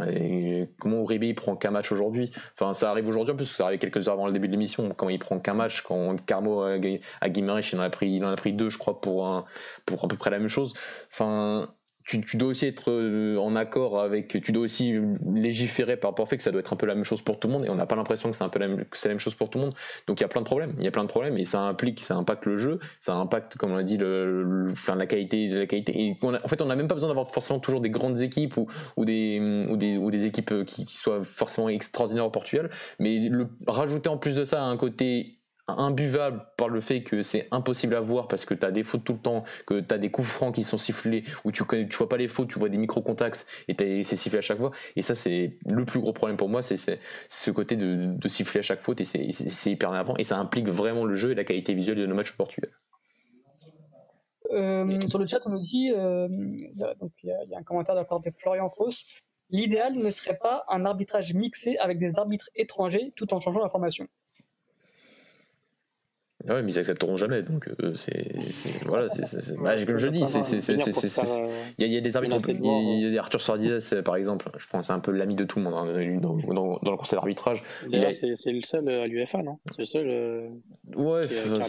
comment 0.80 1.02
Uribe 1.02 1.36
prend 1.36 1.56
qu'un 1.56 1.72
match 1.72 1.92
aujourd'hui? 1.92 2.32
Enfin, 2.54 2.74
ça 2.74 2.90
arrive 2.90 3.08
aujourd'hui 3.08 3.34
en 3.34 3.38
plus, 3.38 3.46
ça 3.46 3.66
arrive 3.66 3.80
quelques 3.80 4.08
heures 4.08 4.14
avant 4.14 4.28
le 4.28 4.34
début 4.34 4.48
de 4.48 4.54
l'émission. 4.54 4.90
Comment 4.96 5.10
il 5.10 5.20
prend 5.20 5.40
qu'un 5.40 5.54
match 5.54 5.82
Quand 5.82 6.16
Carmo 6.26 6.62
à 6.62 7.30
Guimarães, 7.30 7.72
il 7.72 7.80
en 7.80 7.84
a 7.84 7.90
pris, 7.90 8.12
il 8.12 8.26
en 8.26 8.32
a 8.32 8.36
pris 8.36 8.54
deux, 8.54 8.70
je 8.70 8.78
crois, 8.78 9.02
pour 9.02 9.28
un, 9.28 9.46
pour 9.86 10.04
à 10.04 10.08
peu 10.08 10.18
près 10.18 10.30
la 10.30 10.40
même 10.40 10.48
chose. 10.48 10.74
Enfin, 11.12 11.70
tu, 12.04 12.38
dois 12.38 12.50
aussi 12.50 12.66
être 12.66 12.92
euh, 12.92 13.38
en 13.38 13.56
accord 13.56 14.00
avec, 14.00 14.28
tu 14.42 14.52
dois 14.52 14.64
aussi 14.64 14.96
légiférer 15.34 15.98
par 15.98 16.12
rapport 16.12 16.24
au 16.24 16.26
fait 16.26 16.38
que 16.38 16.44
ça 16.44 16.52
doit 16.52 16.60
être 16.60 16.74
un 16.74 16.76
peu 16.76 16.86
la 16.86 16.96
même 16.96 17.04
chose 17.04 17.22
pour 17.22 17.40
tout 17.40 17.48
le 17.48 17.54
monde 17.54 17.66
et 17.66 17.70
on 17.70 17.76
n'a 17.76 17.86
pas 17.86 17.96
l'impression 17.96 18.30
que 18.30 18.36
c'est 18.36 18.44
un 18.44 18.50
peu 18.50 18.60
la 18.60 18.68
même, 18.68 18.80
la 18.80 19.18
chose 19.18 19.36
pour 19.36 19.50
tout 19.50 19.58
le 19.58 19.66
monde. 19.66 19.74
Donc 20.08 20.20
il 20.20 20.24
y 20.24 20.26
a 20.26 20.28
plein 20.28 20.42
de 20.42 20.46
problèmes, 20.46 20.74
il 20.78 20.84
y 20.84 20.88
a 20.88 20.92
plein 20.92 21.04
de 21.04 21.10
problèmes 21.10 21.38
et 21.38 21.46
ça 21.46 21.62
implique, 21.62 22.04
ça 22.04 22.16
impacte 22.16 22.46
le 22.46 22.58
jeu, 22.58 22.80
ça 23.00 23.16
impacte, 23.16 23.58
comme 23.58 23.72
on 23.72 23.78
a 23.78 23.84
dit, 23.84 23.98
le, 23.98 24.74
la 24.96 25.08
qualité, 25.08 25.48
la 25.48 25.66
qualité. 25.66 26.00
Et 26.00 26.18
en 26.22 26.48
fait, 26.48 26.62
on 26.62 26.66
n'a 26.66 26.76
même 26.76 26.88
pas 26.88 26.96
besoin 26.96 27.10
d'avoir 27.10 27.30
forcément 27.30 27.60
toujours 27.60 27.82
des 27.82 27.90
grandes 27.90 28.22
équipes 28.22 28.58
ou, 28.58 28.68
ou, 28.98 29.06
des, 29.06 29.68
ou, 29.70 29.78
des, 29.78 29.98
ou 29.98 30.12
des 30.12 30.26
équipes 30.26 30.66
qui, 30.66 30.86
soient 30.92 31.24
forcément 31.24 31.70
extraordinaires 31.70 32.26
au 32.26 32.30
Portugal, 32.30 32.70
mais 33.00 33.30
rajouter 33.68 34.10
en 34.10 34.18
plus 34.18 34.36
de 34.36 34.44
ça 34.44 34.64
un 34.64 34.78
côté 34.78 35.41
imbuvable 35.78 36.46
par 36.58 36.70
le 36.70 36.82
fait 36.82 37.04
que 37.04 37.22
c'est 37.22 37.48
impossible 37.52 37.96
à 37.96 38.00
voir 38.00 38.28
parce 38.28 38.46
que 38.46 38.54
tu 38.54 38.66
as 38.66 38.72
des 38.72 38.84
fautes 38.84 39.04
tout 39.04 39.14
le 39.14 39.20
temps, 39.20 39.44
que 39.66 39.80
tu 39.80 39.94
as 39.94 39.98
des 39.98 40.12
coups 40.12 40.28
francs 40.28 40.54
qui 40.56 40.64
sont 40.64 40.78
sifflés, 40.78 41.24
où 41.44 41.52
tu 41.52 41.64
ne 41.64 41.84
tu 41.84 41.98
vois 41.98 42.10
pas 42.10 42.18
les 42.18 42.28
fautes, 42.28 42.50
tu 42.50 42.60
vois 42.60 42.70
des 42.70 42.78
micro-contacts 42.78 43.46
et 43.68 44.04
c'est 44.04 44.16
sifflé 44.16 44.40
à 44.40 44.42
chaque 44.42 44.58
fois. 44.58 44.72
Et 44.96 45.02
ça, 45.02 45.16
c'est 45.16 45.58
le 45.66 45.86
plus 45.86 46.00
gros 46.00 46.14
problème 46.14 46.38
pour 46.38 46.50
moi, 46.50 46.62
c'est 46.62 46.78
ce 47.28 47.52
côté 47.52 47.76
de, 47.76 48.14
de, 48.16 48.28
siffler 48.28 48.60
à 48.60 48.64
chaque 48.64 48.82
faute 48.82 49.02
et 49.02 49.06
c'est 49.06 49.72
hyper 49.72 49.90
énervant 49.90 50.16
et 50.18 50.24
ça 50.24 50.38
implique 50.38 50.68
vraiment 50.68 51.06
le 51.06 51.16
jeu 51.16 51.32
et 51.32 51.36
la 51.36 51.44
qualité 51.44 51.74
visuelle 51.74 51.98
de 51.98 52.06
nos 52.06 52.16
matchs 52.16 52.32
au 52.32 52.38
Portugal. 52.38 52.72
Euh, 54.52 55.00
sur 55.08 55.20
le 55.20 55.26
chat, 55.26 55.40
on 55.46 55.50
nous 55.50 55.60
dit, 55.60 55.92
euh, 55.96 56.28
donc 57.00 57.12
il 57.24 57.30
y, 57.50 57.56
a 57.56 57.58
un 57.58 57.64
commentaire 57.64 57.96
de 57.96 58.00
la 58.00 58.06
part 58.06 58.20
de 58.20 58.30
Florian 58.32 58.70
Foss. 58.70 59.06
L'idéal 59.50 59.96
ne 59.96 60.10
serait 60.10 60.38
pas 60.38 60.64
un 60.70 60.86
arbitrage 60.86 61.34
mixé 61.34 61.78
avec 61.78 61.98
des 61.98 62.18
arbitres 62.18 62.50
étrangers 62.56 63.14
tout 63.16 63.34
en 63.34 63.40
changeant 63.40 63.62
la 63.62 63.70
formation. 63.70 64.08
Ouais, 66.48 66.62
mais 66.62 66.72
ils 66.72 66.80
accepteront 66.80 67.18
jamais. 67.18 67.42
Donc, 67.44 67.70
euh, 67.82 67.94
c'est. 67.94 68.32
Voilà, 68.86 69.08
c'est. 69.10 69.58
Bah, 69.58 69.76
comme 69.86 69.98
je 69.98 70.08
dis, 70.08 70.26
c'est. 70.26 70.42
Il 71.78 71.88
y, 71.88 71.98
a 71.98 72.02
des 72.02 72.16
arbitres. 72.16 72.38
Il 72.50 73.14
y 73.14 73.18
a 73.18 73.22
Arthur 73.22 73.42
Sardiez, 73.42 73.78
par 74.04 74.16
exemple. 74.16 74.50
Je 74.58 74.68
pense 74.68 74.82
c'est 74.88 74.94
un 74.94 75.00
peu 75.00 75.12
l'ami 75.12 75.36
de 75.36 75.44
tout 75.44 75.60
le 75.60 75.66
monde 75.66 75.74
hein, 75.76 76.20
dans, 76.20 76.36
dans, 76.36 76.80
dans, 76.82 76.92
le 76.92 76.98
conseil 76.98 77.18
d'arbitrage. 77.18 77.64
C'est 78.14 78.52
le 78.52 78.62
seul 78.64 78.90
à 78.90 79.08
l'UFA, 79.08 79.44
non? 79.44 79.60
C'est 79.72 79.82
le 79.82 79.86
seul. 79.86 80.08
Euh, 80.10 80.50
ouais, 80.96 81.28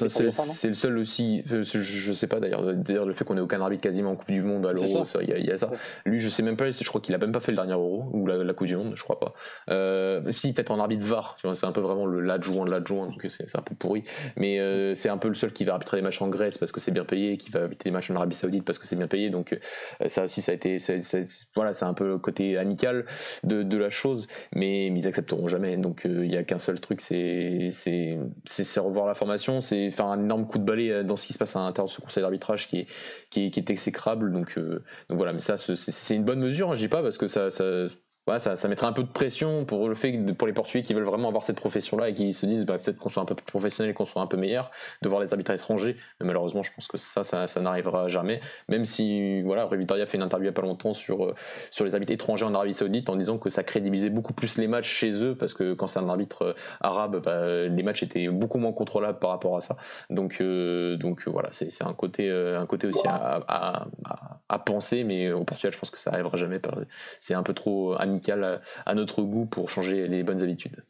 c'est 0.09 0.69
le 0.69 0.75
seul 0.75 0.99
aussi. 0.99 1.43
Je 1.47 2.13
sais 2.13 2.27
pas 2.27 2.41
d'ailleurs. 2.41 2.75
D'ailleurs, 2.75 3.07
le 3.07 3.13
fait 3.13 3.25
qu'on 3.25 3.37
ait 3.37 3.41
aucun 3.41 3.61
arbitre 3.61 3.83
quasiment 3.83 4.13
en 4.13 4.17
Coupe 4.17 4.31
du 4.31 4.43
Monde 4.43 4.67
à 4.67 4.73
l'Euro, 4.73 5.05
il 5.21 5.45
y, 5.45 5.51
a 5.51 5.59
ça. 5.59 5.71
Lui, 6.07 6.19
je 6.19 6.29
sais 6.29 6.43
même 6.43 6.57
pas. 6.57 6.71
Je 6.71 6.89
crois 6.89 7.01
qu'il 7.01 7.15
a 7.15 7.19
même 7.19 7.33
pas 7.33 7.41
fait 7.41 7.53
le 7.53 7.57
dernier 7.57 7.75
Euro 7.75 8.05
ou 8.13 8.27
la, 8.27 8.55
Coupe 8.55 8.67
du 8.67 8.77
Monde, 8.77 8.93
je 8.95 9.03
crois 9.03 9.21
pas. 9.21 9.35
Euh, 9.71 10.21
si, 10.33 10.53
peut-être 10.53 10.71
en 10.71 10.81
arbitre 10.81 11.07
VAR. 11.07 11.37
C'est 11.55 11.67
un 11.67 11.73
peu 11.73 11.81
vraiment 11.81 12.07
l'adjoint 12.07 12.65
de 12.65 12.71
l'adjoint, 12.71 13.07
donc 13.07 13.25
c'est 13.29 13.59
un 13.59 13.63
peu 13.63 13.75
pourri. 13.75 14.05
Mais 14.37 14.59
euh, 14.63 14.95
c'est 14.95 15.09
un 15.09 15.19
peu 15.19 15.29
le 15.29 15.35
seul 15.35 15.53
qui 15.53 15.65
va 15.65 15.73
arbitrer 15.73 15.99
des 15.99 16.03
matchs 16.03 16.23
en 16.23 16.29
Grèce 16.29 16.59
parce 16.59 16.73
que 16.73 16.81
c'est 16.81 16.91
bien 16.91 17.05
payé, 17.05 17.37
qui 17.37 17.51
va 17.51 17.63
arbitrer 17.63 17.91
des 17.91 17.93
matchs 17.93 18.11
en 18.11 18.17
Arabie 18.17 18.37
Saoudite 18.37 18.65
parce 18.65 18.79
que 18.79 18.87
c'est 18.87 18.97
bien 18.97 19.07
payé. 19.07 19.31
Donc 19.31 19.53
euh, 19.53 20.09
ça 20.09 20.25
aussi, 20.25 20.43
ça 20.43 20.53
a 20.53 20.55
été, 20.55 20.79
voilà, 21.55 21.73
c'est 21.73 21.85
un 21.85 21.95
peu 21.95 22.07
le 22.09 22.19
côté 22.19 22.57
amical 22.57 23.05
de, 23.45 23.77
la 23.77 23.91
chose, 23.91 24.29
mais, 24.55 24.87
ils 24.87 25.07
accepteront 25.07 25.49
jamais. 25.49 25.77
Donc 25.77 26.07
euh, 26.07 26.25
il 26.25 26.31
n'y 26.31 26.37
a 26.37 26.45
qu'un 26.45 26.59
seul 26.59 26.81
truc, 26.81 27.01
c'est 27.01 27.71
revoir 28.79 29.07
la 29.07 29.15
formation, 29.15 29.61
c'est 29.61 29.91
faire 29.91 30.07
un 30.07 30.21
énorme 30.21 30.47
coup 30.47 30.59
de 30.59 30.65
balai 30.65 31.05
dans 31.05 31.17
ce 31.17 31.27
qui 31.27 31.33
se 31.33 31.39
passe 31.39 31.57
à 31.57 31.61
l'intérieur 31.61 31.89
de 31.89 31.93
ce 31.93 32.01
conseil 32.01 32.23
d'arbitrage 32.23 32.69
qui 32.69 32.81
est, 32.81 32.87
qui 33.31 33.45
est, 33.45 33.71
exécrable. 33.71 34.33
Donc, 34.33 34.59
voilà, 35.09 35.33
mais 35.33 35.41
ça, 35.41 35.57
c'est 35.57 36.15
une 36.15 36.25
bonne 36.25 36.41
mesure, 36.41 36.71
hein, 36.71 36.75
je 36.75 36.81
dis 36.81 36.89
pas 36.89 37.03
parce 37.03 37.19
que 37.19 37.27
ça 37.27 37.51
ouais, 38.29 38.39
ça, 38.39 38.57
ça 38.57 38.69
mettrait 38.69 38.87
un 38.87 38.93
peu 38.93 39.03
de 39.03 39.09
pression 39.09 39.65
pour 39.65 39.89
le 39.89 39.95
fait 39.95 40.13
pour 40.37 40.47
les 40.47 40.53
Portugais 40.53 40.83
qui 40.83 40.95
veulent 40.95 41.05
vraiment 41.05 41.29
avoir 41.29 41.45
cette 41.45 41.57
profession-là 41.57 42.11
et 42.11 42.15
qui 42.15 42.33
se 42.33 42.47
disent 42.47 42.67
bah, 42.67 42.79
peut-être 42.79 42.99
qu'on 42.99 43.09
soit 43.09 43.23
un 43.23 43.27
peu 43.27 43.35
plus 43.35 43.45
professionnel, 43.45 43.95
qu'on 43.95 44.07
soit 44.07 44.23
un 44.23 44.27
peu 44.27 44.37
meilleur, 44.37 44.71
de 45.03 45.09
voir 45.09 45.21
les 45.21 45.33
arbitres 45.33 45.51
étrangers. 45.53 45.97
Mais 46.21 46.27
malheureusement, 46.27 46.63
je 46.63 46.73
pense 46.73 46.87
que 46.87 46.99
ça, 46.99 47.25
ça, 47.25 47.47
ça 47.47 47.61
n'arrivera 47.61 48.09
jamais. 48.09 48.41
Même 48.69 48.85
si, 48.85 49.43
voilà, 49.43 49.65
Rui 49.65 49.79
Vitoria 49.79 50.07
fait 50.07 50.17
une 50.17 50.23
interview 50.23 50.43
il 50.43 50.47
n'y 50.47 50.51
a 50.51 50.53
pas 50.53 50.63
longtemps 50.63 50.93
sur, 50.93 51.25
euh, 51.25 51.35
sur 51.71 51.85
les 51.85 51.95
arbitres 51.95 52.13
étrangers 52.13 52.45
en 52.45 52.55
Arabie 52.55 52.75
Saoudite 52.75 53.09
en 53.09 53.17
disant 53.17 53.39
que 53.39 53.49
ça 53.49 53.63
crédibilisait 53.63 54.11
beaucoup 54.11 54.33
plus 54.33 54.59
les 54.59 54.67
matchs 54.67 54.89
chez 54.89 55.25
eux 55.25 55.37
parce 55.37 55.55
que 55.55 55.75
quand 55.75 55.87
c'est 55.87 56.01
un 56.01 56.09
arbitre 56.09 56.43
euh, 56.43 56.55
arabe, 56.81 57.23
bah, 57.23 57.67
les 57.69 57.83
matchs 57.83 58.03
étaient 58.03 58.29
beaucoup 58.29 58.59
moins 58.59 58.73
contrôlables 58.73 59.19
par 59.19 59.31
rapport 59.31 59.57
à 59.57 59.61
ça. 59.61 59.77
Donc, 60.11 60.39
euh, 60.41 60.97
donc 60.97 61.27
voilà, 61.27 61.51
c'est 61.53 61.71
un 61.85 61.95
côté, 61.95 62.31
un 62.31 62.67
côté 62.67 62.87
aussi 62.87 63.07
à, 63.07 63.87
à, 64.49 64.59
penser, 64.59 65.05
mais 65.05 65.33
au 65.33 65.45
Portugal, 65.45 65.73
je 65.73 65.79
pense 65.79 65.91
que 65.91 65.99
ça 65.99 66.11
n'arrivera 66.11 66.37
jamais. 66.37 66.61
C'est 67.21 67.35
un 67.35 67.43
peu 67.43 67.55
trop 67.55 67.95
notre 68.95 69.23
goût 69.23 69.47
pour 69.47 69.69
changer 69.69 70.09
les 70.09 70.23
bonnes 70.23 70.43
habitudes. 70.43 70.83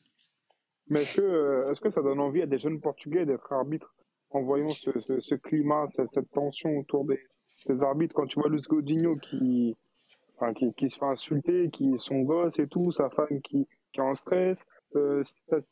Mais 0.89 1.03
est-ce 1.03 1.21
que, 1.21 1.27
euh, 1.27 1.73
est 1.73 1.81
que 1.81 1.91
ça 1.91 2.03
donne 2.03 2.21
envie 2.21 2.43
à 2.43 2.47
des 2.47 2.59
jeunes 2.59 2.81
Portugais 2.81 3.25
d'être 3.25 3.53
arbitres 3.53 3.95
en 4.31 4.43
voyant 4.43 4.69
ce, 4.69 5.35
climat, 5.37 5.87
cette, 5.95 6.31
tension 6.33 6.77
autour 6.79 7.07
des, 7.07 7.19
arbitres? 7.83 8.15
Quand 8.15 8.27
tu 8.27 8.41
vois 8.41 8.51
Luis 8.51 8.63
Godinho 8.69 9.17
qui, 9.17 9.77
qui, 10.77 10.91
se 10.91 10.99
fait 10.99 11.05
insulter, 11.05 11.71
qui 11.71 11.95
son 11.99 12.21
gosse 12.23 12.59
et 12.59 12.67
tout, 12.67 12.93
sa 12.93 13.09
femme 13.11 13.41
qui, 13.43 13.67
qui 13.93 14.01
est 14.01 14.03
en 14.03 14.15
stress. 14.15 14.67
Euh, 14.97 15.23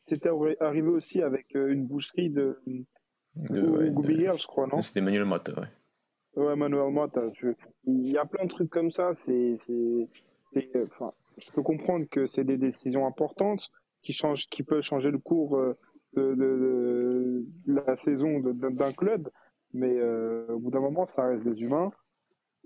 c'était 0.09 0.31
arrivé 0.61 0.89
aussi 0.89 1.21
avec 1.23 1.55
euh, 1.55 1.73
une 1.73 1.87
boucherie 1.87 2.31
de, 2.31 2.59
de, 3.37 3.93
je 4.37 4.47
crois, 4.47 4.67
non? 4.67 4.81
C'était 4.81 5.01
Manuel 5.01 5.25
Mata, 5.25 5.53
ouais. 5.61 5.67
Ouais, 6.43 6.57
Manuel 6.57 6.93
Mata. 6.93 7.23
Il 7.85 8.09
y 8.09 8.17
a 8.17 8.25
plein 8.25 8.45
de 8.45 8.51
trucs 8.51 8.71
comme 8.71 8.91
ça. 8.91 9.13
C'est, 9.15 9.59
enfin, 10.77 11.11
je 11.41 11.51
peux 11.53 11.62
comprendre 11.62 12.07
que 12.09 12.26
c'est 12.26 12.45
des 12.45 12.57
décisions 12.57 13.07
importantes 13.07 13.70
qui 14.03 14.12
changent, 14.12 14.49
qui 14.49 14.62
peuvent 14.62 14.82
changer 14.82 15.11
le 15.11 15.18
cours 15.18 15.57
euh, 15.57 15.76
de, 16.16 17.47
la 17.66 17.97
saison 17.99 18.41
d'un 18.41 18.93
club, 18.93 19.28
mais 19.72 19.95
euh, 19.99 20.47
au 20.49 20.59
bout 20.59 20.70
d'un 20.70 20.80
moment, 20.80 21.07
ça 21.07 21.26
reste 21.26 21.45
des 21.45 21.62
humains 21.62 21.93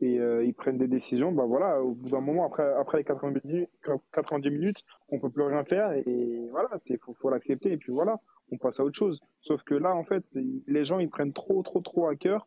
et 0.00 0.18
euh, 0.18 0.44
ils 0.44 0.54
prennent 0.54 0.78
des 0.78 0.88
décisions. 0.88 1.32
Ben 1.32 1.44
voilà, 1.44 1.82
au 1.82 1.94
bout 1.94 2.10
d'un 2.10 2.20
moment, 2.20 2.46
après, 2.46 2.72
après 2.74 2.98
les 2.98 3.04
90 3.04 3.40
minutes, 3.46 3.70
90 4.12 4.50
minutes, 4.50 4.84
on 5.08 5.20
peut 5.20 5.30
plus 5.30 5.42
rien 5.42 5.64
faire 5.64 5.92
et 5.92 6.48
voilà, 6.50 6.70
il 6.86 6.98
faut, 6.98 7.14
faut 7.14 7.30
l'accepter 7.30 7.72
et 7.72 7.76
puis 7.76 7.92
voilà, 7.92 8.18
on 8.50 8.58
passe 8.58 8.80
à 8.80 8.84
autre 8.84 8.96
chose. 8.96 9.20
Sauf 9.42 9.62
que 9.62 9.74
là, 9.74 9.94
en 9.94 10.04
fait, 10.04 10.24
les 10.66 10.84
gens 10.84 10.98
ils 10.98 11.10
prennent 11.10 11.32
trop, 11.32 11.62
trop, 11.62 11.80
trop 11.80 12.06
à 12.06 12.16
cœur 12.16 12.46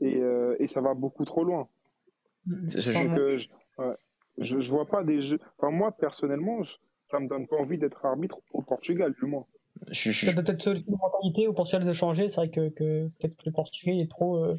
et, 0.00 0.20
et 0.58 0.66
ça 0.66 0.80
va 0.80 0.94
beaucoup 0.94 1.24
trop 1.24 1.44
loin. 1.44 1.68
je, 2.46 2.80
je, 2.80 3.48
je 4.38 4.56
vois 4.70 4.86
pas 4.86 5.04
des 5.04 5.22
jeux. 5.22 5.40
Enfin, 5.58 5.70
moi, 5.70 5.92
personnellement, 5.92 6.62
ça 7.10 7.20
me 7.20 7.28
donne 7.28 7.46
pas 7.46 7.56
envie 7.56 7.78
d'être 7.78 8.04
arbitre 8.04 8.38
au 8.52 8.62
Portugal, 8.62 9.14
du 9.18 9.26
moins. 9.26 9.46
Je, 9.90 10.10
je... 10.10 10.34
Peut-être 10.34 10.66
une 10.68 10.96
mentalité 10.96 11.46
au 11.46 11.52
Portugal 11.52 11.86
de 11.86 11.92
changer. 11.92 12.28
C'est 12.28 12.36
vrai 12.36 12.50
que, 12.50 12.68
que 12.68 13.08
peut-être 13.18 13.36
que 13.36 13.42
le 13.46 13.52
Portugais 13.52 13.98
est 13.98 14.10
trop, 14.10 14.44
euh, 14.44 14.54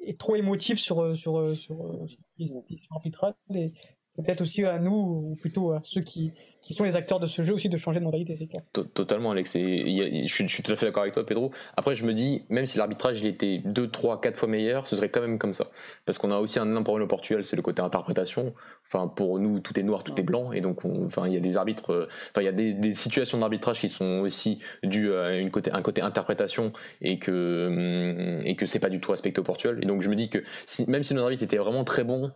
est 0.00 0.18
trop 0.18 0.36
émotif 0.36 0.78
sur, 0.78 1.00
euh, 1.00 1.14
sur, 1.14 1.38
euh, 1.38 1.54
sur, 1.54 1.76
sur, 2.08 2.18
les 2.38 2.62
arbitrales. 2.90 3.34
Et, 3.54 3.72
peut-être 4.16 4.40
aussi 4.40 4.64
à 4.64 4.78
nous, 4.78 5.22
ou 5.24 5.36
plutôt 5.36 5.72
à 5.72 5.80
ceux 5.82 6.00
qui, 6.00 6.32
qui 6.66 6.74
sont 6.74 6.84
les 6.84 6.96
acteurs 6.96 7.20
de 7.20 7.26
ce 7.26 7.42
jeu 7.42 7.54
aussi, 7.54 7.68
de 7.68 7.76
changer 7.76 8.00
de 8.00 8.04
mentalité. 8.04 8.48
Totalement, 8.72 9.30
Alex. 9.30 9.52
je, 9.56 10.26
suis, 10.26 10.62
tout 10.62 10.72
à 10.72 10.76
fait 10.76 10.86
d'accord 10.86 11.02
avec 11.02 11.14
toi, 11.14 11.24
Pedro. 11.24 11.52
Après, 11.76 11.94
je 11.94 12.04
me 12.04 12.12
dis, 12.12 12.42
même 12.48 12.66
si 12.66 12.78
l'arbitrage 12.78 13.24
était 13.24 13.58
2, 13.64 13.88
3, 13.88 14.20
4 14.20 14.36
fois 14.36 14.48
meilleur, 14.48 14.86
ce 14.86 14.96
serait 14.96 15.08
quand 15.08 15.20
même 15.20 15.38
comme 15.38 15.52
ça. 15.52 15.66
Parce 16.06 16.18
qu'on 16.18 16.32
a 16.32 16.38
aussi 16.38 16.58
un 16.58 16.66
énorme 16.66 16.84
problème 16.84 17.04
au 17.04 17.08
Portugal, 17.08 17.44
c'est 17.44 17.54
le 17.56 17.62
côté 17.62 17.82
interprétation. 17.82 18.52
Enfin, 18.84 19.06
pour 19.06 19.38
nous, 19.38 19.60
tout 19.60 19.78
est 19.78 19.82
noir, 19.82 20.02
tout 20.02 20.18
est 20.18 20.24
blanc. 20.24 20.52
Et 20.52 20.60
donc, 20.60 20.84
enfin, 20.84 21.28
il 21.28 21.34
y 21.34 21.36
a 21.36 21.40
des 21.40 21.56
arbitres, 21.56 21.92
euh, 21.92 22.08
enfin, 22.30 22.42
il 22.42 22.46
y 22.46 22.48
a 22.48 22.52
des, 22.52 22.92
situations 22.92 23.38
d'arbitrage 23.38 23.80
qui 23.80 23.88
sont 23.88 24.20
aussi 24.20 24.58
dues 24.82 25.12
à 25.12 25.36
une 25.36 25.50
côté, 25.50 25.70
un 25.72 25.82
côté 25.82 26.00
interprétation 26.02 26.72
et 27.00 27.18
que, 27.18 27.66
hum, 27.68 28.46
et 28.46 28.56
que 28.56 28.66
c'est 28.66 28.80
pas 28.80 28.88
du 28.88 29.00
tout 29.00 29.10
respecté 29.10 29.40
au 29.40 29.44
Portugal. 29.44 29.78
Et 29.82 29.86
donc, 29.86 30.02
je 30.02 30.10
me 30.10 30.16
dis 30.16 30.30
que 30.30 30.42
même 30.88 31.04
si 31.04 31.14
nos 31.14 31.22
arbitres 31.22 31.42
étaient 31.42 31.58
vraiment 31.58 31.84
très 31.84 32.02
bons, 32.02 32.32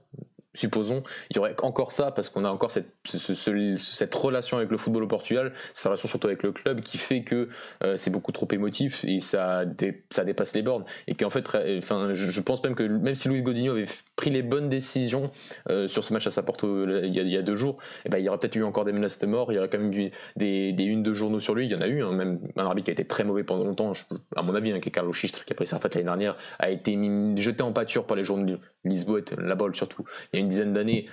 supposons, 0.55 1.03
il 1.31 1.37
y 1.37 1.39
aurait 1.39 1.55
encore 1.63 1.93
ça 1.93 2.11
parce 2.11 2.29
qu'on 2.29 2.45
a 2.45 2.51
encore 2.51 2.71
cette, 2.71 4.15
relation 4.15 4.57
avec 4.57 4.71
le 4.71 4.79
football 4.79 5.05
au 5.05 5.07
Portugal, 5.07 5.53
cette 5.75 5.87
relation 5.87 6.09
surtout 6.09 6.27
avec 6.27 6.43
le 6.43 6.53
club 6.53 6.81
qui 6.81 6.99
fait 6.99 7.23
que 7.23 7.49
euh, 7.85 7.97
c'est 7.97 8.11
beaucoup 8.11 8.33
trop 8.33 8.49
émotif 8.51 9.05
et 9.05 9.21
ça, 9.21 9.65
dépasse 9.65 10.55
les 10.55 10.63
bornes. 10.63 10.85
Et 11.07 11.15
qu'en 11.15 11.31
fait, 11.31 11.47
enfin, 11.79 12.13
je, 12.13 12.41
pense 12.41 12.63
même 12.65 12.75
que 12.75 12.83
même 12.83 13.15
si 13.15 13.29
Luis 13.29 13.43
Godinho 13.43 13.73
avait 13.73 13.85
pris 14.17 14.31
les 14.31 14.43
bonnes 14.43 14.69
décisions 14.69 15.31
euh, 15.69 15.89
sur 15.89 16.05
ce 16.05 16.13
match 16.13 16.27
à 16.27 16.31
sa 16.31 16.43
porte 16.43 16.65
il, 16.65 17.13
y 17.15 17.37
a, 17.37 17.43
deux 17.43 17.55
jours, 17.55 17.79
et 17.81 18.03
eh 18.07 18.09
ben, 18.09 18.19
il 18.19 18.25
y 18.25 18.29
aurait 18.29 18.39
peut-être 18.39 18.57
eu 18.57 18.65
encore 18.65 18.85
des 18.85 18.93
menaces 18.93 19.19
de 19.19 19.27
mort, 19.27 19.53
il 19.53 19.57
y 19.57 19.59
aurait 19.59 19.69
quand 19.69 19.79
même 19.79 19.93
eu 19.93 20.11
des, 20.37 20.73
des 20.73 20.85
unes 20.85 21.03
de 21.03 21.13
journaux 21.13 21.41
sur 21.41 21.55
lui, 21.55 21.67
il 21.67 21.73
y 21.73 21.75
en 21.75 21.81
a 21.81 21.87
eu, 21.87 22.03
hein, 22.03 22.13
même 22.13 22.41
un 22.57 22.67
arbitre 22.67 22.87
qui 22.87 22.91
a 22.91 22.95
été 22.95 23.05
très 23.05 23.25
mauvais 23.25 23.45
pendant 23.45 23.65
longtemps, 23.65 23.93
à 24.37 24.43
mon 24.43 24.55
avis, 24.55 24.73
hein, 24.73 24.81
qui 24.81 24.89
est 24.89 24.93
Carlos 24.93 25.13
Chistre, 25.13 25.45
qui 25.45 25.53
a 25.53 25.57
pris 25.57 25.67
sa 25.67 25.77
retraite 25.77 25.95
l'année 25.95 26.07
dernière, 26.07 26.37
a 26.59 26.71
été 26.71 26.99
jeté 27.37 27.63
en 27.63 27.73
pâture 27.73 28.07
par 28.07 28.17
les 28.17 28.25
journaux 28.25 28.45
de 28.45 28.59
Lisboa, 28.85 29.21
la 29.39 29.55
balle 29.55 29.75
surtout. 29.75 30.05
Une 30.41 30.49
dizaine 30.49 30.73
d'années 30.73 31.07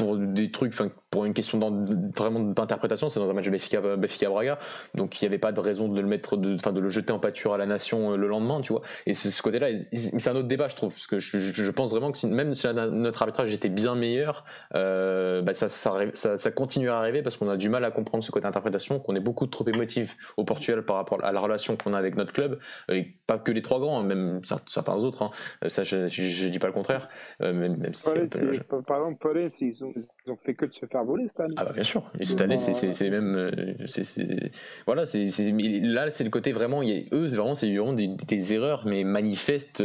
pour 0.00 0.16
des 0.16 0.50
trucs, 0.50 0.72
pour 1.10 1.26
une 1.26 1.34
question 1.34 1.58
vraiment 2.16 2.40
d'interprétation, 2.40 3.10
c'est 3.10 3.20
dans 3.20 3.28
un 3.28 3.34
match 3.34 3.44
de 3.44 3.50
Benfica, 3.96 4.30
Braga, 4.30 4.58
donc 4.94 5.20
il 5.20 5.24
n'y 5.24 5.26
avait 5.26 5.38
pas 5.38 5.52
de 5.52 5.60
raison 5.60 5.88
de 5.88 6.00
le 6.00 6.06
mettre, 6.06 6.38
enfin 6.54 6.72
de 6.72 6.80
le 6.80 6.88
jeter 6.88 7.12
en 7.12 7.18
pâture 7.18 7.52
à 7.52 7.58
la 7.58 7.66
nation 7.66 8.12
euh, 8.12 8.16
le 8.16 8.26
lendemain, 8.26 8.62
tu 8.62 8.72
vois. 8.72 8.80
Et 9.04 9.12
ce 9.12 9.42
côté-là, 9.42 9.68
c'est 9.92 10.28
un 10.28 10.36
autre 10.36 10.48
débat, 10.48 10.68
je 10.68 10.76
trouve, 10.76 10.94
parce 10.94 11.06
que 11.06 11.18
je, 11.18 11.70
pense 11.70 11.90
vraiment 11.90 12.12
que 12.12 12.26
même 12.26 12.54
si 12.54 12.66
notre 12.72 13.20
arbitrage 13.20 13.52
était 13.52 13.68
bien 13.68 13.94
meilleur, 13.94 14.44
euh, 14.74 15.42
bah, 15.42 15.52
ça, 15.52 15.68
ça, 15.68 16.50
continue 16.50 16.88
à 16.88 16.96
arriver 16.96 17.20
parce 17.20 17.36
qu'on 17.36 17.50
a 17.50 17.58
du 17.58 17.68
mal 17.68 17.84
à 17.84 17.90
comprendre 17.90 18.24
ce 18.24 18.30
côté 18.30 18.46
interprétation, 18.46 19.00
qu'on 19.00 19.14
est 19.14 19.20
beaucoup 19.20 19.46
trop 19.46 19.68
émotif 19.68 20.16
au 20.38 20.44
Portugal 20.44 20.82
par 20.82 20.96
rapport 20.96 21.22
à 21.22 21.30
la 21.30 21.40
relation 21.40 21.76
qu'on 21.76 21.92
a 21.92 21.98
avec 21.98 22.16
notre 22.16 22.32
club, 22.32 22.58
et 22.90 23.16
pas 23.26 23.38
que 23.38 23.52
les 23.52 23.60
trois 23.60 23.80
grands, 23.80 24.00
hein, 24.00 24.04
même 24.04 24.40
certains 24.66 24.96
autres. 24.96 25.24
Hein. 25.24 25.30
Ça, 25.68 25.84
je, 25.84 26.08
je, 26.08 26.48
dis 26.48 26.58
pas 26.58 26.68
le 26.68 26.72
contraire, 26.72 27.10
euh, 27.42 27.52
même, 27.52 27.76
si 27.92 28.08
par 28.86 28.96
exemple, 28.96 29.18
Paris, 29.20 29.52
ils 29.60 29.84
ont 29.84 29.89
Absolutely. 29.90 30.19
Ils 30.30 30.32
ont 30.32 30.38
fait 30.44 30.54
que 30.54 30.66
de 30.66 30.72
se 30.72 30.86
faire 30.86 31.04
voler 31.04 31.24
cette 31.28 31.40
année. 31.40 31.54
Ah 31.56 31.64
bah 31.64 31.72
bien 31.74 31.84
sûr. 31.84 32.02
Et 32.18 32.24
cette 32.24 32.40
année, 32.40 32.56
c'est 32.56 33.10
même, 33.10 33.36
euh, 33.36 33.74
c'est 33.86 34.50
voilà, 34.86 35.06
c'est 35.06 35.26
là, 35.26 36.10
c'est 36.10 36.24
le 36.24 36.30
côté 36.30 36.52
vraiment, 36.52 36.82
il 36.82 36.88
y 36.88 36.98
a, 36.98 37.16
eux, 37.16 37.26
vraiment, 37.26 37.54
c'est 37.54 37.68
vraiment 37.68 37.92
des, 37.92 38.08
des, 38.08 38.54
erreurs, 38.54 38.86
mais 38.86 39.04
manifestes 39.04 39.82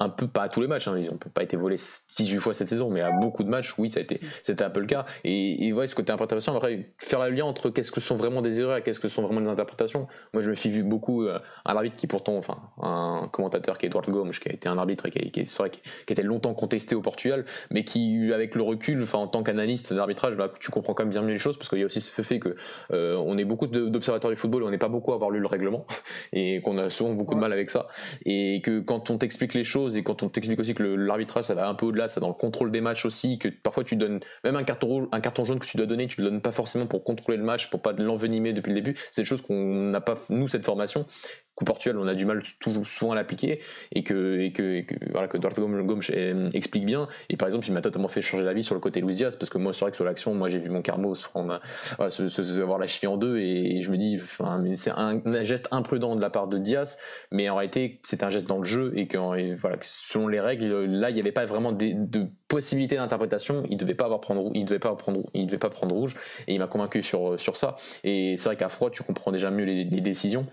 un 0.00 0.08
peu 0.08 0.28
pas 0.28 0.42
à 0.42 0.48
tous 0.48 0.60
les 0.60 0.66
matchs, 0.66 0.88
hein, 0.88 0.96
ils 0.98 1.06
n'ont 1.10 1.16
pas 1.16 1.42
été 1.42 1.56
volés 1.56 1.76
18 2.16 2.38
fois 2.38 2.54
cette 2.54 2.68
saison, 2.68 2.90
mais 2.90 3.00
à 3.00 3.10
beaucoup 3.10 3.42
de 3.44 3.48
matchs, 3.48 3.74
oui, 3.78 3.90
ça 3.90 4.00
a 4.00 4.02
été, 4.02 4.20
c'était 4.42 4.64
un 4.64 4.70
peu 4.70 4.80
le 4.80 4.86
cas. 4.86 5.06
Et, 5.24 5.66
et 5.66 5.72
ouais, 5.72 5.86
ce 5.86 5.94
côté 5.94 6.12
interprétation, 6.12 6.54
après, 6.56 6.90
faire 6.98 7.24
le 7.24 7.30
lien 7.30 7.44
entre 7.44 7.70
qu'est-ce 7.70 7.90
que 7.90 8.00
sont 8.00 8.16
vraiment 8.16 8.42
des 8.42 8.60
erreurs 8.60 8.76
et 8.76 8.82
qu'est-ce 8.82 9.00
que 9.00 9.08
sont 9.08 9.22
vraiment 9.22 9.40
des 9.40 9.48
interprétations. 9.48 10.06
Moi, 10.32 10.42
je 10.42 10.50
me 10.50 10.56
fie 10.56 10.82
beaucoup 10.82 11.22
à 11.22 11.26
euh, 11.26 11.38
un 11.64 11.76
arbitre 11.76 11.96
qui, 11.96 12.06
pourtant, 12.06 12.36
enfin, 12.36 12.58
un 12.80 13.28
commentateur 13.32 13.78
qui 13.78 13.86
est 13.86 13.88
Edward 13.88 14.08
Gomes, 14.08 14.30
qui 14.30 14.48
a 14.48 14.52
été 14.52 14.68
un 14.68 14.78
arbitre 14.78 15.08
qui, 15.08 15.30
qui, 15.30 15.44
qui, 15.44 15.80
qui 16.06 16.12
était 16.12 16.22
longtemps 16.22 16.54
contesté 16.54 16.94
au 16.94 17.00
Portugal, 17.00 17.44
mais 17.70 17.84
qui, 17.84 18.32
avec 18.32 18.54
le 18.54 18.62
recul, 18.62 19.02
enfin, 19.02 19.18
en 19.18 19.28
tant 19.28 19.42
qu'analyste 19.42 19.77
d'arbitrage, 19.82 20.36
bah, 20.36 20.52
tu 20.58 20.70
comprends 20.70 20.94
quand 20.94 21.04
même 21.04 21.10
bien 21.10 21.22
mieux 21.22 21.32
les 21.32 21.38
choses 21.38 21.56
parce 21.56 21.68
qu'il 21.68 21.78
y 21.78 21.82
a 21.82 21.86
aussi 21.86 22.00
ce 22.00 22.22
fait 22.22 22.38
que 22.38 22.56
euh, 22.92 23.16
on 23.16 23.38
est 23.38 23.44
beaucoup 23.44 23.66
d'observateurs 23.66 24.30
du 24.30 24.36
football, 24.36 24.62
on 24.62 24.70
n'est 24.70 24.78
pas 24.78 24.88
beaucoup 24.88 25.12
à 25.12 25.14
avoir 25.14 25.30
lu 25.30 25.40
le 25.40 25.46
règlement 25.46 25.86
et 26.32 26.60
qu'on 26.62 26.78
a 26.78 26.90
souvent 26.90 27.14
beaucoup 27.14 27.34
de 27.34 27.40
mal 27.40 27.52
avec 27.52 27.70
ça. 27.70 27.88
Et 28.24 28.60
que 28.62 28.80
quand 28.80 29.10
on 29.10 29.18
t'explique 29.18 29.54
les 29.54 29.64
choses 29.64 29.96
et 29.96 30.02
quand 30.02 30.22
on 30.22 30.28
t'explique 30.28 30.60
aussi 30.60 30.74
que 30.74 30.82
l'arbitrage 30.82 31.44
ça 31.44 31.54
va 31.54 31.68
un 31.68 31.74
peu 31.74 31.86
au-delà, 31.86 32.08
ça 32.08 32.20
dans 32.20 32.28
le 32.28 32.34
contrôle 32.34 32.70
des 32.70 32.80
matchs 32.80 33.04
aussi, 33.04 33.38
que 33.38 33.48
parfois 33.48 33.84
tu 33.84 33.96
donnes 33.96 34.20
même 34.44 34.56
un 34.56 34.64
carton 34.64 34.86
rouge, 34.86 35.08
un 35.12 35.20
carton 35.20 35.44
jaune 35.44 35.58
que 35.58 35.66
tu 35.66 35.76
dois 35.76 35.86
donner, 35.86 36.06
tu 36.06 36.20
le 36.20 36.30
donnes 36.30 36.40
pas 36.40 36.52
forcément 36.52 36.86
pour 36.86 37.04
contrôler 37.04 37.38
le 37.38 37.44
match, 37.44 37.70
pour 37.70 37.82
pas 37.82 37.92
l'envenimer 37.92 38.52
depuis 38.52 38.70
le 38.70 38.74
début. 38.74 38.94
C'est 39.10 39.22
des 39.22 39.26
choses 39.26 39.42
qu'on 39.42 39.90
n'a 39.90 40.00
pas 40.00 40.16
nous 40.30 40.48
cette 40.48 40.64
formation 40.64 41.06
qu'au 41.58 41.64
Portugal 41.64 41.98
on 41.98 42.06
a 42.06 42.14
du 42.14 42.24
mal 42.24 42.42
souvent 42.84 43.12
à 43.12 43.14
l'appliquer 43.16 43.60
et 43.92 44.04
que, 44.04 44.38
et 44.38 44.52
que, 44.52 44.84
voilà, 45.10 45.26
que 45.26 45.36
Duarte 45.38 45.58
Gomes 45.58 46.00
euh, 46.10 46.50
explique 46.52 46.86
bien. 46.86 47.08
Et 47.30 47.36
par 47.36 47.48
exemple, 47.48 47.66
il 47.66 47.72
m'a 47.72 47.80
totalement 47.80 48.06
fait 48.06 48.22
changer 48.22 48.44
d'avis 48.44 48.62
sur 48.62 48.76
le 48.76 48.80
côté 48.80 49.00
Luis 49.00 49.16
Diaz 49.16 49.36
parce 49.36 49.50
que 49.50 49.58
moi, 49.58 49.72
c'est 49.72 49.80
vrai 49.80 49.90
que 49.90 49.96
sur 49.96 50.04
l'action, 50.04 50.34
moi 50.34 50.48
j'ai 50.48 50.58
vu 50.58 50.70
mon 50.70 50.82
Carmo 50.82 51.16
se, 51.16 51.24
prendre, 51.24 51.60
voilà, 51.96 52.10
se, 52.10 52.60
avoir 52.60 52.78
la 52.78 52.86
cheville 52.86 53.08
en 53.08 53.16
deux 53.16 53.38
et, 53.38 53.80
je 53.80 53.90
me 53.90 53.96
dis, 53.96 54.20
c'est 54.72 54.90
un, 54.90 55.44
geste 55.44 55.68
imprudent 55.72 56.14
de 56.14 56.20
la 56.20 56.30
part 56.30 56.46
de 56.46 56.58
Diaz, 56.58 56.98
mais 57.32 57.48
en 57.48 57.56
réalité, 57.56 58.00
c'est 58.04 58.22
un 58.22 58.30
geste 58.30 58.46
dans 58.46 58.58
le 58.58 58.64
jeu 58.64 58.92
et 58.94 59.08
que 59.08 59.18
selon 59.82 60.28
les 60.28 60.40
règles, 60.40 60.84
là, 60.84 61.10
il 61.10 61.14
n'y 61.14 61.20
avait 61.20 61.32
pas 61.32 61.44
vraiment 61.44 61.72
de, 61.72 61.92
de 61.92 62.26
possibilité 62.46 62.96
d'interprétation. 62.96 63.64
Il 63.68 63.76
devait 63.76 63.94
pas 63.94 64.04
avoir 64.04 64.20
prendre, 64.20 64.50
il 64.54 64.64
devait 64.64 64.78
pas 64.78 64.94
prendre, 64.94 65.28
il 65.34 65.46
devait 65.46 65.58
pas 65.58 65.70
prendre 65.70 65.94
rouge 65.94 66.16
et 66.46 66.54
il 66.54 66.58
m'a 66.58 66.68
convaincu 66.68 67.02
sur 67.02 67.40
sur 67.40 67.56
ça. 67.56 67.76
Et 68.04 68.36
c'est 68.36 68.48
vrai 68.48 68.56
qu'à 68.56 68.68
froid, 68.68 68.90
tu 68.90 69.02
comprends 69.02 69.32
déjà 69.32 69.50
mieux 69.50 69.64
les, 69.64 69.84
les 69.84 70.00
décisions. 70.00 70.46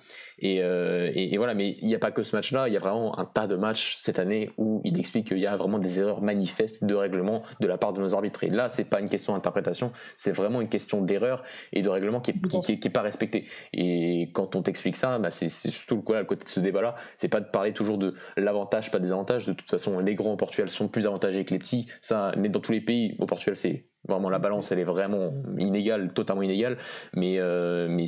Euh, 0.43 0.95
et, 1.14 1.38
voilà, 1.38 1.54
mais 1.54 1.78
il 1.82 1.88
n'y 1.88 1.96
a 1.96 2.00
pas 2.00 2.12
que 2.12 2.24
ce 2.24 2.36
match-là, 2.36 2.68
il 2.68 2.74
y 2.74 2.78
a 2.78 2.80
vraiment 2.80 3.18
un 3.20 3.26
tas 3.26 3.48
de 3.48 3.56
matchs 3.56 3.98
cette 4.00 4.20
année 4.20 4.52
où 4.58 4.82
il 4.84 5.00
explique 5.00 5.28
qu'il 5.28 5.39
y 5.39 5.48
a 5.48 5.56
vraiment 5.56 5.80
des 5.80 6.00
erreurs 6.00 6.22
manifestes 6.22 6.84
de 6.84 6.96
règlement 6.96 7.43
de 7.60 7.68
la 7.68 7.78
part 7.78 7.93
de 7.93 8.02
nos 8.02 8.14
arbitres. 8.14 8.43
Et 8.43 8.50
là, 8.50 8.70
c'est 8.70 8.89
pas 8.89 9.00
une 9.00 9.10
question 9.10 9.34
d'interprétation, 9.34 9.91
c'est 10.18 10.32
vraiment 10.32 10.62
une 10.62 10.70
question 10.70 11.02
d'erreur 11.02 11.43
et 11.74 11.82
de 11.82 11.89
règlement 11.89 12.22
qui 12.22 12.32
est, 12.32 12.89
pas 12.89 13.02
respecté. 13.02 13.46
Et 13.74 14.30
quand 14.34 14.56
on 14.56 14.62
t'explique 14.62 14.96
ça, 14.96 15.20
bah 15.20 15.32
c'est 15.32 15.50
surtout 15.50 16.04
le, 16.08 16.24
côté 16.24 16.43
de 16.43 16.50
ce 16.50 16.60
débat-là, 16.60 16.96
c'est 17.18 17.28
pas 17.28 17.39
de 17.39 17.48
parler 17.48 17.74
toujours 17.74 17.98
de 17.98 18.14
l'avantage, 18.38 18.91
pas 18.91 19.00
des 19.00 19.12
avantages. 19.12 19.46
De 19.48 19.54
toute 19.54 19.70
façon, 19.70 20.00
les 20.00 20.16
grands 20.16 20.34
au 20.34 20.38
Portugal 20.38 20.70
sont 20.70 20.88
plus 20.88 21.08
avantagés 21.08 21.46
que 21.46 21.54
les 21.54 21.60
petits. 21.60 21.88
Ça, 22.02 22.32
dans 22.36 22.60
tous 22.60 22.72
les 22.72 22.82
pays, 22.82 23.16
au 23.20 23.26
Portugal, 23.26 23.56
c'est 23.56 23.86
vraiment 24.08 24.30
la 24.30 24.39
balance, 24.39 24.72
elle 24.72 24.80
est 24.80 24.84
vraiment 24.84 25.34
inégale, 25.58 26.14
totalement 26.14 26.43
inégale. 26.43 26.78
Mais, 27.14 27.39
euh, 27.39 27.88
mais 27.89 28.06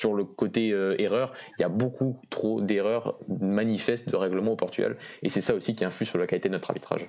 sur 0.00 0.14
le 0.14 0.24
côté 0.24 0.72
euh, 0.72 0.94
erreur, 0.98 1.34
il 1.58 1.62
y 1.62 1.64
a 1.64 1.68
beaucoup 1.68 2.18
trop 2.30 2.62
d'erreurs 2.62 3.18
manifestes 3.28 4.08
de 4.08 4.16
règlement 4.16 4.52
au 4.52 4.56
Portugal. 4.56 4.96
Et 5.22 5.28
c'est 5.28 5.42
ça 5.42 5.54
aussi 5.54 5.76
qui 5.76 5.84
influe 5.84 6.06
sur 6.06 6.18
la 6.18 6.26
qualité 6.26 6.48
de 6.48 6.54
notre 6.54 6.70
arbitrage. 6.70 7.06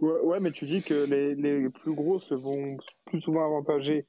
Ouais, 0.00 0.38
mais 0.38 0.52
tu 0.52 0.64
dis 0.66 0.80
que 0.82 1.04
les, 1.04 1.34
les 1.34 1.68
plus 1.68 1.92
gros 1.92 2.20
se 2.20 2.34
vont 2.34 2.78
plus 3.04 3.20
souvent 3.20 3.44
avantager 3.44 4.06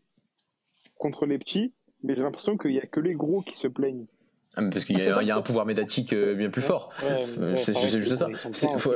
contre 0.98 1.26
les 1.26 1.40
petits, 1.40 1.74
mais 2.04 2.16
j'ai 2.16 2.22
l'impression 2.22 2.58
qu'il 2.58 2.72
n'y 2.72 2.80
a 2.80 2.86
que 2.86 3.00
les 3.00 3.16
gros 3.16 3.42
qui 3.42 3.56
se 3.56 3.68
plaignent. 3.68 4.06
Ah, 4.58 4.64
parce 4.70 4.84
qu'il 4.84 5.00
y, 5.00 5.32
a 5.32 5.38
un 5.38 5.42
pouvoir 5.42 5.66
médiatique 5.66 6.12
euh, 6.12 6.36
bien 6.36 6.50
plus 6.50 6.62
fort. 6.62 6.90
c'est 7.56 7.74
juste 7.74 8.18
ça. 8.18 8.28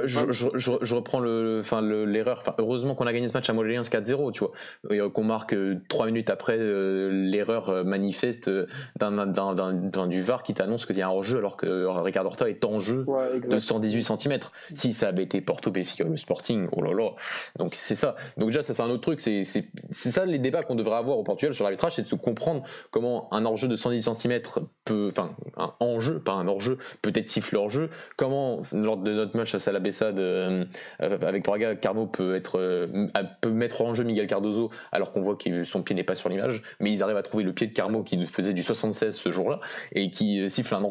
Je, 0.05 0.95
reprends 0.95 1.21
le, 1.21 1.59
enfin 1.61 1.81
l'erreur. 1.81 2.39
Enfin, 2.41 2.55
heureusement 2.57 2.93
qu'on 2.93 3.07
a 3.07 3.13
gagné 3.13 3.29
ce 3.29 3.33
match 3.33 3.49
à 3.49 3.53
Montpellier 3.53 3.79
4-0, 3.79 4.33
tu 4.33 4.39
vois, 4.39 4.51
euh, 4.91 5.09
qu'on 5.09 5.23
marque 5.23 5.53
euh, 5.53 5.79
trois 5.87 6.07
minutes 6.07 6.29
après 6.29 6.57
l'erreur 6.57 7.85
manifeste 7.85 8.51
d'un 8.99 10.07
du 10.07 10.21
VAR 10.21 10.43
qui 10.43 10.53
t'annonce 10.53 10.85
qu'il 10.85 10.97
y 10.97 11.01
a 11.01 11.07
un 11.07 11.11
hors-jeu 11.11 11.37
alors 11.37 11.55
que 11.55 11.85
Ricardo 12.01 12.29
Horta 12.29 12.49
est 12.49 12.65
en 12.65 12.79
jeu 12.79 13.05
de 13.47 13.57
118 13.57 14.03
cm. 14.03 14.39
Si 14.73 14.91
ça 14.91 15.07
avait 15.07 15.23
été 15.23 15.39
Porto 15.39 15.71
Benfica 15.71 16.03
le 16.03 16.17
Sporting, 16.17 16.67
oh 16.73 16.81
là 16.81 16.91
là. 16.91 17.11
Donc 17.59 17.75
c'est 17.75 17.95
ça. 17.95 18.15
Donc 18.37 18.49
déjà 18.49 18.61
ça 18.61 18.73
c'est 18.73 18.81
un 18.81 18.89
autre 18.89 19.03
truc. 19.03 19.21
C'est 19.21 19.63
ça 19.93 20.25
les 20.25 20.39
débats 20.39 20.63
qu'on 20.63 20.75
devrait 20.75 20.97
avoir 20.97 21.17
au 21.17 21.23
Portugal 21.23 21.53
sur 21.53 21.63
l'arbitrage, 21.63 21.93
c'est 21.93 22.09
de 22.09 22.15
comprendre 22.15 22.63
comment 22.91 23.33
un 23.33 23.45
hors-jeu 23.45 23.69
de 23.69 23.77
110 23.77 24.01
cm 24.01 24.41
peut, 24.83 25.07
enfin 25.09 25.31
un 25.57 25.73
enjeu, 25.79 26.19
pas 26.19 26.33
un 26.33 26.47
hors-jeu, 26.47 26.77
peut-être 27.01 27.29
siffler 27.29 27.57
hors-jeu. 27.57 27.89
Comment, 28.17 28.61
lors 28.71 28.97
de 28.97 29.13
notre 29.13 29.37
match 29.37 29.53
à 29.55 29.59
Salabessade 29.59 30.19
euh, 30.19 30.65
avec 30.99 31.45
Braga, 31.45 31.75
Carmo 31.75 32.07
peut, 32.07 32.35
être, 32.35 32.59
euh, 32.59 33.07
peut 33.41 33.51
mettre 33.51 33.81
en 33.81 33.93
jeu 33.93 34.03
Miguel 34.03 34.27
Cardozo 34.27 34.71
alors 34.91 35.11
qu'on 35.11 35.21
voit 35.21 35.35
que 35.35 35.63
son 35.63 35.83
pied 35.83 35.95
n'est 35.95 36.03
pas 36.03 36.15
sur 36.15 36.29
l'image, 36.29 36.63
mais 36.79 36.91
ils 36.91 37.03
arrivent 37.03 37.17
à 37.17 37.23
trouver 37.23 37.43
le 37.43 37.53
pied 37.53 37.67
de 37.67 37.73
Carmo 37.73 38.03
qui 38.03 38.23
faisait 38.25 38.53
du 38.53 38.63
76 38.63 39.15
ce 39.15 39.31
jour-là 39.31 39.59
et 39.91 40.09
qui 40.09 40.41
euh, 40.41 40.49
siffle 40.49 40.75
un, 40.75 40.83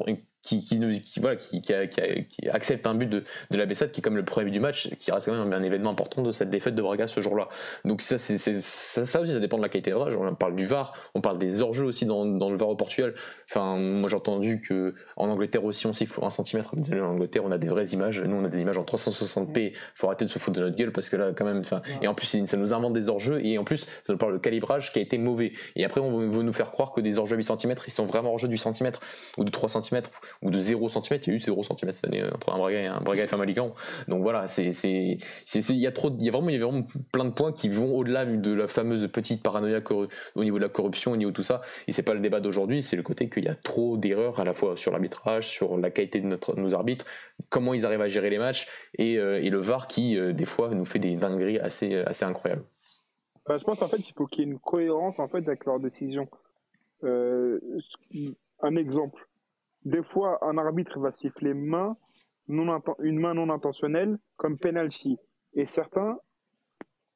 qui, 0.45 0.63
qui, 0.63 0.79
qui, 1.01 1.21
voilà, 1.21 1.37
qui, 1.37 1.63
qui, 1.63 2.49
accepte 2.51 2.87
un 2.87 2.95
but 2.95 3.09
de, 3.09 3.25
de 3.51 3.57
la 3.57 3.65
Bessade 3.65 3.91
qui 3.93 4.01
est 4.01 4.03
comme 4.03 4.17
le 4.17 4.25
premier 4.25 4.45
but 4.47 4.51
du 4.53 4.61
match, 4.61 4.91
qui 4.99 5.11
reste 5.11 5.27
quand 5.27 5.33
même 5.33 5.53
un 5.53 5.63
événement 5.63 5.91
important 5.91 6.23
de 6.23 6.33
cette 6.33 6.51
défaite 6.51 6.75
de 6.75 6.83
Braga 6.83 7.07
ce 7.07 7.21
jour-là. 7.21 7.49
Donc 7.85 8.03
ça, 8.03 8.19
c'est, 8.19 8.37
ça, 8.37 9.05
ça, 9.07 9.21
aussi, 9.21 9.33
ça 9.33 9.41
dépend 9.41 9.57
de 9.57 9.63
la 9.63 9.71
qualité 9.71 9.91
de 9.91 9.97
rage. 9.97 10.17
On 10.17 10.35
parle 10.35 10.55
du 10.55 10.67
VAR, 10.67 10.93
on 11.15 11.23
parle 11.23 11.39
des 11.39 11.63
hors-jeux 11.63 11.87
aussi 11.87 12.05
dans, 12.05 12.27
dans, 12.27 12.51
le 12.51 12.57
VAR 12.57 12.69
au 12.69 12.77
Portugal. 12.77 13.15
Enfin, 13.51 13.79
moi 13.79 14.09
j'ai 14.11 14.17
entendu 14.17 14.61
que 14.61 14.95
en 15.17 15.29
Angleterre 15.29 15.65
aussi 15.65 15.87
on 15.87 15.93
siffle 15.95 16.23
un 16.23 16.31
centimètre. 16.31 16.75
En 16.75 16.97
Angleterre, 16.99 17.43
on 17.45 17.51
a 17.51 17.59
des 17.59 17.69
vraies 17.69 17.89
images. 17.89 18.21
Nous, 18.21 18.37
on 18.37 18.45
a 18.45 18.49
des 18.49 18.61
images 18.61 18.77
en 18.77 18.85
360p. 18.85 19.75
Faut 19.95 20.09
arrêter 20.09 20.27
de 20.27 20.31
se 20.31 20.39
foutre 20.39 20.59
de 20.59 20.65
notre 20.65 20.77
gueule 20.77 20.93
parce 20.93 21.09
que 21.09 21.17
là, 21.17 21.33
quand 21.35 21.45
même, 21.45 21.61
enfin, 21.61 21.81
et 22.03 22.09
en 22.09 22.15
plus, 22.15 22.45
ça 22.45 22.57
nous 22.57 22.75
invente 22.75 22.93
des 22.93 23.09
hors-jeux 23.09 23.45
et 23.45 23.57
en 23.57 23.65
plus, 23.65 23.87
ça 24.03 24.13
nous 24.13 24.19
parle 24.19 24.35
de 24.35 24.39
calibrage 24.39 24.93
qui 24.93 24.99
a 24.99 25.03
été 25.03 25.17
mauvais. 25.17 25.53
Et 25.77 25.85
après, 25.85 26.01
on 26.01 26.19
veut 26.19 26.43
nous 26.43 26.53
faire 26.53 26.71
croire 26.71 26.93
que 26.93 27.01
des 27.01 27.19
hors-jeux 27.19 27.37
8 27.37 27.45
cm, 27.45 27.75
ils 27.87 27.91
sont 27.91 28.05
vraiment 28.05 28.31
hors-jeu 28.31 28.49
du 28.49 28.59
centimètre 28.59 29.01
ou 29.39 29.45
de 29.45 29.51
3 29.51 29.69
cm 29.69 30.03
ou 30.43 30.51
de 30.51 30.59
0 30.59 30.89
cm 30.89 31.21
il 31.23 31.29
y 31.29 31.31
a 31.31 31.35
eu 31.35 31.39
0 31.39 31.63
cm 31.63 31.93
cette 31.93 32.07
année 32.07 32.23
entre 32.25 32.53
un 32.53 32.59
Braga 32.59 32.81
et 32.81 32.87
un 32.87 33.01
Braga 33.01 33.25
et 33.25 33.35
un 33.35 33.73
Donc 34.09 34.23
voilà, 34.23 34.47
il 34.59 35.83
y 35.83 35.87
a 35.87 35.91
vraiment 36.31 36.87
plein 37.13 37.25
de 37.25 37.31
points 37.31 37.53
qui 37.53 37.69
vont 37.69 37.97
au-delà 37.97 38.25
de 38.25 38.53
la 38.53 38.69
fameuse 38.69 39.07
petite 39.09 39.43
paranoïa 39.43 39.81
au 40.35 40.45
niveau 40.45 40.59
de 40.59 40.63
la 40.63 40.69
corruption, 40.69 41.13
au 41.13 41.17
niveau 41.17 41.31
de 41.31 41.37
tout 41.37 41.43
ça. 41.43 41.63
Et 41.87 41.93
c'est 41.93 42.03
pas 42.03 42.15
le 42.15 42.21
débat 42.21 42.41
d'aujourd'hui, 42.41 42.83
c'est 42.83 42.97
le 42.97 43.03
côté 43.03 43.29
qu'il 43.29 43.45
y 43.45 43.49
a 43.49 43.55
trop 43.55 43.97
d'erreurs 43.97 44.41
à 44.41 44.45
la 44.45 44.53
fois 44.53 44.77
sur 44.77 44.91
l'arbitrage, 44.93 45.49
sur 45.49 45.77
la 45.79 45.91
qualité 45.91 46.21
de 46.21 46.27
notre, 46.27 46.59
nos 46.59 46.75
arbitres, 46.75 47.05
comment 47.49 47.75
ils 47.75 47.87
arrivent 47.87 48.03
à 48.03 48.09
gérer 48.09 48.31
les 48.31 48.39
matchs 48.39 48.69
et, 48.99 49.19
euh, 49.19 49.43
et 49.43 49.51
le 49.51 49.59
VAR 49.59 49.87
qui 49.87 50.19
euh, 50.19 50.33
des 50.33 50.45
fois 50.45 50.71
nous 50.71 50.85
fait 50.85 50.99
des 50.99 51.17
dingueries 51.17 51.59
assez 51.59 51.97
assez 51.97 52.25
incroyables. 52.25 52.65
Bah, 53.47 53.59
je 53.59 53.65
pense 53.65 53.83
en 53.83 53.89
fait 53.89 54.09
il 54.09 54.13
faut 54.15 54.27
qu'il 54.27 54.45
y 54.45 54.49
ait 54.49 54.53
une 54.53 54.59
cohérence 54.59 55.19
en 55.19 55.29
fait 55.29 55.47
avec 55.47 55.65
leurs 55.65 55.81
décisions. 55.81 56.29
Euh, 57.03 57.61
un 58.63 58.77
exemple 58.77 59.29
des 59.85 60.03
fois, 60.03 60.39
un 60.43 60.57
arbitre 60.59 60.99
va 60.99 61.11
siffler 61.11 61.55
main 61.55 61.97
non 62.49 62.81
une 63.01 63.19
main 63.19 63.35
non 63.35 63.51
intentionnelle 63.51 64.19
comme 64.37 64.59
penalty. 64.59 65.19
Et 65.55 65.67
certains 65.67 66.19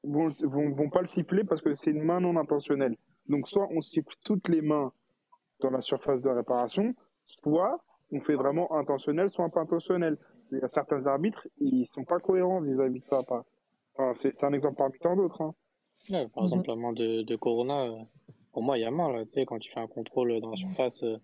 vont, 0.02 0.28
vont, 0.42 0.70
vont 0.74 0.90
pas 0.90 1.00
le 1.00 1.06
siffler 1.06 1.44
parce 1.44 1.60
que 1.60 1.74
c'est 1.74 1.90
une 1.90 2.02
main 2.02 2.20
non 2.20 2.36
intentionnelle. 2.36 2.96
Donc, 3.28 3.48
soit 3.48 3.68
on 3.70 3.80
siffle 3.80 4.14
toutes 4.24 4.48
les 4.48 4.62
mains 4.62 4.92
dans 5.60 5.70
la 5.70 5.80
surface 5.80 6.20
de 6.22 6.30
réparation, 6.30 6.94
soit 7.26 7.78
on 8.10 8.20
fait 8.20 8.36
vraiment 8.36 8.72
intentionnel, 8.74 9.28
soit 9.28 9.48
pas 9.50 9.60
intentionnel. 9.60 10.16
Il 10.50 10.58
y 10.58 10.62
a 10.62 10.68
certains 10.68 11.06
arbitres, 11.06 11.46
ils 11.58 11.84
sont 11.84 12.04
pas 12.04 12.20
cohérents 12.20 12.60
vis-à-vis 12.60 13.00
de 13.00 13.04
ça. 13.04 13.20
Enfin, 13.20 13.44
c'est 14.14 14.44
un 14.44 14.52
exemple 14.52 14.76
parmi 14.76 14.98
tant 14.98 15.16
d'autres. 15.16 15.42
Hein. 15.42 15.54
par 16.34 16.44
exemple, 16.44 16.68
la 16.68 16.76
main 16.76 16.92
de, 16.92 17.22
de 17.22 17.36
Corona, 17.36 17.82
euh, 17.82 17.96
pour 18.52 18.62
moi, 18.62 18.78
il 18.78 18.82
y 18.82 18.84
a 18.84 18.90
main, 18.90 19.12
là, 19.12 19.24
tu 19.24 19.32
sais, 19.32 19.44
quand 19.44 19.58
tu 19.58 19.70
fais 19.70 19.80
un 19.80 19.88
contrôle 19.88 20.40
dans 20.40 20.50
la 20.50 20.56
surface, 20.56 21.02
euh, 21.02 21.18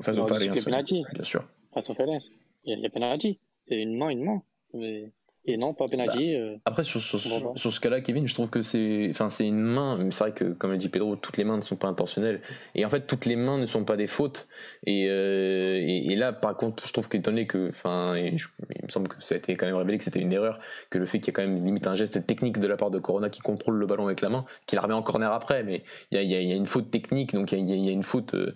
Face 0.00 0.16
au 0.18 0.26
penalty. 0.26 1.04
Bien 1.12 1.24
sûr. 1.24 1.44
Face 1.72 1.90
au 1.90 1.94
Falaise. 1.94 2.30
Il 2.64 2.78
y 2.78 2.86
a, 2.86 2.90
penalty. 2.90 3.38
C'est 3.62 3.80
une 3.80 3.96
main, 3.96 4.10
une 4.10 4.24
main. 4.24 4.42
Mais... 4.74 5.10
Et 5.48 5.56
non, 5.56 5.74
pas 5.74 5.86
penalty. 5.86 6.32
Bah, 6.32 6.38
euh, 6.38 6.56
après, 6.64 6.82
sur, 6.82 7.00
sur, 7.00 7.20
sur, 7.20 7.72
ce 7.72 7.80
cas-là, 7.80 8.00
Kevin, 8.00 8.26
je 8.26 8.34
trouve 8.34 8.50
que 8.50 8.62
c'est 8.62 9.12
une 9.40 9.60
main. 9.60 9.96
Mais 9.96 10.10
c'est 10.10 10.24
vrai 10.24 10.32
que, 10.32 10.44
comme 10.44 10.72
le 10.72 10.76
dit 10.76 10.88
Pedro, 10.88 11.14
toutes 11.14 11.36
les 11.36 11.44
mains 11.44 11.56
ne 11.56 11.62
sont 11.62 11.76
pas 11.76 11.86
intentionnelles. 11.86 12.40
Et 12.74 12.84
en 12.84 12.88
fait, 12.88 13.06
toutes 13.06 13.26
les 13.26 13.36
mains 13.36 13.56
ne 13.56 13.66
sont 13.66 13.84
pas 13.84 13.96
des 13.96 14.08
fautes. 14.08 14.48
Et, 14.86 15.06
euh, 15.08 15.80
et, 15.86 16.16
là, 16.16 16.32
par 16.32 16.56
contre, 16.56 16.86
je 16.86 16.92
trouve 16.92 17.08
qu'étonné 17.08 17.46
que. 17.46 17.68
Enfin, 17.68 18.16
il 18.16 18.32
me 18.34 18.88
semble 18.88 19.08
que 19.08 19.22
ça 19.22 19.36
a 19.36 19.38
été 19.38 19.54
quand 19.54 19.66
même 19.66 19.76
révélé 19.76 19.98
que 19.98 20.04
c'était 20.04 20.20
une 20.20 20.32
erreur. 20.32 20.58
Que 20.90 20.98
le 20.98 21.06
fait 21.06 21.20
qu'il 21.20 21.28
y 21.28 21.30
ait 21.30 21.34
quand 21.34 21.42
même 21.42 21.64
limite 21.64 21.86
un 21.86 21.94
geste 21.94 22.26
technique 22.26 22.58
de 22.58 22.66
la 22.66 22.76
part 22.76 22.90
de 22.90 22.98
Corona 22.98 23.30
qui 23.30 23.40
contrôle 23.40 23.76
le 23.76 23.86
ballon 23.86 24.06
avec 24.06 24.22
la 24.22 24.28
main, 24.28 24.44
qui 24.66 24.74
la 24.74 24.82
remet 24.82 24.94
en 24.94 25.02
corner 25.02 25.32
après. 25.32 25.62
Mais 25.62 25.84
il 26.10 26.20
y 26.20 26.34
a, 26.34 26.42
y 26.42 26.52
a, 26.52 26.56
une 26.56 26.66
faute 26.66 26.90
technique, 26.90 27.34
donc 27.34 27.52
il 27.52 27.60
y, 27.60 27.84
y 27.84 27.88
a, 27.88 27.92
une 27.92 28.02
faute 28.02 28.34
euh, 28.34 28.52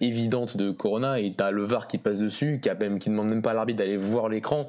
évidente 0.00 0.56
de 0.56 0.70
Corona. 0.70 1.18
Et 1.18 1.34
tu 1.36 1.42
as 1.42 1.50
le 1.50 1.64
VAR 1.64 1.88
qui 1.88 1.98
passe 1.98 2.20
dessus, 2.20 2.60
qui, 2.62 2.70
a 2.70 2.74
même, 2.74 3.00
qui 3.00 3.10
demande 3.10 3.28
même 3.28 3.42
pas 3.42 3.50
à 3.50 3.54
l'arbitre 3.54 3.80
d'aller 3.80 3.96
voir 3.96 4.28
l'écran 4.28 4.68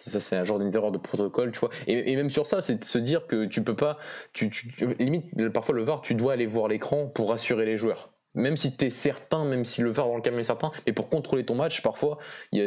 ça 0.00 0.20
c'est 0.20 0.36
un 0.36 0.44
genre 0.44 0.58
d'erreur 0.58 0.92
de 0.92 0.98
protocole 0.98 1.52
tu 1.52 1.60
vois. 1.60 1.70
Et, 1.86 2.16
même 2.16 2.30
sur 2.30 2.46
ça 2.46 2.60
c'est 2.60 2.76
de 2.76 2.84
se 2.84 2.98
dire 2.98 3.26
que 3.26 3.46
tu 3.46 3.62
peux 3.62 3.76
pas 3.76 3.98
tu, 4.32 4.50
tu, 4.50 4.70
limite 4.98 5.48
parfois 5.50 5.74
le 5.74 5.82
VAR 5.82 6.00
tu 6.00 6.14
dois 6.14 6.32
aller 6.32 6.46
voir 6.46 6.68
l'écran 6.68 7.06
pour 7.06 7.30
rassurer 7.30 7.64
les 7.64 7.76
joueurs 7.76 8.12
même 8.38 8.56
si 8.56 8.76
tu 8.76 8.86
es 8.86 8.90
certain, 8.90 9.44
même 9.44 9.64
si 9.64 9.82
le 9.82 9.90
VAR 9.90 10.06
dans 10.06 10.16
le 10.16 10.22
calme 10.22 10.38
est 10.38 10.44
certain, 10.44 10.70
mais 10.86 10.92
pour 10.92 11.08
contrôler 11.08 11.44
ton 11.44 11.54
match, 11.54 11.82
parfois, 11.82 12.18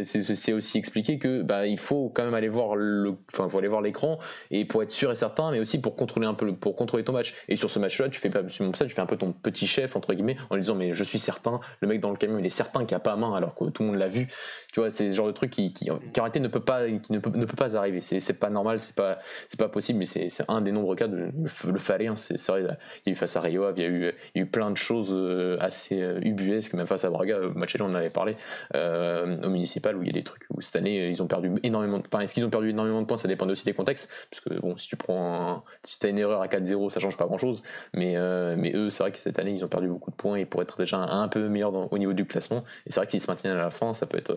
c'est 0.03 0.53
aussi 0.53 0.77
expliqué 0.77 1.17
que 1.17 1.41
bah, 1.41 1.65
il 1.65 1.79
faut 1.79 2.11
quand 2.13 2.23
même 2.23 2.33
aller 2.33 2.49
voir 2.49 2.75
le, 2.75 3.15
enfin, 3.33 3.47
aller 3.57 3.67
voir 3.67 3.81
l'écran 3.81 4.19
et 4.51 4.65
pour 4.65 4.83
être 4.83 4.91
sûr 4.91 5.11
et 5.11 5.15
certain, 5.15 5.51
mais 5.51 5.59
aussi 5.59 5.79
pour 5.79 5.95
contrôler 5.95 6.27
un 6.27 6.33
peu, 6.33 6.53
pour 6.53 6.75
contrôler 6.75 7.03
ton 7.03 7.13
match. 7.13 7.35
Et 7.47 7.55
sur 7.55 7.69
ce 7.69 7.79
match-là, 7.79 8.09
tu 8.09 8.19
fais 8.19 8.29
pas 8.29 8.43
tu 8.43 8.89
fais 8.89 9.01
un 9.01 9.05
peu 9.05 9.17
ton 9.17 9.31
petit 9.31 9.67
chef 9.67 9.95
entre 9.95 10.13
guillemets 10.13 10.37
en 10.49 10.55
lui 10.55 10.61
disant 10.61 10.75
mais 10.75 10.93
je 10.93 11.03
suis 11.03 11.19
certain, 11.19 11.59
le 11.79 11.87
mec 11.87 11.99
dans 11.99 12.09
le 12.09 12.17
camion 12.17 12.37
il 12.37 12.45
est 12.45 12.49
certain 12.49 12.85
qu'il 12.85 12.95
a 12.95 12.99
pas 12.99 13.15
main 13.15 13.33
alors 13.33 13.55
que 13.55 13.65
tout 13.65 13.83
le 13.83 13.89
monde 13.89 13.97
l'a 13.97 14.07
vu. 14.07 14.27
Tu 14.73 14.79
vois, 14.79 14.89
c'est 14.89 15.11
ce 15.11 15.15
genre 15.15 15.27
de 15.27 15.31
truc 15.31 15.51
qui, 15.51 15.73
qui, 15.73 15.85
qui 15.85 15.91
en 15.91 15.99
réalité 16.23 16.39
ne 16.39 16.47
peut 16.47 16.61
pas, 16.61 16.87
qui 16.87 17.11
ne 17.11 17.19
peut, 17.19 17.31
ne 17.33 17.45
peut 17.45 17.55
pas 17.55 17.75
arriver. 17.77 18.01
C'est 18.01 18.39
pas 18.39 18.49
normal, 18.49 18.79
c'est 18.79 18.95
pas, 18.95 19.19
c'est 19.47 19.59
pas 19.59 19.69
possible, 19.69 19.99
mais 19.99 20.05
c'est 20.05 20.29
un 20.47 20.61
des 20.61 20.71
nombreux 20.71 20.95
cas 20.95 21.07
de 21.07 21.17
le, 21.17 21.31
le 21.31 21.79
c'est 22.15 22.47
vrai. 22.47 22.61
Il 22.61 22.65
y 23.05 23.09
a 23.09 23.11
eu 23.11 23.15
face 23.15 23.35
à 23.35 23.41
Rio, 23.41 23.69
il 23.75 23.81
y 23.81 23.85
a 23.85 23.89
eu, 23.89 24.13
il 24.35 24.39
y 24.39 24.39
a 24.39 24.43
eu 24.43 24.49
plein 24.49 24.71
de 24.71 24.77
choses 24.77 25.09
euh, 25.11 25.57
assez 25.63 25.97
ubuesques, 26.21 26.73
même 26.73 26.87
face 26.87 27.05
à 27.05 27.09
Braga, 27.09 27.39
match 27.55 27.77
là 27.77 27.85
on 27.85 27.89
en 27.89 27.95
avait 27.95 28.09
parlé, 28.09 28.35
au 28.73 29.49
municipal 29.49 29.95
où 29.95 30.03
il 30.03 30.07
y 30.07 30.09
a 30.09 30.13
des 30.13 30.23
trucs 30.23 30.45
où 30.49 30.61
cette 30.61 30.75
année 30.75 31.09
ils 31.09 31.21
ont 31.21 31.27
perdu 31.27 31.51
énormément 31.63 31.99
de... 31.99 32.03
Enfin, 32.07 32.21
est-ce 32.21 32.33
qu'ils 32.33 32.45
ont 32.45 32.49
perdu 32.49 32.69
énormément 32.69 33.01
de 33.01 33.05
points 33.05 33.17
Ça 33.17 33.27
dépend 33.27 33.47
aussi 33.47 33.65
des 33.65 33.73
contextes, 33.73 34.09
parce 34.29 34.41
que 34.41 34.59
bon, 34.59 34.77
si 34.77 34.87
tu 34.87 34.95
prends 34.95 35.63
si 35.83 35.97
as 36.05 36.09
une 36.09 36.19
erreur 36.19 36.41
à 36.41 36.47
4-0, 36.47 36.89
ça 36.89 36.99
change 36.99 37.17
pas 37.17 37.25
grand-chose, 37.25 37.63
mais, 37.93 38.15
mais 38.57 38.73
eux, 38.75 38.89
c'est 38.89 39.03
vrai 39.03 39.11
que 39.11 39.17
cette 39.17 39.39
année 39.39 39.51
ils 39.51 39.63
ont 39.65 39.69
perdu 39.69 39.87
beaucoup 39.87 40.11
de 40.11 40.15
points 40.15 40.35
et 40.35 40.45
pour 40.45 40.61
être 40.61 40.77
déjà 40.77 40.97
un, 40.97 41.27
peu 41.27 41.47
meilleur 41.47 41.91
au 41.91 41.97
niveau 41.97 42.13
du 42.13 42.25
classement, 42.25 42.63
et 42.85 42.91
c'est 42.91 42.99
vrai 42.99 43.07
qu'ils 43.07 43.21
se 43.21 43.29
maintiennent 43.29 43.53
à 43.53 43.61
la 43.61 43.69
fin, 43.69 43.93
ça 43.93 44.05
peut 44.05 44.17
être, 44.17 44.35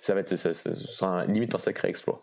ça 0.00 0.14
va 0.14 0.20
être, 0.20 0.36
ça, 0.36 0.52
sera 0.52 1.26
limite 1.26 1.54
un 1.54 1.58
sacré 1.58 1.88
exploit. 1.88 2.22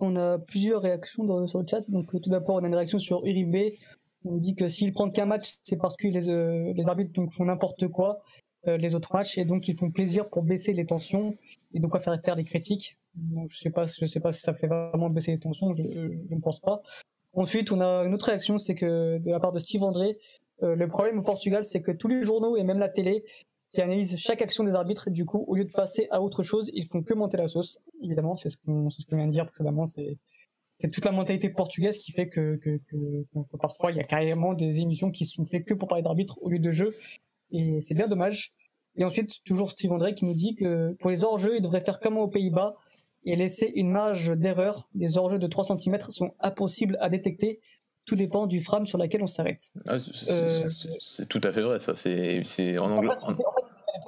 On 0.00 0.16
a 0.16 0.38
plusieurs 0.38 0.82
réactions 0.82 1.46
sur 1.46 1.60
le 1.60 1.66
chat. 1.66 1.90
Donc, 1.90 2.10
tout 2.10 2.30
d'abord, 2.30 2.56
on 2.56 2.64
a 2.64 2.68
une 2.68 2.74
réaction 2.74 2.98
sur 2.98 3.24
Uribe. 3.26 3.72
On 4.28 4.36
dit 4.36 4.54
que 4.54 4.68
s'il 4.68 4.92
prend 4.92 5.10
qu'un 5.10 5.24
match, 5.24 5.56
c'est 5.64 5.76
parce 5.76 5.96
que 5.96 6.06
les, 6.06 6.28
euh, 6.28 6.74
arbitres 6.86 7.12
donc, 7.12 7.32
font 7.32 7.46
n'importe 7.46 7.88
quoi 7.88 8.20
euh, 8.66 8.76
les 8.76 8.94
autres 8.94 9.14
matchs 9.14 9.38
et 9.38 9.44
donc 9.44 9.68
ils 9.68 9.76
font 9.76 9.90
plaisir 9.90 10.28
pour 10.28 10.42
baisser 10.42 10.72
les 10.72 10.84
tensions 10.84 11.36
et 11.72 11.80
donc 11.80 11.96
à 11.96 12.00
faire 12.00 12.20
taire 12.20 12.36
les 12.36 12.44
critiques. 12.44 12.98
je 13.48 13.56
sais 13.56 13.70
sais 14.06 14.20
pas 14.20 14.32
si 14.32 14.40
ça 14.40 14.52
fait 14.52 14.66
vraiment 14.66 15.08
baisser 15.08 15.32
les 15.32 15.38
tensions, 15.38 15.74
je, 15.74 15.82
ne 15.82 16.40
pense 16.40 16.60
pas. 16.60 16.82
Ensuite, 17.32 17.72
on 17.72 17.80
a 17.80 18.04
une 18.04 18.14
autre 18.14 18.26
réaction, 18.26 18.58
c'est 18.58 18.74
que 18.74 19.18
de 19.18 19.30
la 19.30 19.40
part 19.40 19.52
de 19.52 19.58
Steve 19.58 19.82
André, 19.82 20.18
euh, 20.62 20.74
le 20.74 20.88
problème 20.88 21.18
au 21.18 21.22
Portugal, 21.22 21.64
c'est 21.64 21.82
que 21.82 21.92
tous 21.92 22.08
les 22.08 22.22
journaux 22.22 22.56
et 22.56 22.64
même 22.64 22.78
la 22.78 22.88
télé 22.88 23.24
qui 23.70 23.80
analysent 23.80 24.16
chaque 24.16 24.42
action 24.42 24.64
des 24.64 24.74
arbitres. 24.74 25.10
du 25.10 25.24
coup, 25.24 25.44
au 25.46 25.54
lieu 25.54 25.64
de 25.64 25.70
passer 25.70 26.08
à 26.10 26.20
autre 26.20 26.42
chose, 26.42 26.70
ils 26.74 26.86
font 26.86 27.02
que 27.02 27.14
monter 27.14 27.36
la 27.36 27.48
sauce. 27.48 27.78
Évidemment, 28.02 28.36
c'est 28.36 28.48
ce 28.48 28.56
qu'on 28.56 28.88
vient 29.12 29.26
de 29.26 29.32
dire 29.32 29.46
précédemment. 29.46 29.84
C'est 30.78 30.90
toute 30.90 31.04
la 31.04 31.10
mentalité 31.10 31.50
portugaise 31.50 31.98
qui 31.98 32.12
fait 32.12 32.28
que, 32.28 32.54
que, 32.56 32.80
que, 32.88 33.56
parfois 33.60 33.90
il 33.90 33.96
y 33.96 34.00
a 34.00 34.04
carrément 34.04 34.54
des 34.54 34.80
émissions 34.80 35.10
qui 35.10 35.24
sont 35.24 35.44
faites 35.44 35.64
que 35.64 35.74
pour 35.74 35.88
parler 35.88 36.04
d'arbitre 36.04 36.38
au 36.40 36.48
lieu 36.48 36.60
de 36.60 36.70
jeu. 36.70 36.94
Et 37.50 37.80
c'est 37.80 37.94
bien 37.94 38.06
dommage. 38.06 38.52
Et 38.94 39.04
ensuite, 39.04 39.42
toujours 39.44 39.72
Steve 39.72 39.90
André 39.90 40.14
qui 40.14 40.24
nous 40.24 40.34
dit 40.34 40.54
que 40.54 40.92
pour 41.00 41.10
les 41.10 41.24
hors-jeux, 41.24 41.56
il 41.56 41.62
devrait 41.62 41.84
faire 41.84 41.98
comme 41.98 42.16
aux 42.16 42.28
Pays-Bas 42.28 42.76
et 43.24 43.34
laisser 43.34 43.72
une 43.74 43.90
marge 43.90 44.30
d'erreur. 44.36 44.88
Les 44.94 45.18
hors-jeux 45.18 45.40
de 45.40 45.46
3 45.48 45.64
cm 45.64 45.98
sont 46.10 46.32
impossibles 46.40 46.96
à 47.00 47.08
détecter 47.08 47.60
tout 48.08 48.16
dépend 48.16 48.46
du 48.46 48.60
frame 48.60 48.86
sur 48.86 48.98
laquelle 48.98 49.22
on 49.22 49.26
s'arrête. 49.26 49.70
Ah, 49.86 49.98
euh, 50.28 50.70
c'est 50.98 51.28
tout 51.28 51.40
à 51.44 51.52
fait 51.52 51.60
vrai, 51.60 51.78
ça. 51.78 51.94
C'est 51.94 52.78
en 52.78 52.90
anglais. 52.90 53.10
En 53.22 53.36
fait, 53.36 53.42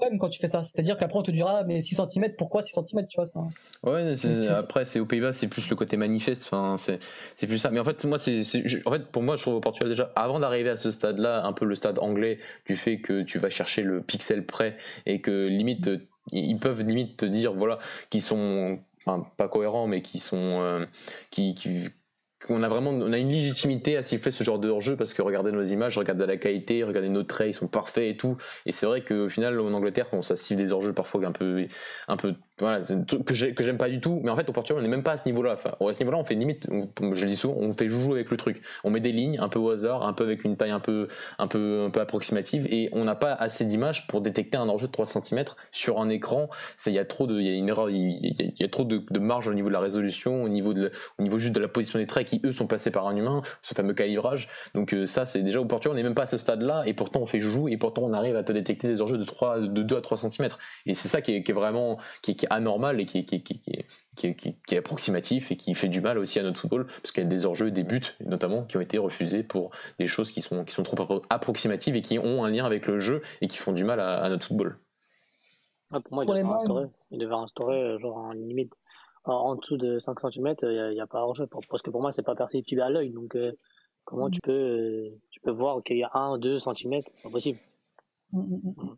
problème 0.01 0.19
quand 0.19 0.29
tu 0.29 0.41
fais 0.41 0.49
ça. 0.49 0.63
C'est-à-dire 0.63 0.97
qu'après 0.97 1.19
on 1.19 1.23
te 1.23 1.31
dira, 1.31 1.65
mais 1.65 1.81
6 1.81 2.01
cm, 2.09 2.35
pourquoi 2.37 2.63
6 2.63 2.73
cm 2.73 3.07
tu 3.07 3.21
vois 3.21 3.45
Ouais, 3.83 4.15
après 4.51 4.85
c'est 4.85 5.01
aux 5.01 5.07
Pays-Bas, 5.07 5.33
c'est 5.33 5.49
plus 5.49 5.69
le 5.69 5.77
côté 5.77 5.97
manifeste. 5.97 6.45
Enfin, 6.45 6.77
c'est 6.77 7.47
plus 7.47 7.59
ça. 7.59 7.71
Mais 7.71 7.81
en 7.81 7.85
fait, 7.85 8.05
moi, 8.05 8.19
c'est 8.19 8.43
en 8.87 8.91
fait 8.91 9.07
pour 9.07 9.23
moi, 9.23 9.37
je 9.37 9.43
trouve 9.43 9.55
au 9.55 9.61
Portugal 9.61 9.89
déjà, 9.89 10.13
avant 10.17 10.41
d'arriver 10.41 10.71
à 10.71 10.77
ce 10.77 10.91
stade-là, 10.91 11.45
un 11.45 11.53
peu 11.53 11.65
le 11.65 11.75
stade 11.75 11.99
anglais, 11.99 12.39
du 12.67 12.77
fait 12.77 13.01
que 13.01 13.23
tu 13.23 13.39
vas 13.39 13.51
chercher 13.51 13.83
le 13.83 14.01
pixel 14.01 14.47
près 14.47 14.77
et 15.07 15.21
que 15.21 15.47
limite 15.47 15.91
ils 16.33 16.59
peuvent 16.59 16.83
limite 16.83 17.17
te 17.17 17.25
dire 17.25 17.53
voilà 17.53 17.79
qu'ils 18.11 18.23
sont 18.23 18.79
Enfin, 19.07 19.27
pas 19.39 19.49
cohérents, 19.49 19.87
mais 19.87 20.03
qui 20.03 20.19
sont 20.19 20.61
euh, 20.61 20.85
qui, 21.31 21.55
qui, 21.55 21.89
on 22.49 22.63
a 22.63 22.69
vraiment 22.69 22.91
on 22.91 23.13
a 23.13 23.19
une 23.19 23.29
légitimité 23.29 23.97
à 23.97 24.03
siffler 24.03 24.31
ce 24.31 24.45
genre 24.45 24.59
de 24.59 24.69
hors-jeu 24.69 24.97
parce 24.97 25.13
que 25.13 25.23
regardez 25.23 25.53
nos 25.53 25.63
images, 25.63 25.99
regardez 25.99 26.27
la 26.27 26.37
qualité, 26.37 26.83
regardez 26.85 27.09
nos 27.09 27.23
traits, 27.23 27.51
ils 27.51 27.55
sont 27.55 27.67
parfaits 27.67 28.15
et 28.15 28.17
tout. 28.17 28.37
Et 28.67 28.73
c'est 28.73 28.87
vrai 28.87 29.03
qu'au 29.03 29.29
final, 29.29 29.61
en 29.61 29.73
Angleterre, 29.73 30.07
on 30.13 30.23
ça 30.23 30.37
siffle 30.37 30.63
des 30.63 30.73
hors-jeux 30.73 30.93
parfois 30.93 31.27
un 31.27 31.33
peu, 31.33 31.67
un 32.09 32.17
peu, 32.17 32.35
voilà, 32.59 32.81
que 32.81 33.65
j'aime 33.65 33.79
pas 33.79 33.89
du 33.89 34.01
tout. 34.01 34.21
Mais 34.23 34.31
en 34.31 34.37
fait, 34.37 34.49
au 34.49 34.53
Portugal, 34.53 34.81
on 34.81 34.83
n'est 34.83 34.89
même 34.89 35.03
pas 35.03 35.13
à 35.13 35.17
ce 35.17 35.27
niveau-là. 35.27 35.53
Enfin, 35.55 35.73
à 35.81 35.93
ce 35.93 36.01
niveau-là, 36.01 36.19
on 36.19 36.25
fait 36.25 36.35
limite, 36.35 36.67
je 36.71 37.25
le 37.25 37.29
dis 37.29 37.37
souvent, 37.37 37.55
on 37.59 37.73
fait 37.73 37.89
joujou 37.89 38.13
avec 38.13 38.31
le 38.31 38.37
truc. 38.37 38.63
On 38.85 38.91
met 38.91 39.01
des 39.01 39.13
lignes 39.13 39.39
un 39.39 39.49
peu 39.49 39.59
au 39.59 39.71
hasard, 39.71 40.07
un 40.07 40.13
peu 40.13 40.25
avec 40.25 40.45
une 40.45 40.57
taille 40.57 40.71
un 40.71 40.81
peu, 40.81 41.09
un 41.39 41.47
peu, 41.47 41.85
un 41.87 41.91
peu 41.91 42.01
approximative, 42.01 42.67
et 42.71 42.89
on 42.93 43.05
n'a 43.05 43.15
pas 43.15 43.33
assez 43.33 43.65
d'images 43.65 44.07
pour 44.07 44.21
détecter 44.21 44.57
un 44.57 44.69
hors-jeu 44.69 44.87
de 44.87 44.93
3 44.93 45.05
cm 45.07 45.45
sur 45.73 46.01
un 46.01 46.09
écran. 46.09 46.49
Il 46.87 46.93
y 46.93 46.99
a 46.99 47.05
trop 47.05 47.27
de, 47.27 47.39
une 47.39 47.69
erreur, 47.69 47.91
il 47.91 48.55
y 48.59 48.65
a, 48.65 48.69
trop 48.69 48.85
de, 48.85 49.19
marge 49.19 49.49
au 49.49 49.55
niveau 49.55 49.69
de 49.69 49.75
la 49.75 49.81
résolution, 49.81 50.43
au 50.43 50.49
niveau 50.49 50.75
de, 50.75 50.91
au 51.19 51.23
niveau 51.23 51.39
juste 51.39 51.55
de 51.55 51.61
la 51.61 51.69
position 51.69 51.99
des 51.99 52.07
traits 52.07 52.30
qui 52.31 52.41
eux 52.45 52.53
sont 52.53 52.67
passés 52.67 52.91
par 52.91 53.07
un 53.09 53.17
humain, 53.17 53.43
ce 53.63 53.75
fameux 53.75 53.95
calibrage. 53.95 54.49
Donc 54.75 54.95
euh, 54.95 55.07
ça, 55.07 55.27
c'est 55.27 55.43
déjà 55.43 55.61
au 55.61 55.65
Portugal, 55.65 55.93
on 55.93 55.97
n'est 55.97 56.03
même 56.03 56.15
pas 56.15 56.23
à 56.23 56.27
ce 56.27 56.37
stade-là, 56.37 56.85
et 56.87 56.95
pourtant 56.95 57.21
on 57.21 57.27
fait 57.27 57.41
joujou, 57.41 57.69
et 57.69 57.77
pourtant 57.77 58.03
on 58.03 58.13
arrive 58.13 58.37
à 58.37 58.45
te 58.45 58.53
détecter 58.53 58.89
des 58.89 59.03
enjeux 59.03 59.19
de 59.19 59.25
3, 59.25 59.61
de 59.61 59.83
2 59.83 59.97
à 59.97 60.01
3 60.01 60.19
cm. 60.19 60.49
Et 60.87 60.95
c'est 60.95 61.09
ça 61.09 61.21
qui 61.21 61.37
est, 61.37 61.53
vraiment, 61.53 61.99
qui 62.23 62.33
est, 62.33 62.47
anormal 62.51 63.01
et 63.01 63.07
qui 63.07 63.19
est, 63.19 63.25
qui, 63.25 63.43
qui, 63.43 64.57
est 64.71 64.77
approximatif 64.77 65.51
et 65.51 65.57
qui 65.57 65.75
fait 65.75 65.89
du 65.89 66.01
mal 66.01 66.19
aussi 66.19 66.39
à 66.39 66.43
notre 66.43 66.61
football, 66.61 66.87
parce 66.87 67.11
qu'il 67.13 67.25
y 67.25 67.27
a 67.27 67.29
des 67.29 67.47
enjeux, 67.47 67.71
des 67.71 67.85
buts 67.85 68.01
notamment, 68.25 68.63
qui 68.65 68.77
ont 68.77 68.81
été 68.81 68.99
refusés 68.99 69.43
pour 69.43 69.71
des 69.99 70.07
choses 70.07 70.31
qui 70.31 70.41
sont, 70.41 70.65
qui 70.65 70.75
sont 70.75 70.85
trop 70.85 71.23
approximatives 71.31 71.97
et 71.97 72.03
qui 72.03 72.19
ont 72.19 72.45
un 72.45 72.51
lien 72.51 72.65
avec 72.65 72.87
le 72.87 73.01
jeu 73.01 73.23
et 73.41 73.49
qui 73.49 73.59
font 73.59 73.73
du 73.73 73.85
mal 73.85 74.01
à, 74.01 74.29
notre 74.29 74.47
football. 74.47 74.77
pour 75.91 76.01
moi, 76.13 76.25
il 76.25 76.29
devrait, 76.29 76.43
instaurer, 76.43 76.87
il 77.11 77.19
devrait 77.19 77.37
instaurer 77.37 77.99
genre 77.99 78.33
une 78.33 78.47
limite 78.47 78.75
en 79.25 79.57
dessous 79.57 79.77
de 79.77 79.99
5 79.99 80.19
cm, 80.21 80.55
il 80.63 80.93
n'y 80.95 81.01
a, 81.01 81.07
pas 81.07 81.23
hors-jeu. 81.23 81.47
Parce 81.47 81.83
que 81.83 81.91
pour 81.91 82.01
moi, 82.01 82.13
c'est 82.13 82.25
pas 82.25 82.35
perceptible 82.35 82.81
à 82.81 82.91
l'œil. 82.91 83.11
Donc, 83.11 83.37
euh, 83.37 83.53
comment 84.05 84.29
mm. 84.29 84.33
tu 84.33 84.41
peux, 84.41 84.53
euh, 84.53 85.11
tu 85.31 85.41
peux 85.41 85.51
voir 85.51 85.83
qu'il 85.83 85.99
y 85.99 86.05
a 86.05 86.11
1 86.15 86.39
2 86.39 86.59
cm 86.59 87.03
C'est 87.17 87.31
possible. 87.31 87.59
Mm, 88.33 88.41
mm, 88.41 88.97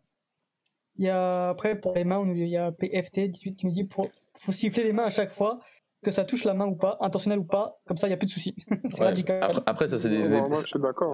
il 0.97 1.05
y 1.05 1.09
a, 1.09 1.49
après, 1.49 1.79
pour 1.79 1.93
les 1.93 2.03
mains, 2.03 2.23
il 2.35 2.47
y 2.47 2.57
a 2.57 2.71
PFT18 2.71 3.55
qui 3.55 3.65
nous 3.65 3.71
dit 3.71 3.83
pour, 3.83 4.09
faut 4.35 4.51
siffler 4.51 4.83
les 4.83 4.93
mains 4.93 5.05
à 5.05 5.09
chaque 5.09 5.31
fois 5.31 5.59
que 6.03 6.11
ça 6.11 6.23
touche 6.23 6.43
la 6.43 6.53
main 6.53 6.65
ou 6.65 6.75
pas, 6.75 6.97
intentionnel 7.01 7.39
ou 7.39 7.43
pas, 7.43 7.79
comme 7.87 7.97
ça 7.97 8.07
il 8.07 8.11
n'y 8.11 8.15
a 8.15 8.17
plus 8.17 8.27
de 8.27 8.31
soucis. 8.31 8.55
c'est 8.89 9.03
radical. 9.03 9.51
Après, 9.65 9.87
ça 9.87 9.97
c'est 9.97 10.09
des, 10.09 10.21
débats. 10.21 10.49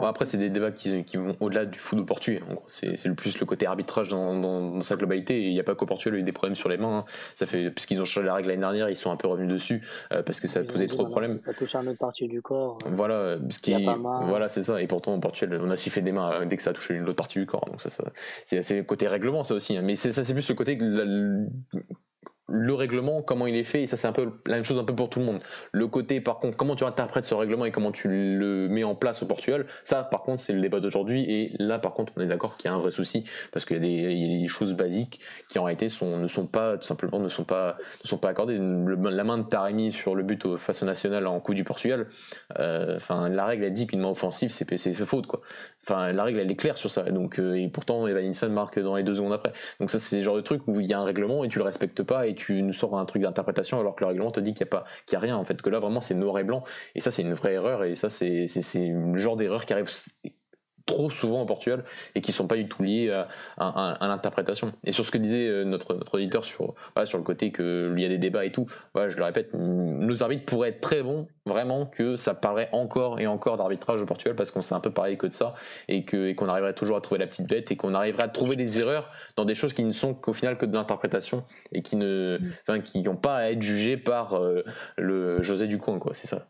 Après 0.04 0.26
c'est 0.26 0.38
des 0.38 0.50
débats 0.50 0.72
qui, 0.72 1.04
qui 1.06 1.18
vont 1.18 1.36
au-delà 1.40 1.66
du 1.66 1.80
foot 1.80 2.00
au 2.00 2.04
Portugal. 2.06 2.44
C'est 2.68 3.06
le 3.06 3.16
plus 3.16 3.40
le 3.40 3.46
côté 3.46 3.66
arbitrage 3.66 4.10
dans, 4.10 4.36
dans, 4.36 4.82
sa 4.82 4.96
globalité. 4.96 5.42
Il 5.42 5.54
n'y 5.54 5.60
a 5.60 5.64
pas 5.64 5.76
qu'au 5.76 5.86
Portugal, 5.86 6.16
il 6.16 6.18
y 6.18 6.22
a 6.22 6.24
eu 6.24 6.26
des 6.26 6.32
problèmes 6.32 6.56
sur 6.56 6.70
les 6.70 6.78
mains. 6.78 7.00
Hein. 7.00 7.06
Ça 7.36 7.46
fait 7.46 7.72
puisqu'ils 7.72 8.02
ont 8.02 8.06
changé 8.06 8.26
la 8.26 8.34
règle 8.34 8.50
l'année 8.50 8.62
dernière, 8.62 8.90
ils 8.90 8.96
sont 8.96 9.12
un 9.12 9.16
peu 9.16 9.28
revenus 9.28 9.50
dessus 9.54 9.88
euh, 10.12 10.24
parce 10.24 10.40
que 10.40 10.48
ça 10.48 10.64
posait 10.64 10.88
trop 10.88 11.04
de 11.04 11.10
problèmes. 11.10 11.38
Ça 11.38 11.54
touche 11.54 11.76
à 11.76 11.82
une 11.82 11.90
autre 11.90 12.00
partie 12.00 12.28
du 12.28 12.42
corps. 12.42 12.80
Euh, 12.86 12.90
voilà, 12.94 13.38
ce 13.50 13.60
qui, 13.60 13.74
voilà 13.84 14.50
c'est 14.50 14.64
ça. 14.64 14.82
Et 14.82 14.88
pourtant 14.88 15.14
au 15.14 15.20
Portugal, 15.20 15.62
on 15.64 15.70
a 15.70 15.78
sifflé 15.78 16.02
des 16.02 16.12
mains 16.12 16.32
euh, 16.32 16.46
dès 16.46 16.58
que 16.58 16.64
ça 16.64 16.72
a 16.72 16.74
touché 16.74 16.96
une 16.96 17.04
autre 17.04 17.16
partie 17.16 17.40
du 17.40 17.46
corps. 17.46 17.66
Donc 17.66 17.82
ça, 17.82 17.90
ça 17.90 18.12
c'est 18.46 18.76
le 18.76 18.84
côté 18.84 19.08
règlement 19.08 19.44
ça 19.44 19.54
aussi. 19.54 19.78
Hein. 19.78 19.82
Mais 19.84 19.96
ça 19.96 20.12
c'est 20.12 20.34
plus 20.34 20.50
le 20.50 20.56
côté 20.56 20.78
le 22.52 22.74
règlement, 22.74 23.22
comment 23.22 23.48
il 23.48 23.56
est 23.56 23.64
fait, 23.64 23.84
et 23.84 23.88
ça 23.88 23.98
c'est 23.98 24.08
un 24.08 24.12
peu 24.12 24.30
la 24.46 24.56
même 24.56 24.64
chose 24.64 24.78
un 24.78 24.84
peu 24.84 24.96
pour 24.96 25.10
tout 25.10 25.20
le 25.20 25.26
monde. 25.26 25.40
Le 25.72 25.88
côté, 25.88 26.22
par 26.22 26.40
contre, 26.40 26.58
comment 26.58 26.76
tu 26.76 26.84
interprètes 26.84 27.26
ce 27.26 27.34
règlement 27.34 27.66
et 27.66 27.72
comment 27.72 27.92
tu 27.92 28.08
le 28.10 28.68
mets 28.70 28.84
en 28.84 28.96
place 28.96 29.24
au 29.24 29.26
Portugal, 29.26 29.66
ça 29.84 30.04
par 30.04 30.24
contre 30.24 30.42
c'est 30.42 30.54
le 30.54 30.62
débat 30.62 30.80
d'aujourd'hui, 30.80 31.24
et 31.30 31.52
là 31.60 31.80
par 31.80 31.94
contre 31.94 32.14
on 32.18 32.22
est 32.22 32.28
d'accord 32.28 32.58
qu'il 32.58 32.66
y 32.66 32.68
a 32.70 32.74
un 32.74 32.80
vrai 32.80 32.92
souci, 32.92 33.26
parce 33.52 33.66
qu'il 33.66 33.78
y, 33.78 34.06
a 34.06 34.40
des 34.40 34.48
choses 34.48 34.74
basiques 34.74 35.20
qui 35.50 35.60
en 35.60 35.64
réalité 35.64 35.90
sont, 35.90 36.18
ne 36.18 36.28
sont 36.28 36.46
pas, 36.46 36.78
tout 36.78 36.86
simplement, 36.86 37.20
ne 37.20 37.30
sont 37.30 37.44
pas, 37.44 37.78
ne 38.04 38.08
sont 38.08 38.18
pas 38.18 38.30
accordées. 38.30 38.58
la 38.58 39.24
main 39.24 39.38
de 39.38 39.44
Taremi 39.44 39.92
sur 39.92 40.16
le 40.16 40.24
but 40.24 40.58
face 40.58 40.84
au 40.84 40.86
national 40.86 41.28
en 41.28 41.40
coup 41.40 41.54
du 41.54 41.64
Portugal, 41.64 42.08
euh, 42.60 42.98
la 43.10 43.46
règle 43.46 43.66
a 43.66 43.70
dit 43.70 43.88
qu'une 43.88 44.02
main 44.02 44.10
offensive 44.10 44.50
c'est 44.52 44.94
faute, 44.94 45.28
quoi. 45.28 45.42
Enfin 45.84 46.12
la 46.12 46.24
règle 46.24 46.40
elle 46.40 46.52
est 46.52 46.56
claire 46.56 46.78
sur 46.78 46.90
ça, 46.90 47.04
donc, 47.04 47.40
euh, 47.40 47.56
et 47.56 47.68
pourtant 47.68 48.08
Evan 48.08 48.32
marque 48.52 48.80
dans 48.80 48.96
les 48.96 49.04
deux 49.04 49.16
secondes 49.16 49.34
après. 49.34 49.54
Donc 49.80 49.92
ça 49.92 50.00
c'est 50.00 50.18
le 50.18 50.24
genre 50.24 50.36
de 50.36 50.42
truc 50.42 50.68
où 50.68 50.80
il 50.80 50.88
y 50.88 50.94
a 50.94 51.00
un 51.00 51.04
règlement 51.04 51.44
et 51.44 51.50
tu 51.50 51.60
le 51.60 51.66
respectes 51.66 52.04
pas, 52.04 52.28
tu 52.40 52.62
nous 52.64 52.74
sors 52.74 52.98
un 52.98 53.06
truc 53.06 53.22
d'interprétation 53.22 53.80
alors 53.80 53.96
que 53.96 54.04
le 54.04 54.08
règlement 54.08 54.32
te 54.32 54.40
dit 54.40 54.54
qu'il 54.54 54.66
n'y 54.66 54.70
a 54.70 54.72
pas 54.80 54.86
qu'il 55.06 55.18
a 55.18 55.20
rien 55.20 55.38
en 55.38 55.46
fait 55.46 55.62
que 55.62 55.70
là 55.70 55.80
vraiment 55.80 56.02
c'est 56.02 56.16
noir 56.16 56.40
et 56.40 56.44
blanc. 56.44 56.64
Et 56.96 57.02
ça 57.02 57.12
c'est 57.12 57.22
une 57.22 57.34
vraie 57.34 57.54
erreur 57.54 57.84
et 57.84 57.96
ça 57.96 58.10
c'est 58.10 58.48
le 58.76 59.18
genre 59.18 59.36
d'erreur 59.36 59.66
qui 59.66 59.74
arrive 59.74 59.90
trop 60.90 61.10
souvent 61.12 61.42
au 61.42 61.46
Portugal 61.46 61.84
et 62.16 62.22
qui 62.22 62.32
sont 62.32 62.48
pas 62.48 62.56
du 62.56 62.68
tout 62.68 62.82
liés 62.82 63.10
à, 63.58 63.98
l'interprétation. 64.02 64.72
Et 64.84 64.92
sur 64.92 65.06
ce 65.06 65.12
que 65.12 65.18
disait 65.18 65.48
euh, 65.48 65.64
notre, 65.64 65.94
notre 65.94 66.16
auditeur 66.16 66.44
sur, 66.44 66.74
sur 67.06 67.18
le 67.18 67.24
côté 67.24 67.52
qu'il 67.52 67.96
y 67.98 68.06
a 68.06 68.10
des 68.10 68.18
débats 68.18 68.44
et 68.46 68.52
tout, 68.52 68.66
je 68.96 69.18
le 69.18 69.24
répète, 69.24 69.54
nos 69.54 70.24
arbitres 70.24 70.46
pourraient 70.46 70.70
être 70.70 70.82
très 70.82 71.04
bons, 71.04 71.28
vraiment, 71.46 71.86
que 71.86 72.16
ça 72.16 72.34
paraît 72.34 72.70
encore 72.72 73.20
et 73.20 73.28
encore 73.28 73.58
d'arbitrage 73.58 74.02
au 74.02 74.06
Portugal 74.06 74.36
parce 74.36 74.52
qu'on 74.52 74.62
s'est 74.62 74.76
un 74.76 74.80
peu 74.80 74.92
parlé 74.92 75.18
que 75.18 75.28
de 75.28 75.34
ça 75.34 75.54
et 75.88 76.06
qu'on 76.06 76.48
et 76.48 76.50
arriverait 76.50 76.74
toujours 76.74 76.98
à 76.98 77.02
trouver 77.02 77.20
la 77.20 77.28
petite 77.28 77.48
bête 77.48 77.72
et 77.72 77.76
qu'on 77.76 77.94
arriverait 77.94 78.24
à 78.24 78.28
trouver 78.28 78.56
des 78.56 78.80
erreurs 78.80 79.12
dans 79.36 79.46
des 79.46 79.56
choses 79.56 79.74
qui 79.74 79.84
ne 79.84 79.92
sont 79.92 80.14
qu'au 80.14 80.34
final 80.34 80.58
que 80.58 80.66
de 80.66 80.74
l'interprétation 80.74 81.44
et 81.72 81.82
qui 81.82 81.96
ne, 81.96 82.40
mm. 82.68 82.82
qui 82.82 83.02
n'ont 83.04 83.16
pas 83.16 83.38
à 83.38 83.52
être 83.52 83.62
jugées 83.62 83.98
par 83.98 84.36
euh, 84.36 84.64
le 84.98 85.42
José 85.42 85.68
Ducoin, 85.68 86.00
quoi, 86.00 86.14
c'est 86.14 86.28
ça. 86.28 86.48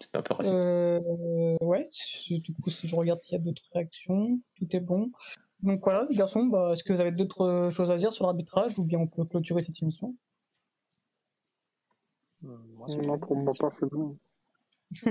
C'est 0.00 0.16
un 0.16 0.22
peu 0.22 0.34
raciste. 0.34 0.56
Euh, 0.56 1.56
ouais, 1.60 1.84
du 2.30 2.54
coup, 2.54 2.70
si 2.70 2.88
je 2.88 2.96
regarde 2.96 3.20
s'il 3.20 3.34
y 3.34 3.40
a 3.40 3.44
d'autres 3.44 3.62
réactions, 3.74 4.40
tout 4.56 4.74
est 4.74 4.80
bon. 4.80 5.12
Donc 5.62 5.84
voilà, 5.84 6.06
les 6.08 6.16
garçons, 6.16 6.46
bah, 6.46 6.70
est-ce 6.72 6.82
que 6.82 6.92
vous 6.92 7.02
avez 7.02 7.12
d'autres 7.12 7.68
choses 7.70 7.90
à 7.90 7.96
dire 7.96 8.12
sur 8.12 8.24
l'arbitrage 8.24 8.78
ou 8.78 8.84
bien 8.84 8.98
on 8.98 9.06
peut 9.06 9.26
clôturer 9.26 9.60
cette 9.60 9.80
émission? 9.82 10.16
Euh, 12.44 12.56
Non, 13.04 13.18
pour 13.18 13.36
moi, 13.36 13.52
pas 13.58 13.70
fait 13.80 13.86
bon. 13.86 14.16
je, 14.92 15.04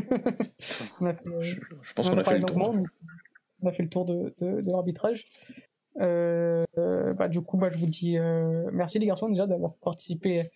pense 1.94 2.10
qu'on 2.10 2.18
a, 2.18 2.24
fait 2.24 2.40
le 2.40 2.46
tour. 2.46 2.76
On 3.62 3.68
a 3.68 3.72
fait 3.72 3.84
le 3.84 3.90
tour 3.90 4.06
de, 4.06 4.34
de, 4.40 4.72
l'arbitrage. 4.72 5.26
Euh, 6.00 6.66
bah, 7.14 7.28
du 7.28 7.42
coup, 7.42 7.58
bah, 7.58 7.70
je 7.70 7.78
vous 7.78 7.86
dis 7.86 8.18
merci 8.74 8.98
les 8.98 9.06
garçons 9.06 9.30
déjà 9.30 9.46
d'avoir 9.46 9.78
participé 9.78 10.50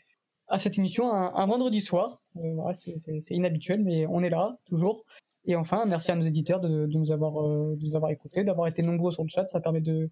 à 0.47 0.57
cette 0.57 0.77
émission 0.77 1.11
un, 1.11 1.45
vendredi 1.45 1.81
soir. 1.81 2.21
Euh, 2.37 2.71
c'est 2.73 3.35
inhabituel, 3.35 3.83
mais 3.83 4.05
on 4.07 4.21
est 4.23 4.29
là, 4.29 4.57
toujours. 4.65 5.05
Et 5.45 5.55
enfin, 5.55 5.85
merci 5.85 6.11
à 6.11 6.15
nos 6.15 6.23
éditeurs 6.23 6.59
de, 6.59 6.85
nous 6.87 7.11
avoir, 7.11 7.45
euh, 7.45 7.75
de 7.75 7.85
nous 7.85 7.95
avoir 7.95 8.11
écoutés, 8.11 8.43
d'avoir 8.43 8.67
été 8.67 8.81
nombreux 8.81 9.11
sur 9.11 9.23
le 9.23 9.29
chat. 9.29 9.45
Ça 9.47 9.59
permet 9.59 9.81
de 9.81 10.09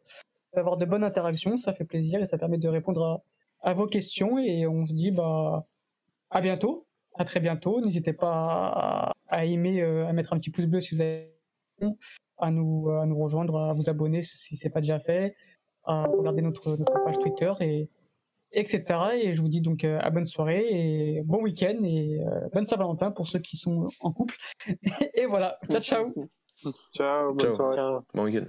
d'avoir 0.53 0.75
de 0.75 0.83
bonnes 0.85 1.05
interactions, 1.05 1.55
ça 1.55 1.73
fait 1.73 1.85
plaisir 1.85 2.19
et 2.19 2.25
ça 2.25 2.37
permet 2.37 2.57
de 2.57 2.67
répondre 2.67 3.23
à, 3.61 3.73
vos 3.73 3.87
questions. 3.87 4.37
Et 4.37 4.67
on 4.67 4.85
se 4.85 4.93
dit 4.93 5.11
bah 5.11 5.65
à 6.29 6.41
bientôt, 6.41 6.87
à 7.15 7.23
très 7.23 7.39
bientôt. 7.39 7.79
N'hésitez 7.79 8.13
pas 8.13 9.11
à, 9.29 9.45
aimer, 9.45 9.81
euh, 9.81 10.07
à 10.07 10.13
mettre 10.13 10.33
un 10.33 10.37
petit 10.39 10.49
pouce 10.49 10.65
bleu 10.65 10.81
si 10.81 10.95
vous 10.95 11.01
avez 11.01 11.33
à 12.37 12.51
nous, 12.51 12.89
à 12.89 13.05
nous 13.05 13.17
rejoindre, 13.17 13.57
à 13.57 13.73
vous 13.73 13.89
abonner 13.89 14.23
si 14.23 14.57
c'est 14.57 14.69
pas 14.69 14.81
déjà 14.81 14.99
fait, 14.99 15.35
à 15.85 16.03
regarder 16.03 16.41
notre, 16.41 16.75
notre 16.75 17.03
page 17.05 17.17
Twitter 17.19 17.53
et 17.61 17.89
etc. 18.51 18.83
Et 19.21 19.33
je 19.33 19.41
vous 19.41 19.49
dis 19.49 19.61
donc 19.61 19.83
euh, 19.83 19.99
à 20.01 20.09
bonne 20.09 20.27
soirée 20.27 20.65
et 20.69 21.21
bon 21.23 21.41
week-end 21.41 21.79
et 21.83 22.19
euh, 22.25 22.49
bonne 22.53 22.65
Saint-Valentin 22.65 23.11
pour 23.11 23.27
ceux 23.27 23.39
qui 23.39 23.57
sont 23.57 23.87
en 24.01 24.11
couple. 24.11 24.35
et 25.13 25.25
voilà, 25.25 25.57
ciao 25.69 25.81
ciao. 25.81 26.13
Ciao, 26.95 27.33
bonne 27.33 27.39
Ciao. 27.39 27.55
soirée. 27.55 27.75
Ciao. 27.75 28.01
Bon 28.13 28.23
week-end. 28.23 28.45